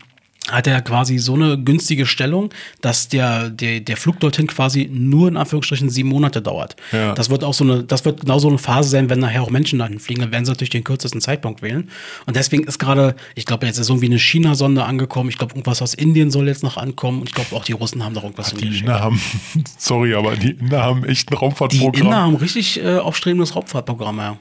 hat 0.51 0.67
er 0.67 0.83
quasi 0.83 1.19
so 1.19 1.35
eine 1.35 1.57
günstige 1.57 2.05
Stellung, 2.05 2.51
dass 2.81 3.09
der, 3.09 3.49
der, 3.49 3.81
der 3.81 3.97
Flug 3.97 4.19
dorthin 4.19 4.49
quasi 4.49 4.89
nur 4.93 5.29
in 5.29 5.37
Anführungsstrichen 5.37 5.89
sieben 5.89 6.09
Monate 6.09 6.43
dauert. 6.43 6.75
Ja. 6.91 7.15
Das 7.15 7.31
wird 7.31 7.45
auch 7.45 7.55
so 7.55 7.63
eine, 7.63 7.85
das 7.85 8.05
wird 8.05 8.23
genau 8.23 8.41
so 8.41 8.49
eine 8.49 8.59
Phase 8.59 8.89
sein, 8.89 9.09
wenn 9.09 9.21
nachher 9.21 9.43
auch 9.43 9.51
Menschen 9.51 9.79
dahin 9.79 10.01
fliegen, 10.01 10.21
dann 10.21 10.33
werden 10.33 10.45
sie 10.45 10.51
natürlich 10.51 10.71
den 10.71 10.83
kürzesten 10.83 11.21
Zeitpunkt 11.21 11.63
wählen. 11.63 11.89
Und 12.27 12.35
deswegen 12.35 12.65
ist 12.65 12.81
gerade, 12.81 13.15
ich 13.37 13.47
glaube, 13.47 13.67
jetzt 13.67 13.79
ist 13.79 13.89
irgendwie 13.89 14.07
eine 14.07 14.19
China-Sonde 14.19 14.85
angekommen. 14.85 15.29
Ich 15.31 15.39
glaube, 15.39 15.53
irgendwas 15.53 15.81
aus 15.81 15.95
Indien 15.95 16.33
soll 16.33 16.49
jetzt 16.49 16.65
noch 16.65 16.77
ankommen. 16.77 17.21
Und 17.21 17.29
ich 17.29 17.35
glaube, 17.35 17.55
auch 17.55 17.65
die 17.65 17.73
Russen 17.73 18.05
haben 18.05 18.15
noch 18.15 18.25
irgendwas 18.25 18.51
Die 18.51 18.59
hingeschickt. 18.59 18.89
Inder 18.89 19.01
haben, 19.01 19.21
sorry, 19.79 20.15
aber 20.15 20.35
die 20.35 20.51
Inder 20.51 20.83
haben 20.83 21.05
echt 21.05 21.29
ein 21.31 21.35
Die 21.37 21.39
Raumfahrtprogramm. 21.39 22.03
Inder 22.07 22.21
haben 22.21 22.37
richtig 22.37 22.83
äh, 22.83 22.97
aufstrebendes 22.99 23.55
Raumfahrtprogramm, 23.55 24.19
ja. 24.19 24.37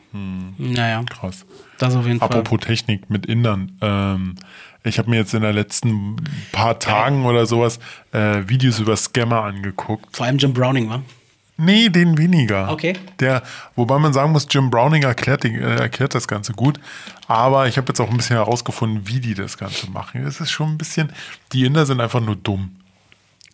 Naja, 0.58 1.04
Krass. 1.10 1.46
das 1.78 1.96
auf 1.96 2.08
jeden 2.08 2.20
Fall. 2.20 2.30
Apropos 2.30 2.60
Technik 2.62 3.10
mit 3.10 3.28
Indern. 3.28 3.72
Ähm, 3.82 4.36
ich 4.84 4.98
habe 4.98 5.10
mir 5.10 5.18
jetzt 5.18 5.34
in 5.34 5.42
den 5.42 5.54
letzten 5.54 6.16
paar 6.52 6.80
Tagen 6.80 7.26
oder 7.26 7.46
sowas 7.46 7.80
äh, 8.12 8.42
Videos 8.48 8.80
über 8.80 8.96
Scammer 8.96 9.44
angeguckt. 9.44 10.16
Vor 10.16 10.26
allem 10.26 10.38
Jim 10.38 10.54
Browning, 10.54 10.90
wa? 10.90 11.02
Nee, 11.58 11.90
den 11.90 12.18
weniger. 12.18 12.72
Okay. 12.72 12.94
Der, 13.20 13.44
wobei 13.76 14.00
man 14.00 14.14
sagen 14.14 14.32
muss, 14.32 14.48
Jim 14.50 14.72
Browning 14.72 15.04
erklärt, 15.04 15.46
äh, 15.46 15.76
erklärt 15.76 16.16
das 16.16 16.28
Ganze 16.28 16.54
gut. 16.54 16.80
Aber 17.28 17.68
ich 17.68 17.78
habe 17.78 17.90
jetzt 17.90 18.00
auch 18.00 18.10
ein 18.10 18.18
bisschen 18.18 18.38
herausgefunden, 18.38 19.08
wie 19.08 19.20
die 19.20 19.36
das 19.36 19.58
Ganze 19.58 19.90
machen. 19.92 20.26
Es 20.26 20.42
ist 20.42 20.50
schon 20.50 20.70
ein 20.70 20.78
bisschen, 20.78 21.12
die 21.54 21.66
Inder 21.66 21.86
sind 21.86 22.02
einfach 22.02 22.22
nur 22.22 22.36
dumm. 22.36 22.76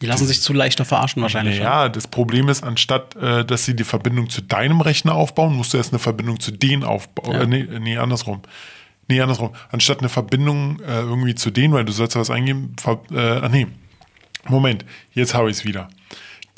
Die 0.01 0.05
lassen 0.05 0.27
sich 0.27 0.41
zu 0.41 0.53
leichter 0.53 0.85
verarschen 0.85 1.21
wahrscheinlich. 1.23 1.57
Ja, 1.57 1.89
das 1.89 2.07
Problem 2.07 2.49
ist, 2.49 2.63
anstatt 2.63 3.15
äh, 3.15 3.43
dass 3.43 3.65
sie 3.65 3.75
die 3.75 3.83
Verbindung 3.83 4.29
zu 4.29 4.41
deinem 4.41 4.79
Rechner 4.79 5.15
aufbauen, 5.15 5.55
musst 5.55 5.73
du 5.73 5.77
erst 5.77 5.91
eine 5.91 5.99
Verbindung 5.99 6.39
zu 6.39 6.51
denen 6.51 6.83
aufbauen. 6.83 7.33
Ja. 7.33 7.41
Äh, 7.41 7.47
nee, 7.47 7.67
nee, 7.79 7.97
andersrum. 7.97 8.41
Nee, 9.07 9.21
andersrum. 9.21 9.51
Anstatt 9.71 9.99
eine 9.99 10.09
Verbindung 10.09 10.79
äh, 10.81 10.99
irgendwie 10.99 11.35
zu 11.35 11.51
denen, 11.51 11.73
weil 11.73 11.85
du 11.85 11.91
sollst 11.91 12.15
ja 12.15 12.21
was 12.21 12.29
eingeben. 12.29 12.75
Ver 12.79 12.99
äh, 13.11 13.17
ah, 13.17 13.49
nee. 13.49 13.67
Moment, 14.47 14.85
jetzt 15.13 15.33
habe 15.33 15.49
ich 15.49 15.57
es 15.57 15.65
wieder. 15.65 15.89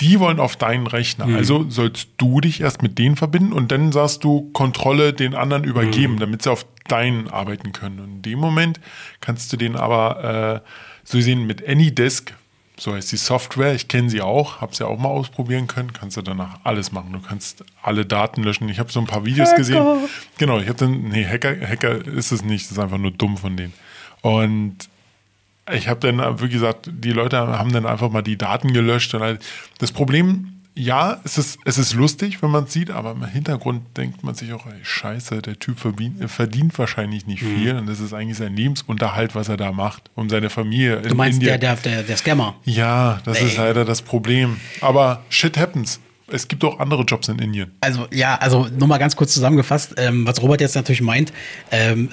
Die 0.00 0.18
wollen 0.18 0.40
auf 0.40 0.56
deinen 0.56 0.86
Rechner. 0.86 1.26
Also 1.26 1.68
sollst 1.68 2.08
du 2.16 2.40
dich 2.40 2.62
erst 2.62 2.82
mit 2.82 2.98
denen 2.98 3.16
verbinden 3.16 3.52
und 3.52 3.70
dann 3.70 3.92
sagst 3.92 4.24
du 4.24 4.50
Kontrolle 4.52 5.12
den 5.12 5.34
anderen 5.34 5.64
übergeben, 5.64 6.18
damit 6.18 6.42
sie 6.42 6.50
auf 6.50 6.64
deinen 6.88 7.28
arbeiten 7.28 7.72
können. 7.72 8.00
Und 8.00 8.10
in 8.10 8.22
dem 8.22 8.38
Moment 8.38 8.80
kannst 9.20 9.52
du 9.52 9.58
den 9.58 9.76
aber 9.76 10.62
äh, 10.64 10.68
so 11.04 11.20
sehen 11.20 11.46
mit 11.46 11.66
AnyDesk, 11.68 12.34
so 12.80 12.94
heißt 12.94 13.12
die 13.12 13.18
Software, 13.18 13.74
ich 13.74 13.88
kenne 13.88 14.08
sie 14.08 14.22
auch, 14.22 14.62
habe 14.62 14.74
sie 14.74 14.86
auch 14.86 14.98
mal 14.98 15.10
ausprobieren 15.10 15.66
können, 15.66 15.92
kannst 15.92 16.16
du 16.16 16.22
danach 16.22 16.60
alles 16.64 16.92
machen. 16.92 17.12
Du 17.12 17.20
kannst 17.20 17.62
alle 17.82 18.06
Daten 18.06 18.42
löschen. 18.42 18.70
Ich 18.70 18.78
habe 18.78 18.90
so 18.90 19.00
ein 19.00 19.06
paar 19.06 19.26
Videos 19.26 19.54
gesehen. 19.54 19.84
Genau, 20.38 20.58
ich 20.58 20.66
habe 20.66 20.78
dann, 20.78 21.10
nee, 21.10 21.26
Hacker, 21.26 21.54
Hacker 21.60 22.06
ist 22.06 22.32
es 22.32 22.42
nicht, 22.42 22.64
das 22.64 22.72
ist 22.72 22.78
einfach 22.78 22.96
nur 22.96 23.10
dumm 23.10 23.36
von 23.36 23.58
denen. 23.58 23.74
Und 24.22 24.78
ich 25.70 25.88
habe 25.88 26.00
dann, 26.00 26.40
wie 26.40 26.48
gesagt, 26.48 26.90
die 26.90 27.12
Leute 27.12 27.36
haben 27.36 27.70
dann 27.70 27.84
einfach 27.84 28.10
mal 28.10 28.22
die 28.22 28.38
Daten 28.38 28.72
gelöscht. 28.72 29.12
Und 29.12 29.20
halt. 29.20 29.44
Das 29.76 29.92
Problem, 29.92 30.59
ja, 30.80 31.20
es 31.24 31.38
ist, 31.38 31.58
es 31.64 31.78
ist 31.78 31.94
lustig, 31.94 32.42
wenn 32.42 32.50
man 32.50 32.64
es 32.64 32.72
sieht, 32.72 32.90
aber 32.90 33.12
im 33.12 33.24
Hintergrund 33.24 33.82
denkt 33.96 34.24
man 34.24 34.34
sich 34.34 34.52
auch, 34.52 34.66
ey, 34.66 34.72
scheiße, 34.82 35.42
der 35.42 35.58
Typ 35.58 35.78
verdient, 35.78 36.30
verdient 36.30 36.78
wahrscheinlich 36.78 37.26
nicht 37.26 37.42
Mhm. 37.42 37.56
viel 37.56 37.76
und 37.76 37.86
das 37.88 38.00
ist 38.00 38.12
eigentlich 38.12 38.38
sein 38.38 38.56
Lebensunterhalt, 38.56 39.34
was 39.34 39.48
er 39.48 39.56
da 39.56 39.72
macht, 39.72 40.10
um 40.14 40.28
seine 40.28 40.50
Familie 40.50 41.00
Du 41.02 41.14
meinst 41.14 41.40
der, 41.42 41.58
der, 41.58 41.76
der, 41.76 42.02
der 42.02 42.16
Scammer. 42.16 42.54
Ja, 42.64 43.20
das 43.24 43.40
ist 43.40 43.52
Ey. 43.58 43.64
leider 43.66 43.84
das 43.84 44.02
Problem. 44.02 44.56
Aber 44.80 45.22
shit 45.28 45.56
happens. 45.58 46.00
Es 46.32 46.48
gibt 46.48 46.64
auch 46.64 46.78
andere 46.78 47.02
Jobs 47.02 47.28
in 47.28 47.38
Indien. 47.38 47.70
Also 47.80 48.06
ja, 48.12 48.36
also 48.36 48.68
nur 48.76 48.88
mal 48.88 48.98
ganz 48.98 49.16
kurz 49.16 49.34
zusammengefasst, 49.34 49.94
ähm, 49.96 50.26
was 50.26 50.42
Robert 50.42 50.60
jetzt 50.60 50.74
natürlich 50.74 51.02
meint, 51.02 51.32
ähm, 51.70 52.08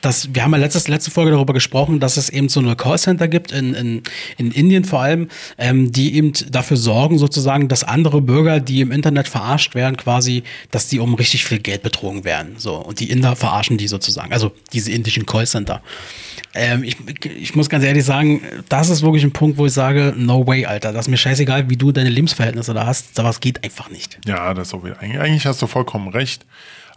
dass 0.00 0.34
wir 0.34 0.44
haben 0.44 0.52
ja 0.52 0.58
letztes, 0.58 0.88
letzte 0.88 1.10
Folge 1.10 1.30
darüber 1.30 1.52
gesprochen, 1.52 2.00
dass 2.00 2.16
es 2.16 2.28
eben 2.28 2.48
so 2.48 2.60
eine 2.60 2.76
Callcenter 2.76 3.28
gibt 3.28 3.52
in, 3.52 3.74
in, 3.74 4.02
in 4.38 4.50
Indien 4.50 4.84
vor 4.84 5.00
allem, 5.00 5.28
ähm, 5.58 5.92
die 5.92 6.14
eben 6.16 6.32
dafür 6.50 6.76
sorgen 6.76 7.18
sozusagen, 7.18 7.68
dass 7.68 7.84
andere 7.84 8.20
Bürger, 8.20 8.60
die 8.60 8.80
im 8.80 8.92
Internet 8.92 9.28
verarscht 9.28 9.74
werden, 9.74 9.96
quasi, 9.96 10.42
dass 10.70 10.88
die 10.88 10.98
um 10.98 11.14
richtig 11.14 11.44
viel 11.44 11.58
Geld 11.58 11.82
betrogen 11.82 12.24
werden. 12.24 12.54
So 12.58 12.76
und 12.76 13.00
die 13.00 13.10
Inder 13.10 13.36
verarschen 13.36 13.78
die 13.78 13.88
sozusagen, 13.88 14.32
also 14.32 14.52
diese 14.72 14.90
indischen 14.90 15.26
Callcenter. 15.26 15.82
Ähm, 16.54 16.84
ich, 16.84 16.96
ich 17.24 17.54
muss 17.54 17.68
ganz 17.70 17.82
ehrlich 17.84 18.04
sagen, 18.04 18.42
das 18.68 18.90
ist 18.90 19.02
wirklich 19.02 19.24
ein 19.24 19.32
Punkt, 19.32 19.56
wo 19.58 19.66
ich 19.66 19.72
sage, 19.72 20.12
no 20.16 20.46
way, 20.46 20.66
Alter, 20.66 20.92
das 20.92 21.06
ist 21.06 21.10
mir 21.10 21.16
scheißegal, 21.16 21.70
wie 21.70 21.76
du 21.76 21.92
deine 21.92 22.10
Lebensverhältnisse 22.10 22.74
da 22.74 22.84
hast, 22.86 23.14
sowas 23.16 23.40
geht 23.40 23.64
einfach 23.64 23.88
nicht. 23.90 24.18
Ja, 24.26 24.52
das 24.52 24.68
ist 24.68 24.74
auch 24.74 24.84
wieder. 24.84 24.98
Eigentlich, 25.00 25.46
hast 25.46 25.62
du 25.62 25.66
vollkommen 25.66 26.08
recht. 26.08 26.44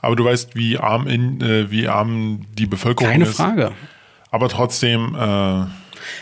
Aber 0.01 0.15
du 0.15 0.25
weißt, 0.25 0.55
wie 0.55 0.77
arm, 0.77 1.07
in, 1.07 1.41
äh, 1.41 1.71
wie 1.71 1.87
arm 1.87 2.45
die 2.57 2.65
Bevölkerung 2.67 3.11
Keine 3.11 3.23
ist. 3.25 3.37
Frage. 3.37 3.71
Aber 4.29 4.49
trotzdem, 4.49 5.15
äh, 5.15 5.65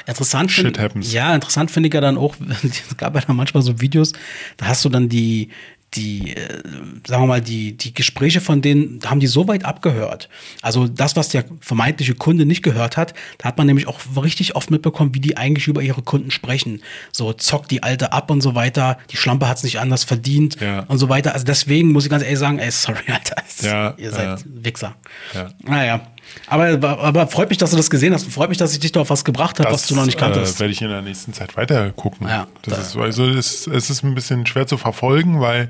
Interessant 0.06 0.50
Shit 0.52 0.66
find- 0.66 0.80
happens. 0.80 1.12
Ja, 1.12 1.36
interessant 1.36 1.70
finde 1.70 1.88
ich 1.88 1.94
ja 1.94 2.00
dann 2.00 2.18
auch, 2.18 2.36
es 2.64 2.96
gab 2.96 3.16
ja 3.16 3.22
dann 3.22 3.36
manchmal 3.36 3.64
so 3.64 3.82
Videos, 3.82 4.14
da 4.58 4.68
hast 4.68 4.86
du 4.86 4.90
dann 4.90 5.10
die, 5.10 5.50
die, 5.96 6.36
äh, 6.36 6.62
sagen 7.08 7.24
wir 7.24 7.28
mal, 7.28 7.42
die, 7.42 7.78
die 7.78 7.94
Gespräche 7.94 8.42
von 8.42 8.62
denen, 8.62 9.00
haben 9.06 9.20
die 9.20 9.28
so 9.28 9.48
weit 9.48 9.66
abgehört. 9.66 10.30
Also 10.62 10.88
das, 10.88 11.16
was 11.16 11.30
der 11.30 11.46
vermeintliche 11.62 12.16
Kunde 12.16 12.46
nicht 12.46 12.64
gehört 12.64 12.98
hat, 12.98 13.14
da 13.38 13.46
hat 13.50 13.58
man 13.58 13.68
nämlich 13.68 13.88
auch 13.88 14.00
richtig 14.22 14.56
oft 14.56 14.72
mitbekommen, 14.72 15.14
wie 15.14 15.20
die 15.20 15.38
eigentlich 15.38 15.68
über 15.68 15.82
ihre 15.82 16.02
Kunden 16.02 16.32
sprechen. 16.32 16.82
So 17.12 17.34
zockt 17.34 17.72
die 17.72 17.84
Alte 17.84 18.12
ab 18.14 18.32
und 18.32 18.42
so 18.42 18.56
weiter, 18.56 18.98
die 19.12 19.18
Schlampe 19.18 19.48
hat 19.48 19.58
es 19.58 19.64
nicht 19.64 19.80
anders 19.80 20.04
verdient 20.04 20.58
Ja. 20.60 20.82
und 20.88 20.98
so 20.98 21.10
weiter. 21.10 21.34
Also 21.34 21.46
deswegen 21.46 21.92
muss 21.92 22.06
ich 22.06 22.10
ganz 22.10 22.24
ehrlich 22.24 22.40
sagen, 22.40 22.60
ey, 22.60 22.72
sorry, 22.72 23.04
Alter, 23.08 23.36
Ja, 23.62 23.94
ihr 23.98 24.12
seid 24.12 24.40
ja. 24.40 24.46
Wichser. 24.46 24.96
Ja. 25.34 25.48
Naja. 25.64 26.08
Aber, 26.48 27.00
aber 27.00 27.28
freut 27.28 27.50
mich, 27.50 27.58
dass 27.58 27.72
du 27.72 27.78
das 27.78 27.90
gesehen 27.90 28.14
hast. 28.14 28.32
Freut 28.32 28.50
mich, 28.50 28.58
dass 28.58 28.74
ich 28.74 28.80
dich 28.80 28.92
da 28.92 29.02
auf 29.02 29.10
was 29.10 29.24
gebracht 29.26 29.60
habe, 29.60 29.72
was 29.72 29.88
du 29.88 29.96
noch 29.96 30.06
nicht 30.06 30.18
kanntest. 30.18 30.58
Äh, 30.58 30.60
werde 30.62 30.74
ich 30.74 30.82
in 30.82 30.90
der 30.90 31.02
nächsten 31.02 31.34
Zeit 31.34 31.56
weiter 31.58 31.92
gucken. 31.92 32.28
Ja, 32.28 32.48
das 32.64 32.74
da- 32.76 32.82
ist, 32.82 32.98
also 32.98 33.28
es, 33.30 33.68
es 33.68 33.90
ist 33.90 34.04
ein 34.04 34.16
bisschen 34.16 34.46
schwer 34.46 34.68
zu 34.68 34.78
verfolgen, 34.78 35.40
weil 35.42 35.70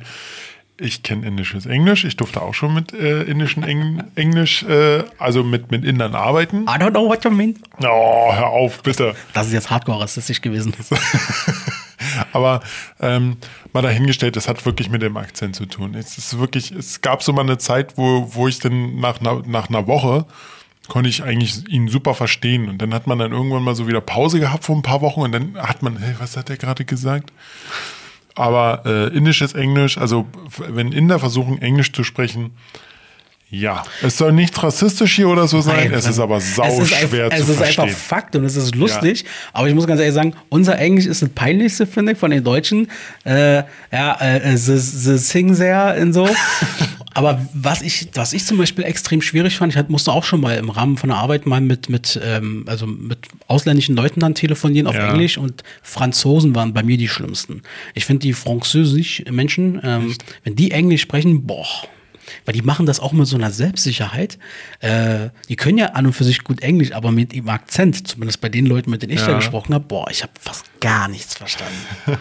ich 0.79 1.03
kenne 1.03 1.25
indisches 1.27 1.65
Englisch. 1.67 2.03
Ich 2.03 2.17
durfte 2.17 2.41
auch 2.41 2.53
schon 2.55 2.73
mit 2.73 2.93
äh, 2.93 3.21
indischen 3.23 3.63
Eng 3.63 4.03
Englisch, 4.15 4.63
äh, 4.63 5.03
also 5.19 5.43
mit, 5.43 5.69
mit 5.71 5.85
Indern 5.85 6.15
arbeiten. 6.15 6.63
I 6.63 6.79
don't 6.79 6.89
know 6.91 7.07
what 7.07 7.23
you 7.23 7.29
mean. 7.31 7.59
Oh, 7.79 8.33
hör 8.33 8.47
auf, 8.47 8.81
bitte. 8.81 9.15
Das 9.33 9.47
ist 9.47 9.53
jetzt 9.53 9.69
hardcore 9.69 10.01
rassistisch 10.01 10.41
gewesen. 10.41 10.73
Aber 12.31 12.61
ähm, 12.99 13.37
mal 13.71 13.81
dahingestellt, 13.81 14.35
das 14.35 14.47
hat 14.47 14.65
wirklich 14.65 14.89
mit 14.89 15.01
dem 15.01 15.17
Akzent 15.17 15.55
zu 15.55 15.65
tun. 15.65 15.95
Es 15.95 16.17
ist 16.17 16.37
wirklich, 16.39 16.71
es 16.71 17.01
gab 17.01 17.23
so 17.23 17.33
mal 17.33 17.41
eine 17.41 17.57
Zeit, 17.57 17.97
wo, 17.97 18.29
wo 18.33 18.47
ich 18.47 18.59
dann 18.59 18.99
nach, 18.99 19.21
nach 19.21 19.69
einer 19.69 19.87
Woche 19.87 20.25
konnte 20.87 21.09
ich 21.09 21.23
eigentlich 21.23 21.67
ihn 21.69 21.87
super 21.87 22.13
verstehen. 22.13 22.69
Und 22.69 22.81
dann 22.81 22.93
hat 22.93 23.07
man 23.07 23.19
dann 23.19 23.31
irgendwann 23.31 23.63
mal 23.63 23.75
so 23.75 23.87
wieder 23.87 24.01
Pause 24.01 24.39
gehabt 24.39 24.65
vor 24.65 24.75
ein 24.75 24.81
paar 24.81 25.01
Wochen 25.01 25.21
und 25.21 25.31
dann 25.31 25.57
hat 25.57 25.81
man, 25.81 25.97
hey, 25.97 26.15
was 26.19 26.35
hat 26.37 26.49
der 26.49 26.57
gerade 26.57 26.85
gesagt? 26.85 27.31
Aber 28.35 28.83
äh, 28.85 29.15
indisches 29.15 29.53
Englisch, 29.53 29.97
also 29.97 30.27
wenn 30.57 30.91
Inder 30.91 31.19
versuchen, 31.19 31.61
Englisch 31.61 31.93
zu 31.93 32.03
sprechen, 32.03 32.51
Ja, 33.53 33.83
es 34.01 34.17
soll 34.17 34.31
nicht 34.33 34.63
rassistisch 34.63 35.15
hier 35.15 35.29
oder 35.29 35.47
so 35.47 35.61
sein, 35.61 35.91
Nein, 35.91 35.93
es 35.93 36.07
ist 36.07 36.17
aber 36.17 36.41
sau 36.41 36.63
es 36.63 36.79
ist 36.79 36.95
schwer 36.95 37.29
zu 37.29 37.35
Es 37.35 37.49
ist 37.49 37.57
verstehen. 37.57 37.83
einfach 37.83 37.97
Fakt 37.97 38.35
und 38.35 38.45
es 38.45 38.55
ist 38.55 38.73
lustig. 38.73 39.25
Aber 39.53 39.67
ich 39.67 39.75
muss 39.75 39.85
ganz 39.85 39.99
ehrlich 39.99 40.15
sagen, 40.15 40.33
unser 40.49 40.79
Englisch 40.79 41.05
ist 41.05 41.21
das 41.21 41.29
peinlichste, 41.29 41.85
finde 41.85 42.13
ich, 42.13 42.17
von 42.17 42.31
den 42.31 42.43
Deutschen. 42.43 42.87
Äh, 43.25 43.61
ja, 43.91 44.19
äh, 44.19 44.57
sie, 44.57 44.79
sie 44.79 45.19
singen 45.19 45.53
sehr 45.53 45.95
und 46.01 46.13
so. 46.13 46.27
aber 47.13 47.45
was 47.53 47.83
ich, 47.83 48.09
was 48.15 48.33
ich 48.33 48.43
zum 48.43 48.57
Beispiel 48.57 48.85
extrem 48.85 49.21
schwierig 49.21 49.55
fand, 49.57 49.75
ich 49.75 49.87
musste 49.87 50.11
auch 50.11 50.23
schon 50.23 50.41
mal 50.41 50.57
im 50.57 50.71
Rahmen 50.71 50.97
von 50.97 51.09
der 51.09 51.19
Arbeit 51.19 51.45
mal 51.45 51.61
mit, 51.61 51.89
mit, 51.89 52.19
ähm, 52.23 52.63
also 52.67 52.87
mit 52.87 53.19
ausländischen 53.47 53.95
Leuten 53.95 54.19
dann 54.19 54.33
telefonieren 54.33 54.87
auf 54.87 54.95
Ja. 54.95 55.11
Englisch 55.11 55.37
und 55.37 55.61
Franzosen 55.83 56.55
waren 56.55 56.73
bei 56.73 56.81
mir 56.81 56.97
die 56.97 57.07
schlimmsten. 57.07 57.61
Ich 57.93 58.05
finde 58.05 58.21
die 58.21 58.33
französischen 58.33 59.33
Menschen, 59.35 59.79
ähm, 59.83 60.15
wenn 60.43 60.55
die 60.55 60.71
Englisch 60.71 61.01
sprechen, 61.01 61.45
boah. 61.45 61.67
Weil 62.45 62.53
die 62.53 62.61
machen 62.61 62.85
das 62.85 62.99
auch 62.99 63.11
mit 63.13 63.25
so 63.27 63.35
einer 63.37 63.51
Selbstsicherheit. 63.51 64.37
Äh, 64.79 65.29
die 65.49 65.55
können 65.55 65.77
ja 65.77 65.87
an 65.87 66.05
und 66.05 66.13
für 66.13 66.23
sich 66.23 66.43
gut 66.43 66.61
Englisch, 66.61 66.91
aber 66.91 67.11
mit 67.11 67.33
dem 67.33 67.47
Akzent, 67.49 68.07
zumindest 68.07 68.41
bei 68.41 68.49
den 68.49 68.65
Leuten, 68.65 68.89
mit 68.91 69.01
denen 69.01 69.13
ich 69.13 69.21
da 69.21 69.31
Ja. 69.31 69.37
gesprochen 69.37 69.73
habe, 69.73 69.85
boah, 69.85 70.09
ich 70.11 70.23
habe 70.23 70.33
fast 70.39 70.65
gar 70.79 71.07
nichts 71.07 71.35
verstanden. 71.35 71.73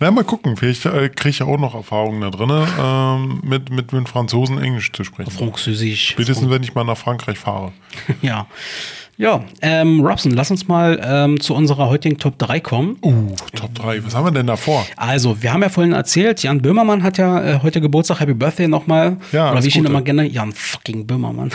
Na, 0.00 0.10
mal 0.10 0.24
gucken, 0.24 0.56
vielleicht 0.56 0.86
äh, 0.86 1.08
kriege 1.10 1.30
ich 1.30 1.42
auch 1.42 1.58
noch 1.58 1.74
Erfahrungen 1.74 2.20
da 2.22 2.30
drin, 2.30 2.50
ähm, 2.78 3.40
mit, 3.44 3.70
mit, 3.70 3.92
mit 3.92 4.08
Franzosen 4.08 4.58
Englisch 4.62 4.92
zu 4.92 5.04
sprechen. 5.04 5.30
Französisch. 5.30 6.08
Spätestens, 6.08 6.48
wenn 6.50 6.62
ich 6.62 6.74
mal 6.74 6.84
nach 6.84 6.98
Frankreich 6.98 7.38
fahre. 7.38 7.72
Ja. 8.22 8.46
Ja, 9.20 9.44
ähm, 9.60 10.00
Robson, 10.00 10.32
lass 10.32 10.50
uns 10.50 10.66
mal 10.66 10.98
ähm, 11.04 11.38
zu 11.40 11.54
unserer 11.54 11.90
heutigen 11.90 12.16
Top 12.16 12.38
3 12.38 12.58
kommen. 12.60 12.96
Uh, 13.02 13.36
Top 13.54 13.74
3. 13.74 14.02
Was 14.02 14.14
haben 14.14 14.24
wir 14.24 14.30
denn 14.30 14.46
da 14.46 14.56
vor? 14.56 14.86
Also, 14.96 15.42
wir 15.42 15.52
haben 15.52 15.60
ja 15.60 15.68
vorhin 15.68 15.92
erzählt, 15.92 16.42
Jan 16.42 16.62
Böhmermann 16.62 17.02
hat 17.02 17.18
ja 17.18 17.44
äh, 17.44 17.60
heute 17.62 17.82
Geburtstag, 17.82 18.20
Happy 18.20 18.32
Birthday 18.32 18.66
nochmal. 18.66 19.18
Ja, 19.30 19.52
Oder 19.52 19.62
wie 19.62 19.68
ich 19.68 19.76
ihn 19.76 19.84
immer 19.84 20.00
gerne, 20.00 20.26
Jan 20.26 20.52
fucking 20.52 21.06
Böhmermann. 21.06 21.50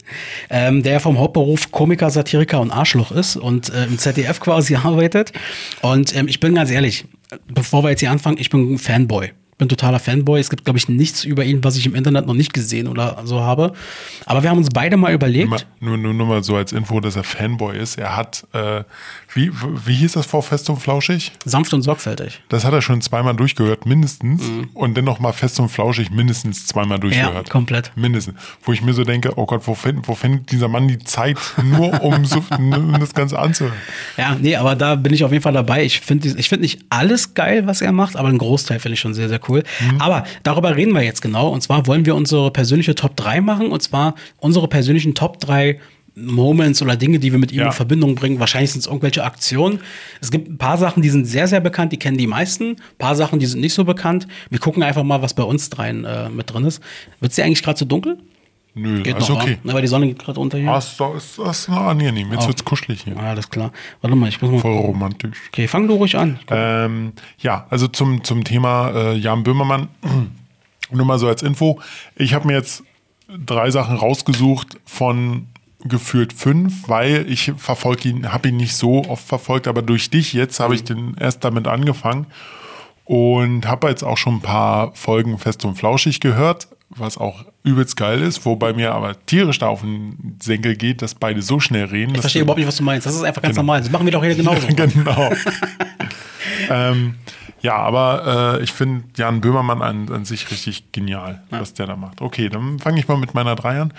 ähm, 0.48 0.82
der 0.82 0.94
ja 0.94 0.98
vom 0.98 1.18
Hauptberuf 1.18 1.70
Komiker, 1.70 2.08
Satiriker 2.08 2.58
und 2.58 2.70
Arschloch 2.70 3.12
ist 3.12 3.36
und 3.36 3.68
äh, 3.68 3.84
im 3.84 3.98
ZDF 3.98 4.40
quasi 4.40 4.76
arbeitet. 4.82 5.34
Und 5.82 6.16
ähm, 6.16 6.26
ich 6.26 6.40
bin 6.40 6.54
ganz 6.54 6.70
ehrlich, 6.70 7.04
bevor 7.52 7.84
wir 7.84 7.90
jetzt 7.90 8.00
hier 8.00 8.12
anfangen, 8.12 8.38
ich 8.38 8.48
bin 8.48 8.72
ein 8.72 8.78
Fanboy. 8.78 9.32
Bin 9.60 9.68
totaler 9.68 10.00
Fanboy. 10.00 10.40
Es 10.40 10.50
gibt, 10.50 10.64
glaube 10.64 10.78
ich, 10.78 10.88
nichts 10.88 11.22
über 11.22 11.44
ihn, 11.44 11.62
was 11.62 11.76
ich 11.76 11.86
im 11.86 11.94
Internet 11.94 12.26
noch 12.26 12.34
nicht 12.34 12.52
gesehen 12.52 12.88
oder 12.88 13.22
so 13.24 13.40
habe. 13.40 13.72
Aber 14.26 14.42
wir 14.42 14.50
haben 14.50 14.58
uns 14.58 14.70
beide 14.70 14.96
mal 14.96 15.12
überlegt. 15.12 15.66
Nur, 15.78 15.96
nur, 15.96 16.12
nur 16.12 16.26
mal 16.26 16.42
so 16.42 16.56
als 16.56 16.72
Info, 16.72 16.98
dass 16.98 17.14
er 17.14 17.22
Fanboy 17.22 17.78
ist. 17.78 17.96
Er 17.96 18.16
hat, 18.16 18.46
äh, 18.52 18.82
wie, 19.32 19.50
wie 19.86 19.94
hieß 19.94 20.12
das 20.12 20.26
vor 20.26 20.42
Fest 20.42 20.68
und 20.70 20.78
Flauschig? 20.78 21.32
Sanft 21.44 21.72
und 21.72 21.82
sorgfältig. 21.82 22.40
Das 22.48 22.64
hat 22.64 22.72
er 22.72 22.82
schon 22.82 23.00
zweimal 23.00 23.34
durchgehört, 23.36 23.86
mindestens. 23.86 24.42
Und 24.74 24.96
dennoch 24.96 25.20
mal 25.20 25.32
Fest 25.32 25.60
und 25.60 25.68
Flauschig 25.68 26.10
mindestens 26.10 26.66
zweimal 26.66 26.98
durchgehört. 26.98 27.46
Ja, 27.46 27.52
komplett. 27.52 27.92
Mindestens. 27.94 28.34
Wo 28.62 28.72
ich 28.72 28.82
mir 28.82 28.92
so 28.92 29.04
denke, 29.04 29.32
oh 29.36 29.46
Gott, 29.46 29.62
wo 29.66 29.74
findet, 29.74 30.08
wo 30.08 30.14
findet 30.14 30.50
dieser 30.50 30.68
Mann 30.68 30.88
die 30.88 30.98
Zeit, 30.98 31.38
nur 31.62 32.02
um, 32.02 32.24
so, 32.24 32.42
um 32.58 32.96
das 32.98 33.14
Ganze 33.14 33.38
anzuhören? 33.38 33.76
Ja, 34.16 34.36
nee, 34.40 34.56
aber 34.56 34.74
da 34.74 34.96
bin 34.96 35.12
ich 35.14 35.22
auf 35.24 35.30
jeden 35.30 35.42
Fall 35.42 35.52
dabei. 35.52 35.84
Ich 35.84 36.00
finde 36.00 36.28
ich 36.28 36.48
find 36.48 36.62
nicht 36.62 36.80
alles 36.90 37.34
geil, 37.34 37.66
was 37.66 37.82
er 37.82 37.92
macht, 37.92 38.16
aber 38.16 38.28
einen 38.28 38.38
Großteil 38.38 38.80
finde 38.80 38.94
ich 38.94 39.00
schon 39.00 39.14
sehr, 39.14 39.28
sehr 39.28 39.40
cool. 39.48 39.62
Aber 39.98 40.24
darüber 40.42 40.74
reden 40.74 40.92
wir 40.92 41.02
jetzt 41.02 41.22
genau. 41.22 41.48
Und 41.48 41.60
zwar 41.62 41.86
wollen 41.86 42.04
wir 42.04 42.16
unsere 42.16 42.50
persönliche 42.50 42.94
Top 42.94 43.16
3 43.16 43.40
machen. 43.40 43.70
Und 43.70 43.82
zwar 43.82 44.14
unsere 44.38 44.66
persönlichen 44.66 45.14
Top 45.14 45.38
3 45.40 45.78
Moments 46.14 46.82
oder 46.82 46.96
Dinge, 46.96 47.18
die 47.18 47.32
wir 47.32 47.38
mit 47.38 47.52
ihm 47.52 47.60
Ja. 47.60 47.66
in 47.66 47.72
Verbindung 47.72 48.14
bringen. 48.14 48.40
Wahrscheinlich 48.40 48.72
sind 48.72 48.80
es 48.80 48.86
irgendwelche 48.86 49.24
Aktionen. 49.24 49.80
Es 50.20 50.30
gibt 50.30 50.48
ein 50.48 50.58
paar 50.58 50.76
Sachen, 50.78 51.02
die 51.02 51.08
sind 51.10 51.24
sehr, 51.26 51.46
sehr 51.48 51.60
bekannt, 51.60 51.92
die 51.92 51.98
kennen 51.98 52.18
die 52.18 52.26
meisten. 52.26 52.70
Ein 52.72 52.76
paar 52.98 53.14
Sachen, 53.16 53.38
die 53.38 53.46
sind 53.46 53.60
nicht 53.60 53.74
so 53.74 53.84
bekannt. 53.84 54.26
Wir 54.50 54.58
gucken 54.58 54.82
einfach 54.82 55.02
mal, 55.04 55.22
was 55.22 55.34
bei 55.34 55.42
uns 55.44 55.70
dreien 55.70 56.04
äh, 56.04 56.28
mit 56.28 56.52
drin 56.52 56.64
ist. 56.64 56.82
Wird 57.20 57.30
es 57.32 57.36
dir 57.36 57.44
eigentlich 57.44 57.62
gerade 57.62 57.78
zu 57.78 57.84
dunkel? 57.84 58.18
Nö, 58.74 59.02
Geht 59.02 59.18
ist 59.18 59.28
noch, 59.28 59.42
okay. 59.42 59.58
wa? 59.64 59.72
Aber 59.72 59.80
die 59.82 59.88
Sonne 59.88 60.06
geht 60.06 60.20
gerade 60.20 60.38
unter 60.38 60.56
hier. 60.56 60.70
Ah, 60.70 60.78
ist, 60.78 61.00
ist, 61.16 61.38
ist 61.40 61.68
noch 61.68 61.80
angenehm. 61.80 62.30
Jetzt 62.32 62.44
Oh. 62.44 62.48
wird's 62.48 62.64
kuschelig 62.64 63.02
hier. 63.02 63.16
Ah, 63.16 63.30
alles 63.30 63.50
klar. 63.50 63.72
Warte 64.00 64.14
mal, 64.16 64.28
ich 64.28 64.40
muss 64.40 64.50
mal. 64.50 64.60
Voll 64.60 64.76
romantisch. 64.76 65.38
Okay, 65.48 65.66
fang 65.66 65.88
du 65.88 65.94
ruhig 65.94 66.16
an. 66.16 66.38
Ähm, 66.48 67.12
ja, 67.38 67.66
also 67.68 67.88
zum, 67.88 68.22
zum 68.22 68.44
Thema 68.44 68.90
äh, 68.94 69.16
Jan 69.16 69.42
Böhmermann, 69.42 69.88
nur 70.92 71.04
mal 71.04 71.18
so 71.18 71.26
als 71.26 71.42
Info. 71.42 71.80
Ich 72.14 72.32
habe 72.32 72.46
mir 72.46 72.52
jetzt 72.54 72.84
drei 73.44 73.70
Sachen 73.72 73.96
rausgesucht 73.96 74.78
von 74.84 75.46
gefühlt 75.84 76.32
fünf, 76.32 76.88
weil 76.88 77.30
ich 77.30 77.52
verfolge 77.56 78.08
ihn, 78.08 78.32
habe 78.32 78.48
ihn 78.48 78.56
nicht 78.56 78.76
so 78.76 79.04
oft 79.04 79.26
verfolgt, 79.26 79.66
aber 79.66 79.82
durch 79.82 80.10
dich 80.10 80.32
jetzt 80.32 80.60
habe 80.60 80.74
ich 80.74 80.84
den 80.84 81.14
erst 81.18 81.44
damit 81.44 81.66
angefangen 81.66 82.26
und 83.04 83.66
habe 83.66 83.88
jetzt 83.88 84.02
auch 84.02 84.16
schon 84.16 84.36
ein 84.36 84.40
paar 84.40 84.94
Folgen 84.94 85.38
fest 85.38 85.64
und 85.64 85.76
flauschig 85.76 86.20
gehört, 86.20 86.68
was 86.90 87.18
auch 87.18 87.44
übelst 87.62 87.96
geil 87.96 88.20
ist, 88.20 88.44
wobei 88.44 88.72
mir 88.72 88.92
aber 88.92 89.14
tierisch 89.26 89.58
da 89.58 89.68
auf 89.68 89.80
den 89.80 90.36
Senkel 90.42 90.76
geht, 90.76 91.02
dass 91.02 91.14
beide 91.14 91.40
so 91.40 91.60
schnell 91.60 91.84
reden. 91.84 92.14
Ich 92.14 92.20
verstehe 92.20 92.42
überhaupt 92.42 92.58
nicht, 92.58 92.68
was 92.68 92.76
du 92.76 92.82
meinst. 92.82 93.06
Das 93.06 93.14
ist 93.14 93.22
einfach 93.22 93.42
ganz 93.42 93.56
normal. 93.56 93.80
Das 93.80 93.90
machen 93.90 94.06
wir 94.06 94.12
doch 94.12 94.24
hier 94.24 94.34
genauso. 94.34 94.66
genau. 94.76 95.32
ähm, 96.68 97.14
ja, 97.62 97.76
aber 97.76 98.58
äh, 98.58 98.62
ich 98.62 98.72
finde 98.72 99.04
Jan 99.16 99.40
Böhmermann 99.40 99.82
an, 99.82 100.10
an 100.10 100.24
sich 100.24 100.50
richtig 100.50 100.92
genial, 100.92 101.42
was 101.50 101.74
der 101.74 101.86
da 101.86 101.96
macht. 101.96 102.22
Okay, 102.22 102.48
dann 102.48 102.78
fange 102.78 102.98
ich 102.98 103.08
mal 103.08 103.18
mit 103.18 103.34
meiner 103.34 103.54
drei 103.54 103.80
an, 103.80 103.92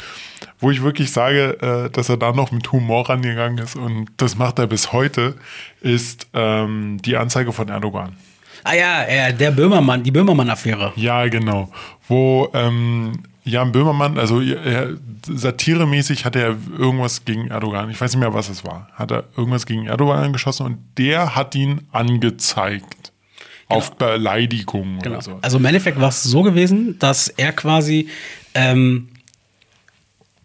wo 0.59 0.72
ich 0.72 0.82
wirklich 0.82 1.12
sage, 1.12 1.62
äh, 1.62 1.89
dass 1.91 2.09
er 2.09 2.18
da 2.18 2.32
noch 2.32 2.51
mit 2.51 2.72
Humor 2.72 3.09
rangegangen 3.09 3.59
ist 3.59 3.76
und 3.76 4.07
das 4.18 4.36
macht 4.36 4.59
er 4.59 4.68
bis 4.68 4.91
heute, 4.91 5.36
ist 5.82 6.28
ähm, 6.34 6.97
die 7.03 7.18
Anzeige 7.18 7.53
von 7.53 7.70
Erdogan. 7.70 8.16
Ah 8.64 8.74
ja, 8.74 9.09
ja, 9.09 9.32
der 9.32 9.51
Böhmermann, 9.51 10.03
die 10.03 10.12
Böhmermann-Affäre. 10.12 10.93
Ja, 10.95 11.28
genau. 11.28 11.72
Wo 12.07 12.49
ähm, 12.53 13.24
Jan 13.44 13.72
Böhmermann, 13.72 14.18
also 14.20 14.39
er, 14.42 14.98
satiremäßig 15.28 16.26
hat 16.26 16.36
er 16.36 16.56
irgendwas 16.78 17.26
gegen 17.26 17.48
Erdogan, 17.48 17.89
ich 17.89 18.00
weiß 18.00 18.12
nicht 18.14 18.20
mehr, 18.20 18.34
was 18.34 18.50
es 18.50 18.64
war, 18.64 18.88
hat 18.94 19.12
er 19.12 19.24
irgendwas 19.36 19.66
gegen 19.66 19.88
Erdogan 19.88 20.24
angeschossen 20.24 20.66
und 20.66 20.78
der 20.98 21.36
hat 21.36 21.56
ihn 21.56 21.82
angezeigt. 21.92 23.12
Auf 23.68 23.96
Beleidigung 23.96 25.00
Genau. 25.00 25.16
oder 25.16 25.22
so. 25.22 25.39
Also 25.42 25.58
im 25.58 25.64
Endeffekt 25.66 25.98
war 26.00 26.10
es 26.10 26.24
so 26.24 26.42
gewesen, 26.44 27.00
dass 27.00 27.30
er 27.30 27.54
quasi 27.54 28.10
ähm, 28.54 29.08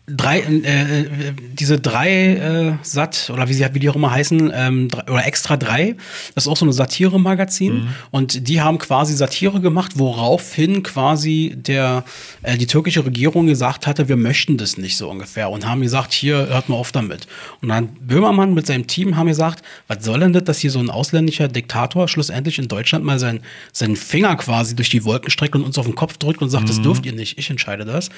drei, 0.06 0.38
äh, 0.38 1.00
äh, 1.00 1.32
diese 1.52 1.80
drei 1.80 2.34
äh, 2.34 2.72
Sat 2.82 3.28
oder 3.32 3.48
wie 3.48 3.54
sie 3.54 3.66
wie 3.72 3.80
die 3.80 3.90
auch 3.90 3.96
immer 3.96 4.12
heißen 4.12 4.52
ähm, 4.54 4.88
drei, 4.88 5.12
oder 5.12 5.26
extra 5.26 5.56
drei, 5.56 5.96
das 6.34 6.44
ist 6.44 6.48
auch 6.48 6.56
so 6.56 6.64
eine 6.64 6.72
Satire-Magazin 6.72 7.74
Mhm. 7.74 7.88
und 8.12 8.48
die 8.48 8.60
haben 8.60 8.78
quasi 8.78 9.14
Satire 9.14 9.60
gemacht, 9.60 9.92
woraufhin 9.96 10.84
quasi 10.84 11.54
der 11.56 12.04
äh, 12.42 12.56
die 12.56 12.66
türkische 12.68 13.04
Regierung 13.04 13.48
gesagt 13.48 13.88
hatte, 13.88 14.08
wir 14.08 14.16
möchten 14.16 14.56
das 14.56 14.78
nicht 14.78 14.96
so 14.96 15.10
ungefähr 15.10 15.50
und 15.50 15.66
haben 15.66 15.80
gesagt, 15.80 16.12
hier 16.12 16.36
hört 16.46 16.68
mal 16.68 16.76
auf 16.76 16.92
damit. 16.92 17.26
Und 17.60 17.70
dann 17.70 17.88
Böhmermann 18.00 18.54
mit 18.54 18.66
seinem 18.66 18.86
Team 18.86 19.16
haben 19.16 19.26
gesagt, 19.26 19.64
was 19.88 20.04
soll 20.04 20.20
denn 20.20 20.32
das, 20.32 20.44
dass 20.44 20.58
hier 20.60 20.70
so 20.70 20.78
ein 20.78 20.90
ausländischer 20.90 21.48
Diktator 21.48 22.06
schlussendlich 22.06 22.60
in 22.60 22.68
Deutschland 22.68 23.04
mal 23.04 23.18
seinen, 23.18 23.40
seinen 23.72 23.96
Finger 23.96 24.36
quasi 24.36 24.76
durch 24.76 24.90
die 24.90 25.04
Wolken 25.04 25.30
streckt 25.30 25.56
und 25.56 25.64
uns 25.64 25.78
auf 25.78 25.86
den 25.86 25.96
Kopf 25.96 26.16
drückt 26.18 26.42
und 26.42 26.50
sagt, 26.50 26.68
das 26.68 26.80
dürft 26.80 27.04
ihr 27.06 27.12
nicht, 27.12 27.38
ich 27.38 27.50
entscheide 27.50 27.84
das. 27.84 28.10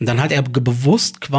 Und 0.00 0.06
dann 0.06 0.20
hat 0.20 0.32
er 0.32 0.42
bewusst 0.42 1.20
quasi 1.20 1.35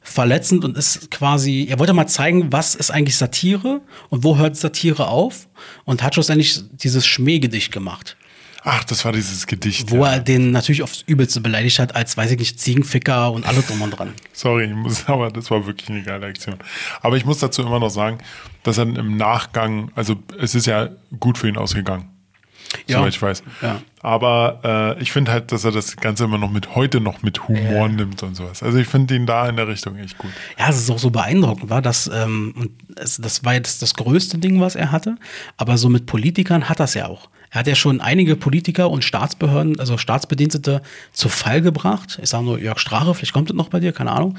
verletzend 0.00 0.64
und 0.64 0.76
ist 0.76 1.10
quasi, 1.10 1.66
er 1.68 1.78
wollte 1.78 1.92
mal 1.92 2.06
zeigen, 2.06 2.52
was 2.52 2.74
ist 2.74 2.90
eigentlich 2.90 3.16
Satire 3.16 3.80
und 4.10 4.24
wo 4.24 4.36
hört 4.36 4.56
Satire 4.56 5.08
auf 5.08 5.48
und 5.84 6.02
hat 6.02 6.14
schlussendlich 6.14 6.62
dieses 6.72 7.06
Schmähgedicht 7.06 7.72
gemacht. 7.72 8.16
Ach, 8.64 8.84
das 8.84 9.04
war 9.04 9.10
dieses 9.10 9.46
Gedicht. 9.46 9.90
Wo 9.90 10.04
ja. 10.04 10.12
er 10.12 10.20
den 10.20 10.52
natürlich 10.52 10.82
aufs 10.82 11.02
Übelste 11.06 11.40
beleidigt 11.40 11.80
hat, 11.80 11.96
als, 11.96 12.16
weiß 12.16 12.30
ich 12.30 12.38
nicht, 12.38 12.60
Ziegenficker 12.60 13.32
und 13.32 13.44
alles 13.44 13.66
drum 13.66 13.82
und 13.82 13.90
dran. 13.90 14.12
Sorry, 14.32 14.66
ich 14.66 14.72
muss, 14.72 15.08
aber 15.08 15.30
das 15.30 15.50
war 15.50 15.66
wirklich 15.66 15.88
eine 15.88 16.02
geile 16.02 16.26
Aktion. 16.26 16.56
Aber 17.00 17.16
ich 17.16 17.24
muss 17.24 17.38
dazu 17.38 17.62
immer 17.62 17.80
noch 17.80 17.90
sagen, 17.90 18.18
dass 18.62 18.78
er 18.78 18.84
im 18.84 19.16
Nachgang, 19.16 19.90
also 19.96 20.14
es 20.38 20.54
ist 20.54 20.66
ja 20.66 20.90
gut 21.18 21.38
für 21.38 21.48
ihn 21.48 21.56
ausgegangen. 21.56 22.11
Ja. 22.86 22.98
Soweit 22.98 23.14
ich 23.14 23.22
weiß. 23.22 23.42
Ja. 23.62 23.80
Aber 24.00 24.96
äh, 24.98 25.02
ich 25.02 25.12
finde 25.12 25.30
halt, 25.30 25.52
dass 25.52 25.64
er 25.64 25.70
das 25.70 25.96
Ganze 25.96 26.24
immer 26.24 26.38
noch 26.38 26.50
mit 26.50 26.74
heute 26.74 27.00
noch 27.00 27.22
mit 27.22 27.46
Humor 27.48 27.88
nimmt 27.88 28.22
und 28.22 28.34
sowas. 28.34 28.62
Also 28.62 28.78
ich 28.78 28.88
finde 28.88 29.14
ihn 29.14 29.26
da 29.26 29.48
in 29.48 29.56
der 29.56 29.68
Richtung 29.68 29.96
echt 29.96 30.18
gut. 30.18 30.30
Ja, 30.58 30.68
es 30.68 30.76
ist 30.76 30.90
auch 30.90 30.98
so 30.98 31.10
beeindruckend, 31.10 31.70
war 31.70 31.82
das, 31.82 32.10
ähm, 32.12 32.54
und 32.56 32.70
es, 32.96 33.18
das 33.18 33.44
war 33.44 33.54
jetzt 33.54 33.82
das 33.82 33.94
größte 33.94 34.38
Ding, 34.38 34.60
was 34.60 34.74
er 34.74 34.90
hatte. 34.90 35.16
Aber 35.56 35.78
so 35.78 35.88
mit 35.88 36.06
Politikern 36.06 36.68
hat 36.68 36.80
das 36.80 36.94
ja 36.94 37.06
auch. 37.06 37.28
Er 37.52 37.60
hat 37.60 37.66
ja 37.66 37.74
schon 37.74 38.00
einige 38.00 38.34
Politiker 38.34 38.90
und 38.90 39.04
Staatsbehörden, 39.04 39.78
also 39.78 39.98
Staatsbedienstete 39.98 40.80
zu 41.12 41.28
Fall 41.28 41.60
gebracht. 41.60 42.18
Ich 42.22 42.30
sage 42.30 42.44
nur 42.44 42.58
Jörg 42.58 42.78
Strache, 42.78 43.14
vielleicht 43.14 43.34
kommt 43.34 43.50
das 43.50 43.56
noch 43.56 43.68
bei 43.68 43.78
dir, 43.78 43.92
keine 43.92 44.10
Ahnung. 44.10 44.38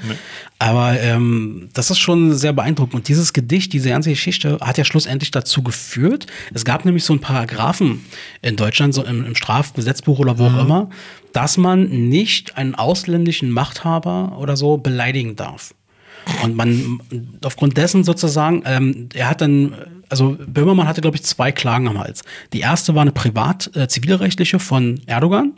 Aber 0.58 0.98
ähm, 1.00 1.68
das 1.74 1.92
ist 1.92 2.00
schon 2.00 2.34
sehr 2.34 2.52
beeindruckend. 2.52 2.94
Und 2.94 3.08
dieses 3.08 3.32
Gedicht, 3.32 3.72
diese 3.72 3.90
ganze 3.90 4.10
Geschichte 4.10 4.58
hat 4.60 4.78
ja 4.78 4.84
schlussendlich 4.84 5.30
dazu 5.30 5.62
geführt. 5.62 6.26
Es 6.52 6.64
gab 6.64 6.84
nämlich 6.84 7.04
so 7.04 7.12
einen 7.12 7.20
Paragraphen 7.20 8.04
in 8.42 8.56
Deutschland, 8.56 8.94
so 8.94 9.04
im, 9.04 9.24
im 9.24 9.36
Strafgesetzbuch 9.36 10.18
oder 10.18 10.38
wo 10.38 10.46
auch 10.46 10.58
immer, 10.58 10.90
dass 11.32 11.56
man 11.56 12.08
nicht 12.08 12.56
einen 12.56 12.74
ausländischen 12.74 13.50
Machthaber 13.50 14.36
oder 14.38 14.56
so 14.56 14.76
beleidigen 14.76 15.36
darf. 15.36 15.72
Und 16.42 16.56
man, 16.56 17.00
aufgrund 17.44 17.76
dessen 17.76 18.04
sozusagen, 18.04 18.62
ähm, 18.64 19.08
er 19.14 19.28
hat 19.28 19.40
dann, 19.40 19.74
also 20.08 20.36
Böhmermann 20.46 20.88
hatte, 20.88 21.00
glaube 21.00 21.16
ich, 21.16 21.22
zwei 21.22 21.52
Klagen 21.52 21.88
am 21.88 21.98
Hals. 21.98 22.22
Die 22.52 22.60
erste 22.60 22.94
war 22.94 23.02
eine 23.02 23.12
privat, 23.12 23.70
äh, 23.74 23.88
zivilrechtliche 23.88 24.58
von 24.58 25.00
Erdogan 25.06 25.52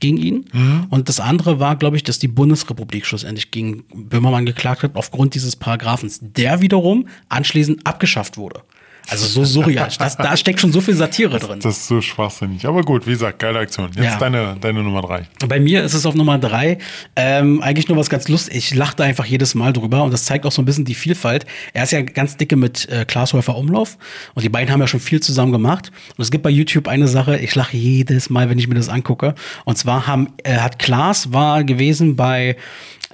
gegen 0.00 0.16
ihn. 0.16 0.44
Und 0.90 1.08
das 1.08 1.20
andere 1.20 1.60
war, 1.60 1.76
glaube 1.76 1.96
ich, 1.96 2.02
dass 2.02 2.18
die 2.18 2.28
Bundesrepublik 2.28 3.06
schlussendlich 3.06 3.52
gegen 3.52 3.84
Böhmermann 3.94 4.44
geklagt 4.44 4.82
hat 4.82 4.96
aufgrund 4.96 5.34
dieses 5.34 5.54
Paragraphens, 5.54 6.18
der 6.20 6.60
wiederum 6.60 7.06
anschließend 7.28 7.86
abgeschafft 7.86 8.36
wurde. 8.36 8.62
Also 9.08 9.26
so 9.26 9.44
surreal. 9.44 9.88
Das, 9.98 10.16
da 10.16 10.36
steckt 10.36 10.60
schon 10.60 10.72
so 10.72 10.80
viel 10.80 10.94
Satire 10.94 11.38
drin. 11.38 11.60
Das 11.60 11.76
ist 11.78 11.88
so 11.88 12.00
schwachsinnig. 12.00 12.66
Aber 12.66 12.82
gut, 12.82 13.06
wie 13.06 13.12
gesagt, 13.12 13.38
geile 13.38 13.58
Aktion. 13.58 13.90
Jetzt 13.94 14.04
Ja. 14.04 14.18
deine, 14.18 14.56
deine 14.60 14.82
Nummer 14.82 15.02
drei. 15.02 15.26
Bei 15.46 15.60
mir 15.60 15.82
ist 15.82 15.94
es 15.94 16.06
auf 16.06 16.14
Nummer 16.14 16.38
drei 16.38 16.78
ähm, 17.16 17.60
eigentlich 17.62 17.88
nur 17.88 17.98
was 17.98 18.08
ganz 18.08 18.28
lustig. 18.28 18.56
Ich 18.56 18.74
lachte 18.74 19.02
einfach 19.04 19.24
jedes 19.24 19.54
Mal 19.54 19.72
drüber 19.72 20.02
und 20.04 20.12
das 20.12 20.24
zeigt 20.24 20.46
auch 20.46 20.52
so 20.52 20.62
ein 20.62 20.64
bisschen 20.64 20.84
die 20.84 20.94
Vielfalt. 20.94 21.46
Er 21.72 21.84
ist 21.84 21.92
ja 21.92 22.02
ganz 22.02 22.36
dicke 22.36 22.56
mit 22.56 22.88
äh, 22.88 23.04
Klaas 23.04 23.32
Häufer 23.32 23.56
Umlauf 23.56 23.98
und 24.34 24.44
die 24.44 24.48
beiden 24.48 24.72
haben 24.72 24.80
ja 24.80 24.86
schon 24.86 25.00
viel 25.00 25.20
zusammen 25.20 25.52
gemacht. 25.52 25.90
Und 26.16 26.22
es 26.22 26.30
gibt 26.30 26.42
bei 26.44 26.50
YouTube 26.50 26.88
eine 26.88 27.08
Sache, 27.08 27.38
ich 27.38 27.54
lache 27.54 27.76
jedes 27.76 28.30
Mal, 28.30 28.48
wenn 28.48 28.58
ich 28.58 28.68
mir 28.68 28.74
das 28.76 28.88
angucke. 28.88 29.34
Und 29.64 29.76
zwar 29.78 30.06
haben, 30.06 30.28
äh, 30.44 30.58
hat 30.58 30.78
Klaas 30.78 31.32
war 31.32 31.64
gewesen 31.64 32.16
bei 32.16 32.56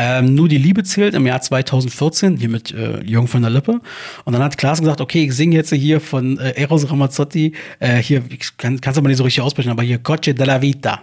ähm, 0.01 0.35
Nur 0.37 0.49
die 0.49 0.59
Liebe 0.59 0.85
zählt 0.85 1.15
im 1.15 1.27
Jahr 1.27 1.41
2014, 1.41 2.37
hier 2.37 2.49
mit 2.49 2.73
äh, 2.73 3.03
Jürgen 3.03 3.27
von 3.27 3.43
der 3.43 3.51
Lippe. 3.51 3.81
Und 4.25 4.33
dann 4.33 4.43
hat 4.45 4.57
Klaas 4.57 4.79
gesagt, 4.79 5.01
okay, 5.01 5.25
ich 5.25 5.35
singe 5.35 5.57
jetzt 5.57 5.73
hier 5.79 6.01
von 6.01 6.39
äh, 6.39 6.51
Eros 6.51 6.91
Ramazzotti, 6.91 7.53
äh, 7.81 7.97
hier, 7.97 8.23
ich 8.29 8.57
kann 8.57 8.81
es 8.85 8.99
aber 8.99 9.09
nicht 9.09 9.19
so 9.19 9.25
richtig 9.25 9.43
aussprechen, 9.43 9.71
aber 9.71 9.83
hier 9.83 9.99
Coche 9.99 10.35
della 10.35 10.61
Vita. 10.61 11.03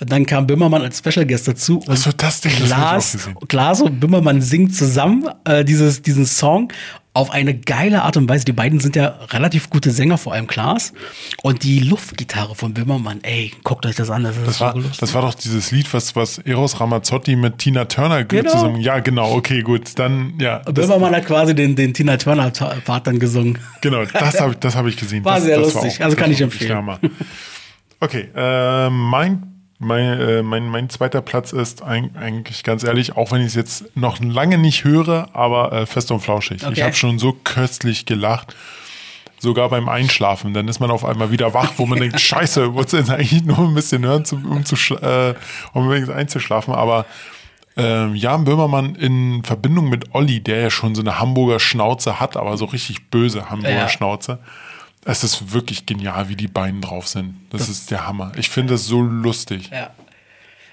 Und 0.00 0.12
dann 0.12 0.26
kam 0.26 0.46
Böhmermann 0.46 0.82
als 0.82 0.98
Special 0.98 1.26
Guest 1.26 1.48
dazu. 1.48 1.78
Und 1.78 1.90
Ach 1.90 1.96
so, 1.96 2.10
das 2.16 2.40
Ding, 2.40 2.52
das 2.58 2.68
Klaas, 2.68 3.12
gesehen. 3.12 3.34
Klaas 3.48 3.82
und 3.82 4.00
Böhmermann 4.00 4.40
singen 4.40 4.70
zusammen 4.70 5.28
äh, 5.44 5.64
dieses, 5.64 6.02
diesen 6.02 6.26
Song 6.26 6.72
auf 7.14 7.30
eine 7.30 7.54
geile 7.58 8.02
Art 8.02 8.16
und 8.16 8.28
Weise. 8.28 8.44
Die 8.44 8.52
beiden 8.52 8.78
sind 8.78 8.94
ja 8.94 9.18
relativ 9.30 9.70
gute 9.70 9.90
Sänger, 9.90 10.18
vor 10.18 10.34
allem 10.34 10.46
Klaas. 10.46 10.92
Und 11.42 11.64
die 11.64 11.80
Luftgitarre 11.80 12.54
von 12.54 12.74
Böhmermann, 12.74 13.20
ey, 13.22 13.52
guckt 13.64 13.86
euch 13.86 13.96
das 13.96 14.08
an. 14.10 14.22
Das, 14.24 14.36
ist 14.36 14.46
Das 14.46 14.60
war, 14.60 14.74
das 15.00 15.14
war 15.14 15.22
doch 15.22 15.34
dieses 15.34 15.72
Lied, 15.72 15.92
was, 15.92 16.14
was 16.14 16.38
Eros 16.38 16.78
Ramazzotti 16.80 17.34
mit 17.34 17.58
Tina 17.58 17.86
Turner 17.86 18.22
Genau. 18.24 18.50
zusammen. 18.52 18.80
Ja, 18.80 19.00
genau, 19.00 19.32
okay, 19.34 19.62
gut. 19.62 19.98
Dann, 19.98 20.34
ja. 20.38 20.60
Das, 20.60 20.74
Böhmermann 20.74 21.14
hat 21.16 21.26
quasi 21.26 21.54
den, 21.54 21.74
den 21.74 21.92
Tina 21.92 22.16
Turner 22.18 22.50
Part 22.84 23.06
dann 23.08 23.18
gesungen. 23.18 23.58
genau, 23.80 24.04
das 24.04 24.40
habe 24.40 24.54
das 24.60 24.76
hab 24.76 24.86
ich 24.86 24.96
gesehen. 24.96 25.24
War 25.24 25.36
das, 25.36 25.44
sehr 25.44 25.58
lustig. 25.58 25.98
auch- 26.00 26.04
Also 26.04 26.16
kann 26.16 26.30
ich 26.30 26.38
war 26.38 26.44
empfehlen. 26.44 26.88
Okay, 28.00 28.28
äh, 28.36 28.90
mein, 28.90 29.57
mein, 29.78 30.20
äh, 30.20 30.42
mein, 30.42 30.66
mein 30.68 30.90
zweiter 30.90 31.20
Platz 31.20 31.52
ist 31.52 31.84
eig- 31.84 32.16
eigentlich 32.16 32.64
ganz 32.64 32.82
ehrlich, 32.84 33.16
auch 33.16 33.30
wenn 33.30 33.40
ich 33.42 33.48
es 33.48 33.54
jetzt 33.54 33.96
noch 33.96 34.18
lange 34.20 34.58
nicht 34.58 34.84
höre, 34.84 35.28
aber 35.34 35.72
äh, 35.72 35.86
fest 35.86 36.10
und 36.10 36.20
flauschig. 36.20 36.62
Ich 36.62 36.66
Okay. 36.66 36.82
habe 36.82 36.94
schon 36.94 37.18
so 37.18 37.32
köstlich 37.32 38.04
gelacht. 38.06 38.54
Sogar 39.40 39.68
beim 39.68 39.88
Einschlafen, 39.88 40.52
dann 40.52 40.66
ist 40.66 40.80
man 40.80 40.90
auf 40.90 41.04
einmal 41.04 41.30
wieder 41.30 41.54
wach, 41.54 41.74
wo 41.76 41.86
man 41.86 42.00
denkt, 42.00 42.20
scheiße, 42.20 42.74
wolltest 42.74 42.92
du 42.94 42.96
jetzt 42.96 43.10
eigentlich 43.10 43.44
nur 43.44 43.60
ein 43.60 43.74
bisschen 43.74 44.04
hören, 44.04 44.24
um, 44.32 44.64
zu, 44.64 44.74
äh, 44.96 45.34
um 45.74 45.88
wenigstens 45.88 46.16
einzuschlafen, 46.16 46.74
aber 46.74 47.06
ähm, 47.76 48.16
Jan 48.16 48.42
Böhmermann 48.42 48.96
in 48.96 49.44
Verbindung 49.44 49.88
mit 49.88 50.12
Olli, 50.12 50.40
der 50.40 50.58
ja 50.62 50.70
schon 50.70 50.96
so 50.96 51.02
eine 51.02 51.20
Hamburger 51.20 51.60
Schnauze 51.60 52.18
hat, 52.18 52.36
aber 52.36 52.56
so 52.56 52.64
richtig 52.64 53.10
böse 53.10 53.48
Hamburger 53.48 53.76
Ja. 53.76 53.88
Schnauze. 53.88 54.40
Es 55.04 55.24
ist 55.24 55.52
wirklich 55.52 55.86
genial, 55.86 56.28
wie 56.28 56.36
die 56.36 56.48
beiden 56.48 56.80
drauf 56.80 57.08
sind. 57.08 57.34
Das, 57.50 57.68
ist 57.68 57.90
der 57.90 58.06
Hammer. 58.06 58.32
Ich 58.36 58.50
finde 58.50 58.74
das 58.74 58.86
so 58.86 59.00
lustig. 59.00 59.70
Ja. 59.72 59.90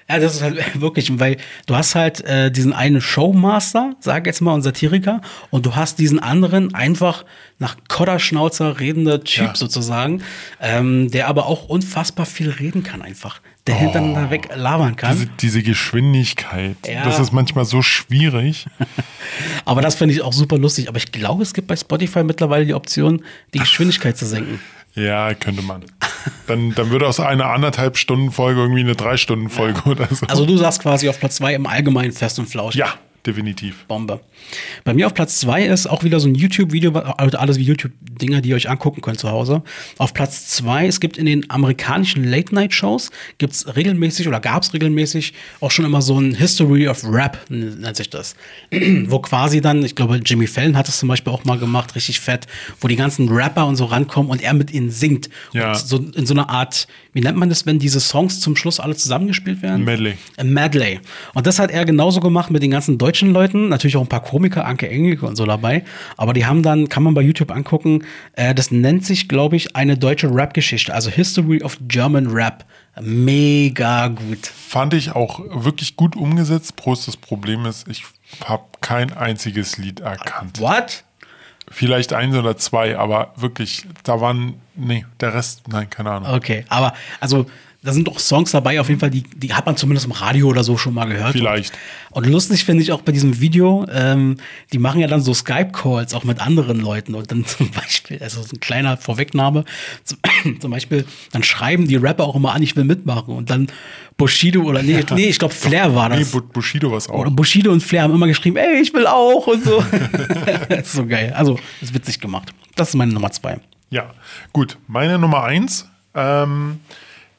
Ja, 0.07 0.19
das 0.19 0.35
ist 0.35 0.41
halt 0.43 0.59
wirklich, 0.81 1.19
weil 1.19 1.37
du 1.65 1.75
hast 1.75 1.95
halt 1.95 2.21
äh, 2.25 2.51
diesen 2.51 2.73
einen 2.73 3.01
Showmaster, 3.01 3.95
sag 3.99 4.27
jetzt 4.27 4.39
mal, 4.41 4.53
und 4.53 4.61
Satiriker, 4.61 5.21
und 5.49 5.65
du 5.65 5.75
hast 5.75 5.97
diesen 5.97 6.19
anderen 6.19 6.75
einfach 6.75 7.25
nach 7.57 7.75
Kodderschnauzer 7.87 8.79
redender 8.79 9.23
Typ 9.23 9.45
Ja. 9.47 9.55
sozusagen, 9.55 10.21
ähm, 10.61 11.09
der 11.09 11.27
aber 11.27 11.47
auch 11.47 11.65
unfassbar 11.69 12.25
viel 12.27 12.49
reden 12.51 12.83
kann 12.83 13.01
einfach. 13.01 13.41
Der 13.67 13.75
hintereinander 13.75 14.29
weg 14.29 14.49
labern 14.55 14.95
kann. 14.95 15.13
Diese, 15.13 15.25
diese 15.39 15.63
Geschwindigkeit, 15.63 16.75
Ja. 16.87 17.03
das 17.03 17.19
ist 17.19 17.31
manchmal 17.31 17.65
so 17.65 17.81
schwierig. 17.81 18.67
aber 19.65 19.81
das 19.81 19.95
finde 19.95 20.13
ich 20.13 20.21
auch 20.21 20.33
super 20.33 20.57
lustig. 20.57 20.87
Aber 20.87 20.97
ich 20.97 21.11
glaube, 21.11 21.41
es 21.43 21.53
gibt 21.53 21.67
bei 21.67 21.75
Spotify 21.75 22.23
mittlerweile 22.23 22.65
die 22.65 22.73
Option, 22.75 23.23
die 23.53 23.59
Geschwindigkeit 23.59 24.17
zu 24.17 24.25
senken. 24.27 24.59
Ja, 24.93 25.33
könnte 25.33 25.61
man. 25.61 25.83
Dann, 26.47 26.73
dann 26.75 26.89
würde 26.89 27.07
aus 27.07 27.19
einer 27.19 27.47
anderthalb 27.47 27.97
Stunden 27.97 28.31
Folge 28.31 28.61
irgendwie 28.61 28.79
eine 28.81 28.95
drei 28.95 29.17
Stunden 29.17 29.49
Folge 29.49 29.81
oder 29.89 30.07
so. 30.09 30.25
Also 30.27 30.45
du 30.45 30.55
sagst 30.57 30.81
quasi 30.81 31.09
auf 31.09 31.19
Platz 31.19 31.35
zwei 31.37 31.53
im 31.53 31.65
Allgemeinen 31.65 32.11
fest 32.13 32.39
und 32.39 32.45
flauschig. 32.47 32.79
ja, 32.79 32.93
definitiv. 33.25 33.85
Bombe. 33.85 34.19
Bei 34.83 34.93
mir 34.93 35.07
auf 35.07 35.13
Platz 35.13 35.39
zwei 35.39 35.65
ist 35.65 35.87
auch 35.87 36.03
wieder 36.03 36.19
so 36.19 36.27
ein 36.27 36.35
YouTube-Video, 36.35 36.91
also 36.93 37.37
alles 37.37 37.57
wie 37.57 37.63
YouTube-Dinger, 37.63 38.41
die 38.41 38.49
ihr 38.49 38.55
euch 38.55 38.69
angucken 38.69 39.01
könnt 39.01 39.19
zu 39.19 39.29
Hause. 39.29 39.63
Auf 39.97 40.13
Platz 40.13 40.47
zwei, 40.47 40.87
es 40.87 40.99
gibt 40.99 41.17
in 41.17 41.25
den 41.25 41.49
amerikanischen 41.49 42.23
Late-Night-Shows, 42.23 43.11
gibt 43.37 43.53
es 43.53 43.75
regelmäßig 43.75 44.27
oder 44.27 44.39
gab 44.39 44.63
es 44.63 44.73
regelmäßig 44.73 45.33
auch 45.59 45.71
schon 45.71 45.85
immer 45.85 46.01
so 46.01 46.19
ein 46.19 46.35
History 46.35 46.87
of 46.87 47.03
Rap, 47.03 47.39
nennt 47.49 47.95
sich 47.95 48.09
das. 48.09 48.35
wo 49.07 49.19
quasi 49.19 49.61
dann, 49.61 49.83
ich 49.83 49.95
glaube, 49.95 50.19
Jimmy 50.23 50.47
Fallon 50.47 50.77
hat 50.77 50.87
es 50.87 50.99
zum 50.99 51.09
Beispiel 51.09 51.31
auch 51.31 51.45
mal 51.45 51.57
gemacht, 51.57 51.95
richtig 51.95 52.19
fett, 52.19 52.47
wo 52.79 52.87
die 52.87 52.95
ganzen 52.95 53.29
Rapper 53.29 53.65
und 53.65 53.75
so 53.75 53.85
rankommen 53.85 54.31
und 54.31 54.41
er 54.41 54.53
mit 54.53 54.71
ihnen 54.71 54.89
singt. 54.89 55.29
Ja. 55.53 55.69
Und 55.69 55.77
so 55.77 55.97
in 55.97 56.25
so 56.25 56.33
einer 56.33 56.49
Art, 56.49 56.87
wie 57.15 57.21
nennt 57.21 57.37
man 57.37 57.47
das, 57.47 57.65
wenn 57.65 57.79
diese 57.79 58.01
Songs 58.01 58.41
zum 58.41 58.57
Schluss 58.57 58.81
alle 58.81 58.93
zusammengespielt 58.93 59.61
werden? 59.61 59.85
Medley. 59.85 60.17
Ein 60.35 60.51
Medley. 60.51 60.99
Und 61.33 61.47
das 61.47 61.59
hat 61.59 61.71
er 61.71 61.85
genauso 61.85 62.19
gemacht 62.19 62.51
mit 62.51 62.61
den 62.61 62.71
ganzen 62.71 62.97
deutschen 62.97 63.31
Leuten. 63.31 63.69
Natürlich 63.69 63.95
auch 63.95 64.01
ein 64.01 64.09
paar 64.09 64.21
Komiker, 64.21 64.65
Anke 64.65 64.89
Engelke 64.89 65.25
und 65.25 65.37
so 65.37 65.45
dabei. 65.45 65.85
Aber 66.17 66.33
die 66.33 66.45
haben 66.45 66.61
dann, 66.61 66.89
kann 66.89 67.03
man 67.03 67.13
bei 67.13 67.21
YouTube 67.21 67.51
angucken, 67.51 68.03
äh, 68.33 68.53
das 68.53 68.69
nennt 68.69 69.05
sich, 69.05 69.29
glaube 69.29 69.55
ich, 69.55 69.77
eine 69.77 69.97
deutsche 69.97 70.29
Rap-Geschichte. 70.29 70.93
Also 70.93 71.09
History 71.09 71.63
of 71.63 71.77
German 71.87 72.27
Rap. 72.27 72.65
Mega 72.99 74.09
gut. 74.09 74.45
Fand 74.45 74.93
ich 74.93 75.13
auch 75.13 75.39
wirklich 75.63 75.95
gut 75.95 76.17
umgesetzt. 76.17 76.75
Bloß 76.75 77.05
das 77.05 77.15
Problem 77.15 77.65
ist, 77.65 77.87
ich 77.87 78.03
habe 78.43 78.65
kein 78.81 79.13
einziges 79.13 79.77
Lied 79.77 80.01
erkannt. 80.01 80.59
What? 80.59 81.05
Vielleicht 81.69 82.13
eins 82.13 82.35
oder 82.35 82.57
zwei, 82.57 82.97
aber 82.97 83.33
wirklich, 83.35 83.85
da 84.03 84.21
waren, 84.21 84.61
nee, 84.75 85.05
der 85.19 85.33
Rest, 85.33 85.67
nein, 85.67 85.89
keine 85.89 86.11
Ahnung. 86.11 86.33
Okay. 86.33 86.65
Aber, 86.69 86.93
also, 87.19 87.47
da 87.85 87.93
sind 87.93 88.07
doch 88.07 88.19
Songs 88.19 88.51
dabei, 88.51 88.81
auf 88.81 88.89
jeden 88.89 88.99
Fall, 88.99 89.09
die, 89.11 89.23
die 89.35 89.53
hat 89.53 89.65
man 89.65 89.77
zumindest 89.77 90.05
im 90.07 90.11
Radio 90.11 90.47
oder 90.47 90.63
so 90.63 90.77
schon 90.77 90.93
mal 90.93 91.05
gehört. 91.05 91.33
Vielleicht. 91.33 91.73
Und 92.11 92.25
lustig 92.27 92.65
finde 92.65 92.81
ich 92.83 92.91
auch 92.91 93.01
bei 93.01 93.11
diesem 93.11 93.39
Video, 93.39 93.85
ähm, 93.91 94.37
die 94.73 94.77
machen 94.79 94.99
ja 95.01 95.07
dann 95.07 95.21
so 95.21 95.33
Skype-Calls 95.33 96.13
auch 96.13 96.23
mit 96.23 96.39
anderen 96.41 96.79
Leuten 96.79 97.13
und 97.15 97.29
dann 97.31 97.45
zum 97.45 97.69
Beispiel, 97.71 98.19
also 98.21 98.41
so 98.41 98.55
ein 98.55 98.59
kleiner 98.59 98.97
Vorwegnahme, 98.97 99.65
zum, 100.03 100.17
zum 100.59 100.71
Beispiel, 100.71 101.05
dann 101.31 101.43
schreiben 101.43 101.87
die 101.87 101.95
Rapper 101.95 102.23
auch 102.25 102.35
immer 102.35 102.53
an, 102.53 102.61
ich 102.63 102.75
will 102.75 102.83
mitmachen 102.85 103.33
und 103.35 103.49
dann 103.49 103.67
Bushido 104.17 104.61
oder 104.63 104.81
nee, 104.81 105.03
nee 105.13 105.27
ich 105.27 105.39
glaube 105.39 105.53
Flair 105.53 105.93
war 105.93 106.07
Nee, 106.09 106.19
das. 106.19 106.31
Bu- 106.31 106.39
Bushido 106.41 106.91
was 106.91 107.09
auch. 107.09 107.15
Oder 107.19 107.31
Bushido 107.31 107.71
und 107.71 107.81
Flair 107.83 108.03
haben 108.03 108.13
immer 108.13 108.27
geschrieben, 108.27 108.55
ey, 108.57 108.81
ich 108.81 108.93
will 108.93 109.05
auch 109.07 109.45
und 109.47 109.63
so. 109.63 109.83
das 110.69 110.79
ist 110.87 110.93
so 110.93 111.05
geil. 111.05 111.33
Also, 111.35 111.59
ist 111.81 111.93
witzig 111.93 112.19
gemacht. 112.21 112.53
Das 112.75 112.89
ist 112.89 112.95
meine 112.95 113.13
Nummer 113.13 113.31
zwei. 113.31 113.57
Ja, 113.89 114.11
gut. 114.53 114.77
Meine 114.87 115.19
Nummer 115.19 115.43
eins 115.43 115.87
ähm, 116.15 116.79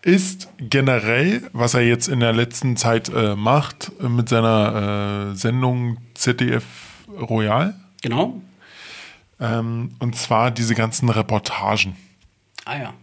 ist 0.02 0.48
generell, 0.58 1.42
was 1.52 1.74
er 1.74 1.82
jetzt 1.82 2.08
in 2.08 2.20
der 2.20 2.32
letzten 2.32 2.76
Zeit 2.76 3.08
äh, 3.08 3.34
macht, 3.34 3.92
äh, 4.00 4.08
mit 4.08 4.28
seiner 4.28 5.32
äh, 5.32 5.36
Sendung 5.36 5.98
ZDF 6.14 6.64
Royal. 7.08 7.74
Genau. 8.02 8.40
Ähm, 9.40 9.94
und 9.98 10.16
zwar 10.16 10.50
diese 10.50 10.74
ganzen 10.74 11.08
Reportagen. 11.08 11.96
Ah 12.64 12.78
ja. 12.78 12.94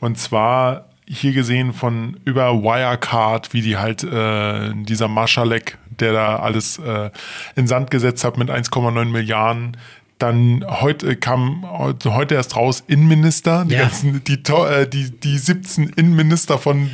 Und 0.00 0.18
zwar 0.18 0.86
hier 1.06 1.32
gesehen 1.32 1.72
von 1.72 2.20
über 2.24 2.62
Wirecard, 2.62 3.52
wie 3.52 3.62
die 3.62 3.76
halt 3.76 4.04
äh, 4.04 4.72
dieser 4.84 5.08
Marschalek, 5.08 5.76
der 5.88 6.12
da 6.12 6.36
alles 6.36 6.78
äh, 6.78 7.10
in 7.56 7.66
Sand 7.66 7.90
gesetzt 7.90 8.22
hat 8.22 8.38
mit 8.38 8.48
1,9 8.48 9.06
Milliarden. 9.06 9.76
Dann 10.20 10.64
heute 10.68 11.16
kam 11.16 11.64
heute 11.68 12.14
heute 12.14 12.34
erst 12.34 12.54
raus 12.54 12.84
Innenminister, 12.86 13.64
die 13.66 13.74
Ja. 13.74 13.82
ganzen, 13.84 14.22
die, 14.22 14.34
äh, 14.34 14.86
die, 14.86 15.10
die 15.10 15.38
17 15.38 15.88
Innenminister 15.96 16.58
von 16.58 16.90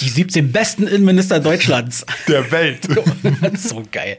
Die 0.00 0.08
17 0.08 0.50
besten 0.52 0.86
Innenminister 0.88 1.38
Deutschlands. 1.40 2.04
der 2.28 2.50
Welt. 2.50 2.88
so 3.58 3.82
geil. 3.92 4.18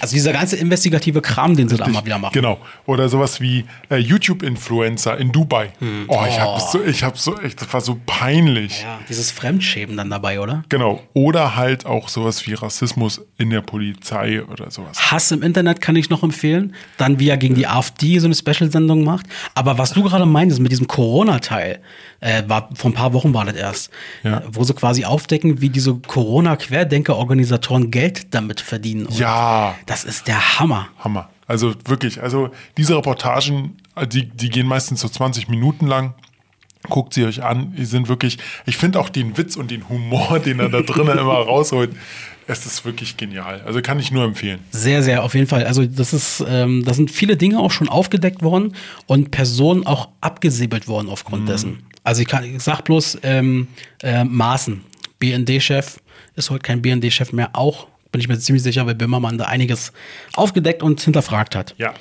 Also 0.00 0.14
dieser 0.14 0.32
ganze 0.32 0.56
investigative 0.56 1.22
Kram, 1.22 1.56
den 1.56 1.68
sie 1.68 1.76
da 1.78 1.88
mal 1.88 2.04
wieder 2.04 2.18
machen. 2.18 2.34
Genau. 2.34 2.58
Oder 2.84 3.08
sowas 3.08 3.40
wie 3.40 3.64
äh, 3.90 3.96
YouTube-Influencer 3.96 5.16
in 5.18 5.32
Dubai. 5.32 5.72
Hm. 5.78 6.04
Oh, 6.08 6.24
ich 6.28 6.38
habe 6.38 6.60
so, 6.60 6.84
ich 6.84 7.02
habe 7.02 7.16
so, 7.18 7.38
echt, 7.38 7.60
das 7.62 7.72
war 7.72 7.80
so 7.80 7.98
peinlich. 8.04 8.82
Ja, 8.82 8.98
dieses 9.08 9.30
Fremdschämen 9.30 9.96
dann 9.96 10.10
dabei, 10.10 10.40
oder? 10.40 10.62
Genau. 10.68 11.02
Oder 11.14 11.56
halt 11.56 11.86
auch 11.86 12.08
sowas 12.08 12.46
wie 12.46 12.54
Rassismus 12.54 13.22
in 13.38 13.50
der 13.50 13.62
Polizei 13.62 14.42
oder 14.44 14.70
sowas. 14.70 15.10
Hass 15.10 15.30
im 15.30 15.42
Internet 15.42 15.80
kann 15.80 15.96
ich 15.96 16.10
noch 16.10 16.22
empfehlen. 16.22 16.74
Dann, 16.98 17.18
wie 17.18 17.28
er 17.28 17.36
gegen 17.38 17.54
die 17.54 17.66
AfD 17.78 18.18
so 18.18 18.26
eine 18.26 18.34
Special-Sendung 18.34 19.04
macht. 19.04 19.26
Aber 19.54 19.78
was 19.78 19.92
du 19.92 20.02
gerade 20.02 20.26
meintest 20.26 20.60
mit 20.60 20.72
diesem 20.72 20.86
Corona-Teil, 20.86 21.80
äh, 22.20 22.42
war 22.46 22.68
vor 22.74 22.90
ein 22.90 22.94
paar 22.94 23.12
Wochen 23.12 23.32
war 23.34 23.44
das 23.44 23.54
erst, 23.54 23.90
Ja. 24.22 24.38
äh, 24.38 24.42
wo 24.52 24.64
sie 24.64 24.74
quasi 24.74 25.04
aufdecken, 25.04 25.60
wie 25.60 25.68
diese 25.70 25.94
Corona-Querdenker-Organisatoren 26.78 27.90
Geld 27.90 28.34
damit 28.34 28.60
verdienen. 28.60 29.06
Und 29.06 29.18
Ja, 29.18 29.74
Das 29.86 30.04
ist 30.04 30.26
der 30.28 30.58
Hammer. 30.58 30.88
Hammer. 30.98 31.28
Also 31.46 31.74
wirklich, 31.86 32.22
also 32.22 32.50
diese 32.76 32.96
Reportagen, 32.96 33.76
die, 34.12 34.28
die 34.28 34.50
gehen 34.50 34.66
meistens 34.66 35.00
so 35.00 35.08
20 35.08 35.48
Minuten 35.48 35.86
lang. 35.86 36.14
Guckt 36.88 37.14
sie 37.14 37.24
euch 37.24 37.42
an. 37.42 37.74
Die 37.76 37.84
sind 37.84 38.08
wirklich, 38.08 38.38
ich 38.66 38.76
finde 38.76 39.00
auch 39.00 39.08
den 39.08 39.36
Witz 39.36 39.56
und 39.56 39.70
den 39.70 39.88
Humor, 39.88 40.38
den 40.44 40.60
er 40.60 40.68
da 40.68 40.82
drinnen 40.82 41.18
immer 41.18 41.34
rausholt, 41.34 41.90
es 42.48 42.64
ist 42.64 42.84
wirklich 42.84 43.16
genial. 43.16 43.60
Also 43.66 43.82
kann 43.82 43.98
ich 43.98 44.10
nur 44.10 44.24
empfehlen. 44.24 44.60
Sehr, 44.70 45.02
sehr, 45.02 45.22
auf 45.22 45.34
jeden 45.34 45.46
Fall. 45.46 45.64
Also 45.64 45.84
das 45.84 46.12
ist, 46.12 46.42
ähm, 46.48 46.82
da 46.84 46.94
sind 46.94 47.10
viele 47.10 47.36
Dinge 47.36 47.58
auch 47.60 47.70
schon 47.70 47.88
aufgedeckt 47.88 48.42
worden 48.42 48.74
und 49.06 49.30
Personen 49.30 49.86
auch 49.86 50.08
abgesäbelt 50.20 50.88
worden 50.88 51.08
aufgrund 51.10 51.48
dessen. 51.48 51.82
Also 52.04 52.22
ich, 52.22 52.28
kann, 52.28 52.44
ich 52.44 52.62
sag 52.62 52.82
bloß 52.82 53.18
ähm, 53.22 53.68
äh, 54.02 54.24
Maaßen, 54.24 54.82
BND-Chef, 55.18 56.00
ist 56.36 56.48
heute 56.50 56.62
kein 56.62 56.80
BND-Chef 56.80 57.32
mehr, 57.32 57.50
auch 57.52 57.86
bin 58.10 58.22
ich 58.22 58.28
mir 58.28 58.38
ziemlich 58.38 58.62
sicher, 58.62 58.86
weil 58.86 58.94
Böhmermann 58.94 59.36
da 59.36 59.44
einiges 59.44 59.92
aufgedeckt 60.34 60.82
und 60.82 61.00
hinterfragt 61.00 61.54
hat. 61.54 61.74
Ja. 61.76 61.92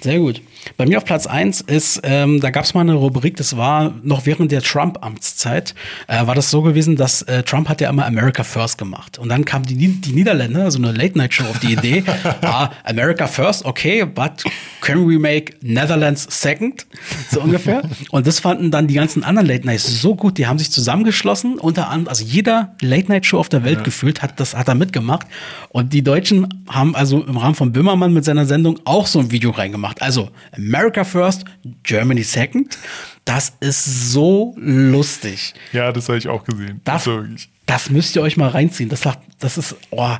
Sehr 0.00 0.18
gut. 0.20 0.40
Bei 0.76 0.86
mir 0.86 0.98
auf 0.98 1.04
Platz 1.04 1.26
1 1.26 1.62
ist, 1.62 2.00
ähm, 2.04 2.40
da 2.40 2.50
gab 2.50 2.64
es 2.64 2.74
mal 2.74 2.80
eine 2.80 2.94
Rubrik, 2.94 3.36
das 3.36 3.56
war 3.56 3.94
noch 4.02 4.26
während 4.26 4.52
der 4.52 4.62
Trump-Amtszeit, 4.62 5.74
äh, 6.06 6.26
war 6.26 6.34
das 6.34 6.50
so 6.50 6.62
gewesen, 6.62 6.96
dass 6.96 7.22
äh, 7.22 7.42
Trump 7.42 7.68
hat 7.68 7.80
ja 7.80 7.90
immer 7.90 8.06
America 8.06 8.44
First 8.44 8.78
gemacht. 8.78 9.18
Und 9.18 9.28
dann 9.28 9.44
kamen 9.44 9.66
die, 9.66 9.76
die 9.76 10.12
Niederländer, 10.12 10.70
so 10.70 10.78
eine 10.78 10.92
Late-Night-Show 10.92 11.44
auf 11.44 11.58
die 11.58 11.72
Idee, 11.72 12.04
ah, 12.42 12.70
America 12.84 13.26
First, 13.26 13.64
okay, 13.64 14.04
but 14.04 14.44
can 14.80 15.08
we 15.08 15.18
make 15.18 15.54
Netherlands 15.62 16.26
second? 16.30 16.86
So 17.30 17.40
ungefähr. 17.40 17.82
Und 18.10 18.26
das 18.26 18.40
fanden 18.40 18.70
dann 18.70 18.86
die 18.86 18.94
ganzen 18.94 19.24
anderen 19.24 19.48
Late-Nights 19.48 20.00
so 20.00 20.14
gut, 20.14 20.38
die 20.38 20.46
haben 20.46 20.58
sich 20.58 20.70
zusammengeschlossen, 20.70 21.58
unter 21.58 21.88
anderem, 21.88 22.08
also 22.08 22.24
jeder 22.24 22.74
Late-Night-Show 22.80 23.38
auf 23.38 23.48
der 23.48 23.64
Welt 23.64 23.84
gefühlt 23.84 24.22
hat 24.22 24.38
das, 24.40 24.54
hat 24.54 24.68
da 24.68 24.74
mitgemacht. 24.74 25.26
Und 25.70 25.92
die 25.92 26.02
Deutschen 26.02 26.64
haben 26.68 26.94
also 26.94 27.22
im 27.22 27.36
Rahmen 27.36 27.54
von 27.54 27.72
Böhmermann 27.72 28.12
mit 28.12 28.24
seiner 28.24 28.46
Sendung 28.46 28.78
auch 28.84 29.06
so 29.06 29.18
ein 29.18 29.30
Video 29.30 29.50
reingemacht. 29.50 30.02
Also 30.02 30.30
America 30.52 31.04
First, 31.04 31.44
Germany 31.82 32.22
Second. 32.22 32.76
Das 33.24 33.52
ist 33.60 34.10
so 34.12 34.54
lustig. 34.58 35.54
Ja, 35.72 35.92
das 35.92 36.08
habe 36.08 36.18
ich 36.18 36.28
auch 36.28 36.44
gesehen. 36.44 36.80
Das, 36.84 37.06
Also 37.06 37.24
das 37.66 37.90
müsst 37.90 38.16
ihr 38.16 38.22
euch 38.22 38.36
mal 38.36 38.48
reinziehen. 38.48 38.88
Das, 38.88 39.02
sagt- 39.02 39.22
das 39.38 39.58
ist, 39.58 39.76
oh, 39.90 40.16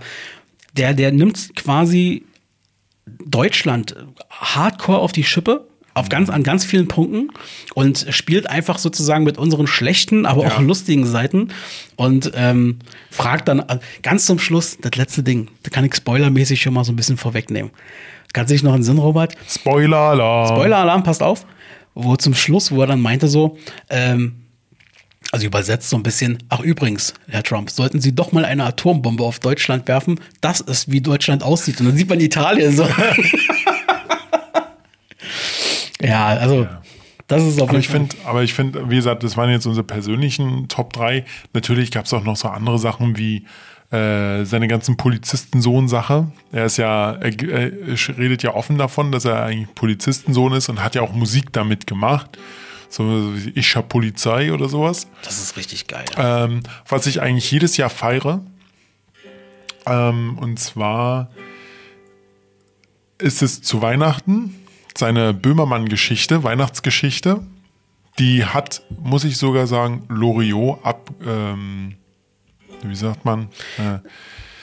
der, 0.77 0.95
der 0.95 1.11
nimmt 1.13 1.57
quasi 1.57 2.25
Deutschland 3.07 3.95
hardcore 4.31 4.99
auf 4.99 5.13
die 5.13 5.25
Schippe. 5.25 5.67
Auf 5.93 6.09
ganz, 6.09 6.31
an 6.31 6.45
ganz 6.45 6.65
vielen 6.65 6.87
Punkten 6.87 7.31
und 7.75 8.07
spielt 8.11 8.49
einfach 8.49 8.79
sozusagen 8.79 9.25
mit 9.25 9.39
unseren 9.39 9.67
schlechten, 9.67 10.25
aber 10.25 10.43
auch 10.43 10.59
Ja. 10.59 10.61
lustigen 10.61 11.05
Seiten 11.05 11.49
und 11.97 12.31
ähm, 12.37 12.79
fragt 13.11 13.49
dann 13.49 13.59
äh, 13.59 13.81
ganz 14.01 14.25
zum 14.25 14.39
Schluss 14.39 14.79
das 14.81 14.95
letzte 14.95 15.25
Ding. 15.25 15.49
Da 15.65 15.71
kann 15.71 15.85
ich 15.85 15.93
spoilermäßig 15.97 16.63
schon 16.63 16.75
mal 16.75 16.85
so 16.85 16.93
ein 16.93 16.97
bisschen 16.97 17.17
vorwegnehmen. 17.17 17.73
Kannst 18.33 18.51
du 18.51 18.55
dich 18.55 18.63
noch 18.63 18.73
in 18.73 18.79
den 18.79 18.85
Sinn, 18.85 18.99
Robert? 18.99 19.35
Spoiler-Alarm. 19.49 20.49
Spoiler-Alarm, 20.57 21.03
passt 21.03 21.23
auf. 21.23 21.45
Wo 21.95 22.17
zum 22.17 22.35
Schluss, 22.35 22.71
wo 22.71 22.81
er 22.83 22.87
dann 22.87 23.01
meinte 23.01 23.27
so, 23.29 23.59
ähm, 23.89 24.37
also 25.33 25.47
übersetzt 25.47 25.91
so 25.91 25.97
ein 25.97 26.03
bisschen, 26.03 26.39
ach 26.49 26.61
übrigens, 26.61 27.15
Herr 27.29 27.43
Trump, 27.43 27.71
sollten 27.71 28.01
Sie 28.01 28.15
doch 28.15 28.33
mal 28.33 28.45
eine 28.45 28.65
Atombombe 28.65 29.23
auf 29.23 29.39
Deutschland 29.39 29.87
werfen, 29.89 30.21
das 30.41 30.61
ist, 30.61 30.91
wie 30.91 31.01
Deutschland 31.01 31.43
aussieht. 31.43 31.81
Und 31.81 31.87
dann 31.87 31.97
sieht 31.97 32.09
man 32.09 32.21
Italien 32.21 32.75
so. 32.75 32.85
ja, 36.01 36.27
also, 36.29 36.67
das 37.27 37.43
ist 37.45 37.61
auf 37.61 37.69
Aber 37.69 37.79
jeden 37.79 37.81
ich 37.81 37.89
Fall. 37.89 37.97
finde, 38.01 38.17
aber 38.25 38.43
ich 38.43 38.55
finde, 38.55 38.91
wie 38.91 38.97
gesagt, 38.97 39.23
das 39.23 39.37
waren 39.37 39.51
jetzt 39.51 39.67
unsere 39.67 39.85
persönlichen 39.85 40.67
Top 40.69 40.93
3. 40.93 41.25
Natürlich 41.53 41.91
gab 41.93 42.07
es 42.07 42.13
auch 42.13 42.25
noch 42.25 42.37
so 42.37 42.49
andere 42.49 42.79
Sachen 42.79 43.17
wie 43.17 43.47
äh, 43.91 44.45
seine 44.45 44.69
ganzen 44.69 44.97
Polizistensohn-Sache. 44.97 46.31
Er 46.53 46.67
ist 46.67 46.77
ja, 46.77 47.13
er, 47.13 47.43
er 47.43 48.19
redet 48.19 48.43
ja 48.43 48.55
offen 48.55 48.79
davon, 48.79 49.11
dass 49.11 49.25
er 49.25 49.43
eigentlich 49.43 49.75
Polizistensohn 49.75 50.53
ist 50.53 50.69
und 50.69 50.83
hat 50.83 50.95
ja 50.95 51.03
auch 51.03 51.13
Musik 51.13 51.53
damit 51.53 51.87
gemacht. 51.87 52.39
So 52.89 53.05
wie 53.35 53.51
Ich 53.51 53.75
hab 53.77 53.89
Polizei 53.89 54.53
oder 54.53 54.69
sowas. 54.69 55.09
Das 55.25 55.41
ist 55.41 55.57
richtig 55.57 55.87
geil. 55.87 56.05
Ähm, 56.17 56.61
was 56.89 57.07
ich 57.07 57.21
eigentlich 57.21 57.51
jedes 57.51 57.77
Jahr 57.77 57.91
feiere. 57.91 58.43
Ähm, 59.87 60.39
und 60.39 60.59
zwar 60.59 61.31
ist 63.19 63.43
es 63.43 63.63
zu 63.63 63.83
Weihnachten 63.83 64.55
seine 64.97 65.35
Böhmermann-Geschichte, 65.35 66.43
Weihnachtsgeschichte. 66.43 67.41
Die 68.19 68.45
hat, 68.45 68.83
muss 69.01 69.25
ich 69.25 69.37
sogar 69.37 69.67
sagen, 69.67 70.05
Loriot 70.09 70.85
ab. 70.85 71.11
Ähm, 71.25 71.97
wie 72.85 72.95
sagt 72.95 73.25
man? 73.25 73.49
Äh, 73.79 73.99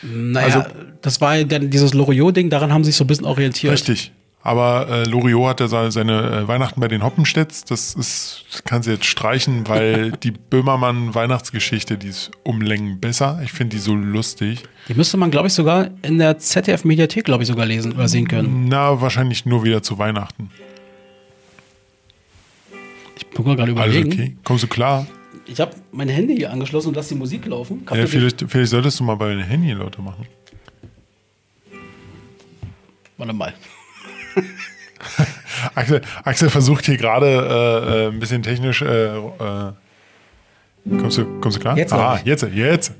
naja, 0.03 0.45
also- 0.45 0.63
das 1.01 1.19
war 1.21 1.37
ja 1.37 1.43
dann 1.43 1.69
dieses 1.69 1.93
Loriot-Ding, 1.93 2.49
daran 2.49 2.71
haben 2.71 2.83
sie 2.83 2.91
sich 2.91 2.97
so 2.97 3.03
ein 3.03 3.07
bisschen 3.07 3.25
orientiert. 3.25 3.73
richtig. 3.73 4.11
Aber 4.43 4.87
äh, 4.87 5.03
Loriot 5.03 5.49
hat 5.49 5.59
ja 5.59 5.67
seine, 5.67 5.91
seine 5.91 6.21
äh, 6.31 6.47
Weihnachten 6.47 6.79
bei 6.79 6.87
den 6.87 7.03
Hoppenstedts. 7.03 7.65
Das 7.65 7.95
ist, 7.95 8.45
das 8.49 8.63
kann 8.63 8.81
sie 8.81 8.91
jetzt 8.91 9.03
streichen, 9.05 9.67
weil 9.67 10.11
die 10.23 10.31
Böhmermann-Weihnachtsgeschichte, 10.31 11.97
die 11.97 12.07
ist 12.07 12.31
um 12.43 12.61
Längen 12.61 13.01
besser. 13.01 13.41
Ich 13.43 13.51
finde 13.51 13.75
die 13.75 13.81
so 13.81 13.93
lustig. 13.93 14.63
Die 14.87 14.93
müsste 14.93 15.17
man, 15.17 15.31
glaube 15.31 15.47
ich, 15.47 15.53
sogar 15.53 15.89
in 16.01 16.17
der 16.19 16.37
ZDF-Mediathek, 16.37 17.25
glaube 17.25 17.43
ich, 17.43 17.47
sogar 17.49 17.65
lesen 17.65 17.91
oder 17.91 18.07
sehen 18.07 18.29
können. 18.29 18.67
Na, 18.69 19.01
wahrscheinlich 19.01 19.45
nur 19.45 19.65
wieder 19.65 19.83
zu 19.83 19.97
Weihnachten. 19.97 20.49
Ich 23.17 23.27
bin 23.27 23.43
gerade 23.43 23.63
Alles 23.63 23.71
überlegen. 23.73 24.13
okay. 24.13 24.37
Kommst 24.45 24.63
du 24.63 24.67
klar? 24.67 25.07
Ich 25.47 25.59
habe 25.61 25.71
mein 25.91 26.09
Handy 26.09 26.35
hier 26.35 26.51
angeschlossen 26.51 26.89
und 26.89 26.95
lasse 26.95 27.13
die 27.13 27.19
Musik 27.19 27.45
laufen. 27.45 27.85
Ja, 27.93 28.05
vielleicht, 28.05 28.43
vielleicht 28.47 28.71
solltest 28.71 28.99
du 28.99 29.03
mal 29.05 29.15
bei 29.15 29.29
den 29.29 29.43
Handy 29.43 29.71
Leute 29.71 30.01
machen. 30.01 30.27
Warte 33.17 33.33
mal. 33.33 33.53
Axel, 35.75 36.01
Axel 36.23 36.49
versucht 36.49 36.85
hier 36.85 36.97
gerade 36.97 37.25
äh, 37.25 38.05
äh, 38.05 38.07
ein 38.09 38.19
bisschen 38.19 38.43
technisch. 38.43 38.81
Äh, 38.81 39.17
äh, 39.17 39.71
kommst, 40.99 41.17
du, 41.17 41.25
kommst 41.41 41.57
du 41.57 41.61
klar? 41.61 41.77
Jetzt, 41.77 41.93
ah, 41.93 42.19
jetzt, 42.23 42.45
jetzt. 42.53 42.91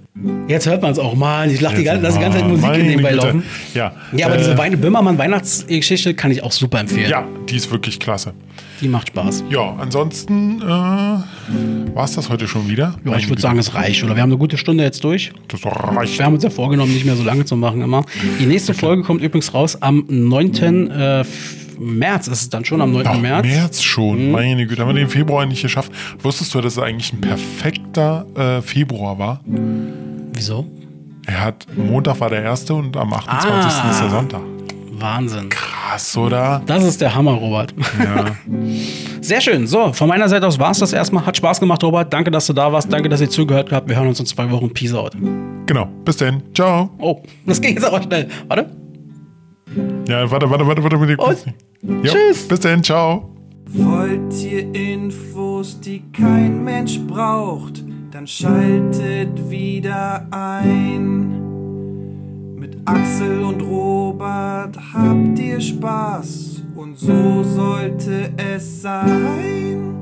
Jetzt 0.48 0.66
hört 0.66 0.82
man 0.82 0.92
es 0.92 0.98
auch 0.98 1.14
mal. 1.14 1.50
Ich 1.52 1.62
lache 1.62 1.76
die, 1.76 1.84
ganze- 1.84 2.02
lass 2.04 2.20
ganze 2.20 2.40
Zeit 2.40 2.48
Musik 2.48 2.72
nebenbei 2.72 3.12
Güte. 3.12 3.26
laufen. 3.28 3.44
Ja, 3.76 3.94
Ja, 4.16 4.26
aber 4.26 4.36
äh, 4.36 4.40
diese 4.40 4.58
Weine 4.58 4.76
Böhmermann 4.76 5.18
Weihnachtsgeschichte 5.20 6.16
kann 6.16 6.32
ich 6.32 6.42
auch 6.44 6.52
super 6.52 6.80
empfehlen. 6.80 7.10
Ja, 7.12 7.24
die 7.48 7.56
ist 7.56 7.72
wirklich 7.72 8.00
klasse. 8.00 8.34
Die 8.82 8.88
macht 8.88 9.10
Spaß. 9.10 9.44
Ja, 9.52 9.76
ansonsten 9.80 10.60
äh, 10.62 10.66
war 10.66 12.04
es 12.04 12.14
das 12.14 12.30
heute 12.30 12.48
schon 12.48 12.68
wieder. 12.68 12.96
Ja, 13.06 13.16
ich 13.18 13.30
würde 13.30 13.42
sagen, 13.42 13.60
es 13.60 13.76
reicht. 13.76 14.04
Oder 14.04 14.16
wir 14.16 14.24
haben 14.24 14.32
eine 14.32 14.40
gute 14.40 14.58
Stunde 14.58 14.84
jetzt 14.84 15.04
durch. 15.04 15.32
Das 15.50 15.62
reicht. 15.64 16.18
Wir 16.18 16.26
haben 16.26 16.34
uns 16.34 16.44
ja 16.44 16.50
vorgenommen, 16.50 16.94
nicht 16.94 17.06
mehr 17.06 17.16
so 17.16 17.24
lange 17.24 17.46
zu 17.46 17.56
machen 17.56 17.82
immer. 17.82 18.04
Die 18.40 18.46
nächste 18.48 18.74
Folge 18.74 19.04
kommt 19.04 19.22
übrigens 19.22 19.54
raus 19.54 19.80
am 19.82 20.04
9. 20.10 20.90
Äh, 20.90 21.26
März. 21.80 22.28
Ist 22.28 22.42
es 22.42 22.50
dann 22.50 22.66
schon 22.66 22.82
am 22.82 22.92
9. 22.92 23.08
Ach, 23.08 23.20
März? 23.20 23.46
März, 23.46 23.82
schon. 23.82 24.28
Mhm. 24.28 24.32
Meine 24.32 24.68
Güte, 24.68 24.82
haben 24.82 24.90
wir 24.90 24.96
den 24.96 25.10
Februar 25.10 25.46
nicht 25.46 25.62
geschafft. 25.62 25.92
Wusstest 26.20 26.54
du, 26.54 26.62
dass 26.62 26.74
es 26.74 26.80
eigentlich 26.80 27.14
ein 27.14 27.22
perfekter 27.22 28.26
äh, 28.36 28.62
Februar 28.62 29.18
war? 29.20 29.42
Wieso? 30.34 30.66
Er 31.26 31.44
hat, 31.44 31.68
Montag 31.76 32.20
war 32.20 32.30
der 32.30 32.42
erste 32.44 32.74
und 32.74 32.96
am 32.96 33.14
28. 33.14 33.52
Ah. 33.52 33.90
ist 33.92 34.02
der 34.02 34.10
Sonntag. 34.10 34.42
Wahnsinn. 35.00 35.50
Krass, 35.50 36.18
oder? 36.18 36.62
Das 36.66 36.84
ist 36.84 37.02
der 37.02 37.14
Hammer, 37.14 37.34
Robert. 37.34 37.74
Ja. 38.04 38.26
Sehr 39.22 39.42
schön. 39.42 39.68
So, 39.68 39.94
von 39.94 40.08
meiner 40.08 40.28
Seite 40.30 40.48
aus 40.48 40.58
war 40.58 40.72
es 40.72 40.80
das 40.80 40.94
erstmal. 40.94 41.26
Hat 41.26 41.38
Spaß 41.38 41.60
gemacht, 41.60 41.84
Robert. 41.84 42.12
Danke, 42.12 42.32
dass 42.32 42.48
du 42.48 42.54
da 42.54 42.72
warst. 42.72 42.92
Danke, 42.92 43.10
dass 43.10 43.22
ihr 43.22 43.30
zugehört 43.30 43.72
habt. 43.72 43.90
Wir 43.90 43.96
hören 43.98 44.08
uns 44.08 44.20
in 44.20 44.26
zwei 44.26 44.50
Wochen. 44.50 44.72
Peace 44.74 44.94
out. 44.94 45.14
genau. 45.66 45.86
Bis 46.06 46.18
dann. 46.18 46.42
Ciao. 46.54 46.90
Oh, 46.98 47.22
das 47.46 47.62
ging 47.62 47.76
jetzt 47.76 47.86
aber 47.86 48.02
schnell. 48.02 48.28
Warte. 48.48 48.87
Ja, 50.08 50.30
warte, 50.32 50.50
warte, 50.50 50.66
warte, 50.66 50.84
warte. 50.84 51.00
warte. 51.00 51.54
Und 51.82 52.04
Ja, 52.06 52.12
tschüss. 52.12 52.48
Bis 52.48 52.60
dann. 52.62 52.84
Ciao. 52.84 53.30
Wollt 53.70 54.34
ihr 54.44 54.74
Infos, 54.74 55.80
die 55.82 56.02
kein 56.14 56.64
Mensch 56.64 57.00
braucht, 57.02 57.84
dann 58.12 58.26
schaltet 58.26 59.50
wieder 59.50 60.26
ein. 60.32 61.36
Mit 62.56 62.78
Axel 62.86 63.44
und 63.44 63.62
Robert 63.62 64.78
habt 64.94 65.38
ihr 65.38 65.60
Spaß 65.60 66.64
und 66.76 66.98
so 66.98 67.44
sollte 67.44 68.32
es 68.38 68.82
sein. 68.82 69.94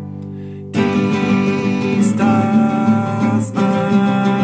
Dies, 0.72 2.16
das, 2.16 3.52
Ananas. 3.56 4.35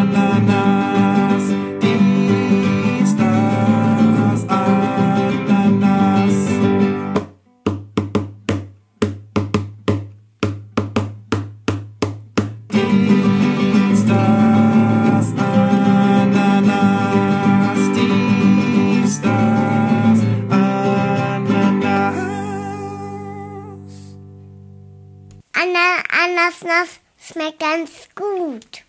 Schmeckt 27.32 27.60
ganz 27.60 28.10
gut. 28.16 28.84